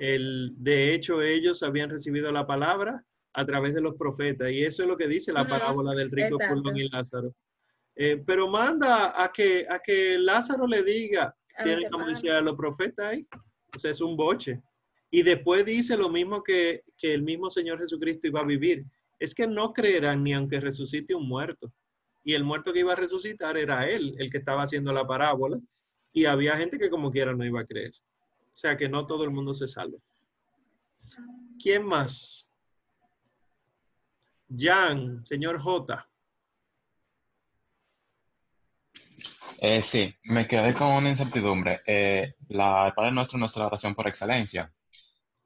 El, 0.00 0.52
de 0.56 0.92
hecho, 0.92 1.22
ellos 1.22 1.62
habían 1.62 1.90
recibido 1.90 2.32
la 2.32 2.46
palabra 2.46 3.04
a 3.32 3.46
través 3.46 3.74
de 3.74 3.80
los 3.80 3.94
profetas. 3.94 4.50
Y 4.50 4.64
eso 4.64 4.82
es 4.82 4.88
lo 4.88 4.96
que 4.96 5.06
dice 5.06 5.32
la 5.32 5.46
parábola 5.46 5.94
del 5.94 6.10
rico 6.10 6.38
Fulón 6.48 6.76
y 6.76 6.88
Lázaro. 6.88 7.32
Eh, 7.94 8.22
pero 8.26 8.48
manda 8.48 9.22
a 9.22 9.30
que, 9.32 9.64
a 9.68 9.78
que 9.78 10.18
Lázaro 10.18 10.66
le 10.66 10.82
diga, 10.82 11.34
tiene 11.62 11.88
como 11.90 12.06
decía 12.06 12.40
los 12.40 12.56
profetas 12.56 13.06
ahí. 13.06 13.26
O 13.74 13.78
sea, 13.78 13.92
es 13.92 14.00
un 14.00 14.16
boche. 14.16 14.60
Y 15.10 15.22
después 15.22 15.64
dice 15.64 15.96
lo 15.96 16.08
mismo 16.08 16.42
que, 16.42 16.84
el 17.02 17.22
mismo 17.22 17.50
Señor 17.50 17.78
Jesucristo 17.78 18.26
iba 18.26 18.40
a 18.40 18.44
vivir. 18.44 18.84
Es 19.18 19.34
que 19.34 19.46
no 19.46 19.72
creerán 19.72 20.22
ni 20.22 20.34
aunque 20.34 20.60
resucite 20.60 21.14
un 21.14 21.26
muerto. 21.26 21.72
Y 22.24 22.34
el 22.34 22.44
muerto 22.44 22.72
que 22.72 22.80
iba 22.80 22.92
a 22.92 22.96
resucitar 22.96 23.56
era 23.56 23.88
él, 23.88 24.14
el 24.18 24.30
que 24.30 24.38
estaba 24.38 24.62
haciendo 24.62 24.92
la 24.92 25.06
parábola. 25.06 25.58
Y 26.12 26.26
había 26.26 26.56
gente 26.56 26.78
que 26.78 26.90
como 26.90 27.10
quiera 27.10 27.34
no 27.34 27.44
iba 27.44 27.60
a 27.60 27.66
creer. 27.66 27.92
O 27.92 28.56
sea 28.60 28.76
que 28.76 28.88
no 28.88 29.06
todo 29.06 29.24
el 29.24 29.30
mundo 29.30 29.54
se 29.54 29.66
salva. 29.66 29.98
¿Quién 31.62 31.84
más? 31.84 32.50
Jan, 34.54 35.24
señor 35.26 35.60
J. 35.60 36.08
Eh, 39.60 39.82
sí, 39.82 40.14
me 40.24 40.46
quedé 40.46 40.72
con 40.72 40.88
una 40.88 41.10
incertidumbre. 41.10 41.80
Eh, 41.86 42.34
la 42.48 42.92
Padre 42.94 43.10
Nuestro 43.10 43.36
es 43.36 43.40
nuestra 43.40 43.66
oración 43.66 43.94
por 43.94 44.06
excelencia. 44.06 44.72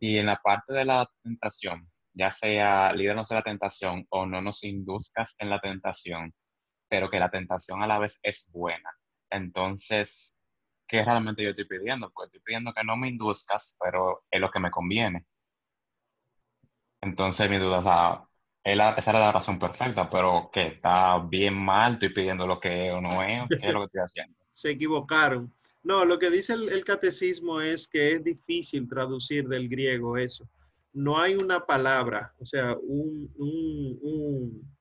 Y 0.02 0.18
en 0.18 0.26
la 0.26 0.34
parte 0.34 0.72
de 0.72 0.84
la 0.84 1.08
tentación, 1.22 1.80
ya 2.12 2.32
sea 2.32 2.92
lídernos 2.92 3.28
de 3.28 3.36
la 3.36 3.42
tentación 3.42 4.04
o 4.10 4.26
no 4.26 4.42
nos 4.42 4.64
induzcas 4.64 5.36
en 5.38 5.48
la 5.48 5.60
tentación, 5.60 6.34
pero 6.88 7.08
que 7.08 7.20
la 7.20 7.30
tentación 7.30 7.84
a 7.84 7.86
la 7.86 8.00
vez 8.00 8.18
es 8.24 8.50
buena. 8.52 8.90
Entonces, 9.30 10.36
¿qué 10.88 11.04
realmente 11.04 11.44
yo 11.44 11.50
estoy 11.50 11.66
pidiendo? 11.66 12.10
Pues 12.10 12.26
estoy 12.26 12.40
pidiendo 12.40 12.72
que 12.72 12.82
no 12.82 12.96
me 12.96 13.10
induzcas, 13.10 13.76
pero 13.78 14.24
es 14.28 14.40
lo 14.40 14.50
que 14.50 14.58
me 14.58 14.72
conviene. 14.72 15.24
Entonces, 17.00 17.48
mi 17.48 17.58
duda, 17.58 18.26
es 18.64 18.72
él, 18.72 18.80
esa 18.80 19.10
era 19.12 19.20
la 19.20 19.30
razón 19.30 19.60
perfecta, 19.60 20.10
pero 20.10 20.50
que 20.52 20.66
está 20.66 21.20
bien 21.20 21.54
mal, 21.54 21.92
estoy 21.92 22.08
pidiendo 22.08 22.44
lo 22.48 22.58
que 22.58 22.90
o 22.90 23.00
no 23.00 23.22
es, 23.22 23.46
¿qué 23.50 23.68
es 23.68 23.72
lo 23.72 23.78
que 23.78 23.84
estoy 23.84 24.00
haciendo? 24.00 24.36
Se 24.50 24.72
equivocaron. 24.72 25.54
No, 25.82 26.04
lo 26.04 26.18
que 26.18 26.30
dice 26.30 26.54
el, 26.54 26.84
catecismo 26.84 27.60
es 27.60 27.88
que 27.88 28.14
es 28.14 28.24
difícil 28.24 28.88
traducir 28.88 29.48
del 29.48 29.68
griego 29.68 30.16
eso. 30.16 30.48
No 30.92 31.18
hay 31.18 31.34
una 31.34 31.60
palabra, 31.66 32.32
o 32.38 32.44
sea, 32.44 32.76
un, 32.76 33.32
un, 33.36 33.98
un, 34.02 34.76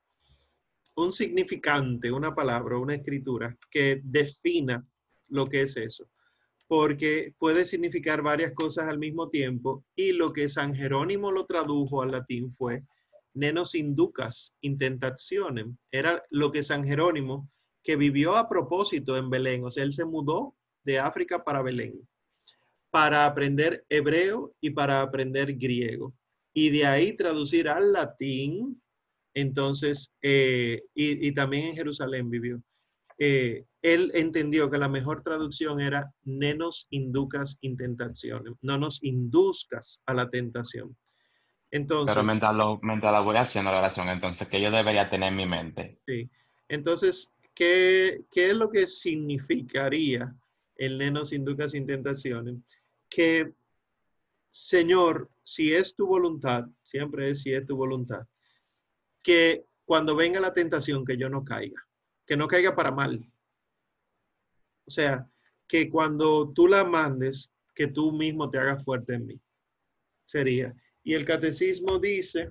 un 0.95 1.11
significante, 1.11 2.11
una 2.11 2.35
palabra, 2.35 2.77
una 2.77 2.95
escritura 2.95 3.57
que 3.69 4.01
defina 4.03 4.85
lo 5.29 5.47
que 5.47 5.61
es 5.61 5.77
eso 5.77 6.07
porque 6.71 7.35
puede 7.37 7.65
significar 7.65 8.21
varias 8.21 8.53
cosas 8.53 8.87
al 8.87 8.97
mismo 8.97 9.27
tiempo 9.27 9.83
y 9.93 10.13
lo 10.13 10.31
que 10.31 10.47
San 10.47 10.73
Jerónimo 10.73 11.29
lo 11.29 11.45
tradujo 11.45 12.01
al 12.01 12.11
latín 12.11 12.49
fue 12.49 12.85
nenos 13.33 13.75
inducas 13.75 14.55
intentaciones. 14.61 15.65
Era 15.91 16.23
lo 16.29 16.49
que 16.53 16.63
San 16.63 16.85
Jerónimo, 16.85 17.49
que 17.83 17.97
vivió 17.97 18.37
a 18.37 18.47
propósito 18.47 19.17
en 19.17 19.29
Belén, 19.29 19.65
o 19.65 19.69
sea, 19.69 19.83
él 19.83 19.91
se 19.91 20.05
mudó 20.05 20.55
de 20.83 20.99
África 20.99 21.43
para 21.43 21.61
Belén, 21.61 22.07
para 22.89 23.25
aprender 23.25 23.85
hebreo 23.89 24.53
y 24.61 24.71
para 24.71 25.01
aprender 25.01 25.53
griego. 25.55 26.13
Y 26.53 26.69
de 26.69 26.85
ahí 26.85 27.15
traducir 27.15 27.69
al 27.69 27.93
latín, 27.93 28.81
entonces, 29.33 30.11
eh, 30.21 30.83
y, 30.93 31.31
también 31.33 31.67
en 31.67 31.75
Jerusalén 31.75 32.29
vivió. 32.29 32.61
Eh, 33.17 33.65
él 33.81 34.11
entendió 34.13 34.69
que 34.69 34.77
la 34.77 34.89
mejor 34.89 35.23
traducción 35.23 35.79
era 35.79 36.11
nenos 36.23 36.87
inducas 36.89 37.57
intentaciones, 37.61 38.53
no 38.61 38.77
nos 38.77 39.01
induzcas 39.03 40.01
a 40.05 40.13
la 40.13 40.29
tentación. 40.29 40.95
Entonces, 41.71 42.13
Pero 42.13 42.25
mientras, 42.25 42.53
lo, 42.53 42.79
mientras 42.81 43.11
la 43.11 43.21
voy 43.21 43.37
haciendo 43.37 43.71
la 43.71 43.79
oración, 43.79 44.09
entonces, 44.09 44.47
¿qué 44.47 44.61
yo 44.61 44.69
debería 44.69 45.09
tener 45.09 45.29
en 45.29 45.37
mi 45.37 45.45
mente? 45.45 45.99
Sí. 46.05 46.29
Entonces, 46.67 47.31
¿qué, 47.55 48.25
qué 48.29 48.49
es 48.49 48.57
lo 48.57 48.69
que 48.69 48.85
significaría 48.85 50.35
el 50.75 50.97
neno 50.97 51.25
sin 51.25 51.45
dudas 51.45 51.71
sin 51.71 51.85
tentaciones? 51.85 52.55
Que, 53.09 53.53
Señor, 54.49 55.29
si 55.43 55.73
es 55.73 55.95
tu 55.95 56.07
voluntad, 56.07 56.65
siempre 56.83 57.29
es 57.29 57.41
si 57.41 57.53
es 57.53 57.65
tu 57.65 57.75
voluntad, 57.75 58.25
que 59.23 59.65
cuando 59.85 60.15
venga 60.15 60.39
la 60.39 60.53
tentación, 60.53 61.05
que 61.05 61.17
yo 61.17 61.29
no 61.29 61.43
caiga, 61.43 61.85
que 62.25 62.37
no 62.37 62.47
caiga 62.47 62.75
para 62.75 62.91
mal. 62.91 63.21
O 64.85 64.91
sea, 64.91 65.29
que 65.67 65.89
cuando 65.89 66.51
tú 66.53 66.67
la 66.67 66.83
mandes, 66.83 67.53
que 67.73 67.87
tú 67.87 68.11
mismo 68.11 68.49
te 68.49 68.57
hagas 68.57 68.83
fuerte 68.83 69.15
en 69.15 69.25
mí. 69.25 69.41
Sería. 70.25 70.73
Y 71.03 71.13
el 71.13 71.25
catecismo 71.25 71.99
dice, 71.99 72.49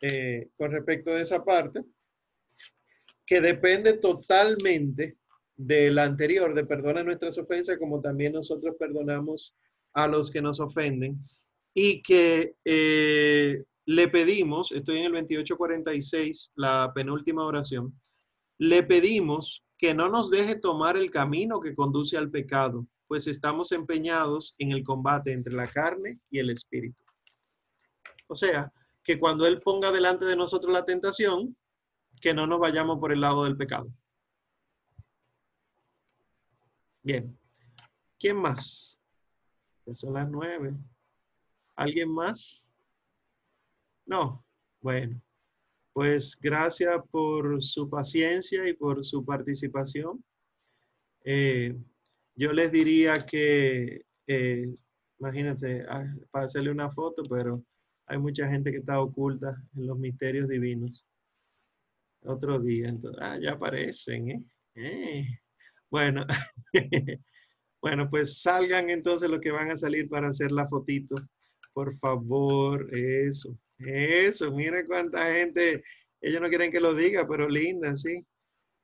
eh, 0.00 0.48
con 0.56 0.72
respecto 0.72 1.12
a 1.12 1.20
esa 1.20 1.44
parte, 1.44 1.84
que 3.26 3.40
depende 3.40 3.98
totalmente 3.98 5.18
del 5.58 5.98
anterior, 5.98 6.54
de 6.54 6.64
perdonar 6.64 7.04
nuestras 7.04 7.36
ofensas, 7.36 7.78
como 7.78 8.00
también 8.00 8.32
nosotros 8.32 8.76
perdonamos 8.78 9.54
a 9.92 10.06
los 10.06 10.30
que 10.30 10.40
nos 10.40 10.60
ofenden, 10.60 11.18
y 11.74 12.00
que 12.00 12.54
eh, 12.64 13.64
le 13.84 14.08
pedimos, 14.08 14.72
estoy 14.72 14.98
en 14.98 15.06
el 15.06 15.12
2846, 15.12 16.52
la 16.54 16.92
penúltima 16.94 17.44
oración, 17.44 17.92
le 18.58 18.82
pedimos 18.84 19.64
que 19.76 19.94
no 19.94 20.08
nos 20.08 20.30
deje 20.30 20.56
tomar 20.56 20.96
el 20.96 21.10
camino 21.10 21.60
que 21.60 21.74
conduce 21.74 22.16
al 22.16 22.30
pecado, 22.30 22.86
pues 23.08 23.26
estamos 23.26 23.72
empeñados 23.72 24.54
en 24.58 24.72
el 24.72 24.84
combate 24.84 25.32
entre 25.32 25.54
la 25.54 25.68
carne 25.68 26.20
y 26.30 26.38
el 26.38 26.50
espíritu. 26.50 27.02
O 28.28 28.34
sea, 28.34 28.72
que 29.02 29.18
cuando 29.18 29.46
Él 29.46 29.60
ponga 29.60 29.90
delante 29.90 30.24
de 30.24 30.36
nosotros 30.36 30.72
la 30.72 30.84
tentación, 30.84 31.56
que 32.20 32.34
no 32.34 32.46
nos 32.46 32.60
vayamos 32.60 32.98
por 32.98 33.12
el 33.12 33.20
lado 33.20 33.44
del 33.44 33.56
pecado. 33.56 33.88
Bien. 37.08 37.34
¿Quién 38.20 38.36
más? 38.36 39.00
son 39.92 40.12
las 40.12 40.28
nueve. 40.28 40.74
¿Alguien 41.74 42.10
más? 42.10 42.70
No. 44.04 44.44
Bueno. 44.82 45.18
Pues 45.94 46.38
gracias 46.38 47.00
por 47.10 47.62
su 47.62 47.88
paciencia 47.88 48.68
y 48.68 48.74
por 48.74 49.02
su 49.02 49.24
participación. 49.24 50.22
Eh, 51.24 51.74
yo 52.34 52.52
les 52.52 52.70
diría 52.70 53.14
que, 53.24 54.04
eh, 54.26 54.74
imagínate, 55.18 55.86
ah, 55.88 56.14
para 56.30 56.44
hacerle 56.44 56.70
una 56.72 56.90
foto, 56.90 57.22
pero 57.22 57.64
hay 58.04 58.18
mucha 58.18 58.46
gente 58.50 58.70
que 58.70 58.80
está 58.80 59.00
oculta 59.00 59.56
en 59.74 59.86
los 59.86 59.98
misterios 59.98 60.46
divinos. 60.46 61.06
Otro 62.20 62.60
día, 62.60 62.90
entonces, 62.90 63.22
ah, 63.22 63.38
ya 63.40 63.52
aparecen, 63.52 64.30
¿eh? 64.30 64.44
eh. 64.74 65.40
Bueno, 65.90 66.26
bueno, 67.82 68.10
pues 68.10 68.42
salgan 68.42 68.90
entonces 68.90 69.28
los 69.30 69.40
que 69.40 69.50
van 69.50 69.70
a 69.70 69.76
salir 69.76 70.08
para 70.08 70.28
hacer 70.28 70.52
la 70.52 70.68
fotito. 70.68 71.16
Por 71.72 71.94
favor, 71.94 72.94
eso, 72.94 73.56
eso, 73.78 74.50
mira 74.52 74.84
cuánta 74.86 75.32
gente, 75.32 75.82
ellos 76.20 76.40
no 76.40 76.48
quieren 76.48 76.72
que 76.72 76.80
lo 76.80 76.94
diga, 76.94 77.26
pero 77.26 77.48
linda, 77.48 77.96
¿sí? 77.96 78.24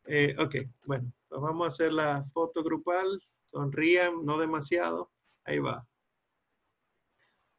Eh, 0.06 0.34
ok, 0.38 0.56
bueno, 0.86 1.12
pues 1.28 1.40
vamos 1.40 1.64
a 1.64 1.68
hacer 1.68 1.92
la 1.92 2.24
foto 2.32 2.62
grupal. 2.62 3.18
Sonrían, 3.46 4.24
no 4.24 4.38
demasiado. 4.38 5.10
Ahí 5.44 5.58
va. 5.58 5.86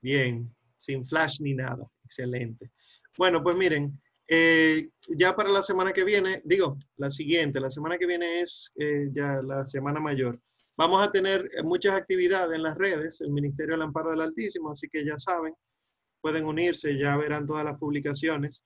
Bien, 0.01 0.55
sin 0.77 1.05
flash 1.07 1.41
ni 1.41 1.53
nada. 1.53 1.85
Excelente. 2.03 2.71
Bueno, 3.17 3.41
pues 3.41 3.55
miren, 3.55 3.99
eh, 4.27 4.89
ya 5.09 5.35
para 5.35 5.49
la 5.49 5.61
semana 5.61 5.93
que 5.93 6.03
viene, 6.03 6.41
digo, 6.43 6.77
la 6.97 7.09
siguiente, 7.09 7.59
la 7.59 7.69
semana 7.69 7.97
que 7.97 8.07
viene 8.07 8.41
es 8.41 8.71
eh, 8.75 9.09
ya 9.13 9.41
la 9.43 9.65
semana 9.65 9.99
mayor. 9.99 10.39
Vamos 10.77 11.01
a 11.01 11.11
tener 11.11 11.49
muchas 11.63 11.93
actividades 11.93 12.55
en 12.55 12.63
las 12.63 12.77
redes, 12.77 13.21
el 13.21 13.31
Ministerio 13.31 13.75
del 13.75 13.83
Amparo 13.83 14.11
del 14.11 14.21
Altísimo, 14.21 14.71
así 14.71 14.89
que 14.89 15.05
ya 15.05 15.17
saben, 15.17 15.53
pueden 16.21 16.45
unirse, 16.45 16.97
ya 16.97 17.15
verán 17.17 17.45
todas 17.45 17.63
las 17.63 17.77
publicaciones. 17.77 18.63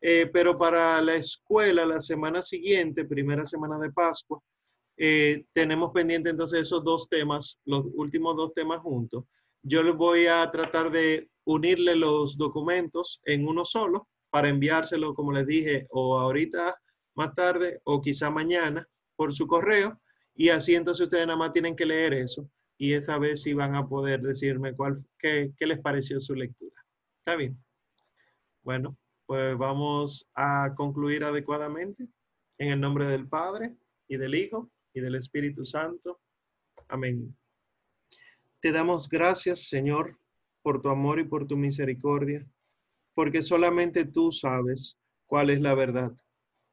Eh, 0.00 0.30
pero 0.32 0.56
para 0.56 1.02
la 1.02 1.16
escuela, 1.16 1.84
la 1.84 2.00
semana 2.00 2.40
siguiente, 2.40 3.04
primera 3.04 3.44
semana 3.44 3.78
de 3.78 3.92
Pascua, 3.92 4.40
tenemos 5.54 5.92
pendiente 5.94 6.28
entonces 6.28 6.60
esos 6.60 6.84
dos 6.84 7.08
temas, 7.08 7.58
los 7.64 7.86
últimos 7.94 8.36
dos 8.36 8.52
temas 8.52 8.80
juntos. 8.80 9.24
Yo 9.62 9.82
les 9.82 9.94
voy 9.94 10.26
a 10.26 10.50
tratar 10.50 10.90
de 10.90 11.30
unirle 11.44 11.96
los 11.96 12.36
documentos 12.36 13.18
en 13.24 13.48
uno 13.48 13.64
solo 13.64 14.06
para 14.30 14.48
enviárselo, 14.48 15.14
como 15.14 15.32
les 15.32 15.46
dije, 15.46 15.86
o 15.90 16.18
ahorita 16.18 16.80
más 17.14 17.34
tarde 17.34 17.80
o 17.84 18.00
quizá 18.00 18.30
mañana 18.30 18.88
por 19.16 19.32
su 19.32 19.46
correo. 19.46 20.00
Y 20.34 20.48
así 20.48 20.74
entonces 20.74 21.02
ustedes 21.02 21.26
nada 21.26 21.38
más 21.38 21.52
tienen 21.52 21.76
que 21.76 21.84
leer 21.84 22.14
eso 22.14 22.48
y 22.78 22.94
esa 22.94 23.18
vez 23.18 23.42
sí 23.42 23.52
van 23.52 23.74
a 23.74 23.86
poder 23.86 24.22
decirme 24.22 24.74
cuál, 24.74 25.04
qué, 25.18 25.52
qué 25.58 25.66
les 25.66 25.80
pareció 25.80 26.18
su 26.18 26.34
lectura. 26.34 26.82
¿Está 27.18 27.36
bien? 27.36 27.62
Bueno, 28.62 28.96
pues 29.26 29.56
vamos 29.58 30.26
a 30.34 30.72
concluir 30.74 31.24
adecuadamente 31.24 32.08
en 32.56 32.70
el 32.72 32.80
nombre 32.80 33.06
del 33.06 33.28
Padre 33.28 33.76
y 34.08 34.16
del 34.16 34.34
Hijo 34.34 34.70
y 34.94 35.00
del 35.00 35.14
Espíritu 35.14 35.64
Santo. 35.64 36.20
Amén. 36.88 37.36
Te 38.60 38.72
damos 38.72 39.10
gracias, 39.10 39.68
Señor, 39.68 40.18
por 40.62 40.80
tu 40.80 40.88
amor 40.88 41.20
y 41.20 41.24
por 41.24 41.46
tu 41.46 41.58
misericordia, 41.58 42.46
porque 43.14 43.42
solamente 43.42 44.04
tú 44.04 44.32
sabes 44.32 44.98
cuál 45.26 45.50
es 45.50 45.60
la 45.60 45.74
verdad. 45.74 46.12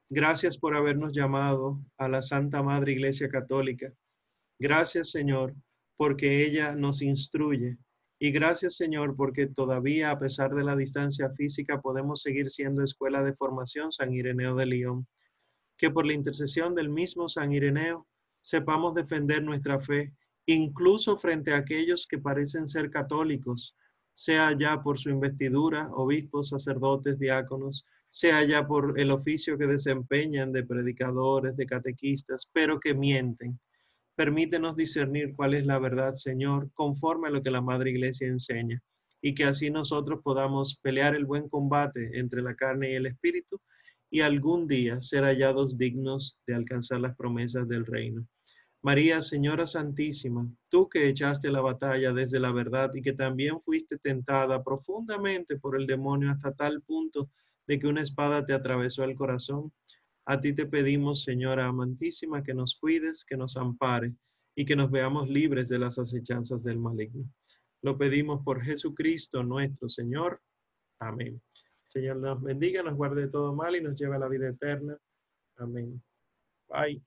Gracias 0.09 0.57
por 0.57 0.76
habernos 0.76 1.14
llamado 1.14 1.80
a 1.97 2.07
la 2.07 2.22
Santa 2.22 2.64
Madre 2.64 2.93
Iglesia 2.93 3.27
Católica. 3.27 3.91
Gracias, 4.59 5.11
Señor, 5.11 5.53
porque 5.97 6.45
ella 6.45 6.73
nos 6.73 7.01
instruye. 7.01 7.77
Y 8.19 8.31
gracias, 8.31 8.77
Señor, 8.77 9.15
porque 9.15 9.47
todavía, 9.47 10.09
a 10.09 10.19
pesar 10.19 10.55
de 10.55 10.64
la 10.64 10.76
distancia 10.76 11.30
física, 11.31 11.81
podemos 11.81 12.22
seguir 12.22 12.49
siendo 12.49 12.84
escuela 12.84 13.22
de 13.22 13.35
formación 13.35 13.91
San 13.91 14.14
Ireneo 14.14 14.55
de 14.55 14.65
León. 14.65 15.07
Que 15.77 15.91
por 15.91 16.05
la 16.05 16.14
intercesión 16.14 16.73
del 16.73 16.89
mismo 16.89 17.30
San 17.30 17.51
Ireneo 17.51 18.07
sepamos 18.41 18.95
defender 18.95 19.43
nuestra 19.43 19.80
fe, 19.80 20.14
incluso 20.47 21.18
frente 21.18 21.51
a 21.53 21.57
aquellos 21.57 22.07
que 22.07 22.18
parecen 22.18 22.68
ser 22.68 22.89
católicos, 22.89 23.76
sea 24.18 24.57
ya 24.57 24.81
por 24.81 24.98
su 24.98 25.11
investidura, 25.11 25.91
obispos, 25.94 26.49
sacerdotes, 26.49 27.19
diáconos, 27.19 27.85
sea 28.10 28.44
ya 28.44 28.65
por 28.65 28.99
el 28.99 29.11
oficio 29.11 29.60
que 29.60 29.68
desempeñan 29.68 30.52
de 30.52 30.64
predicadores, 30.64 31.56
de 31.56 31.68
catequistas, 31.68 32.49
pero 32.52 32.80
que 32.80 32.95
mienten. 32.95 33.60
Permítenos 34.15 34.76
discernir 34.76 35.35
cuál 35.35 35.53
es 35.53 35.68
la 35.68 35.77
verdad, 35.77 36.15
Señor, 36.15 36.72
conforme 36.73 37.27
a 37.27 37.31
lo 37.31 37.44
que 37.44 37.52
la 37.52 37.61
Madre 37.61 37.91
Iglesia 37.91 38.27
enseña, 38.27 38.81
y 39.22 39.35
que 39.35 39.44
así 39.44 39.69
nosotros 39.69 40.19
podamos 40.23 40.80
pelear 40.81 41.15
el 41.15 41.26
buen 41.26 41.48
combate 41.48 42.18
entre 42.18 42.41
la 42.41 42.56
carne 42.56 42.94
y 42.94 42.95
el 42.95 43.06
espíritu, 43.06 43.61
y 44.10 44.22
algún 44.22 44.68
día 44.68 44.99
ser 44.99 45.26
hallados 45.26 45.77
dignos 45.77 46.39
de 46.48 46.56
alcanzar 46.56 47.02
las 47.02 47.15
promesas 47.15 47.68
del 47.68 47.85
reino. 47.85 48.26
María, 48.88 49.22
Señora 49.22 49.68
Santísima, 49.68 50.47
tú 50.69 50.88
que 50.88 51.09
echaste 51.09 51.51
la 51.51 51.59
batalla 51.59 52.14
desde 52.14 52.39
la 52.39 52.53
verdad 52.53 52.89
y 52.93 53.01
que 53.01 53.11
también 53.11 53.59
fuiste 53.59 53.97
tentada 53.97 54.64
profundamente 54.64 55.57
por 55.57 55.77
el 55.77 55.85
demonio 55.85 56.31
hasta 56.31 56.53
tal 56.53 56.81
punto 56.84 57.30
de 57.68 57.80
que 57.80 57.88
una 57.88 58.01
espada 58.01 58.45
te 58.45 58.53
atravesó 58.53 59.03
el 59.03 59.18
corazón, 59.18 59.73
a 60.23 60.39
ti 60.39 60.53
te 60.53 60.65
pedimos, 60.65 61.26
Señora 61.26 61.68
amantísima, 61.68 62.43
que 62.43 62.53
nos 62.53 62.76
cuides, 62.76 63.26
que 63.26 63.35
nos 63.35 63.57
ampare 63.57 64.14
y 64.55 64.64
que 64.64 64.77
nos 64.77 64.89
veamos 64.89 65.27
libres 65.27 65.68
de 65.68 65.80
las 65.80 65.99
acechanzas 65.99 66.64
del 66.64 66.80
maligno. 66.80 67.30
Lo 67.81 67.97
pedimos 67.97 68.41
por 68.45 68.64
Jesucristo 68.64 69.43
nuestro 69.43 69.89
Señor. 69.89 70.41
Amén. 70.99 71.41
Señor 71.89 72.15
nos 72.22 72.41
bendiga, 72.41 72.84
nos 72.84 72.95
guarde 72.95 73.27
todo 73.27 73.53
mal 73.53 73.76
y 73.76 73.81
nos 73.81 73.99
lleve 73.99 74.15
a 74.15 74.19
la 74.19 74.30
vida 74.30 74.47
eterna. 74.47 74.97
Amén. 75.57 76.01
Bye. 76.69 77.03